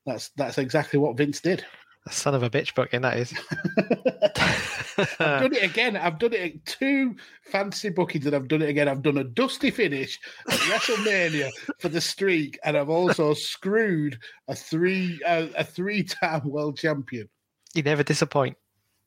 that's 0.05 0.29
that's 0.37 0.57
exactly 0.57 0.99
what 0.99 1.17
Vince 1.17 1.41
did. 1.41 1.65
A 2.07 2.11
son 2.11 2.33
of 2.33 2.41
a 2.41 2.49
bitch 2.49 2.73
booking 2.73 3.01
that 3.01 3.17
is. 3.17 3.33
I've 5.19 5.41
done 5.41 5.53
it 5.53 5.63
again. 5.63 5.97
I've 5.97 6.17
done 6.17 6.31
it 6.31 6.65
two 6.65 7.17
fancy 7.41 7.89
bookings, 7.89 8.25
and 8.25 8.33
I've 8.33 8.47
done 8.47 8.61
it 8.61 8.69
again. 8.69 8.87
I've 8.87 9.01
done 9.01 9.17
a 9.17 9.25
dusty 9.25 9.71
finish 9.71 10.17
at 10.49 10.57
WrestleMania 10.57 11.49
for 11.79 11.89
the 11.89 11.99
streak, 11.99 12.57
and 12.63 12.77
I've 12.77 12.89
also 12.89 13.33
screwed 13.33 14.17
a 14.47 14.55
three 14.55 15.19
uh, 15.27 15.47
a 15.57 15.65
three 15.65 16.03
time 16.03 16.49
world 16.49 16.77
champion. 16.77 17.27
You 17.73 17.83
never 17.83 18.03
disappoint. 18.03 18.55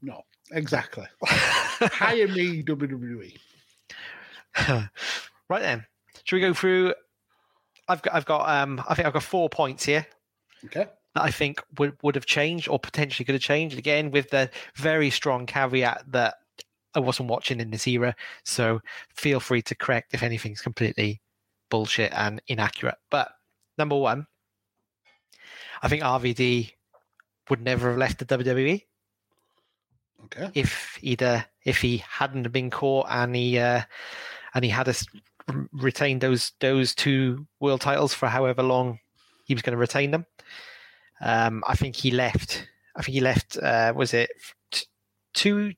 No, 0.02 0.20
exactly. 0.52 1.06
Hire 1.24 2.28
me, 2.28 2.62
WWE. 2.62 3.34
right 5.48 5.62
then, 5.62 5.86
should 6.24 6.36
we 6.36 6.40
go 6.42 6.52
through? 6.52 6.92
I've 7.88 8.02
got, 8.02 8.14
I've 8.14 8.26
got, 8.26 8.48
um, 8.48 8.84
I 8.86 8.94
think 8.94 9.06
I've 9.06 9.14
got 9.14 9.22
four 9.22 9.48
points 9.48 9.84
here 9.84 10.06
Okay. 10.66 10.86
That 11.14 11.22
I 11.22 11.30
think 11.30 11.62
would 11.78 11.96
would 12.02 12.14
have 12.14 12.26
changed 12.26 12.68
or 12.68 12.78
potentially 12.78 13.24
could 13.24 13.34
have 13.34 13.42
changed. 13.42 13.78
Again, 13.78 14.10
with 14.10 14.30
the 14.30 14.50
very 14.76 15.10
strong 15.10 15.46
caveat 15.46 16.04
that 16.08 16.34
I 16.94 17.00
wasn't 17.00 17.28
watching 17.30 17.60
in 17.60 17.70
this 17.70 17.86
era, 17.86 18.14
so 18.44 18.80
feel 19.14 19.40
free 19.40 19.62
to 19.62 19.74
correct 19.74 20.14
if 20.14 20.22
anything's 20.22 20.60
completely 20.60 21.20
bullshit 21.70 22.12
and 22.12 22.40
inaccurate. 22.48 22.96
But 23.10 23.32
number 23.78 23.96
one, 23.96 24.26
I 25.82 25.88
think 25.88 26.02
RVD 26.02 26.72
would 27.48 27.62
never 27.62 27.90
have 27.90 27.98
left 27.98 28.18
the 28.18 28.24
WWE 28.24 28.84
Okay. 30.26 30.50
if 30.54 30.96
he'd 31.00 31.22
uh, 31.22 31.42
if 31.64 31.80
he 31.80 31.98
hadn't 31.98 32.52
been 32.52 32.70
caught 32.70 33.06
and 33.10 33.34
he 33.34 33.58
uh, 33.58 33.82
and 34.54 34.64
he 34.64 34.70
had 34.70 34.88
us 34.88 35.06
retained 35.72 36.20
those 36.20 36.52
those 36.60 36.94
two 36.94 37.46
world 37.58 37.80
titles 37.80 38.14
for 38.14 38.28
however 38.28 38.62
long 38.62 38.98
he 39.44 39.54
was 39.54 39.62
going 39.62 39.72
to 39.72 39.78
retain 39.78 40.10
them. 40.10 40.26
Um, 41.20 41.62
I 41.66 41.74
think 41.76 41.96
he 41.96 42.10
left. 42.10 42.66
I 42.96 43.02
think 43.02 43.14
he 43.14 43.20
left. 43.20 43.56
Uh, 43.58 43.92
was 43.94 44.14
it 44.14 44.30
t- 44.70 44.86
two? 45.34 45.72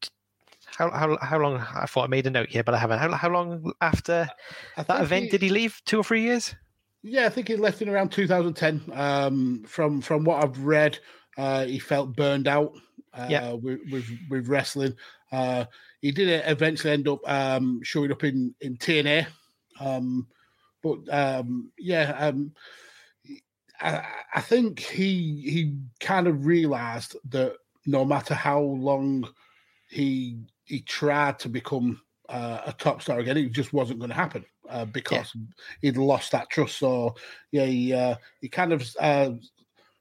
How, 0.66 0.90
how 0.90 1.18
how 1.20 1.38
long? 1.38 1.56
I 1.58 1.86
thought 1.86 2.04
I 2.04 2.08
made 2.08 2.26
a 2.26 2.30
note 2.30 2.48
here, 2.48 2.62
but 2.64 2.74
I 2.74 2.78
haven't. 2.78 2.98
How 2.98 3.10
how 3.12 3.28
long 3.30 3.72
after 3.80 4.28
that 4.76 5.02
event 5.02 5.24
he- 5.26 5.30
did 5.30 5.42
he 5.42 5.48
leave? 5.50 5.80
Two 5.84 5.98
or 5.98 6.04
three 6.04 6.22
years? 6.22 6.54
Yeah, 7.02 7.26
I 7.26 7.30
think 7.30 7.48
he 7.48 7.56
left 7.56 7.82
in 7.82 7.88
around 7.88 8.12
2010. 8.12 8.82
Um, 8.92 9.64
from 9.66 10.00
from 10.00 10.24
what 10.24 10.42
I've 10.44 10.58
read, 10.60 10.98
uh, 11.36 11.64
he 11.64 11.78
felt 11.78 12.14
burned 12.16 12.46
out. 12.48 12.72
Uh, 13.14 13.26
Yeah. 13.28 13.52
with, 13.52 13.80
with 13.90 14.06
with 14.30 14.48
wrestling. 14.48 14.94
Uh, 15.30 15.66
he 16.00 16.12
did 16.12 16.42
eventually 16.46 16.92
end 16.94 17.06
up 17.08 17.18
um, 17.28 17.80
showing 17.82 18.10
up 18.10 18.24
in 18.24 18.54
in 18.62 18.76
TNA. 18.78 19.26
Um, 19.80 20.26
but 20.82 20.98
um, 21.12 21.70
yeah, 21.78 22.16
um, 22.18 22.52
I, 23.82 24.04
I 24.34 24.40
think 24.40 24.78
he 24.80 25.42
he 25.42 25.76
kind 26.00 26.26
of 26.26 26.46
realised 26.46 27.16
that 27.30 27.56
no 27.86 28.04
matter 28.04 28.34
how 28.34 28.60
long 28.60 29.28
he 29.88 30.38
he 30.64 30.80
tried 30.80 31.38
to 31.40 31.48
become 31.48 32.00
uh, 32.28 32.60
a 32.66 32.72
top 32.72 33.02
star 33.02 33.18
again, 33.18 33.36
it 33.36 33.52
just 33.52 33.72
wasn't 33.72 33.98
going 33.98 34.10
to 34.10 34.16
happen 34.16 34.44
uh, 34.68 34.84
because 34.86 35.32
he'd 35.80 35.96
lost 35.96 36.32
that 36.32 36.48
trust. 36.50 36.78
So 36.78 37.14
yeah, 37.50 37.66
he 37.66 37.92
uh, 37.92 38.16
he 38.40 38.48
kind 38.48 38.72
of 38.72 38.88
uh, 39.00 39.32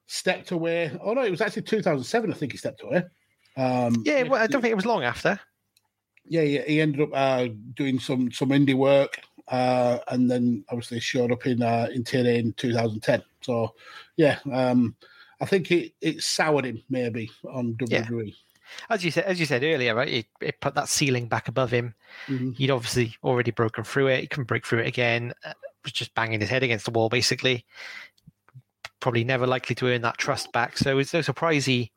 stepped 0.07 0.51
away. 0.51 0.97
Oh 1.03 1.13
no, 1.13 1.23
it 1.23 1.31
was 1.31 1.41
actually 1.41 1.63
2007. 1.63 2.31
I 2.31 2.35
think 2.35 2.51
he 2.51 2.57
stepped 2.57 2.83
away. 2.83 3.03
Um, 3.57 4.03
Yeah, 4.05 4.23
well, 4.23 4.41
I 4.41 4.47
don't 4.47 4.61
think 4.61 4.71
it 4.71 4.75
was 4.75 4.85
long 4.85 5.03
after. 5.03 5.39
yeah, 6.25 6.43
he, 6.43 6.59
he 6.59 6.81
ended 6.81 7.01
up 7.01 7.09
uh, 7.13 7.47
doing 7.73 7.99
some 7.99 8.31
some 8.31 8.49
indie 8.49 8.75
work, 8.75 9.19
uh, 9.47 9.99
and 10.07 10.29
then 10.29 10.63
obviously 10.69 10.99
showed 10.99 11.31
up 11.31 11.45
in 11.45 11.61
uh, 11.61 11.87
in 11.93 12.03
TNA 12.03 12.39
in 12.39 12.53
2010. 12.53 13.23
So 13.41 13.73
yeah, 14.17 14.39
um, 14.51 14.95
I 15.39 15.45
think 15.45 15.71
it 15.71 15.93
it 16.01 16.21
soured 16.21 16.65
him 16.65 16.81
maybe 16.89 17.29
on 17.49 17.75
Yeah. 17.87 18.03
WWE. 18.03 18.35
As 18.89 19.03
you 19.03 19.11
said, 19.11 19.25
as 19.25 19.37
you 19.39 19.45
said 19.45 19.63
earlier, 19.63 19.93
right? 19.93 20.07
It, 20.07 20.25
it 20.39 20.61
put 20.61 20.75
that 20.75 20.87
ceiling 20.87 21.27
back 21.27 21.49
above 21.49 21.71
him. 21.71 21.93
Mhm. 22.27 22.55
He'd 22.55 22.71
obviously 22.71 23.15
already 23.23 23.51
broken 23.51 23.83
through 23.83 24.07
it. 24.07 24.21
He 24.21 24.27
couldn't 24.27 24.47
break 24.47 24.65
through 24.65 24.79
it 24.79 24.87
again. 24.87 25.33
Uh, 25.43 25.53
was 25.83 25.91
just 25.91 26.13
banging 26.15 26.39
his 26.39 26.49
head 26.49 26.63
against 26.63 26.85
the 26.85 26.91
wall, 26.91 27.09
basically. 27.09 27.65
Probably 28.99 29.23
never 29.23 29.47
likely 29.47 29.75
to 29.75 29.87
earn 29.87 30.03
that 30.03 30.17
trust 30.19 30.51
back. 30.53 30.77
So 30.77 30.99
it's 30.99 31.13
no 31.13 31.21
surprise 31.21 31.65
he 31.65 31.91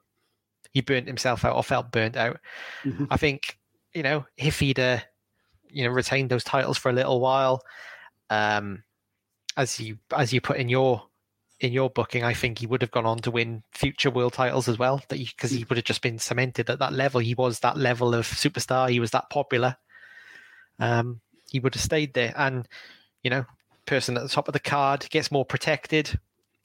he 0.73 0.81
burnt 0.81 1.07
himself 1.07 1.45
out 1.45 1.55
or 1.55 1.63
felt 1.63 1.93
burnt 1.93 2.17
out. 2.17 2.41
Mhm. 2.83 3.07
I 3.11 3.19
think 3.19 3.59
you 3.93 4.03
know 4.03 4.27
if 4.37 4.59
he'd 4.59 4.81
uh, 4.81 4.99
you 5.71 5.85
know 5.85 5.91
retained 5.91 6.31
those 6.31 6.43
titles 6.45 6.79
for 6.79 6.89
a 6.91 6.95
little 6.95 7.21
while, 7.21 7.63
um, 8.31 8.83
as 9.57 9.79
you 9.79 9.99
as 10.17 10.33
you 10.33 10.41
put 10.41 10.57
in 10.57 10.69
your 10.69 11.07
in 11.65 11.73
your 11.73 11.91
booking, 11.91 12.23
I 12.23 12.35
think 12.35 12.59
he 12.59 12.67
would 12.67 12.83
have 12.83 12.91
gone 12.91 13.07
on 13.07 13.19
to 13.19 13.31
win 13.31 13.63
future 13.73 14.11
world 14.11 14.35
titles 14.35 14.69
as 14.69 14.79
well. 14.79 15.03
That 15.09 15.19
because 15.19 15.51
he 15.51 15.65
would 15.65 15.79
have 15.79 15.85
just 15.85 16.03
been 16.03 16.19
cemented 16.19 16.71
at 16.71 16.79
that 16.79 16.93
level. 16.93 17.21
He 17.21 17.35
was 17.35 17.61
that 17.61 17.77
level 17.77 18.15
of 18.15 18.27
superstar. 18.27 18.91
He 18.91 19.01
was 19.01 19.13
that 19.13 19.31
popular. 19.31 19.77
Um, 20.79 21.21
he 21.51 21.61
would 21.61 21.75
have 21.75 21.83
stayed 21.83 22.15
there, 22.15 22.35
and 22.37 22.69
you 23.23 23.31
know, 23.31 23.47
person 23.87 24.17
at 24.17 24.23
the 24.23 24.29
top 24.29 24.49
of 24.49 24.53
the 24.53 24.61
card 24.61 25.09
gets 25.11 25.33
more 25.33 25.45
protected. 25.45 26.19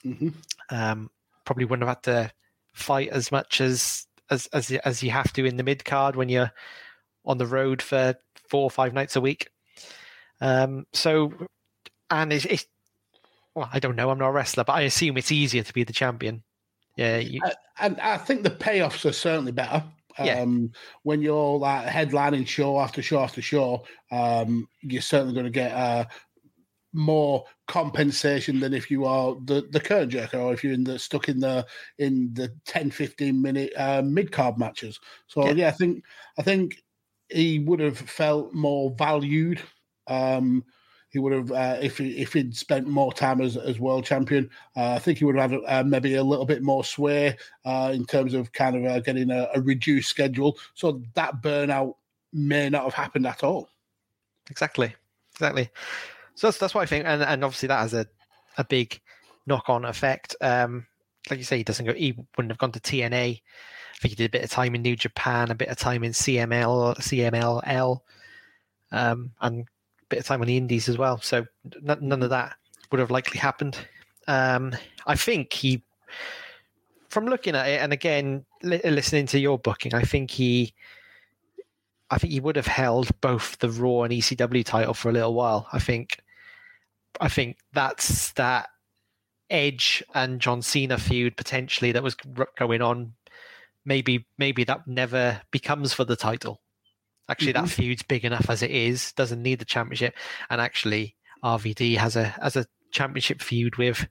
Mhm. 0.06 0.34
Um, 0.70 1.10
probably 1.46 1.66
wouldn't 1.66 1.88
have 1.88 1.98
had 1.98 2.04
to 2.04 2.32
fight 2.74 3.10
as 3.10 3.32
much 3.32 3.62
as 3.62 4.06
as 4.30 4.48
as 4.48 4.72
as 4.72 5.02
you 5.02 5.12
have 5.12 5.34
to 5.34 5.46
in 5.46 5.58
the 5.58 5.64
mid 5.64 5.86
card 5.86 6.16
when 6.16 6.30
you're 6.30 6.52
on 7.26 7.38
the 7.38 7.48
road 7.48 7.82
for 7.82 8.16
four 8.48 8.64
or 8.64 8.72
five 8.72 8.94
nights 8.94 9.16
a 9.16 9.22
week. 9.22 9.50
Um, 10.42 10.86
so, 10.94 11.34
and 12.10 12.32
it's, 12.32 12.46
it's 12.46 12.66
well, 13.56 13.70
I 13.72 13.80
don't 13.80 13.96
know. 13.96 14.10
I'm 14.12 14.20
not 14.20 14.30
a 14.30 14.32
wrestler, 14.32 14.64
but 14.64 14.74
I 14.74 14.82
assume 14.82 15.18
it's 15.18 15.32
easier 15.32 15.64
to 15.64 15.74
be 15.74 15.84
the 15.84 15.94
champion. 15.94 16.44
Yeah, 16.96 17.18
you, 17.18 17.42
I- 17.44 17.54
and 17.82 18.00
I 18.02 18.18
think 18.18 18.44
the 18.44 18.50
payoffs 18.50 19.06
are 19.10 19.14
certainly 19.14 19.52
better. 19.54 19.84
Yeah. 20.22 20.42
Um, 20.42 20.74
when 21.04 21.22
you're 21.22 21.58
like 21.60 21.88
headlining 21.88 22.46
show 22.46 22.78
after 22.82 23.02
show 23.02 23.20
after 23.22 23.42
show, 23.42 23.86
um, 24.12 24.68
you're 24.82 25.02
certainly 25.02 25.34
going 25.34 25.46
to 25.46 25.50
get 25.50 25.72
uh, 25.72 26.06
more 26.92 27.46
compensation 27.68 28.60
than 28.60 28.74
if 28.74 28.92
you 28.92 29.06
are 29.06 29.38
the, 29.46 29.66
the 29.72 29.80
curtain 29.80 30.10
jerker 30.10 30.42
or 30.42 30.52
if 30.52 30.62
you're 30.64 30.74
in 30.74 30.84
the 30.84 31.00
stuck 31.00 31.30
in 31.30 31.40
the 31.40 31.66
in 32.00 32.34
the 32.34 32.54
10 32.66 32.92
15 32.92 33.42
minute 33.42 33.72
uh, 33.78 34.02
mid 34.04 34.32
card 34.32 34.58
matches. 34.58 35.00
So 35.28 35.46
Yeah. 35.46 35.52
yeah. 35.54 35.68
I 35.70 35.72
think 35.72 36.04
I 36.38 36.42
think 36.44 36.84
he 37.30 37.60
would 37.60 37.80
have 37.80 37.98
felt 37.98 38.54
more 38.54 38.92
valued. 38.98 39.62
Um, 40.08 40.66
he 41.10 41.20
would 41.20 41.34
have 41.34 41.52
uh, 41.52 41.78
if 41.82 41.98
he 41.98 42.18
if 42.18 42.34
he'd 42.34 42.56
spent 42.56 42.88
more 42.88 43.12
time 43.12 43.42
as 43.42 43.58
as 43.58 43.80
world 43.80 44.06
champion. 44.06 44.50
Uh, 44.78 44.92
I 44.92 45.00
think 45.00 45.18
he 45.18 45.26
would 45.26 45.36
have 45.36 45.52
had 45.52 45.62
uh, 45.68 45.84
maybe 45.84 46.16
a 46.16 46.24
little 46.24 46.46
bit 46.46 46.62
more 46.62 46.84
sway 46.84 47.36
uh, 47.66 47.92
in 47.94 48.06
terms 48.06 48.34
of 48.34 48.52
kind 48.52 48.76
of 48.76 48.86
uh, 48.86 49.00
getting 49.00 49.32
a, 49.32 49.50
a 49.56 49.62
reduced 49.62 50.10
schedule. 50.10 50.58
So 50.76 51.02
that 51.16 51.42
burnout 51.42 51.96
may 52.32 52.70
not 52.70 52.84
have 52.84 52.94
happened 52.94 53.26
at 53.26 53.44
all. 53.44 53.70
exactly, 54.52 54.96
exactly. 55.34 55.70
So 56.36 56.48
that's 56.48 56.60
that's 56.60 56.76
what 56.76 56.82
I 56.82 56.86
think, 56.86 57.06
and 57.06 57.24
and 57.24 57.44
obviously 57.44 57.68
that 57.68 57.80
has 57.80 57.94
a 57.94 58.06
a 58.58 58.64
big 58.64 59.00
knock 59.48 59.70
on 59.70 59.86
effect. 59.86 60.36
Um, 60.42 60.86
like 61.30 61.40
you 61.40 61.46
say, 61.46 61.58
he 61.58 61.64
doesn't 61.64 61.86
go. 61.86 61.94
He 61.94 62.14
wouldn't 62.38 62.52
have 62.52 62.60
gone 62.60 62.72
to 62.72 62.80
TNA. 62.80 63.42
I 63.42 63.98
think 64.02 64.12
he 64.12 64.16
did 64.16 64.28
a 64.28 64.38
bit 64.38 64.44
of 64.44 64.52
time 64.52 64.76
in 64.76 64.82
New 64.82 64.96
Japan, 64.96 65.52
a 65.52 65.56
bit 65.56 65.68
of 65.68 65.78
time 65.78 66.04
in 66.04 66.12
CML, 66.12 66.98
CMLL, 66.98 68.00
um, 68.92 69.32
and 69.42 69.68
bit 70.10 70.20
of 70.20 70.26
time 70.26 70.42
on 70.42 70.48
the 70.48 70.58
Indies 70.58 70.90
as 70.90 70.98
well. 70.98 71.20
So 71.22 71.46
n- 71.88 71.98
none 72.02 72.24
of 72.24 72.30
that 72.32 72.56
would 72.92 73.00
have 73.00 73.12
likely 73.12 73.40
happened. 73.40 73.78
Um, 74.28 74.76
I 75.08 75.16
think 75.16 75.54
he, 75.54 75.84
from 77.10 77.26
looking 77.26 77.56
at 77.56 77.68
it, 77.68 77.82
and 77.82 77.94
again 77.94 78.46
li- 78.64 78.82
listening 78.84 79.28
to 79.28 79.40
your 79.40 79.58
booking, 79.58 79.94
I 79.94 80.04
think 80.04 80.32
he, 80.32 80.74
I 82.12 82.18
think 82.18 82.34
he 82.34 82.40
would 82.40 82.56
have 82.56 82.68
held 82.68 83.10
both 83.22 83.58
the 83.60 83.70
Raw 83.70 84.04
and 84.04 84.14
ECW 84.14 84.66
title 84.66 84.94
for 84.94 85.10
a 85.10 85.14
little 85.14 85.34
while. 85.34 85.68
I 85.72 85.80
think, 85.80 86.22
I 87.22 87.30
think 87.30 87.58
that's 87.74 88.32
that 88.34 88.70
Edge 89.50 90.04
and 90.14 90.40
John 90.40 90.62
Cena 90.62 90.98
feud 90.98 91.38
potentially 91.38 91.92
that 91.92 92.04
was 92.04 92.16
going 92.58 92.82
on. 92.82 93.14
Maybe, 93.86 94.28
maybe 94.38 94.64
that 94.66 94.88
never 94.88 95.42
becomes 95.52 95.94
for 95.94 96.04
the 96.04 96.16
title. 96.16 96.62
Actually, 97.30 97.52
that 97.54 97.70
feud's 97.70 98.04
big 98.04 98.26
enough 98.26 98.50
as 98.50 98.64
it 98.64 98.72
is. 98.72 99.12
Doesn't 99.14 99.42
need 99.42 99.60
the 99.60 99.66
championship. 99.66 100.16
And 100.50 100.60
actually, 100.60 101.16
RVD 101.44 101.98
has 101.98 102.16
a 102.16 102.26
has 102.26 102.56
a 102.56 102.66
championship 102.92 103.42
feud 103.42 103.78
with 103.78 104.08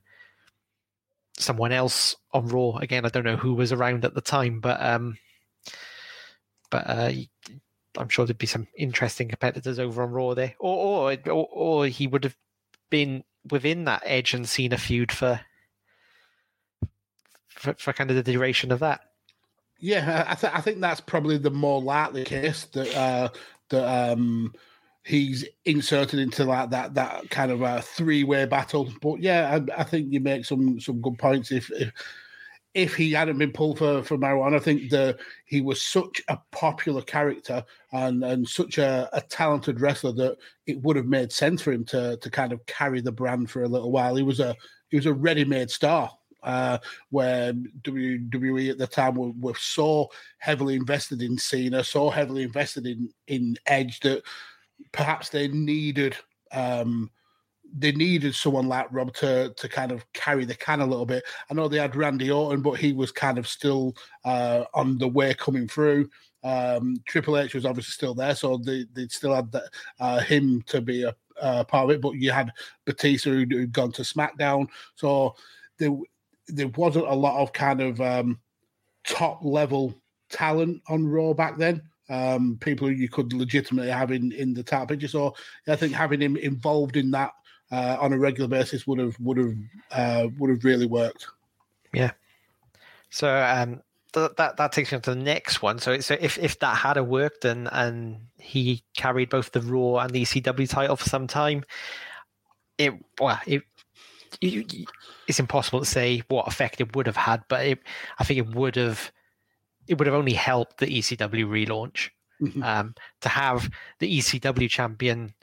someone 1.37 1.71
else 1.71 2.15
on 2.31 2.47
Raw. 2.47 2.77
Again, 2.77 3.05
I 3.05 3.09
don't 3.09 3.25
know 3.25 3.37
who 3.37 3.53
was 3.53 3.71
around 3.71 4.05
at 4.05 4.13
the 4.13 4.21
time, 4.21 4.59
but 4.59 4.81
um, 4.81 5.17
but 6.69 6.87
uh, 6.87 7.11
I'm 7.97 8.09
sure 8.09 8.25
there'd 8.25 8.37
be 8.37 8.47
some 8.47 8.67
interesting 8.77 9.29
competitors 9.29 9.79
over 9.79 10.03
on 10.03 10.11
Raw 10.11 10.33
there, 10.33 10.55
or 10.59 11.11
or 11.11 11.17
or, 11.29 11.47
or 11.51 11.87
he 11.87 12.07
would 12.07 12.23
have 12.23 12.37
been 12.89 13.23
within 13.49 13.85
that 13.85 14.03
Edge 14.05 14.33
and 14.33 14.47
Cena 14.47 14.77
feud 14.77 15.11
for 15.11 15.41
for, 17.49 17.73
for 17.73 17.93
kind 17.93 18.09
of 18.09 18.15
the 18.15 18.31
duration 18.31 18.71
of 18.71 18.79
that. 18.79 19.01
Yeah, 19.79 20.25
I, 20.27 20.35
th- 20.35 20.53
I 20.53 20.61
think 20.61 20.81
that's 20.81 20.99
probably 20.99 21.37
the 21.37 21.51
more 21.51 21.81
likely 21.81 22.25
case 22.25 22.65
that 22.73 22.93
uh, 22.95 23.29
that 23.69 24.11
um, 24.11 24.53
he's 25.05 25.45
inserted 25.65 26.19
into 26.19 26.43
like 26.43 26.69
that 26.71 26.93
that 26.95 27.29
kind 27.29 27.51
of 27.51 27.61
a 27.61 27.81
three 27.81 28.23
way 28.25 28.45
battle. 28.45 28.91
But 29.01 29.21
yeah, 29.21 29.57
I, 29.57 29.81
I 29.81 29.83
think 29.83 30.11
you 30.11 30.19
make 30.19 30.45
some 30.45 30.79
some 30.81 31.01
good 31.01 31.17
points. 31.17 31.51
If 31.51 31.71
if, 31.71 31.91
if 32.73 32.95
he 32.95 33.13
hadn't 33.13 33.37
been 33.37 33.51
pulled 33.53 33.79
for, 33.79 34.03
for 34.03 34.17
marijuana, 34.17 34.57
I 34.57 34.59
think 34.59 34.89
the 34.89 35.17
he 35.45 35.61
was 35.61 35.81
such 35.81 36.21
a 36.27 36.37
popular 36.51 37.01
character 37.01 37.63
and 37.93 38.23
and 38.23 38.47
such 38.47 38.77
a, 38.77 39.09
a 39.13 39.21
talented 39.21 39.79
wrestler 39.79 40.11
that 40.13 40.37
it 40.67 40.81
would 40.81 40.97
have 40.97 41.07
made 41.07 41.31
sense 41.31 41.61
for 41.61 41.71
him 41.71 41.85
to 41.85 42.17
to 42.17 42.29
kind 42.29 42.51
of 42.51 42.65
carry 42.65 42.99
the 42.99 43.13
brand 43.13 43.49
for 43.49 43.63
a 43.63 43.69
little 43.69 43.91
while. 43.91 44.15
He 44.15 44.23
was 44.23 44.41
a 44.41 44.55
he 44.89 44.97
was 44.97 45.05
a 45.05 45.13
ready 45.13 45.45
made 45.45 45.69
star. 45.71 46.11
Uh, 46.41 46.77
where 47.09 47.51
WWE 47.83 48.69
at 48.69 48.77
the 48.77 48.87
time 48.87 49.15
were, 49.15 49.31
were 49.39 49.55
so 49.55 50.09
heavily 50.37 50.75
invested 50.75 51.21
in 51.21 51.37
Cena, 51.37 51.83
so 51.83 52.09
heavily 52.09 52.43
invested 52.43 52.85
in 52.87 53.09
in 53.27 53.57
Edge 53.65 53.99
that 54.01 54.23
perhaps 54.91 55.29
they 55.29 55.47
needed 55.49 56.15
um, 56.51 57.09
they 57.77 57.91
needed 57.91 58.33
someone 58.33 58.67
like 58.67 58.87
Rob 58.91 59.13
to 59.15 59.53
to 59.55 59.69
kind 59.69 59.91
of 59.91 60.11
carry 60.13 60.45
the 60.45 60.55
can 60.55 60.81
a 60.81 60.85
little 60.85 61.05
bit. 61.05 61.23
I 61.49 61.53
know 61.53 61.67
they 61.67 61.77
had 61.77 61.95
Randy 61.95 62.31
Orton, 62.31 62.61
but 62.61 62.79
he 62.79 62.93
was 62.93 63.11
kind 63.11 63.37
of 63.37 63.47
still 63.47 63.95
uh, 64.25 64.65
on 64.73 64.97
the 64.97 65.07
way 65.07 65.33
coming 65.33 65.67
through. 65.67 66.09
Um, 66.43 66.97
Triple 67.05 67.37
H 67.37 67.53
was 67.53 67.65
obviously 67.65 67.91
still 67.91 68.13
there, 68.13 68.35
so 68.35 68.57
they 68.57 68.85
they 68.93 69.07
still 69.07 69.35
had 69.35 69.51
that, 69.51 69.63
uh, 69.99 70.19
him 70.19 70.61
to 70.63 70.81
be 70.81 71.03
a, 71.03 71.15
a, 71.41 71.65
part 71.65 71.85
of 71.85 71.91
it. 71.91 72.01
But 72.01 72.13
you 72.13 72.31
had 72.31 72.51
Batista 72.85 73.29
who'd, 73.29 73.51
who'd, 73.51 73.73
gone 73.73 73.91
to 73.93 74.03
SmackDown, 74.03 74.67
so 74.95 75.35
there 75.77 75.95
there 76.53 76.67
wasn't 76.69 77.07
a 77.07 77.15
lot 77.15 77.41
of 77.41 77.53
kind 77.53 77.81
of 77.81 77.99
um, 78.01 78.39
top 79.07 79.39
level 79.43 79.93
talent 80.29 80.81
on 80.87 81.07
Raw 81.07 81.33
back 81.33 81.57
then 81.57 81.81
um, 82.09 82.57
people 82.59 82.87
who 82.87 82.93
you 82.93 83.07
could 83.07 83.31
legitimately 83.33 83.91
have 83.91 84.11
in, 84.11 84.31
in 84.31 84.53
the 84.53 84.63
top 84.63 84.89
picture. 84.89 85.07
So 85.07 85.35
I 85.67 85.75
think 85.75 85.93
having 85.93 86.21
him 86.21 86.35
involved 86.37 86.97
in 86.97 87.11
that 87.11 87.31
uh, 87.71 87.97
on 87.99 88.13
a 88.13 88.17
regular 88.17 88.47
basis 88.47 88.87
would 88.87 88.99
have 88.99 89.15
would 89.19 89.37
have 89.37 89.53
uh, 89.91 90.27
would 90.37 90.49
have 90.49 90.63
really 90.65 90.87
worked. 90.87 91.27
Yeah. 91.93 92.11
So 93.11 93.31
um, 93.31 93.81
th- 94.13 94.31
that 94.37 94.57
that 94.57 94.71
takes 94.71 94.91
me 94.91 94.95
on 94.95 95.01
to 95.03 95.13
the 95.13 95.21
next 95.21 95.61
one. 95.61 95.77
So 95.77 95.99
so 95.99 96.17
if 96.19 96.39
if 96.39 96.57
that 96.59 96.77
had 96.77 96.99
worked 96.99 97.45
and 97.45 97.69
and 97.71 98.17
he 98.37 98.83
carried 98.95 99.29
both 99.29 99.51
the 99.51 99.61
Raw 99.61 99.99
and 99.99 100.11
the 100.11 100.23
ECW 100.23 100.67
title 100.67 100.95
for 100.95 101.07
some 101.07 101.27
time, 101.27 101.63
it 102.77 102.93
well 103.19 103.39
it. 103.45 103.63
It's 104.41 105.39
impossible 105.39 105.79
to 105.79 105.85
say 105.85 106.23
what 106.27 106.47
effect 106.47 106.81
it 106.81 106.95
would 106.95 107.07
have 107.07 107.17
had, 107.17 107.43
but 107.47 107.65
it, 107.65 107.79
I 108.19 108.23
think 108.23 108.39
it 108.39 108.55
would 108.55 108.75
have 108.75 109.11
it 109.87 109.97
would 109.97 110.07
have 110.07 110.15
only 110.15 110.33
helped 110.33 110.77
the 110.77 110.85
ECW 110.85 111.45
relaunch. 111.45 112.09
Mm-hmm. 112.41 112.63
Um, 112.63 112.95
to 113.19 113.27
have 113.27 113.69
the 113.99 114.19
ECW 114.19 114.69
champion 114.69 115.33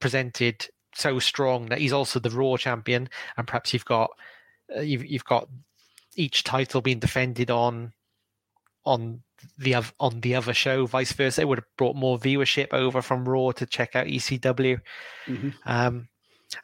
presented 0.00 0.68
so 0.94 1.18
strong 1.18 1.66
that 1.66 1.80
he's 1.80 1.92
also 1.92 2.20
the 2.20 2.30
Raw 2.30 2.56
champion, 2.56 3.08
and 3.36 3.46
perhaps 3.46 3.72
you've 3.72 3.84
got 3.84 4.10
uh, 4.74 4.80
you've 4.80 5.04
you've 5.04 5.24
got 5.24 5.48
each 6.14 6.44
title 6.44 6.80
being 6.80 6.98
defended 6.98 7.50
on 7.50 7.92
on 8.84 9.22
the 9.58 9.74
on 10.00 10.20
the 10.20 10.34
other 10.34 10.54
show, 10.54 10.86
vice 10.86 11.12
versa. 11.12 11.42
It 11.42 11.48
would 11.48 11.58
have 11.58 11.76
brought 11.76 11.96
more 11.96 12.18
viewership 12.18 12.72
over 12.72 13.02
from 13.02 13.28
Raw 13.28 13.50
to 13.52 13.66
check 13.66 13.94
out 13.94 14.06
ECW, 14.06 14.80
mm-hmm. 15.26 15.50
um, 15.66 16.08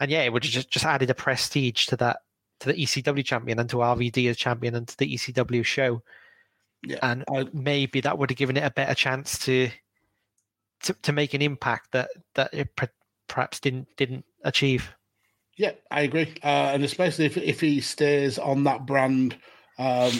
and 0.01 0.11
yeah, 0.11 0.23
it 0.23 0.33
would 0.33 0.45
have 0.45 0.53
just 0.53 0.71
just 0.71 0.85
added 0.85 1.11
a 1.11 1.15
prestige 1.15 1.87
to 1.87 1.97
that 1.97 2.19
to 2.61 2.69
the 2.69 2.75
ECW 2.75 3.25
champion 3.25 3.59
and 3.59 3.69
to 3.71 3.77
RVD 3.77 4.31
as 4.31 4.37
champion 4.37 4.75
and 4.75 4.87
to 4.87 4.97
the 4.97 5.15
ECW 5.15 5.65
show. 5.65 6.03
Yeah, 6.85 6.99
and 7.03 7.25
I, 7.33 7.47
maybe 7.53 8.01
that 8.01 8.19
would 8.19 8.31
have 8.31 8.37
given 8.37 8.57
it 8.57 8.65
a 8.65 8.71
better 8.71 8.95
chance 8.95 9.39
to 9.41 9.71
to, 10.83 10.95
to 11.03 11.13
make 11.13 11.35
an 11.35 11.43
impact 11.43 11.93
that 11.93 12.11
that 12.35 12.53
it 12.53 12.69
perhaps 13.29 13.61
didn't 13.61 13.89
didn't 13.97 14.25
achieve. 14.45 14.91
Yeah, 15.57 15.73
I 15.91 16.03
agree, 16.03 16.35
uh, 16.43 16.71
and 16.73 16.85
especially 16.85 17.27
if 17.27 17.37
if 17.37 17.61
he 17.61 17.81
stays 17.81 18.39
on 18.39 18.65
that 18.65 18.87
brand 18.87 19.37
um, 19.79 20.13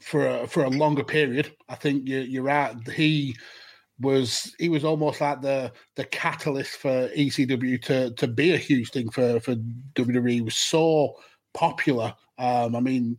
for 0.00 0.26
a, 0.26 0.46
for 0.46 0.64
a 0.64 0.70
longer 0.70 1.04
period, 1.04 1.54
I 1.68 1.74
think 1.74 2.08
you, 2.08 2.20
you're 2.20 2.44
right. 2.44 2.74
He 2.88 3.36
was 4.00 4.54
he 4.58 4.68
was 4.68 4.84
almost 4.84 5.20
like 5.20 5.42
the 5.42 5.72
the 5.96 6.04
catalyst 6.04 6.76
for 6.76 7.08
ECW 7.08 7.82
to 7.82 8.12
to 8.12 8.26
be 8.26 8.54
a 8.54 8.58
huge 8.58 8.90
thing 8.90 9.10
for 9.10 9.40
for 9.40 9.56
WWE. 9.94 10.30
He 10.30 10.40
was 10.40 10.56
so 10.56 11.16
popular. 11.54 12.14
Um, 12.38 12.76
I 12.76 12.80
mean, 12.80 13.18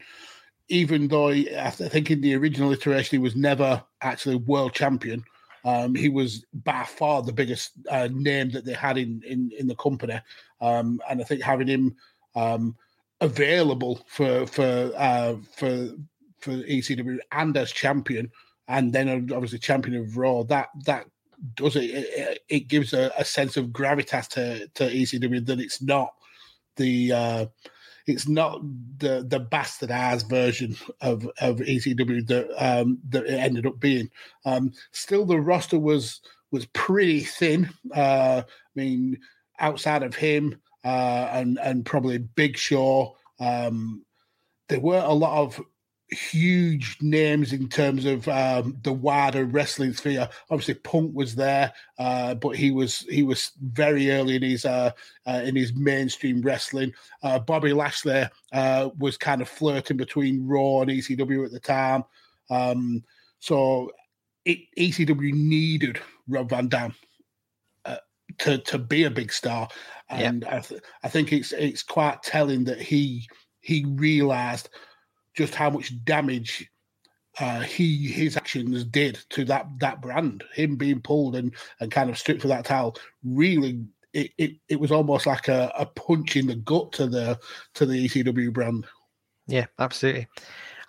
even 0.69 1.07
though 1.07 1.30
he, 1.30 1.56
I 1.56 1.69
think 1.69 2.10
in 2.11 2.22
the 2.22 2.35
original 2.35 2.72
iteration 2.72 3.18
he 3.18 3.23
was 3.23 3.35
never 3.35 3.84
actually 4.01 4.35
world 4.35 4.73
champion, 4.73 5.23
um, 5.65 5.95
he 5.95 6.07
was 6.07 6.45
by 6.53 6.84
far 6.84 7.22
the 7.22 7.34
biggest 7.34 7.72
uh, 7.89 8.07
name 8.11 8.49
that 8.51 8.65
they 8.65 8.73
had 8.73 8.97
in 8.97 9.22
in, 9.26 9.51
in 9.57 9.68
the 9.68 9.76
company, 9.76 10.19
um, 10.61 11.01
and 11.10 11.19
I 11.22 11.23
think 11.26 11.41
having 11.41 11.68
him 11.68 11.95
um, 12.35 12.76
available 13.19 14.01
for 14.07 14.47
for 14.47 14.91
uh, 14.95 15.35
for 15.56 15.89
for 16.39 16.51
ECW 16.51 17.18
and 17.34 17.57
as 17.57 17.72
champion, 17.72 18.31
and 18.70 18.94
then 18.94 19.30
obviously 19.34 19.60
champion 19.60 19.98
of 20.00 20.16
Raw, 20.16 20.44
that 20.44 20.70
that 20.86 21.08
does 21.56 21.76
it. 21.76 21.86
It, 21.86 22.40
it 22.48 22.60
gives 22.68 22.94
a, 22.94 23.12
a, 23.18 23.26
sense 23.26 23.58
of 23.58 23.68
gravitas 23.68 24.28
to 24.30 24.68
to 24.76 24.84
ECW 24.84 25.46
that 25.48 25.60
it's 25.60 25.82
not 25.82 26.14
the 26.76 27.12
uh, 27.12 27.46
it's 28.06 28.28
not 28.28 28.62
the 29.00 29.26
the 29.28 29.40
bastardized 29.40 30.30
version 30.30 30.76
of 31.02 31.28
of 31.41 31.58
ECW 31.58 32.26
that 32.28 32.50
um, 32.58 33.00
that 33.10 33.26
it 33.26 33.40
ended 33.40 33.66
up 33.66 33.80
being. 33.80 34.10
Um, 34.46 34.72
still, 34.91 35.26
the 35.26 35.40
roster 35.40 35.80
was 35.80 36.22
was 36.52 36.68
pretty 36.68 37.22
thin. 37.22 37.70
Uh, 37.94 38.44
I 38.46 38.52
mean, 38.76 39.18
outside 39.60 40.04
of 40.04 40.16
him 40.16 40.62
uh, 40.84 41.30
and 41.32 41.60
and 41.60 41.86
probably 41.86 42.20
Big 42.20 42.56
Show, 42.56 43.18
um, 43.40 44.06
there 44.68 44.80
were 44.80 45.04
a 45.04 45.14
lot 45.14 45.41
of 45.41 45.60
huge 46.11 46.98
names 47.02 47.53
in 47.53 47.68
terms 47.68 48.06
of 48.06 48.27
um, 48.27 48.77
the 48.84 48.94
wider 48.94 49.45
wrestling 49.45 49.94
sphere. 49.94 50.30
Obviously, 50.49 50.76
Punk 50.76 51.15
was 51.15 51.36
there, 51.36 51.72
uh, 51.98 52.36
but 52.36 52.56
he 52.56 52.72
was 52.72 52.99
he 53.10 53.23
was 53.23 53.52
very 53.61 54.11
early 54.11 54.36
in 54.36 54.41
his 54.41 54.65
uh, 54.65 54.91
uh, 55.27 55.41
in 55.44 55.56
his 55.56 55.73
mainstream 55.73 56.41
wrestling. 56.41 56.94
Uh, 57.23 57.40
Bobby 57.40 57.73
Lashley 57.73 58.26
uh, 58.53 58.90
was 58.98 59.18
kind 59.18 59.41
of 59.41 59.49
flirting 59.49 59.98
between 59.98 60.48
Raw 60.48 60.81
and 60.81 60.91
ECW 60.91 61.45
at 61.45 61.52
the 61.52 61.60
time, 61.60 62.03
um, 62.49 63.03
so 63.40 63.91
it, 64.45 64.60
ECW 64.77 65.34
needed 65.34 65.99
Rob 66.27 66.49
Van 66.49 66.68
Dam. 66.68 66.95
Uh, 67.86 67.98
to, 68.40 68.57
to 68.60 68.77
be 68.77 69.03
a 69.03 69.11
big 69.11 69.31
star, 69.31 69.68
and 70.10 70.45
I, 70.45 70.60
th- 70.60 70.81
I 71.03 71.10
think 71.10 71.34
it's 71.34 71.52
it's 71.52 71.84
quite 71.84 72.23
telling 72.23 72.64
that 72.65 72.81
he 72.81 73.27
he 73.61 73.86
realized 73.86 74.69
just 75.35 75.56
how 75.56 75.69
much 75.69 75.93
damage 76.03 76.69
uh, 77.39 77.61
he 77.61 78.07
his 78.07 78.35
actions 78.35 78.84
did 78.84 79.19
to 79.30 79.45
that 79.45 79.68
that 79.80 80.01
brand. 80.01 80.43
Him 80.53 80.76
being 80.76 81.01
pulled 81.01 81.35
and 81.35 81.53
and 81.80 81.91
kind 81.91 82.10
of 82.10 82.18
stripped 82.18 82.41
for 82.41 82.47
that 82.49 82.65
title 82.65 82.97
really. 83.23 83.85
It, 84.11 84.31
it, 84.39 84.51
it 84.68 84.80
was 84.80 84.91
almost 84.91 85.27
like 85.27 85.49
a, 85.49 85.72
a 85.77 85.85
punch 85.85 86.35
in 86.35 86.47
the 86.47 86.56
gut 86.56 86.91
to 86.93 87.06
the 87.06 87.39
to 87.76 87.85
the 87.85 88.07
ECW 88.07 88.51
brand. 88.51 88.88
Yeah, 89.45 89.68
absolutely. 89.77 90.27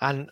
And 0.00 0.30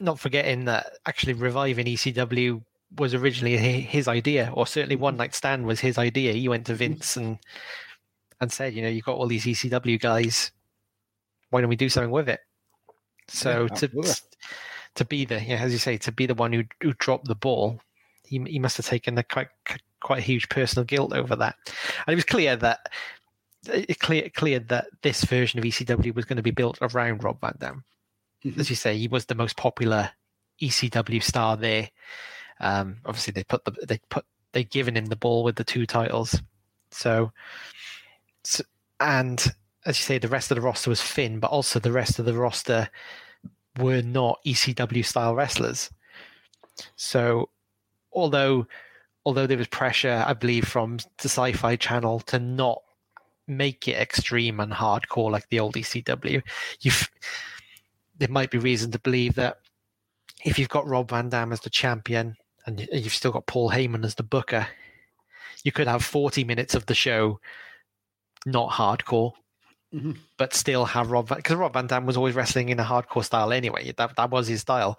not 0.00 0.20
forgetting 0.20 0.66
that 0.66 0.92
actually 1.06 1.32
reviving 1.32 1.86
ECW 1.86 2.62
was 2.96 3.14
originally 3.14 3.56
his 3.56 4.06
idea, 4.06 4.50
or 4.54 4.66
certainly 4.66 4.96
One 4.96 5.16
Night 5.16 5.34
Stand 5.34 5.66
was 5.66 5.80
his 5.80 5.98
idea. 5.98 6.32
He 6.32 6.48
went 6.48 6.66
to 6.66 6.72
mm-hmm. 6.72 6.78
Vince 6.78 7.16
and 7.16 7.38
and 8.40 8.52
said, 8.52 8.74
you 8.74 8.82
know, 8.82 8.88
you've 8.88 9.04
got 9.04 9.16
all 9.16 9.26
these 9.26 9.44
ECW 9.44 10.00
guys. 10.00 10.52
Why 11.50 11.60
don't 11.60 11.70
we 11.70 11.76
do 11.76 11.88
something 11.88 12.10
with 12.10 12.28
it? 12.28 12.40
So 13.28 13.68
yeah, 13.70 13.76
to 13.76 14.20
to 14.96 15.04
be 15.04 15.24
the 15.24 15.42
yeah, 15.42 15.56
as 15.56 15.72
you 15.72 15.78
say, 15.78 15.96
to 15.98 16.12
be 16.12 16.26
the 16.26 16.34
one 16.34 16.52
who 16.52 16.64
who 16.80 16.92
dropped 16.94 17.26
the 17.26 17.34
ball, 17.34 17.80
he 18.24 18.38
he 18.44 18.58
must 18.58 18.76
have 18.76 18.86
taken 18.86 19.18
a 19.18 19.22
quite 19.22 19.48
quite 20.00 20.18
a 20.18 20.22
huge 20.22 20.48
personal 20.48 20.84
guilt 20.84 21.12
over 21.12 21.36
that. 21.36 21.56
And 22.06 22.12
it 22.12 22.16
was 22.16 22.24
clear 22.24 22.56
that 22.56 22.88
it 23.66 23.98
clear 23.98 24.28
clear 24.30 24.58
that 24.60 24.86
this 25.02 25.24
version 25.24 25.58
of 25.58 25.64
ECW 25.64 26.14
was 26.14 26.24
going 26.24 26.36
to 26.36 26.42
be 26.42 26.50
built 26.50 26.78
around 26.80 27.24
Rob 27.24 27.40
Van 27.40 27.56
Dam. 27.58 27.84
Mm-hmm. 28.44 28.60
As 28.60 28.70
you 28.70 28.76
say, 28.76 28.96
he 28.96 29.08
was 29.08 29.24
the 29.24 29.34
most 29.34 29.56
popular 29.56 30.10
ECW 30.60 31.22
star 31.22 31.56
there. 31.56 31.90
Um, 32.60 32.98
obviously, 33.04 33.32
they 33.32 33.44
put 33.44 33.64
the 33.64 33.72
they 33.86 34.00
put 34.08 34.24
they 34.52 34.64
given 34.64 34.96
him 34.96 35.06
the 35.06 35.16
ball 35.16 35.42
with 35.42 35.56
the 35.56 35.64
two 35.64 35.86
titles. 35.86 36.40
So, 36.90 37.32
so 38.44 38.62
and 39.00 39.44
as 39.86 39.98
you 39.98 40.04
say, 40.04 40.18
the 40.18 40.28
rest 40.28 40.50
of 40.50 40.56
the 40.56 40.62
roster 40.62 40.90
was 40.90 41.02
thin, 41.02 41.40
but 41.40 41.50
also 41.50 41.78
the 41.78 41.92
rest 41.92 42.18
of 42.18 42.24
the 42.24 42.34
roster 42.34 42.88
were 43.78 44.02
not 44.02 44.38
ECW 44.46 45.04
style 45.04 45.34
wrestlers. 45.34 45.90
So, 46.96 47.50
although 48.12 48.66
although 49.26 49.46
there 49.46 49.58
was 49.58 49.68
pressure, 49.68 50.22
I 50.26 50.34
believe, 50.34 50.66
from 50.66 50.98
the 51.18 51.28
Sci-Fi 51.28 51.76
Channel 51.76 52.20
to 52.20 52.38
not 52.38 52.82
make 53.46 53.88
it 53.88 53.96
extreme 53.96 54.60
and 54.60 54.72
hardcore 54.72 55.30
like 55.30 55.48
the 55.48 55.60
old 55.60 55.74
ECW, 55.74 56.42
you 56.80 56.92
there 58.18 58.28
might 58.28 58.50
be 58.50 58.58
reason 58.58 58.90
to 58.92 58.98
believe 58.98 59.34
that 59.34 59.58
if 60.44 60.58
you've 60.58 60.68
got 60.68 60.86
Rob 60.86 61.10
Van 61.10 61.28
Dam 61.28 61.52
as 61.52 61.60
the 61.60 61.70
champion 61.70 62.36
and 62.66 62.86
you've 62.92 63.14
still 63.14 63.32
got 63.32 63.46
Paul 63.46 63.70
Heyman 63.70 64.04
as 64.04 64.14
the 64.14 64.22
booker, 64.22 64.68
you 65.64 65.72
could 65.72 65.88
have 65.88 66.04
40 66.04 66.44
minutes 66.44 66.74
of 66.74 66.86
the 66.86 66.94
show 66.94 67.40
not 68.46 68.70
hardcore 68.70 69.32
Mhm. 69.94 70.16
but 70.38 70.52
still 70.54 70.84
have 70.86 71.10
Rob 71.10 71.28
because 71.28 71.54
Rob 71.56 71.74
Van 71.74 71.86
Dam 71.86 72.04
was 72.04 72.16
always 72.16 72.34
wrestling 72.34 72.68
in 72.68 72.80
a 72.80 72.84
hardcore 72.84 73.24
style 73.24 73.52
anyway. 73.52 73.92
That 73.96 74.16
that 74.16 74.30
was 74.30 74.48
his 74.48 74.60
style. 74.60 74.98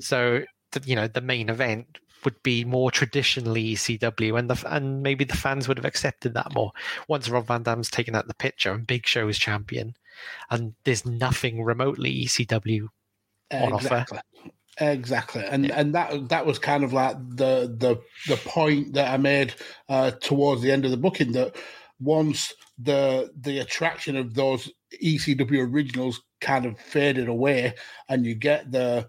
So 0.00 0.44
you 0.84 0.94
know 0.94 1.08
the 1.08 1.20
main 1.20 1.48
event 1.48 1.98
would 2.24 2.40
be 2.42 2.64
more 2.64 2.90
traditionally 2.90 3.74
ECW, 3.74 4.38
and 4.38 4.50
the 4.50 4.62
and 4.72 5.02
maybe 5.02 5.24
the 5.24 5.36
fans 5.36 5.66
would 5.66 5.78
have 5.78 5.84
accepted 5.84 6.34
that 6.34 6.54
more 6.54 6.72
once 7.08 7.28
Rob 7.28 7.46
Van 7.46 7.62
Dam's 7.62 7.90
taken 7.90 8.14
out 8.14 8.28
the 8.28 8.34
picture 8.34 8.72
and 8.72 8.86
Big 8.86 9.06
Show 9.06 9.28
is 9.28 9.38
champion, 9.38 9.94
and 10.50 10.74
there's 10.84 11.04
nothing 11.04 11.62
remotely 11.64 12.24
ECW 12.24 12.88
on 13.52 13.72
offer. 13.72 14.04
exactly. 14.08 14.20
Exactly, 14.80 15.44
and 15.44 15.68
and 15.72 15.92
that 15.96 16.28
that 16.28 16.46
was 16.46 16.60
kind 16.60 16.84
of 16.84 16.92
like 16.92 17.16
the 17.30 17.74
the 17.76 18.00
the 18.28 18.36
point 18.36 18.92
that 18.92 19.12
I 19.12 19.16
made 19.16 19.54
uh, 19.88 20.12
towards 20.12 20.62
the 20.62 20.70
end 20.70 20.84
of 20.84 20.92
the 20.92 20.96
booking 20.96 21.32
that 21.32 21.56
once 22.00 22.54
the 22.78 23.30
the 23.40 23.58
attraction 23.58 24.16
of 24.16 24.34
those 24.34 24.70
ECW 25.02 25.72
originals 25.72 26.22
kind 26.40 26.64
of 26.64 26.78
faded 26.78 27.28
away, 27.28 27.74
and 28.08 28.24
you 28.24 28.34
get 28.34 28.70
the 28.70 29.08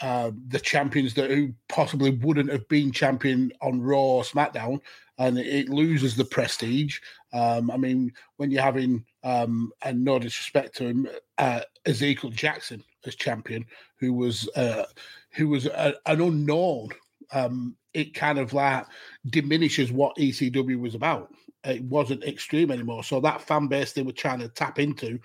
uh, 0.00 0.30
the 0.48 0.58
champions 0.58 1.14
that 1.14 1.30
who 1.30 1.52
possibly 1.68 2.10
wouldn't 2.10 2.50
have 2.50 2.66
been 2.68 2.92
champion 2.92 3.52
on 3.62 3.80
Raw 3.80 3.98
or 3.98 4.22
SmackDown, 4.22 4.80
and 5.18 5.38
it 5.38 5.68
loses 5.68 6.16
the 6.16 6.24
prestige. 6.24 6.98
Um, 7.32 7.70
I 7.70 7.76
mean, 7.76 8.12
when 8.36 8.50
you're 8.50 8.62
having, 8.62 9.04
um, 9.22 9.72
and 9.82 10.04
no 10.04 10.18
disrespect 10.18 10.76
to 10.76 10.86
him, 10.86 11.08
uh, 11.38 11.60
Ezekiel 11.86 12.30
Jackson 12.30 12.82
as 13.06 13.14
champion, 13.14 13.64
who 13.98 14.12
was 14.12 14.48
uh, 14.56 14.84
who 15.32 15.48
was 15.48 15.66
a, 15.66 15.94
an 16.06 16.20
unknown, 16.20 16.88
um, 17.32 17.76
it 17.92 18.14
kind 18.14 18.38
of 18.38 18.52
like 18.52 18.86
diminishes 19.30 19.92
what 19.92 20.16
ECW 20.16 20.78
was 20.78 20.94
about. 20.94 21.32
It 21.64 21.82
wasn't 21.84 22.24
extreme 22.24 22.70
anymore. 22.70 23.04
So 23.04 23.20
that 23.20 23.42
fan 23.42 23.68
base 23.68 23.92
they 23.92 24.02
were 24.02 24.12
trying 24.12 24.40
to 24.40 24.48
tap 24.48 24.78
into 24.78 25.18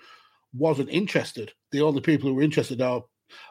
wasn't 0.53 0.89
interested. 0.89 1.53
The 1.71 1.81
only 1.81 2.01
people 2.01 2.29
who 2.29 2.35
were 2.35 2.41
interested 2.41 2.81
are 2.81 3.03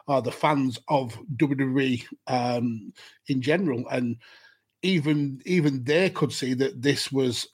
are 0.07 0.21
the 0.21 0.31
fans 0.31 0.77
of 0.89 1.17
WWE 1.37 2.03
um, 2.27 2.91
in 3.27 3.41
general, 3.41 3.85
and 3.89 4.17
even 4.81 5.41
even 5.45 5.83
they 5.83 6.09
could 6.09 6.31
see 6.31 6.53
that 6.55 6.81
this 6.81 7.11
was 7.11 7.47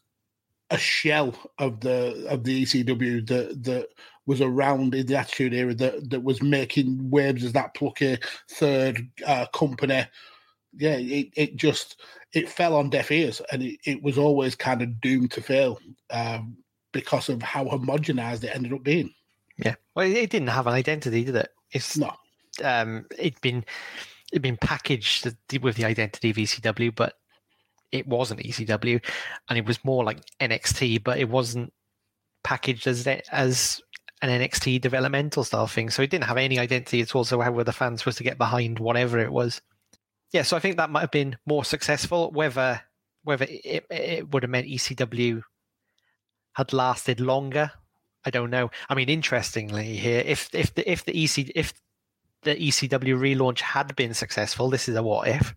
a 0.71 0.77
shell 0.77 1.35
of 1.59 1.79
the 1.79 2.25
of 2.27 2.43
the 2.43 2.63
ECW 2.63 3.27
that 3.27 3.63
that 3.63 3.87
was 4.25 4.41
around 4.41 4.95
in 4.95 5.05
the 5.05 5.15
Attitude 5.15 5.53
Era 5.53 5.73
that 5.75 6.09
that 6.09 6.23
was 6.23 6.41
making 6.41 7.09
waves 7.09 7.43
as 7.43 7.53
that 7.53 7.75
plucky 7.75 8.17
third 8.49 9.07
uh, 9.25 9.45
company. 9.53 10.05
Yeah, 10.77 10.97
it, 10.97 11.29
it 11.35 11.55
just 11.55 12.01
it 12.35 12.49
fell 12.49 12.75
on 12.75 12.89
deaf 12.89 13.11
ears, 13.11 13.41
and 13.51 13.63
it, 13.63 13.79
it 13.85 14.03
was 14.03 14.17
always 14.17 14.55
kind 14.55 14.81
of 14.81 14.99
doomed 15.01 15.31
to 15.31 15.41
fail 15.41 15.79
um, 16.11 16.57
because 16.91 17.29
of 17.29 17.41
how 17.41 17.65
homogenized 17.65 18.43
it 18.43 18.51
ended 18.53 18.73
up 18.73 18.83
being. 18.83 19.13
Yeah, 19.57 19.75
well, 19.95 20.05
it 20.05 20.29
didn't 20.29 20.49
have 20.49 20.67
an 20.67 20.73
identity, 20.73 21.23
did 21.23 21.35
it? 21.35 21.49
It's 21.71 21.97
No, 21.97 22.13
um, 22.63 23.05
it'd 23.17 23.39
been 23.41 23.65
it'd 24.31 24.41
been 24.41 24.57
packaged 24.57 25.33
with 25.61 25.75
the 25.75 25.85
identity 25.85 26.29
of 26.29 26.35
ECW, 26.35 26.93
but 26.93 27.13
it 27.91 28.07
wasn't 28.07 28.41
ECW, 28.41 29.03
and 29.49 29.57
it 29.57 29.65
was 29.65 29.83
more 29.85 30.03
like 30.03 30.19
NXT, 30.41 31.03
but 31.03 31.17
it 31.17 31.29
wasn't 31.29 31.71
packaged 32.43 32.85
as 32.87 33.07
as 33.31 33.81
an 34.21 34.29
NXT 34.29 34.81
developmental 34.81 35.43
style 35.43 35.67
thing. 35.67 35.89
So 35.89 36.01
it 36.01 36.09
didn't 36.09 36.25
have 36.25 36.37
any 36.37 36.59
identity. 36.59 36.99
It's 36.99 37.15
also 37.15 37.41
how 37.41 37.51
were 37.51 37.63
the 37.63 37.71
fans 37.71 37.99
supposed 37.99 38.17
to 38.17 38.23
get 38.23 38.37
behind 38.37 38.79
whatever 38.79 39.19
it 39.19 39.31
was. 39.31 39.61
Yeah, 40.31 40.41
so 40.41 40.57
I 40.57 40.59
think 40.59 40.77
that 40.77 40.89
might 40.89 41.01
have 41.01 41.11
been 41.11 41.37
more 41.45 41.63
successful. 41.63 42.31
Whether 42.31 42.81
whether 43.23 43.45
it, 43.49 43.85
it 43.89 44.31
would 44.31 44.43
have 44.43 44.49
meant 44.49 44.67
ECW 44.67 45.41
had 46.53 46.73
lasted 46.73 47.19
longer, 47.19 47.71
I 48.25 48.29
don't 48.29 48.49
know. 48.49 48.71
I 48.89 48.95
mean, 48.95 49.09
interestingly 49.09 49.97
here, 49.97 50.23
if 50.25 50.53
if 50.53 50.73
the 50.73 50.89
if 50.89 51.05
the 51.05 51.23
EC 51.23 51.51
if 51.55 51.73
the 52.43 52.55
ECW 52.55 53.17
relaunch 53.17 53.59
had 53.59 53.95
been 53.95 54.13
successful, 54.13 54.69
this 54.69 54.89
is 54.89 54.95
a 54.95 55.03
what 55.03 55.27
if. 55.27 55.53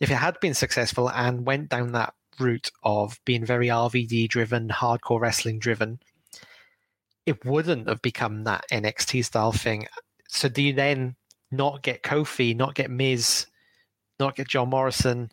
If 0.00 0.10
it 0.10 0.14
had 0.14 0.38
been 0.40 0.54
successful 0.54 1.10
and 1.10 1.46
went 1.46 1.68
down 1.68 1.92
that 1.92 2.14
route 2.38 2.70
of 2.82 3.20
being 3.24 3.44
very 3.44 3.68
RVD 3.68 4.28
driven, 4.28 4.68
hardcore 4.68 5.20
wrestling 5.20 5.58
driven, 5.58 6.00
it 7.26 7.44
wouldn't 7.44 7.88
have 7.88 8.00
become 8.02 8.44
that 8.44 8.64
NXT 8.72 9.24
style 9.24 9.52
thing. 9.52 9.86
So 10.28 10.48
do 10.48 10.62
you 10.62 10.72
then 10.72 11.16
not 11.50 11.82
get 11.82 12.02
Kofi, 12.02 12.56
not 12.56 12.74
get 12.74 12.90
Miz, 12.90 13.46
not 14.20 14.36
get 14.36 14.48
John 14.48 14.70
Morrison? 14.70 15.30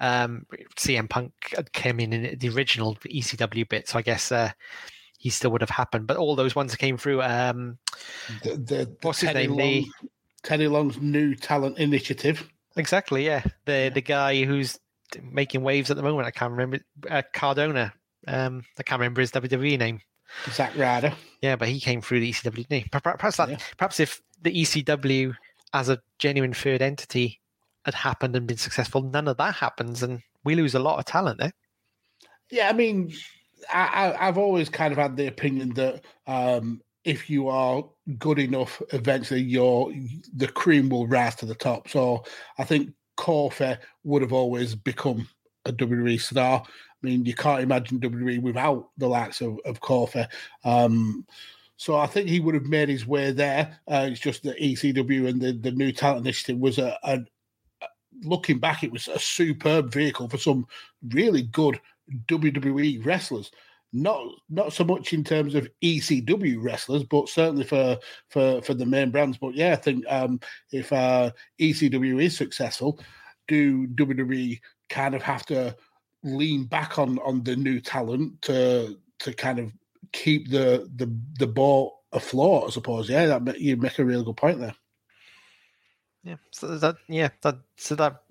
Um, 0.00 0.46
CM 0.76 1.08
Punk 1.08 1.32
came 1.72 2.00
in 2.00 2.12
in 2.12 2.38
the 2.38 2.48
original 2.50 2.96
ECW 3.06 3.68
bit, 3.68 3.88
so 3.88 3.98
I 3.98 4.02
guess 4.02 4.32
uh, 4.32 4.50
he 5.18 5.30
still 5.30 5.50
would 5.52 5.60
have 5.60 5.70
happened. 5.70 6.06
But 6.06 6.16
all 6.16 6.34
those 6.36 6.54
ones 6.54 6.72
that 6.72 6.78
came 6.78 6.96
through, 6.98 7.22
um, 7.22 7.78
the, 8.42 8.50
the, 8.50 8.56
the 8.56 8.96
What's 9.02 9.20
his 9.20 9.28
Teddy 9.30 9.46
name? 9.46 9.84
Long, 9.84 9.92
The- 10.02 10.08
Teddy 10.42 10.68
Long's 10.68 10.98
new 11.00 11.34
talent 11.34 11.78
initiative. 11.78 12.48
Exactly, 12.76 13.24
yeah. 13.24 13.42
The 13.66 13.90
the 13.94 14.02
guy 14.02 14.44
who's 14.44 14.78
making 15.22 15.62
waves 15.62 15.90
at 15.90 15.96
the 15.96 16.02
moment, 16.02 16.26
I 16.26 16.32
can't 16.32 16.50
remember 16.50 16.80
uh, 17.08 17.22
Cardona. 17.32 17.94
Um, 18.26 18.64
I 18.78 18.82
can't 18.82 18.98
remember 19.00 19.20
his 19.20 19.30
WWE 19.30 19.78
name. 19.78 20.00
Zack 20.50 20.76
Ryder. 20.76 21.12
Yeah, 21.40 21.56
but 21.56 21.68
he 21.68 21.78
came 21.78 22.00
through 22.02 22.20
the 22.20 22.32
ECW. 22.32 22.56
Didn't 22.56 22.82
he? 22.82 22.88
Per- 22.90 23.00
per- 23.00 23.16
Perhaps 23.16 23.36
that, 23.36 23.48
Yeah. 23.50 23.58
perhaps 23.78 24.00
if 24.00 24.20
the 24.42 24.50
ECW 24.50 25.34
as 25.72 25.88
a 25.88 26.00
genuine 26.18 26.52
third 26.52 26.82
entity 26.82 27.40
had 27.84 27.94
happened 27.94 28.36
and 28.36 28.46
been 28.46 28.56
successful, 28.56 29.02
none 29.02 29.28
of 29.28 29.36
that 29.36 29.54
happens, 29.54 30.02
and 30.02 30.22
we 30.44 30.54
lose 30.54 30.74
a 30.74 30.78
lot 30.78 30.98
of 30.98 31.04
talent 31.04 31.38
there. 31.38 31.52
Yeah, 32.50 32.68
I 32.68 32.72
mean, 32.72 33.12
I, 33.72 34.14
I've 34.18 34.38
always 34.38 34.68
kind 34.68 34.92
of 34.92 34.98
had 34.98 35.16
the 35.16 35.26
opinion 35.26 35.70
that 35.74 36.04
um, 36.26 36.82
if 37.04 37.28
you 37.28 37.48
are 37.48 37.84
good 38.18 38.38
enough, 38.38 38.80
eventually 38.92 39.42
your 39.42 39.92
the 40.34 40.48
cream 40.48 40.88
will 40.88 41.06
rise 41.06 41.34
to 41.36 41.46
the 41.46 41.54
top. 41.54 41.88
So 41.88 42.24
I 42.58 42.64
think 42.64 42.92
Kofi 43.16 43.78
would 44.04 44.22
have 44.22 44.32
always 44.32 44.74
become 44.74 45.28
a 45.64 45.72
WWE 45.72 46.20
star. 46.20 46.62
I 46.66 47.06
mean, 47.06 47.24
you 47.24 47.34
can't 47.34 47.62
imagine 47.62 48.00
WWE 48.00 48.40
without 48.40 48.88
the 48.96 49.08
likes 49.08 49.40
of, 49.40 49.58
of. 49.64 49.78
Um, 50.64 51.26
so 51.76 51.96
I 51.96 52.06
think 52.06 52.28
he 52.28 52.40
would 52.40 52.54
have 52.54 52.64
made 52.64 52.88
his 52.88 53.06
way 53.06 53.30
there. 53.32 53.78
Uh, 53.86 54.08
it's 54.10 54.20
just 54.20 54.42
that 54.44 54.58
ECW 54.58 55.28
and 55.28 55.40
the, 55.40 55.52
the 55.52 55.72
new 55.72 55.92
talent 55.92 56.24
initiative 56.24 56.58
was 56.58 56.78
a, 56.78 56.98
a 57.02 57.20
looking 58.22 58.58
back, 58.58 58.82
it 58.82 58.92
was 58.92 59.08
a 59.08 59.18
superb 59.18 59.92
vehicle 59.92 60.28
for 60.28 60.38
some 60.38 60.66
really 61.10 61.42
good 61.42 61.80
WWE 62.26 63.04
wrestlers. 63.04 63.50
Not 63.92 64.26
not 64.50 64.72
so 64.72 64.82
much 64.82 65.12
in 65.12 65.22
terms 65.22 65.54
of 65.54 65.68
ECW 65.82 66.56
wrestlers, 66.60 67.04
but 67.04 67.28
certainly 67.28 67.64
for 67.64 67.96
for 68.28 68.60
for 68.62 68.74
the 68.74 68.86
main 68.86 69.10
brands. 69.10 69.38
But 69.38 69.54
yeah, 69.54 69.72
I 69.72 69.76
think 69.76 70.04
um, 70.08 70.40
if 70.72 70.92
uh, 70.92 71.30
ECW 71.60 72.20
is 72.20 72.36
successful, 72.36 72.98
do 73.46 73.86
WWE 73.86 74.60
kind 74.88 75.14
of 75.14 75.22
have 75.22 75.46
to 75.46 75.76
lean 76.24 76.64
back 76.64 76.98
on 76.98 77.20
on 77.20 77.44
the 77.44 77.54
new 77.54 77.80
talent 77.80 78.42
to 78.42 78.98
to 79.20 79.32
kind 79.32 79.60
of 79.60 79.72
keep 80.12 80.50
the 80.50 80.90
the 80.96 81.16
the 81.38 81.46
ball 81.46 82.02
afloat? 82.12 82.64
I 82.66 82.70
suppose. 82.70 83.08
Yeah, 83.08 83.38
that 83.38 83.60
you 83.60 83.76
make 83.76 84.00
a 84.00 84.04
really 84.04 84.24
good 84.24 84.36
point 84.36 84.58
there. 84.58 84.74
Yeah, 86.24 86.36
so 86.50 86.78
that 86.78 86.96
yeah, 87.06 87.28
that 87.42 87.56
so 87.76 87.94
that 87.96 88.22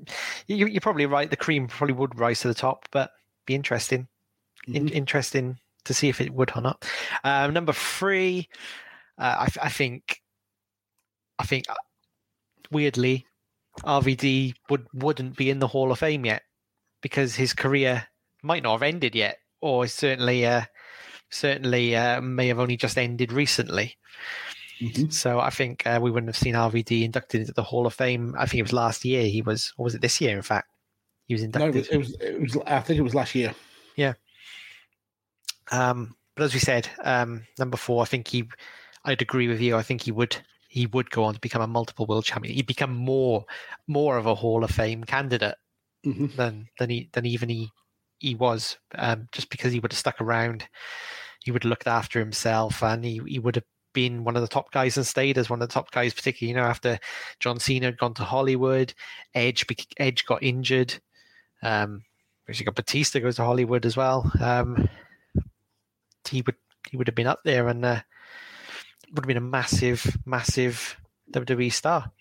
you, 0.47 0.65
you're 0.65 0.81
probably 0.81 1.05
right. 1.05 1.29
The 1.29 1.37
cream 1.37 1.67
probably 1.67 1.93
would 1.93 2.19
rise 2.19 2.39
to 2.39 2.47
the 2.47 2.53
top, 2.55 2.87
but 2.91 3.11
be 3.45 3.53
interesting. 3.53 4.07
In, 4.67 4.87
interesting 4.89 5.59
to 5.85 5.93
see 5.93 6.09
if 6.09 6.21
it 6.21 6.33
would 6.33 6.51
or 6.55 6.61
not. 6.61 6.85
Um, 7.23 7.53
number 7.53 7.73
three, 7.73 8.47
uh, 9.17 9.45
I, 9.45 9.65
I 9.65 9.69
think, 9.69 10.21
I 11.37 11.45
think, 11.45 11.65
uh, 11.69 11.75
weirdly, 12.71 13.27
RVD 13.81 14.55
would 14.69 14.87
wouldn't 14.93 15.35
be 15.35 15.49
in 15.49 15.59
the 15.59 15.67
Hall 15.67 15.91
of 15.91 15.99
Fame 15.99 16.25
yet 16.25 16.43
because 17.01 17.35
his 17.35 17.53
career 17.53 18.07
might 18.41 18.63
not 18.63 18.71
have 18.71 18.83
ended 18.83 19.13
yet, 19.13 19.37
or 19.61 19.85
certainly, 19.85 20.45
uh, 20.45 20.63
certainly 21.29 21.95
uh, 21.95 22.21
may 22.21 22.47
have 22.47 22.59
only 22.59 22.77
just 22.77 22.97
ended 22.97 23.31
recently. 23.31 23.97
Mhm. 24.83 25.13
So 25.13 25.39
I 25.39 25.49
think 25.49 25.85
uh, 25.87 25.99
we 26.01 26.11
wouldn't 26.11 26.29
have 26.29 26.37
seen 26.37 26.55
RVD 26.55 27.03
inducted 27.03 27.41
into 27.41 27.53
the 27.53 27.63
Hall 27.63 27.85
of 27.85 27.93
Fame. 27.93 28.35
I 28.37 28.45
think 28.45 28.59
it 28.59 28.63
was 28.63 28.73
last 28.73 29.05
year. 29.05 29.25
He 29.25 29.41
was, 29.41 29.73
or 29.77 29.85
was 29.85 29.95
it 29.95 30.01
this 30.01 30.19
year? 30.19 30.35
In 30.35 30.41
fact, 30.43 30.67
he 31.27 31.33
was 31.33 31.41
No, 31.41 31.45
inducted. 31.67 31.87
it 31.91 31.97
was, 31.97 32.13
it 32.15 32.39
was 32.39 32.55
it 32.55 32.57
was 32.57 32.63
I 32.67 32.79
think 32.81 32.99
it 32.99 33.03
was 33.03 33.15
last 33.15 33.33
year. 33.35 33.53
Yeah. 33.95 34.13
Um, 35.71 36.15
but 36.35 36.43
as 36.43 36.53
we 36.53 36.59
said, 36.59 36.89
um, 37.03 37.45
number 37.59 37.77
four, 37.77 38.01
I 38.01 38.05
think 38.05 38.27
he, 38.27 38.47
I'd 39.05 39.21
agree 39.21 39.47
with 39.47 39.61
you. 39.61 39.75
I 39.77 39.83
think 39.83 40.01
he 40.01 40.11
would, 40.11 40.35
he 40.67 40.87
would 40.87 41.09
go 41.09 41.23
on 41.23 41.33
to 41.35 41.39
become 41.39 41.61
a 41.61 41.67
multiple 41.67 42.05
world 42.05 42.25
champion. 42.25 42.55
He'd 42.55 42.67
become 42.67 42.93
more, 42.93 43.45
more 43.87 44.17
of 44.17 44.25
a 44.25 44.35
Hall 44.35 44.63
of 44.63 44.71
Fame 44.71 45.03
candidate 45.03 45.55
Mhm. 46.05 46.35
than 46.35 46.67
than 46.79 46.89
he 46.89 47.09
than 47.13 47.25
even 47.25 47.47
he 47.47 47.69
he 48.19 48.35
was. 48.35 48.77
Um, 48.95 49.29
just 49.31 49.49
because 49.49 49.71
he 49.71 49.79
would 49.79 49.93
have 49.93 49.99
stuck 49.99 50.19
around, 50.19 50.67
he 51.45 51.51
would 51.51 51.63
have 51.63 51.69
looked 51.69 51.87
after 51.87 52.19
himself, 52.19 52.83
and 52.83 53.05
he 53.05 53.21
he 53.25 53.39
would 53.39 53.55
have 53.55 53.63
been 53.93 54.23
one 54.23 54.35
of 54.35 54.41
the 54.41 54.47
top 54.47 54.71
guys 54.71 54.97
and 54.97 55.05
stayed 55.05 55.37
as 55.37 55.49
one 55.49 55.61
of 55.61 55.67
the 55.67 55.73
top 55.73 55.91
guys, 55.91 56.13
particularly 56.13 56.49
you 56.49 56.55
know 56.55 56.67
after 56.67 56.99
John 57.39 57.59
Cena 57.59 57.87
had 57.87 57.97
gone 57.97 58.13
to 58.15 58.23
Hollywood, 58.23 58.93
Edge 59.33 59.65
Edge 59.97 60.25
got 60.25 60.43
injured. 60.43 60.95
Um, 61.61 62.03
actually 62.49 62.65
got 62.65 62.75
Batista 62.75 63.19
goes 63.19 63.37
to 63.37 63.43
Hollywood 63.43 63.85
as 63.85 63.95
well. 63.95 64.29
Um, 64.39 64.89
he 66.29 66.41
would 66.41 66.55
he 66.89 66.97
would 66.97 67.07
have 67.07 67.15
been 67.15 67.27
up 67.27 67.39
there 67.43 67.67
and 67.67 67.85
uh, 67.85 68.01
would 69.11 69.23
have 69.23 69.27
been 69.27 69.37
a 69.37 69.41
massive, 69.41 70.17
massive 70.25 70.97
WWE 71.31 71.71
star. 71.71 72.11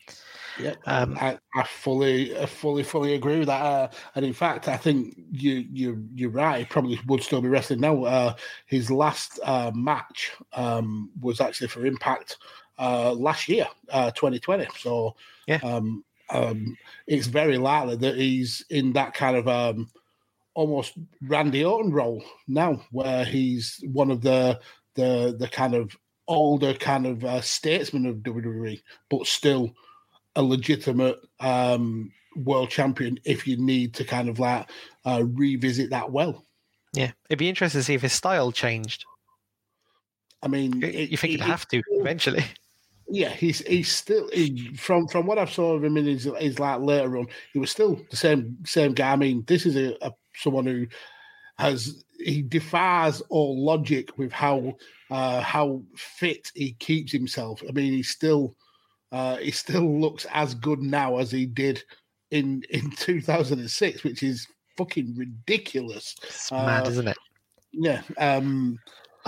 Yeah, 0.57 0.75
Um, 0.87 1.17
I, 1.21 1.39
I 1.55 1.63
fully, 1.65 2.37
I 2.39 2.47
fully, 2.47 2.83
fully 2.83 3.15
agree 3.15 3.39
with 3.39 3.49
that. 3.49 3.63
Uh, 3.63 3.89
and 4.15 4.25
in 4.25 4.33
fact, 4.33 4.69
I 4.69 4.77
think 4.77 5.17
you, 5.31 5.65
you, 5.73 6.07
you're 6.15 6.31
right. 6.31 6.59
He 6.61 6.65
probably 6.67 7.01
would 7.07 7.23
still 7.23 7.41
be 7.41 7.49
wrestling 7.49 7.81
now. 7.81 8.05
Uh, 8.05 8.35
his 8.67 8.91
last 8.91 9.41
uh, 9.45 9.71
match 9.75 10.33
um, 10.53 11.11
was 11.21 11.41
actually 11.41 11.69
for 11.69 11.87
Impact 11.87 12.37
uh, 12.79 13.13
last 13.13 13.49
year, 13.49 13.67
uh, 13.91 14.11
2020. 14.11 14.67
So, 14.79 15.17
Yeah. 15.47 15.59
um, 15.63 16.05
um, 16.31 16.77
it's 17.07 17.27
very 17.27 17.59
likely 17.59 17.97
that 17.97 18.17
he's 18.17 18.65
in 18.71 18.93
that 18.95 19.15
kind 19.15 19.37
of 19.37 19.49
um, 19.49 19.91
almost 20.55 20.95
Randy 21.23 21.65
Orton 21.65 21.93
role 21.93 22.23
now, 22.49 22.83
where 22.91 23.25
he's 23.25 23.83
one 23.93 24.11
of 24.11 24.21
the 24.23 24.61
the 24.95 25.35
the 25.39 25.49
kind 25.49 25.75
of 25.75 25.97
older 26.29 26.75
kind 26.75 27.07
of 27.07 27.25
uh, 27.25 27.41
statesman 27.41 28.07
of 28.07 28.17
WWE, 28.17 28.81
but 29.11 29.27
still 29.27 29.75
a 30.37 30.43
legitimate 30.43 31.19
um, 31.41 32.11
world 32.37 32.71
champion 32.71 33.19
if 33.25 33.47
you 33.47 33.57
need 33.57 33.95
to 33.95 34.05
kind 34.05 34.29
of 34.29 34.39
like 34.39 34.69
uh, 35.05 35.23
revisit 35.25 35.91
that 35.91 36.11
well. 36.11 36.45
Yeah, 36.95 37.13
it'd 37.29 37.39
be 37.39 37.49
interesting 37.49 37.81
to 37.81 37.85
see 37.85 37.95
if 37.95 38.03
his 38.03 38.13
style 38.13 38.53
changed. 38.53 39.05
I 40.43 40.49
mean, 40.49 40.81
You- 40.81 40.89
it- 40.89 41.11
you 41.11 41.17
think 41.17 41.33
he'd 41.33 41.41
have 41.41 41.67
to 41.69 41.83
eventually? 41.91 42.45
Yeah, 43.09 43.29
he's 43.29 43.59
he's 43.67 43.93
still 43.93 44.29
he, 44.33 44.75
from 44.77 45.07
from 45.07 45.27
what 45.27 45.39
I've 45.39 45.53
saw 45.53 45.75
of 45.75 45.85
him 45.85 45.97
in 45.99 46.07
his, 46.07 46.25
his 46.39 46.59
like 46.59 46.81
later 46.81 47.19
on, 47.19 47.27
he 47.53 47.59
was 47.59 47.71
still 47.71 48.01
the 48.11 48.17
same 48.17 48.57
same 48.65 48.93
guy. 48.95 49.13
I 49.13 49.17
mean, 49.17 49.45
this 49.47 49.67
is 49.67 49.77
a, 49.77 49.95
a 50.01 50.13
someone 50.35 50.65
who 50.67 50.87
has 51.59 52.05
he 52.19 52.41
defies 52.41 53.21
all 53.29 53.63
logic 53.63 54.17
with 54.17 54.33
how 54.33 54.77
uh, 55.11 55.43
how 55.43 55.83
fit 55.95 56.51
he 56.55 56.73
keeps 56.75 57.13
himself. 57.13 57.63
I 57.69 57.73
mean, 57.73 57.93
he's 57.93 58.09
still 58.09 58.57
uh, 59.13 59.37
he 59.37 59.51
still 59.53 60.01
looks 60.01 60.27
as 60.33 60.55
good 60.55 60.81
now 60.81 61.19
as 61.19 61.31
he 61.31 61.47
did 61.47 61.83
in 62.31 62.63
in 62.71 62.91
2006, 62.97 64.03
which 64.05 64.23
is 64.23 64.47
fucking 64.77 65.15
ridiculous. 65.17 66.17
It's 66.25 66.51
mad, 66.51 66.87
Uh, 66.87 66.91
isn't 66.91 67.09
it? 67.09 67.19
Yeah. 67.73 68.03
Um, 68.19 68.79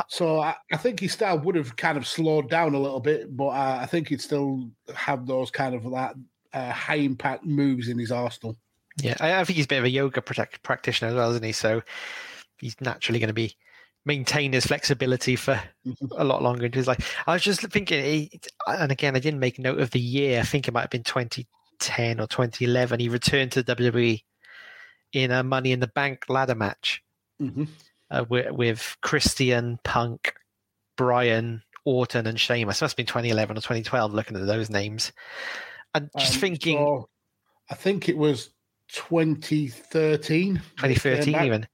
so 0.09 0.41
I, 0.41 0.57
I 0.73 0.77
think 0.77 0.99
his 1.01 1.13
style 1.13 1.39
would 1.39 1.55
have 1.55 1.77
kind 1.77 1.97
of 1.97 2.07
slowed 2.07 2.51
down 2.51 2.75
a 2.75 2.81
little 2.81 2.99
bit, 3.01 3.37
but 3.37 3.49
uh, 3.49 3.79
I 3.81 3.87
think 3.87 4.09
he'd 4.09 4.21
still 4.21 4.69
have 4.95 5.27
those 5.27 5.51
kind 5.51 5.75
of 5.75 5.89
that 5.93 6.17
uh, 6.53 6.73
high 6.73 6.97
impact 6.97 7.45
moves 7.45 7.89
in 7.89 7.99
his 7.99 8.11
arsenal. 8.11 8.57
Yeah, 9.01 9.17
I, 9.21 9.41
I 9.41 9.45
think 9.45 9.57
he's 9.57 9.67
a 9.67 9.69
bit 9.69 9.79
of 9.79 9.85
a 9.85 9.91
yoga 9.91 10.21
protect, 10.23 10.63
practitioner 10.63 11.11
as 11.11 11.15
well, 11.15 11.31
isn't 11.31 11.45
he? 11.45 11.53
So 11.53 11.83
he's 12.59 12.81
naturally 12.81 13.19
going 13.19 13.29
to 13.29 13.35
be 13.35 13.57
maintain 14.07 14.53
his 14.53 14.67
flexibility 14.67 15.35
for 15.37 15.61
a 16.17 16.25
lot 16.25 16.43
longer 16.43 16.67
into 16.67 16.79
his 16.79 16.87
life. 16.87 17.17
I 17.27 17.33
was 17.33 17.43
just 17.43 17.61
thinking, 17.63 18.05
he, 18.05 18.41
and 18.67 18.93
again, 18.93 19.17
I 19.17 19.19
didn't 19.21 19.41
make 19.41 19.59
note 19.59 19.81
of 19.81 19.91
the 19.91 20.01
year. 20.01 20.41
I 20.41 20.45
think 20.45 20.69
it 20.69 20.73
might 20.75 20.83
have 20.83 20.91
been 20.91 21.05
2010 21.05 22.21
or 22.21 22.27
2011. 22.27 23.01
He 23.01 23.09
returned 23.09 23.53
to 23.53 23.65
WWE 23.65 24.23
in 25.13 25.31
a 25.31 25.43
Money 25.43 25.73
in 25.73 25.81
the 25.81 25.87
Bank 25.87 26.25
ladder 26.29 26.55
match 26.55 27.03
Mhm. 27.41 27.69
uh, 28.11 28.25
with, 28.29 28.51
with 28.53 28.97
Christian, 29.01 29.79
Punk, 29.85 30.35
Bryan, 30.97 31.63
Orton, 31.85 32.27
and 32.27 32.39
Sheamus. 32.39 32.81
Must 32.81 32.93
have 32.93 32.97
been 32.97 33.07
2011 33.07 33.57
or 33.57 33.61
2012. 33.61 34.13
Looking 34.13 34.37
at 34.37 34.47
those 34.47 34.71
names, 34.71 35.13
and 35.95 36.11
just 36.19 36.35
Um, 36.35 36.41
thinking. 36.41 36.77
so 36.79 37.09
I 37.71 37.75
think 37.75 38.09
it 38.09 38.17
was 38.17 38.51
2013. 38.89 40.57
2013 40.79 41.35
even. 41.45 41.67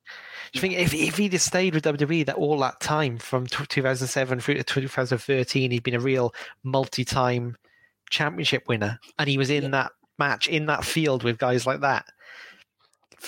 You 0.52 0.60
think 0.60 0.74
if, 0.74 0.92
if 0.92 1.16
he'd 1.16 1.32
have 1.32 1.42
stayed 1.42 1.74
with 1.74 1.84
WWE 1.84 2.26
that 2.26 2.34
all 2.36 2.58
that 2.60 2.80
time 2.80 3.18
from 3.18 3.46
2007 3.46 4.40
through 4.40 4.54
to 4.54 4.64
2013, 4.64 5.70
he'd 5.70 5.82
been 5.82 5.94
a 5.94 6.00
real 6.00 6.34
multi-time 6.64 7.56
championship 8.10 8.64
winner, 8.66 8.98
and 9.18 9.28
he 9.28 9.38
was 9.38 9.50
in 9.50 9.62
Yeah. 9.64 9.68
that 9.70 9.92
match 10.18 10.48
in 10.48 10.66
that 10.66 10.84
field 10.84 11.22
with 11.22 11.38
guys 11.38 11.66
like 11.66 11.80
that. 11.80 12.04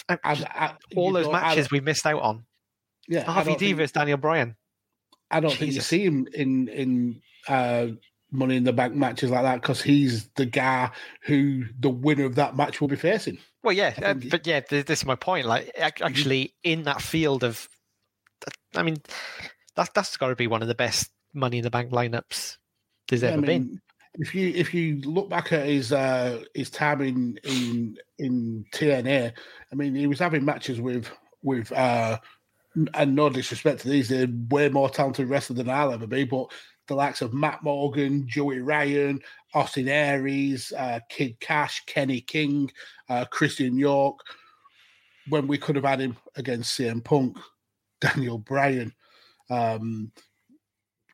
And, 0.08 0.18
I, 0.24 0.74
all 0.96 1.12
those 1.12 1.26
know, 1.26 1.32
matches 1.32 1.70
we 1.70 1.80
missed 1.80 2.06
out 2.06 2.22
on. 2.22 2.44
yeah, 3.08 3.24
don't 3.24 3.46
RVD 3.46 3.76
versus 3.76 3.92
Daniel 3.92 4.16
Bryan. 4.16 4.56
I 5.30 5.40
don't 5.40 5.52
think 5.54 5.72
you 5.74 5.80
see 5.80 6.04
him 6.04 6.26
in 6.34 6.68
in 6.68 7.22
uh, 7.48 7.88
Money 8.30 8.56
in 8.56 8.64
the 8.64 8.72
Bank 8.72 8.94
matches 8.94 9.30
like 9.30 9.42
that 9.42 9.60
because 9.60 9.82
he's 9.82 10.28
the 10.36 10.46
guy 10.46 10.90
who 11.22 11.64
the 11.78 11.90
winner 11.90 12.24
of 12.24 12.34
that 12.36 12.56
match 12.56 12.80
will 12.80 12.88
be 12.88 12.96
facing. 12.96 13.38
Well, 13.62 13.74
yeah, 13.74 13.94
uh, 14.02 14.14
but 14.14 14.46
yeah, 14.46 14.60
th- 14.60 14.86
this 14.86 15.00
is 15.00 15.06
my 15.06 15.14
point. 15.14 15.46
Like, 15.46 15.70
actually, 15.78 16.54
in 16.64 16.82
that 16.84 17.00
field 17.00 17.44
of, 17.44 17.68
I 18.74 18.82
mean, 18.82 18.96
that 19.76 19.90
that's 19.94 20.16
got 20.16 20.28
to 20.28 20.36
be 20.36 20.46
one 20.48 20.62
of 20.62 20.68
the 20.68 20.74
best 20.74 21.10
Money 21.34 21.58
in 21.58 21.64
the 21.64 21.70
Bank 21.70 21.90
lineups 21.90 22.58
there's 23.08 23.22
Yeah, 23.22 23.30
ever 23.30 23.38
I 23.38 23.46
been. 23.46 23.80
If 24.14 24.34
you 24.34 24.48
if 24.54 24.74
you 24.74 25.00
look 25.02 25.30
back 25.30 25.52
at 25.52 25.66
his 25.66 25.92
uh, 25.92 26.42
his 26.54 26.70
time 26.70 27.00
in 27.00 27.38
in 27.44 27.96
in 28.18 28.64
TNA, 28.72 29.32
I 29.70 29.74
mean, 29.74 29.94
he 29.94 30.06
was 30.06 30.18
having 30.18 30.44
matches 30.44 30.80
with 30.80 31.08
with 31.42 31.72
uh, 31.72 32.18
and 32.94 33.14
no 33.14 33.28
disrespect 33.28 33.80
to 33.80 33.88
these, 33.88 34.08
they're 34.08 34.28
way 34.50 34.68
more 34.68 34.90
talented 34.90 35.28
wrestler 35.28 35.56
than 35.56 35.70
I'll 35.70 35.92
ever 35.92 36.06
be, 36.06 36.24
but 36.24 36.52
the 36.88 36.94
likes 36.94 37.22
of 37.22 37.32
Matt 37.32 37.62
Morgan, 37.62 38.26
Joey 38.26 38.60
Ryan, 38.60 39.20
Austin 39.54 39.88
Aries, 39.88 40.72
uh, 40.76 41.00
Kid 41.08 41.38
Kash, 41.40 41.82
Kenny 41.86 42.20
King, 42.20 42.70
uh, 43.08 43.24
Christian 43.26 43.76
York, 43.76 44.20
when 45.28 45.46
we 45.46 45.58
could 45.58 45.76
have 45.76 45.84
had 45.84 46.00
him 46.00 46.16
against 46.36 46.78
CM 46.78 47.02
Punk, 47.04 47.36
Daniel 48.00 48.38
Bryan, 48.38 48.92
um, 49.50 50.10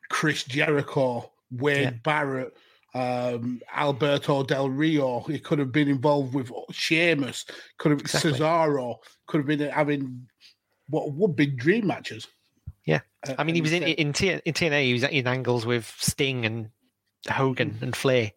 Chris 0.09 0.43
Jericho, 0.43 1.31
Wade 1.51 1.81
Yeah. 1.81 1.89
Barrett, 2.03 2.57
um, 2.95 3.61
Alberto 3.75 4.43
Del 4.43 4.69
Rio. 4.69 5.19
He 5.21 5.39
could 5.39 5.59
have 5.59 5.71
been 5.71 5.87
involved 5.89 6.33
with 6.33 6.51
Sheamus, 6.71 7.45
could 7.77 7.91
have 7.91 8.01
Exactly. 8.01 8.31
Cesaro, 8.33 8.95
could 9.27 9.37
have 9.39 9.47
been 9.47 9.69
having 9.69 10.27
what 10.87 11.13
would 11.13 11.35
be 11.35 11.45
dream 11.45 11.85
matches. 11.87 12.27
Yeah. 12.85 13.01
Uh, 13.27 13.35
I 13.37 13.43
mean, 13.43 13.53
he 13.53 13.61
was 13.61 13.73
in 13.73 13.83
in, 13.83 14.13
T, 14.13 14.29
in 14.29 14.53
TNA. 14.53 14.83
He 14.85 14.93
was 14.93 15.03
in 15.03 15.27
angles 15.27 15.65
with 15.65 15.93
Sting 15.99 16.45
and 16.45 16.69
Hogan 17.27 17.77
and 17.81 17.95
Flair, 17.95 18.31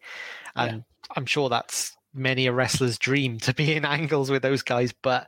Yeah. 0.55 0.63
and 0.63 0.83
I'm 1.15 1.25
sure 1.25 1.49
that's 1.49 1.95
many 2.13 2.47
a 2.47 2.51
wrestler's 2.53 2.97
dream 2.97 3.39
to 3.39 3.53
be 3.53 3.73
in 3.73 3.85
angles 3.85 4.29
with 4.29 4.41
those 4.41 4.61
guys. 4.61 4.93
But 4.93 5.27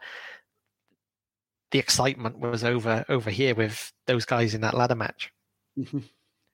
the 1.71 1.79
excitement 1.79 2.39
was 2.39 2.63
over 2.63 3.05
over 3.09 3.29
here 3.29 3.55
with 3.55 3.91
those 4.07 4.25
guys 4.25 4.53
in 4.53 4.61
that 4.61 4.73
ladder 4.75 4.95
match, 4.95 5.31
Mhm. 5.77 6.07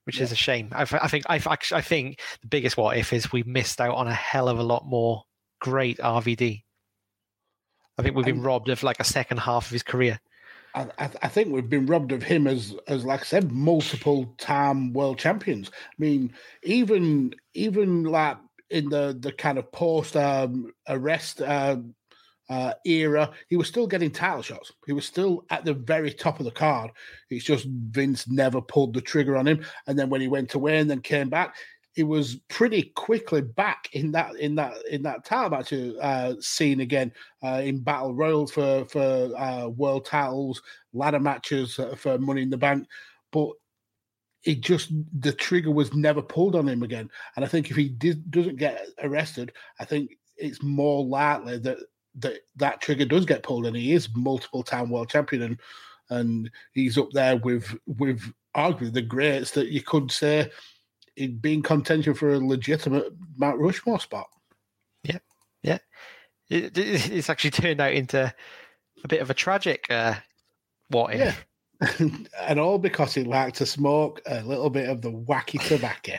which 0.06 0.20
is 0.22 0.32
a 0.32 0.36
shame. 0.36 0.70
I, 0.72 0.82
I 0.84 1.08
think 1.08 1.26
I, 1.30 1.36
actually- 1.38 1.78
I 1.78 1.82
think 1.82 2.20
the 2.42 2.48
biggest 2.48 2.78
what 2.78 2.98
if 2.98 3.12
is 3.14 3.32
we 3.32 3.44
missed 3.44 3.82
out 3.82 3.96
on 3.96 4.08
a 4.08 4.14
hell 4.14 4.48
of 4.48 4.58
a 4.60 4.64
lot 4.64 4.86
more 4.86 5.24
great 5.60 6.00
RVD. 6.00 6.64
I 7.98 8.02
think 8.04 8.16
we've 8.16 8.26
been 8.26 8.38
And- 8.38 8.46
robbed 8.46 8.70
of 8.70 8.84
like 8.84 9.00
a 9.00 9.04
second 9.04 9.38
half 9.38 9.66
of 9.66 9.72
his 9.72 9.84
career. 9.84 10.20
I, 10.74 11.10
I 11.22 11.28
think 11.28 11.52
we've 11.52 11.70
been 11.70 11.86
robbed 11.86 12.12
of 12.12 12.24
him 12.24 12.48
as 12.48 12.76
as 12.88 13.04
like 13.04 13.22
I 13.22 13.24
said, 13.24 13.52
multiple 13.52 14.34
time 14.38 14.94
world 14.94 15.20
champions. 15.20 15.70
I 15.74 15.96
mean, 15.98 16.34
even 16.64 17.34
even 17.54 18.04
like 18.04 18.38
in 18.70 18.90
the 18.90 19.18
the 19.20 19.32
kind 19.32 19.58
of 19.58 19.72
post 19.72 20.16
um, 20.16 20.72
arrest 20.88 21.42
um, 21.42 21.94
uh, 22.50 22.74
era, 22.86 23.32
he 23.48 23.58
was 23.58 23.68
still 23.68 23.88
getting 23.88 24.12
title 24.12 24.42
shots. 24.42 24.72
He 24.86 24.94
was 24.94 25.06
still 25.06 25.46
at 25.50 25.66
the 25.66 25.74
very 25.74 26.12
top 26.12 26.40
of 26.40 26.46
the 26.46 26.52
card. 26.52 26.92
It's 27.30 27.46
just 27.46 27.66
Vince 27.66 28.28
never 28.28 28.62
pulled 28.62 28.94
the 28.94 29.02
trigger 29.02 29.38
on 29.38 29.48
him. 29.48 29.66
And 29.88 29.98
then 29.98 30.10
when 30.10 30.22
he 30.22 30.28
went 30.28 30.54
away 30.54 30.80
and 30.80 30.90
then 30.90 31.02
came 31.02 31.30
back, 31.30 31.56
he 31.94 32.04
was 32.04 32.38
pretty 32.48 32.84
quickly 32.96 33.42
back 33.42 33.90
in 33.94 34.12
that 34.12 34.36
in 34.36 34.56
that 34.56 34.74
in 34.90 35.04
that 35.04 35.26
title 35.26 35.50
match 35.50 35.74
uh, 35.74 36.34
scene 36.40 36.80
again 36.80 37.12
uh, 37.44 37.62
in 37.64 37.80
battle 37.80 38.14
royal 38.14 38.48
for 38.48 38.86
for 38.86 39.32
uh, 39.38 39.68
world 39.68 40.06
titles, 40.06 40.62
ladder 40.94 41.20
matches 41.20 41.78
uh, 41.80 41.96
for 41.96 42.18
Money 42.18 42.44
in 42.44 42.50
the 42.50 42.58
Bank, 42.58 42.88
but 43.32 43.50
it 44.44 44.62
just 44.62 44.92
the 45.20 45.34
trigger 45.34 45.72
was 45.72 45.94
never 45.94 46.22
pulled 46.22 46.56
on 46.56 46.68
him 46.68 46.82
again. 46.82 47.10
And 47.36 47.46
I 47.46 47.48
think 47.48 47.70
if 47.70 47.76
he 47.76 47.90
did, 47.90 48.32
doesn't 48.32 48.56
get 48.56 48.88
arrested, 49.04 49.52
I 49.80 49.86
think 49.86 50.18
it's 50.38 50.64
more 50.64 51.06
likely 51.06 51.58
that 51.60 51.78
that 52.20 52.40
that 52.56 52.82
trigger 52.82 53.06
does 53.06 53.26
get 53.26 53.44
pulled, 53.44 53.66
and 53.66 53.76
he 53.76 53.94
is 53.94 54.08
multiple 54.16 54.64
time 54.64 54.90
world 54.90 55.10
champion, 55.10 55.42
and 55.42 55.60
and 56.10 56.52
he's 56.72 56.98
up 56.98 57.10
there 57.12 57.36
with 57.38 57.76
with 57.86 58.22
arguably 58.56 58.94
the 58.94 59.02
greats 59.02 59.52
that 59.52 59.68
you 59.68 59.82
could 59.82 60.12
say 60.12 60.50
he'd 61.16 61.42
be 61.42 61.54
in 61.54 61.62
contention 61.62 62.14
for 62.14 62.34
a 62.34 62.40
legitimate 62.40 63.14
Mount 63.38 63.60
Rushmore 63.60 64.00
spot. 64.00 64.28
It, 66.50 66.78
it- 66.78 67.12
it's 67.12 67.30
actually 67.30 67.52
turned 67.52 67.80
out 67.80 67.94
into 67.94 68.34
a 69.04 69.08
bit 69.08 69.22
of 69.22 69.30
a 69.30 69.34
tragic 69.34 69.86
uh, 69.90 70.16
what 70.90 71.14
if. 71.16 71.46
Yeah. 71.82 72.08
and 72.42 72.60
all 72.60 72.78
because 72.78 73.14
he 73.14 73.24
liked 73.24 73.56
to 73.58 73.66
smoke 73.66 74.22
a 74.26 74.44
little 74.44 74.70
bit 74.70 74.90
of 74.90 75.02
the 75.02 75.12
wacky 75.12 75.60
tobacco. 75.66 76.18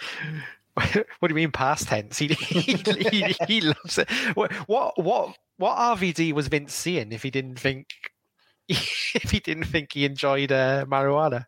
what 0.75 0.85
do 0.95 1.29
you 1.29 1.35
mean 1.35 1.53
past 1.53 1.87
tense? 1.89 2.19
He 2.19 2.29
he, 2.29 2.73
he, 3.11 3.37
he 3.47 3.61
loves 3.61 3.99
it. 3.99 4.11
What 4.35 4.53
what 4.69 5.01
what 5.03 5.37
what 5.59 5.77
RVD 5.77 6.33
was 6.33 6.49
Vince 6.49 6.73
seeing 6.75 7.13
if 7.13 7.23
he 7.23 7.31
didn't 7.31 7.61
think 7.61 7.89
if 8.69 9.31
he 9.31 9.39
didn't 9.39 9.65
think 9.65 9.93
he 9.93 10.05
enjoyed 10.07 10.51
uh, 10.51 10.87
marijuana? 10.89 11.45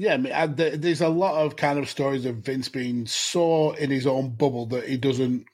Yeah, 0.00 0.14
I 0.14 0.46
mean, 0.46 0.54
there's 0.80 1.00
a 1.00 1.08
lot 1.08 1.44
of 1.44 1.56
kind 1.56 1.76
of 1.76 1.90
stories 1.90 2.24
of 2.24 2.36
Vince 2.36 2.68
being 2.68 3.04
so 3.04 3.72
in 3.72 3.90
his 3.90 4.06
own 4.06 4.30
bubble 4.30 4.64
that 4.66 4.88
he 4.88 4.96
doesn't 4.96 5.44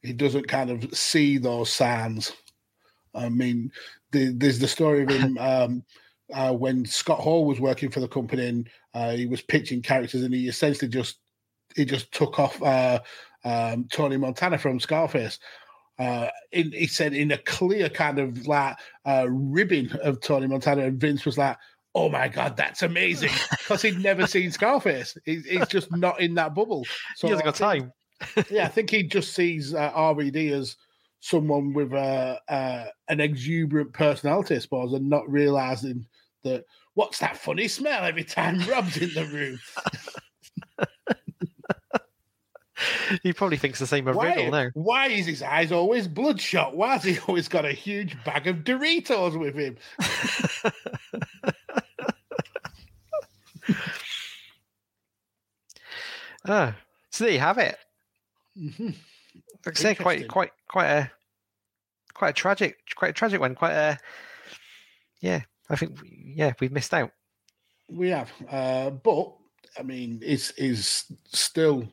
he 0.00 0.14
doesn't 0.14 0.48
kind 0.48 0.70
of 0.70 0.96
see 0.96 1.36
those 1.36 1.70
signs. 1.70 2.32
I 3.14 3.28
mean, 3.28 3.70
the, 4.10 4.32
there's 4.32 4.58
the 4.58 4.68
story 4.68 5.02
of 5.02 5.10
him 5.10 5.36
um, 5.40 5.84
uh, 6.32 6.54
when 6.54 6.86
Scott 6.86 7.18
Hall 7.18 7.44
was 7.44 7.60
working 7.60 7.90
for 7.90 8.00
the 8.00 8.08
company 8.08 8.46
and 8.46 8.70
uh, 8.94 9.10
he 9.10 9.26
was 9.26 9.42
pitching 9.42 9.82
characters, 9.82 10.22
and 10.22 10.32
he 10.32 10.48
essentially 10.48 10.88
just 10.88 11.18
he 11.76 11.84
just 11.84 12.10
took 12.10 12.38
off 12.38 12.62
uh, 12.62 13.00
um, 13.44 13.86
Tony 13.92 14.16
Montana 14.16 14.56
from 14.56 14.80
Scarface. 14.80 15.38
Uh, 15.98 16.28
in, 16.52 16.72
he 16.72 16.86
said 16.86 17.12
in 17.12 17.32
a 17.32 17.38
clear 17.38 17.90
kind 17.90 18.18
of 18.18 18.46
like 18.46 18.78
uh, 19.04 19.26
ribbing 19.28 19.92
of 20.02 20.22
Tony 20.22 20.46
Montana, 20.46 20.84
and 20.84 20.98
Vince 20.98 21.26
was 21.26 21.36
like, 21.36 21.58
"Oh 21.94 22.08
my 22.08 22.28
god, 22.28 22.56
that's 22.56 22.82
amazing!" 22.82 23.30
Because 23.50 23.82
he'd 23.82 23.98
never 23.98 24.26
seen 24.26 24.50
Scarface. 24.50 25.16
He's, 25.24 25.44
he's 25.44 25.66
just 25.68 25.94
not 25.94 26.20
in 26.20 26.34
that 26.34 26.54
bubble. 26.54 26.86
So 27.16 27.26
he 27.26 27.32
hasn't 27.32 27.44
got 27.44 27.54
time. 27.54 27.92
yeah, 28.50 28.64
I 28.64 28.68
think 28.68 28.90
he 28.90 29.02
just 29.02 29.34
sees 29.34 29.74
uh, 29.74 29.92
RVD 29.92 30.52
as 30.52 30.76
someone 31.20 31.72
with 31.72 31.92
a, 31.92 32.40
uh, 32.48 32.86
an 33.08 33.20
exuberant 33.20 33.92
personality, 33.92 34.56
I 34.56 34.58
suppose, 34.58 34.92
and 34.92 35.08
not 35.08 35.28
realizing 35.30 36.06
that 36.44 36.64
what's 36.94 37.18
that 37.18 37.36
funny 37.36 37.68
smell 37.68 38.04
every 38.04 38.24
time 38.24 38.66
Rob's 38.68 38.96
in 38.96 39.12
the 39.14 39.26
room. 39.26 39.58
He 43.22 43.32
probably 43.32 43.56
thinks 43.56 43.78
the 43.78 43.86
same 43.86 44.06
of 44.06 44.16
Why, 44.16 44.34
Riddle 44.34 44.50
now. 44.50 44.70
why 44.74 45.08
is 45.08 45.26
his 45.26 45.42
eyes 45.42 45.72
always 45.72 46.06
bloodshot? 46.06 46.76
Why 46.76 46.92
has 46.92 47.02
he 47.02 47.18
always 47.26 47.48
got 47.48 47.64
a 47.64 47.72
huge 47.72 48.16
bag 48.24 48.46
of 48.46 48.58
Doritos 48.58 49.38
with 49.38 49.56
him? 49.56 49.76
Oh, 56.46 56.72
so 57.10 57.24
there 57.24 57.32
you 57.32 57.40
have 57.40 57.58
it. 57.58 57.76
Mhm. 58.56 58.94
Like 59.66 59.78
I 59.78 59.82
say, 59.82 59.94
quite, 59.94 60.28
quite, 60.28 60.50
quite 60.68 60.86
a, 60.86 61.10
quite 62.14 62.30
a 62.30 62.32
tragic, 62.32 62.78
quite 62.96 63.10
a 63.10 63.14
tragic 63.14 63.40
one. 63.40 63.54
Quite 63.54 63.72
a, 63.72 63.98
yeah. 65.20 65.42
I 65.70 65.76
think, 65.76 65.98
yeah, 66.04 66.52
we've 66.60 66.72
missed 66.72 66.94
out. 66.94 67.10
We 67.88 68.08
have, 68.10 68.30
uh, 68.50 68.90
but 68.90 69.32
I 69.78 69.82
mean, 69.82 70.20
is 70.22 70.52
is 70.56 71.04
still 71.26 71.88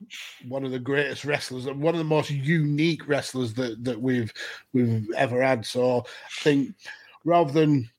one 0.48 0.66
of 0.66 0.72
the 0.72 0.80
greatest 0.80 1.24
wrestlers 1.24 1.66
and 1.68 1.82
one 1.82 1.94
of 1.94 2.00
the 2.00 2.04
most 2.04 2.30
unique 2.30 3.08
wrestlers 3.08 3.54
that 3.56 3.84
that 3.84 4.02
we've 4.02 4.34
we've 4.74 5.08
ever 5.16 5.42
had. 5.42 5.66
So 5.66 6.00
I 6.00 6.42
think 6.42 6.76
rather 7.24 7.52
than 7.52 7.90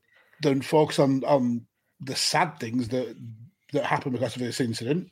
than 0.43 0.62
focus 0.62 0.98
on 0.98 1.23
on 1.24 1.66
the 2.01 2.16
sad 2.16 2.59
things 2.59 2.89
that 2.89 3.16
that 3.72 3.84
happened 3.84 4.12
because 4.12 4.36
of 4.36 4.43
this 4.43 4.60
incident, 4.60 5.10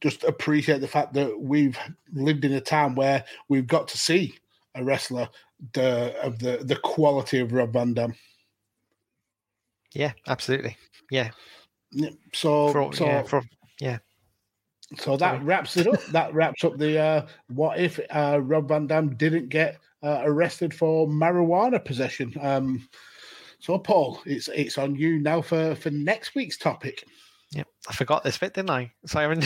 just 0.00 0.24
appreciate 0.24 0.80
the 0.80 0.88
fact 0.88 1.14
that 1.14 1.40
we've 1.40 1.78
lived 2.12 2.44
in 2.44 2.52
a 2.52 2.60
time 2.60 2.94
where 2.94 3.24
we've 3.48 3.66
got 3.66 3.88
to 3.88 3.98
see 3.98 4.34
a 4.74 4.84
wrestler 4.84 5.28
the 5.72 6.14
of 6.20 6.38
the 6.38 6.58
the 6.64 6.76
quality 6.76 7.38
of 7.38 7.52
Rob 7.52 7.72
Van 7.72 7.94
Dam. 7.94 8.14
Yeah, 9.94 10.12
absolutely. 10.26 10.76
Yeah. 11.10 11.30
So 12.32 12.72
For, 12.72 12.92
so 12.92 13.06
yeah, 13.06 13.22
for, 13.22 13.42
yeah. 13.80 13.98
So 14.98 15.16
that 15.16 15.36
Sorry. 15.36 15.44
wraps 15.44 15.76
it 15.76 15.86
up. 15.86 16.02
that 16.12 16.34
wraps 16.34 16.64
up 16.64 16.76
the 16.76 16.98
uh, 16.98 17.26
what 17.48 17.78
if 17.78 17.98
uh, 18.10 18.40
Rob 18.42 18.68
Van 18.68 18.86
Dam 18.86 19.14
didn't 19.16 19.48
get 19.48 19.78
uh, 20.02 20.20
arrested 20.24 20.74
for 20.74 21.08
marijuana 21.08 21.82
possession. 21.82 22.34
Um, 22.40 22.88
so 23.58 23.78
Paul, 23.78 24.20
it's 24.26 24.48
it's 24.48 24.76
on 24.76 24.96
you 24.96 25.18
now 25.18 25.40
for 25.40 25.74
for 25.76 25.90
next 25.90 26.34
week's 26.34 26.58
topic. 26.58 27.04
I 27.88 27.92
forgot 27.92 28.24
this 28.24 28.38
bit, 28.38 28.54
didn't 28.54 28.70
I? 28.70 28.92
So 29.06 29.18
I 29.18 29.22
haven't. 29.22 29.42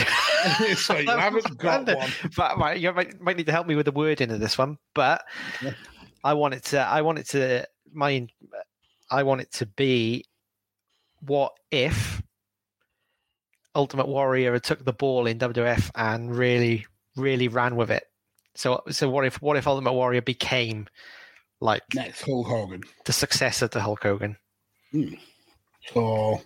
so 0.77 0.97
you 0.97 1.09
haven't 1.11 1.59
got 1.59 1.87
one. 1.87 2.11
But 2.37 2.53
uh, 2.53 2.57
right, 2.57 2.79
you 2.79 2.93
might, 2.93 3.21
might 3.21 3.37
need 3.37 3.47
to 3.47 3.53
help 3.53 3.67
me 3.67 3.75
with 3.75 3.87
the 3.87 3.93
wording 3.93 4.31
of 4.31 4.41
this 4.41 4.57
one. 4.57 4.79
But 4.95 5.25
Yeah. 5.63 5.73
I 6.25 6.35
want 6.35 6.55
it 6.55 6.65
to. 6.67 6.81
I 6.81 7.03
want 7.03 7.19
it 7.19 7.29
to. 7.31 7.67
My. 7.93 8.27
I 9.11 9.23
want 9.23 9.41
it 9.41 9.53
to 9.55 9.67
be. 9.67 10.25
What 11.21 11.53
if 11.71 12.23
Ultimate 13.75 14.07
Warrior 14.09 14.53
had 14.53 14.63
took 14.63 14.85
the 14.85 14.93
ball 14.93 15.27
in 15.27 15.39
WWF 15.39 15.91
and 15.97 16.35
really, 16.35 16.87
really 17.17 17.49
ran 17.49 17.75
with 17.77 17.91
it? 17.91 18.05
So, 18.55 18.83
so 18.91 19.09
what 19.09 19.25
if 19.25 19.41
what 19.43 19.57
if 19.57 19.67
Ultimate 19.67 19.93
Warrior 19.93 20.23
became 20.23 20.87
like 21.61 21.83
Next 21.95 22.23
Hulk 22.23 22.47
Hogan. 22.47 22.83
the 23.05 23.13
successor 23.13 23.69
to 23.69 23.81
Hulk 23.81 24.03
Hogan? 24.03 24.37
Hmm. 24.93 25.15
So 25.93 26.41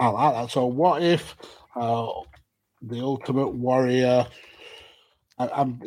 I 0.00 0.08
like 0.08 0.34
that. 0.34 0.50
So 0.50 0.66
what 0.66 1.02
if 1.02 1.36
uh, 1.76 2.08
the 2.82 3.00
Ultimate 3.00 3.50
Warrior? 3.50 4.26
I, 5.38 5.48
I'm 5.48 5.80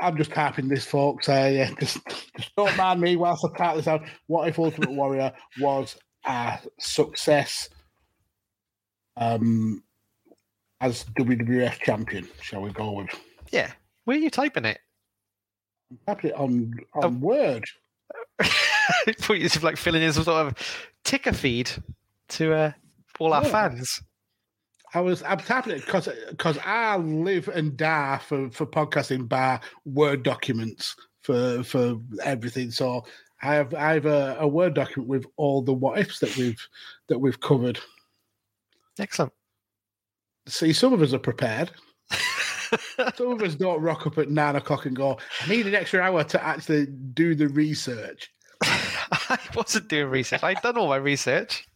I'm 0.00 0.16
just 0.16 0.32
typing 0.32 0.68
this, 0.68 0.84
folks. 0.84 1.28
Uh, 1.28 1.50
yeah, 1.52 1.70
just, 1.80 1.98
just 2.36 2.54
don't 2.56 2.76
mind 2.76 3.00
me 3.00 3.16
whilst 3.16 3.44
I 3.44 3.56
type 3.56 3.76
this 3.76 3.86
out. 3.88 4.02
What 4.26 4.48
if 4.48 4.58
Ultimate 4.58 4.90
Warrior 4.90 5.32
was 5.60 5.96
a 6.26 6.58
success 6.78 7.68
um, 9.16 9.82
as 10.80 11.04
WWF 11.18 11.78
champion? 11.80 12.28
Shall 12.42 12.62
we 12.62 12.70
go 12.72 12.92
with? 12.92 13.08
Yeah, 13.50 13.72
where 14.04 14.16
are 14.16 14.20
you 14.20 14.30
typing 14.30 14.64
it? 14.64 14.78
Type 16.06 16.24
it 16.24 16.34
on 16.34 16.74
on 16.94 17.04
Oh. 17.04 17.08
Word. 17.08 17.64
Thought 19.18 19.38
you 19.38 19.48
like 19.62 19.76
filling 19.76 20.02
in 20.02 20.12
some 20.12 20.24
sort 20.24 20.46
of 20.46 20.54
ticker 21.04 21.32
feed 21.32 21.70
to 22.30 22.52
uh, 22.52 22.72
all 23.18 23.32
our 23.32 23.42
Yeah. 23.42 23.50
fans. 23.50 24.00
I 24.94 25.00
was 25.00 25.22
I'm 25.24 25.38
typing 25.38 25.72
it 25.74 25.84
because 25.84 26.08
because 26.30 26.56
I 26.64 26.96
live 26.96 27.48
and 27.48 27.76
die 27.76 28.20
for 28.26 28.48
for 28.50 28.64
podcasting 28.66 29.28
by 29.28 29.60
Word 29.84 30.22
documents 30.22 30.94
for 31.22 31.64
for 31.64 31.96
everything. 32.22 32.70
So 32.70 33.04
I 33.42 33.54
have 33.54 33.74
I 33.74 33.94
have 33.94 34.06
a, 34.06 34.36
a 34.38 34.46
Word 34.46 34.74
document 34.74 35.08
with 35.08 35.26
all 35.36 35.62
the 35.62 35.72
what 35.72 35.98
ifs 35.98 36.20
that 36.20 36.36
we've 36.36 36.64
that 37.08 37.18
we've 37.18 37.40
covered. 37.40 37.80
Excellent. 38.98 39.32
See, 40.46 40.72
some 40.72 40.92
of 40.92 41.02
us 41.02 41.12
are 41.12 41.18
prepared. 41.18 41.70
Some 43.16 43.32
of 43.32 43.42
us 43.42 43.54
don't 43.54 43.80
rock 43.80 44.06
up 44.06 44.18
at 44.18 44.30
nine 44.30 44.56
o'clock 44.56 44.86
and 44.86 44.96
go, 44.96 45.16
I 45.42 45.48
need 45.48 45.66
an 45.66 45.74
extra 45.76 46.00
hour 46.00 46.24
to 46.24 46.44
actually 46.44 46.86
do 46.86 47.34
the 47.36 47.48
research. 47.48 48.30
I 48.62 49.38
wasn't 49.54 49.88
doing 49.88 50.10
research. 50.10 50.42
I'd 50.42 50.60
done 50.60 50.76
all 50.76 50.88
my 50.88 50.96
research. 50.96 51.66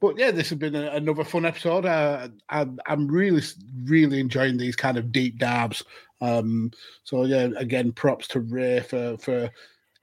But 0.00 0.18
yeah, 0.18 0.30
this 0.30 0.50
has 0.50 0.58
been 0.58 0.74
a, 0.74 0.90
another 0.90 1.24
fun 1.24 1.44
episode. 1.44 1.84
Uh, 1.84 2.28
I'm, 2.48 2.78
I'm 2.86 3.08
really, 3.08 3.42
really 3.84 4.20
enjoying 4.20 4.56
these 4.56 4.76
kind 4.76 4.96
of 4.96 5.10
deep 5.12 5.38
dives. 5.38 5.82
Um, 6.20 6.70
so 7.04 7.24
yeah, 7.24 7.48
again, 7.56 7.92
props 7.92 8.28
to 8.28 8.40
Rey 8.40 8.80
for 8.80 9.16
for 9.18 9.50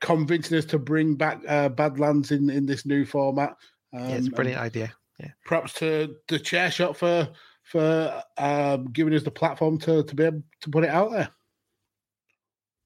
convincing 0.01 0.57
us 0.57 0.65
to 0.65 0.79
bring 0.79 1.15
back 1.15 1.41
uh, 1.47 1.69
Badlands 1.69 2.31
in 2.31 2.49
in 2.49 2.65
this 2.65 2.85
new 2.85 3.05
format. 3.05 3.55
Um, 3.93 4.09
yeah, 4.09 4.15
it's 4.15 4.27
a 4.27 4.31
brilliant 4.31 4.61
idea. 4.61 4.93
Yeah. 5.19 5.31
Props 5.45 5.73
to 5.73 6.15
the 6.27 6.39
Chairshot 6.39 6.95
for 6.95 7.29
for 7.63 8.21
um, 8.37 8.91
giving 8.91 9.13
us 9.13 9.23
the 9.23 9.31
platform 9.31 9.77
to 9.79 10.03
to 10.03 10.15
be 10.15 10.23
able 10.23 10.43
to 10.61 10.69
put 10.69 10.83
it 10.83 10.89
out 10.89 11.11
there. 11.11 11.29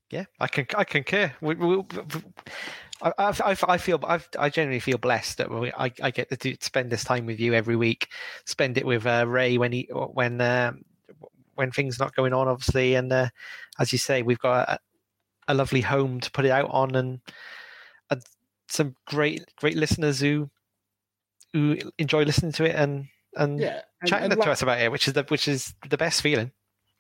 Yeah, 0.10 0.26
I 0.40 0.48
can 0.48 0.66
I 0.76 0.84
concur. 0.84 1.32
We, 1.42 1.56
we, 1.56 1.84
I, 3.02 3.14
I, 3.18 3.30
I- 3.52 3.56
I 3.74 3.78
feel 3.78 4.00
I've, 4.04 4.28
I 4.38 4.50
genuinely 4.50 4.80
feel 4.80 4.98
blessed 4.98 5.38
that 5.38 5.50
we, 5.50 5.72
I, 5.72 5.92
I 6.02 6.12
get 6.12 6.30
to 6.30 6.36
do, 6.38 6.56
spend 6.60 6.90
this 6.92 7.04
time 7.04 7.26
with 7.26 7.40
you 7.40 7.54
every 7.54 7.76
week. 7.76 8.08
Spend 8.46 8.78
it 8.78 8.86
with 8.86 9.06
uh, 9.06 9.26
Rey 9.28 9.58
when 9.58 9.72
he 9.72 9.90
when 9.94 10.42
um 10.42 10.84
when 11.56 11.72
things 11.72 12.00
not 12.00 12.16
going 12.16 12.34
on, 12.34 12.48
obviously, 12.48 12.96
and 12.96 13.12
uh, 13.12 13.28
as 13.80 13.92
you 13.92 13.98
say, 13.98 14.22
we've 14.22 14.40
got 14.40 14.70
a, 14.70 14.80
a 15.50 15.54
lovely 15.54 15.82
home 15.82 16.20
to 16.22 16.32
put 16.32 16.46
it 16.46 16.52
out 16.52 16.70
on, 16.72 16.96
and, 16.96 17.20
and 18.10 18.22
some 18.70 18.96
great 19.08 19.44
great 19.58 19.76
listeners 19.76 20.20
who 20.20 20.50
who 21.54 21.78
enjoy 21.98 22.24
listening 22.24 22.52
to 22.54 22.64
it 22.64 22.76
and 22.76 23.08
and 23.36 23.60
Yeah, 23.60 23.82
and- 24.02 24.10
chatting 24.10 24.32
and 24.32 24.42
to 24.42 24.52
us 24.52 24.62
about 24.62 24.80
it, 24.82 24.92
which 24.92 25.08
is 25.08 25.14
the 25.14 25.24
which 25.24 25.48
is 25.48 25.74
the 25.90 25.98
best 25.98 26.22
feeling. 26.22 26.52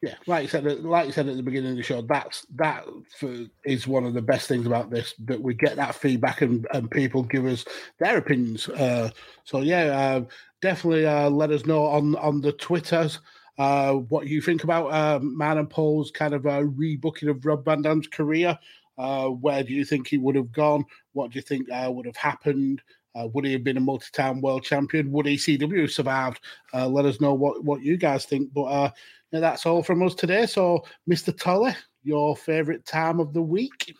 Yeah, 0.01 0.15
like 0.27 0.43
you 0.43 0.47
said, 0.47 0.63
like 0.83 1.07
you 1.07 1.11
said 1.11 1.27
at 1.27 1.35
the 1.35 1.43
beginning 1.43 1.71
of 1.71 1.77
the 1.77 1.83
show, 1.83 2.01
that's 2.01 2.45
that 2.55 2.85
for, 3.17 3.35
is 3.65 3.85
one 3.85 4.05
of 4.05 4.13
the 4.13 4.21
best 4.21 4.47
things 4.47 4.65
about 4.65 4.89
this 4.89 5.13
that 5.25 5.41
we 5.41 5.53
get 5.53 5.75
that 5.75 5.93
feedback 5.93 6.41
and, 6.41 6.65
and 6.73 6.89
people 6.89 7.21
give 7.23 7.45
us 7.45 7.65
their 7.99 8.17
opinions. 8.17 8.69
Uh, 8.69 9.09
so 9.43 9.59
yeah, 9.59 9.85
uh, 9.87 10.21
definitely 10.61 11.05
uh, 11.05 11.29
let 11.29 11.51
us 11.51 11.65
know 11.65 11.85
on 11.85 12.15
on 12.15 12.39
the 12.39 12.53
twitters 12.53 13.19
uh, 13.57 13.93
what 13.93 14.27
you 14.27 14.41
think 14.41 14.63
about 14.63 14.87
uh, 14.87 15.19
Man 15.21 15.57
and 15.57 15.69
Paul's 15.69 16.11
kind 16.11 16.33
of 16.33 16.45
uh, 16.45 16.61
rebooking 16.61 17.29
of 17.29 17.45
Rob 17.45 17.65
Van 17.65 17.81
Dam's 17.81 18.07
career. 18.07 18.57
Uh, 18.97 19.27
where 19.27 19.63
do 19.63 19.73
you 19.73 19.83
think 19.83 20.07
he 20.07 20.17
would 20.17 20.35
have 20.35 20.51
gone? 20.53 20.85
What 21.11 21.31
do 21.31 21.39
you 21.39 21.41
think 21.41 21.67
would 21.69 22.05
have 22.05 22.15
happened? 22.15 22.81
Uh, 23.15 23.27
would 23.33 23.45
he 23.45 23.53
have 23.53 23.63
been 23.63 23.77
a 23.77 23.81
multi-time 23.81 24.39
world 24.39 24.63
champion? 24.63 25.11
Would 25.11 25.25
ECW 25.25 25.81
have 25.81 25.91
survived? 25.91 26.39
Uh, 26.73 26.87
let 26.87 27.05
us 27.05 27.19
know 27.19 27.33
what, 27.33 27.63
what 27.63 27.81
you 27.81 27.97
guys 27.97 28.25
think. 28.25 28.53
But 28.53 28.63
uh, 28.63 28.91
yeah, 29.31 29.39
that's 29.39 29.65
all 29.65 29.83
from 29.83 30.03
us 30.03 30.15
today. 30.15 30.45
So, 30.45 30.83
Mr. 31.09 31.37
Tolley, 31.37 31.75
your 32.03 32.35
favourite 32.35 32.85
time 32.85 33.19
of 33.19 33.33
the 33.33 33.41
week? 33.41 33.93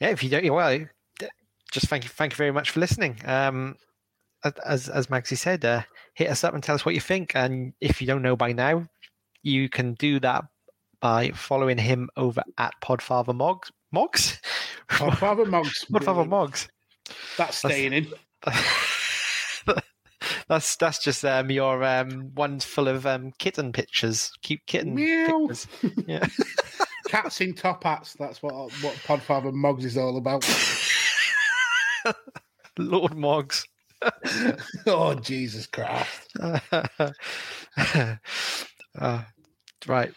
yeah, 0.00 0.08
if 0.08 0.22
you 0.22 0.30
don't, 0.30 0.48
well, 0.52 0.84
just 1.70 1.86
thank 1.86 2.04
you, 2.04 2.10
thank 2.10 2.32
you 2.32 2.36
very 2.36 2.52
much 2.52 2.70
for 2.70 2.80
listening. 2.80 3.18
Um, 3.24 3.76
as 4.64 4.88
as 4.88 5.06
Magsy 5.06 5.36
said, 5.36 5.64
uh, 5.64 5.82
hit 6.14 6.28
us 6.28 6.44
up 6.44 6.54
and 6.54 6.62
tell 6.62 6.74
us 6.74 6.84
what 6.84 6.94
you 6.94 7.00
think. 7.00 7.34
And 7.34 7.72
if 7.80 8.00
you 8.00 8.06
don't 8.06 8.22
know 8.22 8.36
by 8.36 8.52
now, 8.52 8.86
you 9.42 9.68
can 9.68 9.94
do 9.94 10.20
that 10.20 10.44
by 11.00 11.30
following 11.30 11.78
him 11.78 12.08
over 12.16 12.42
at 12.58 12.74
Podfather 12.82 13.34
Mogs. 13.34 13.70
Mogs? 13.94 14.38
Podfather 14.88 15.46
Mogs. 15.46 15.84
Podfather 15.90 16.28
Mogs. 16.28 16.68
That's 17.36 17.58
staying 17.58 17.92
in. 17.92 18.08
that's 20.48 20.76
that's 20.76 20.98
just 20.98 21.24
um, 21.24 21.50
your 21.50 21.82
um, 21.84 22.34
ones 22.34 22.64
full 22.64 22.88
of 22.88 23.06
um, 23.06 23.32
kitten 23.38 23.72
pictures, 23.72 24.32
cute 24.42 24.60
kitten 24.66 24.94
Meow. 24.94 25.46
pictures. 25.48 25.66
Yeah. 26.06 26.26
Cats 27.08 27.40
in 27.40 27.54
top 27.54 27.84
hats. 27.84 28.14
That's 28.18 28.42
what 28.42 28.54
what 28.54 28.94
Podfather 29.06 29.52
Mogs 29.52 29.84
is 29.84 29.96
all 29.96 30.16
about. 30.16 30.44
Lord 32.78 33.14
Moggs. 33.14 33.66
oh 34.86 35.14
Jesus 35.14 35.66
Christ! 35.66 36.28
uh, 38.98 39.22
right, 39.86 40.12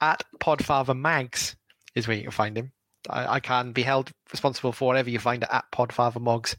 at 0.00 0.22
Podfather 0.40 0.98
Mags 0.98 1.56
is 1.94 2.06
where 2.08 2.16
you 2.16 2.22
can 2.24 2.32
find 2.32 2.56
him. 2.56 2.72
I, 3.08 3.34
I, 3.34 3.40
can 3.40 3.72
be 3.72 3.82
held 3.82 4.10
responsible 4.30 4.72
for 4.72 4.88
whatever 4.88 5.10
you 5.10 5.18
find 5.18 5.44
at 5.44 5.64
Podfather 5.72 6.20
Mogs. 6.20 6.56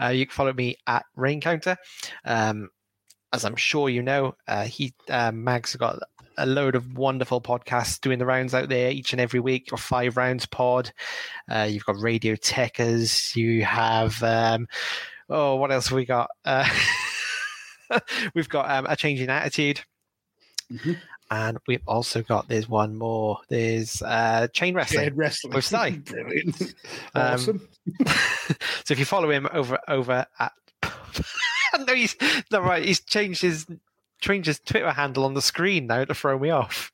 Uh, 0.00 0.08
you 0.08 0.26
can 0.26 0.32
follow 0.34 0.52
me 0.52 0.76
at 0.86 1.04
Rain 1.16 1.40
Counter. 1.40 1.76
Um, 2.24 2.70
as 3.32 3.44
I'm 3.44 3.56
sure 3.56 3.88
you 3.88 4.02
know, 4.02 4.34
uh, 4.46 4.64
he 4.64 4.94
uh, 5.10 5.32
Mags 5.32 5.74
got 5.76 5.98
a 6.38 6.46
load 6.46 6.74
of 6.74 6.96
wonderful 6.96 7.40
podcasts 7.40 8.00
doing 8.00 8.18
the 8.18 8.26
rounds 8.26 8.54
out 8.54 8.68
there 8.68 8.90
each 8.90 9.12
and 9.12 9.20
every 9.20 9.40
week. 9.40 9.68
Or 9.72 9.78
five 9.78 10.16
rounds 10.16 10.46
pod. 10.46 10.92
Uh, 11.50 11.68
you've 11.70 11.84
got 11.84 12.00
Radio 12.00 12.34
Techers. 12.34 13.34
You 13.34 13.64
have 13.64 14.22
um, 14.22 14.66
oh, 15.28 15.56
what 15.56 15.72
else 15.72 15.88
have 15.88 15.96
we 15.96 16.04
got? 16.04 16.30
Uh, 16.44 16.68
we've 18.34 18.48
got 18.48 18.70
um, 18.70 18.86
a 18.88 18.96
changing 18.96 19.30
attitude. 19.30 19.80
Mm-hmm. 20.72 20.92
And 21.34 21.58
we've 21.66 21.82
also 21.88 22.22
got 22.22 22.46
there's 22.46 22.68
one 22.68 22.94
more. 22.96 23.38
There's 23.48 24.00
uh, 24.02 24.46
chain 24.52 24.74
wrestling. 24.74 25.08
Chain 25.08 25.16
wrestling. 25.16 25.52
With 25.52 25.64
Sly. 25.64 25.90
Brilliant. 26.04 26.74
Awesome. 27.12 27.68
Um, 27.98 28.06
so 28.84 28.92
if 28.92 29.00
you 29.00 29.04
follow 29.04 29.30
him 29.30 29.48
over 29.52 29.80
over 29.88 30.26
at 30.38 30.52
no, 31.86 31.92
he's 31.92 32.14
no 32.52 32.60
right. 32.60 32.84
He's 32.84 33.00
changed 33.00 33.42
his 33.42 33.66
changed 34.20 34.46
his 34.46 34.60
Twitter 34.60 34.92
handle 34.92 35.24
on 35.24 35.34
the 35.34 35.42
screen 35.42 35.88
now 35.88 36.04
to 36.04 36.14
throw 36.14 36.38
me 36.38 36.50
off. 36.50 36.92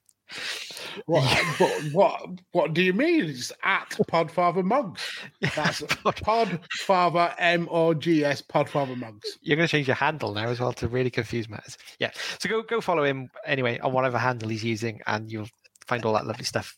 What, 1.06 1.24
what, 1.58 1.82
what, 1.92 2.28
what 2.52 2.74
do 2.74 2.82
you 2.82 2.92
mean? 2.92 3.26
It's 3.26 3.52
at 3.62 3.90
Podfather 4.10 4.64
Mugs. 4.64 5.02
That's 5.40 5.82
Podfather 5.82 7.34
M 7.38 7.68
O 7.70 7.94
G 7.94 8.24
S 8.24 8.42
Podfather 8.42 8.96
Mugs. 8.96 9.38
You're 9.42 9.56
going 9.56 9.66
to 9.66 9.70
change 9.70 9.86
your 9.86 9.96
handle 9.96 10.32
now 10.32 10.48
as 10.48 10.60
well 10.60 10.72
to 10.74 10.88
really 10.88 11.10
confuse 11.10 11.48
matters. 11.48 11.78
Yeah. 11.98 12.10
So 12.38 12.48
go 12.48 12.62
go 12.62 12.80
follow 12.80 13.04
him 13.04 13.30
anyway 13.44 13.78
on 13.78 13.92
whatever 13.92 14.18
handle 14.18 14.48
he's 14.48 14.64
using, 14.64 15.00
and 15.06 15.30
you'll 15.30 15.48
find 15.86 16.04
all 16.04 16.14
that 16.14 16.26
lovely 16.26 16.44
stuff. 16.44 16.76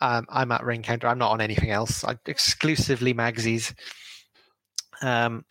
Um, 0.00 0.26
I'm 0.28 0.52
at 0.52 0.64
Rain 0.64 0.82
Counter. 0.82 1.08
I'm 1.08 1.18
not 1.18 1.32
on 1.32 1.40
anything 1.40 1.70
else. 1.70 2.04
I 2.04 2.16
exclusively 2.26 3.14
Magsies. 3.14 3.74
Um, 5.02 5.44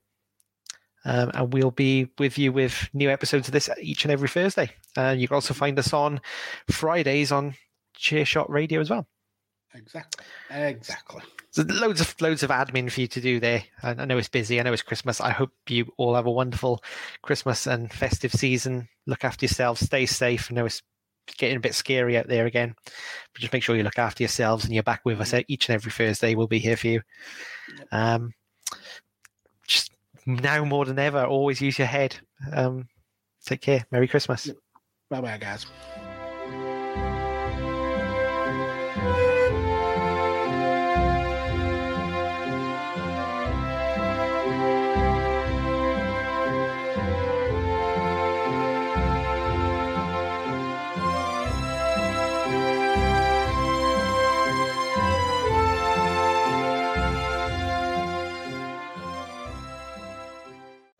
Um, 1.06 1.30
and 1.34 1.52
we'll 1.52 1.70
be 1.70 2.08
with 2.18 2.38
you 2.38 2.50
with 2.50 2.88
new 2.94 3.10
episodes 3.10 3.46
of 3.46 3.52
this 3.52 3.68
each 3.80 4.06
and 4.06 4.12
every 4.12 4.28
Thursday. 4.28 4.70
And 4.96 5.20
you 5.20 5.28
can 5.28 5.34
also 5.34 5.52
find 5.52 5.78
us 5.78 5.92
on 5.92 6.20
Fridays 6.70 7.30
on 7.30 7.56
Chairshot 7.98 8.48
Radio 8.48 8.80
as 8.80 8.88
well. 8.88 9.06
Exactly. 9.74 10.24
Exactly. 10.50 11.22
So 11.54 11.62
loads 11.62 12.00
of 12.00 12.20
loads 12.20 12.42
of 12.42 12.50
admin 12.50 12.90
for 12.90 13.00
you 13.00 13.06
to 13.06 13.20
do 13.20 13.38
there. 13.38 13.62
I, 13.80 13.90
I 13.90 14.04
know 14.06 14.18
it's 14.18 14.28
busy. 14.28 14.58
I 14.58 14.64
know 14.64 14.72
it's 14.72 14.82
Christmas. 14.82 15.20
I 15.20 15.30
hope 15.30 15.52
you 15.68 15.86
all 15.98 16.16
have 16.16 16.26
a 16.26 16.30
wonderful 16.32 16.82
Christmas 17.22 17.68
and 17.68 17.92
festive 17.92 18.32
season. 18.32 18.88
Look 19.06 19.22
after 19.22 19.44
yourselves. 19.44 19.80
Stay 19.80 20.04
safe. 20.04 20.48
I 20.50 20.54
know 20.54 20.66
it's 20.66 20.82
getting 21.38 21.56
a 21.56 21.60
bit 21.60 21.76
scary 21.76 22.18
out 22.18 22.26
there 22.26 22.46
again. 22.46 22.74
But 22.84 23.40
just 23.40 23.52
make 23.52 23.62
sure 23.62 23.76
you 23.76 23.84
look 23.84 24.00
after 24.00 24.24
yourselves 24.24 24.64
and 24.64 24.74
you're 24.74 24.82
back 24.82 25.02
with 25.04 25.20
us 25.20 25.30
mm-hmm. 25.30 25.42
each 25.46 25.68
and 25.68 25.76
every 25.76 25.92
Thursday. 25.92 26.34
We'll 26.34 26.48
be 26.48 26.58
here 26.58 26.76
for 26.76 26.88
you. 26.88 27.02
Um, 27.92 28.32
just 29.68 29.92
now 30.26 30.64
more 30.64 30.84
than 30.84 30.98
ever, 30.98 31.24
always 31.24 31.60
use 31.60 31.78
your 31.78 31.86
head. 31.86 32.16
Um, 32.52 32.88
take 33.46 33.60
care. 33.60 33.86
Merry 33.92 34.08
Christmas. 34.08 34.50
Bye 35.08 35.20
bye, 35.20 35.38
guys. 35.38 35.66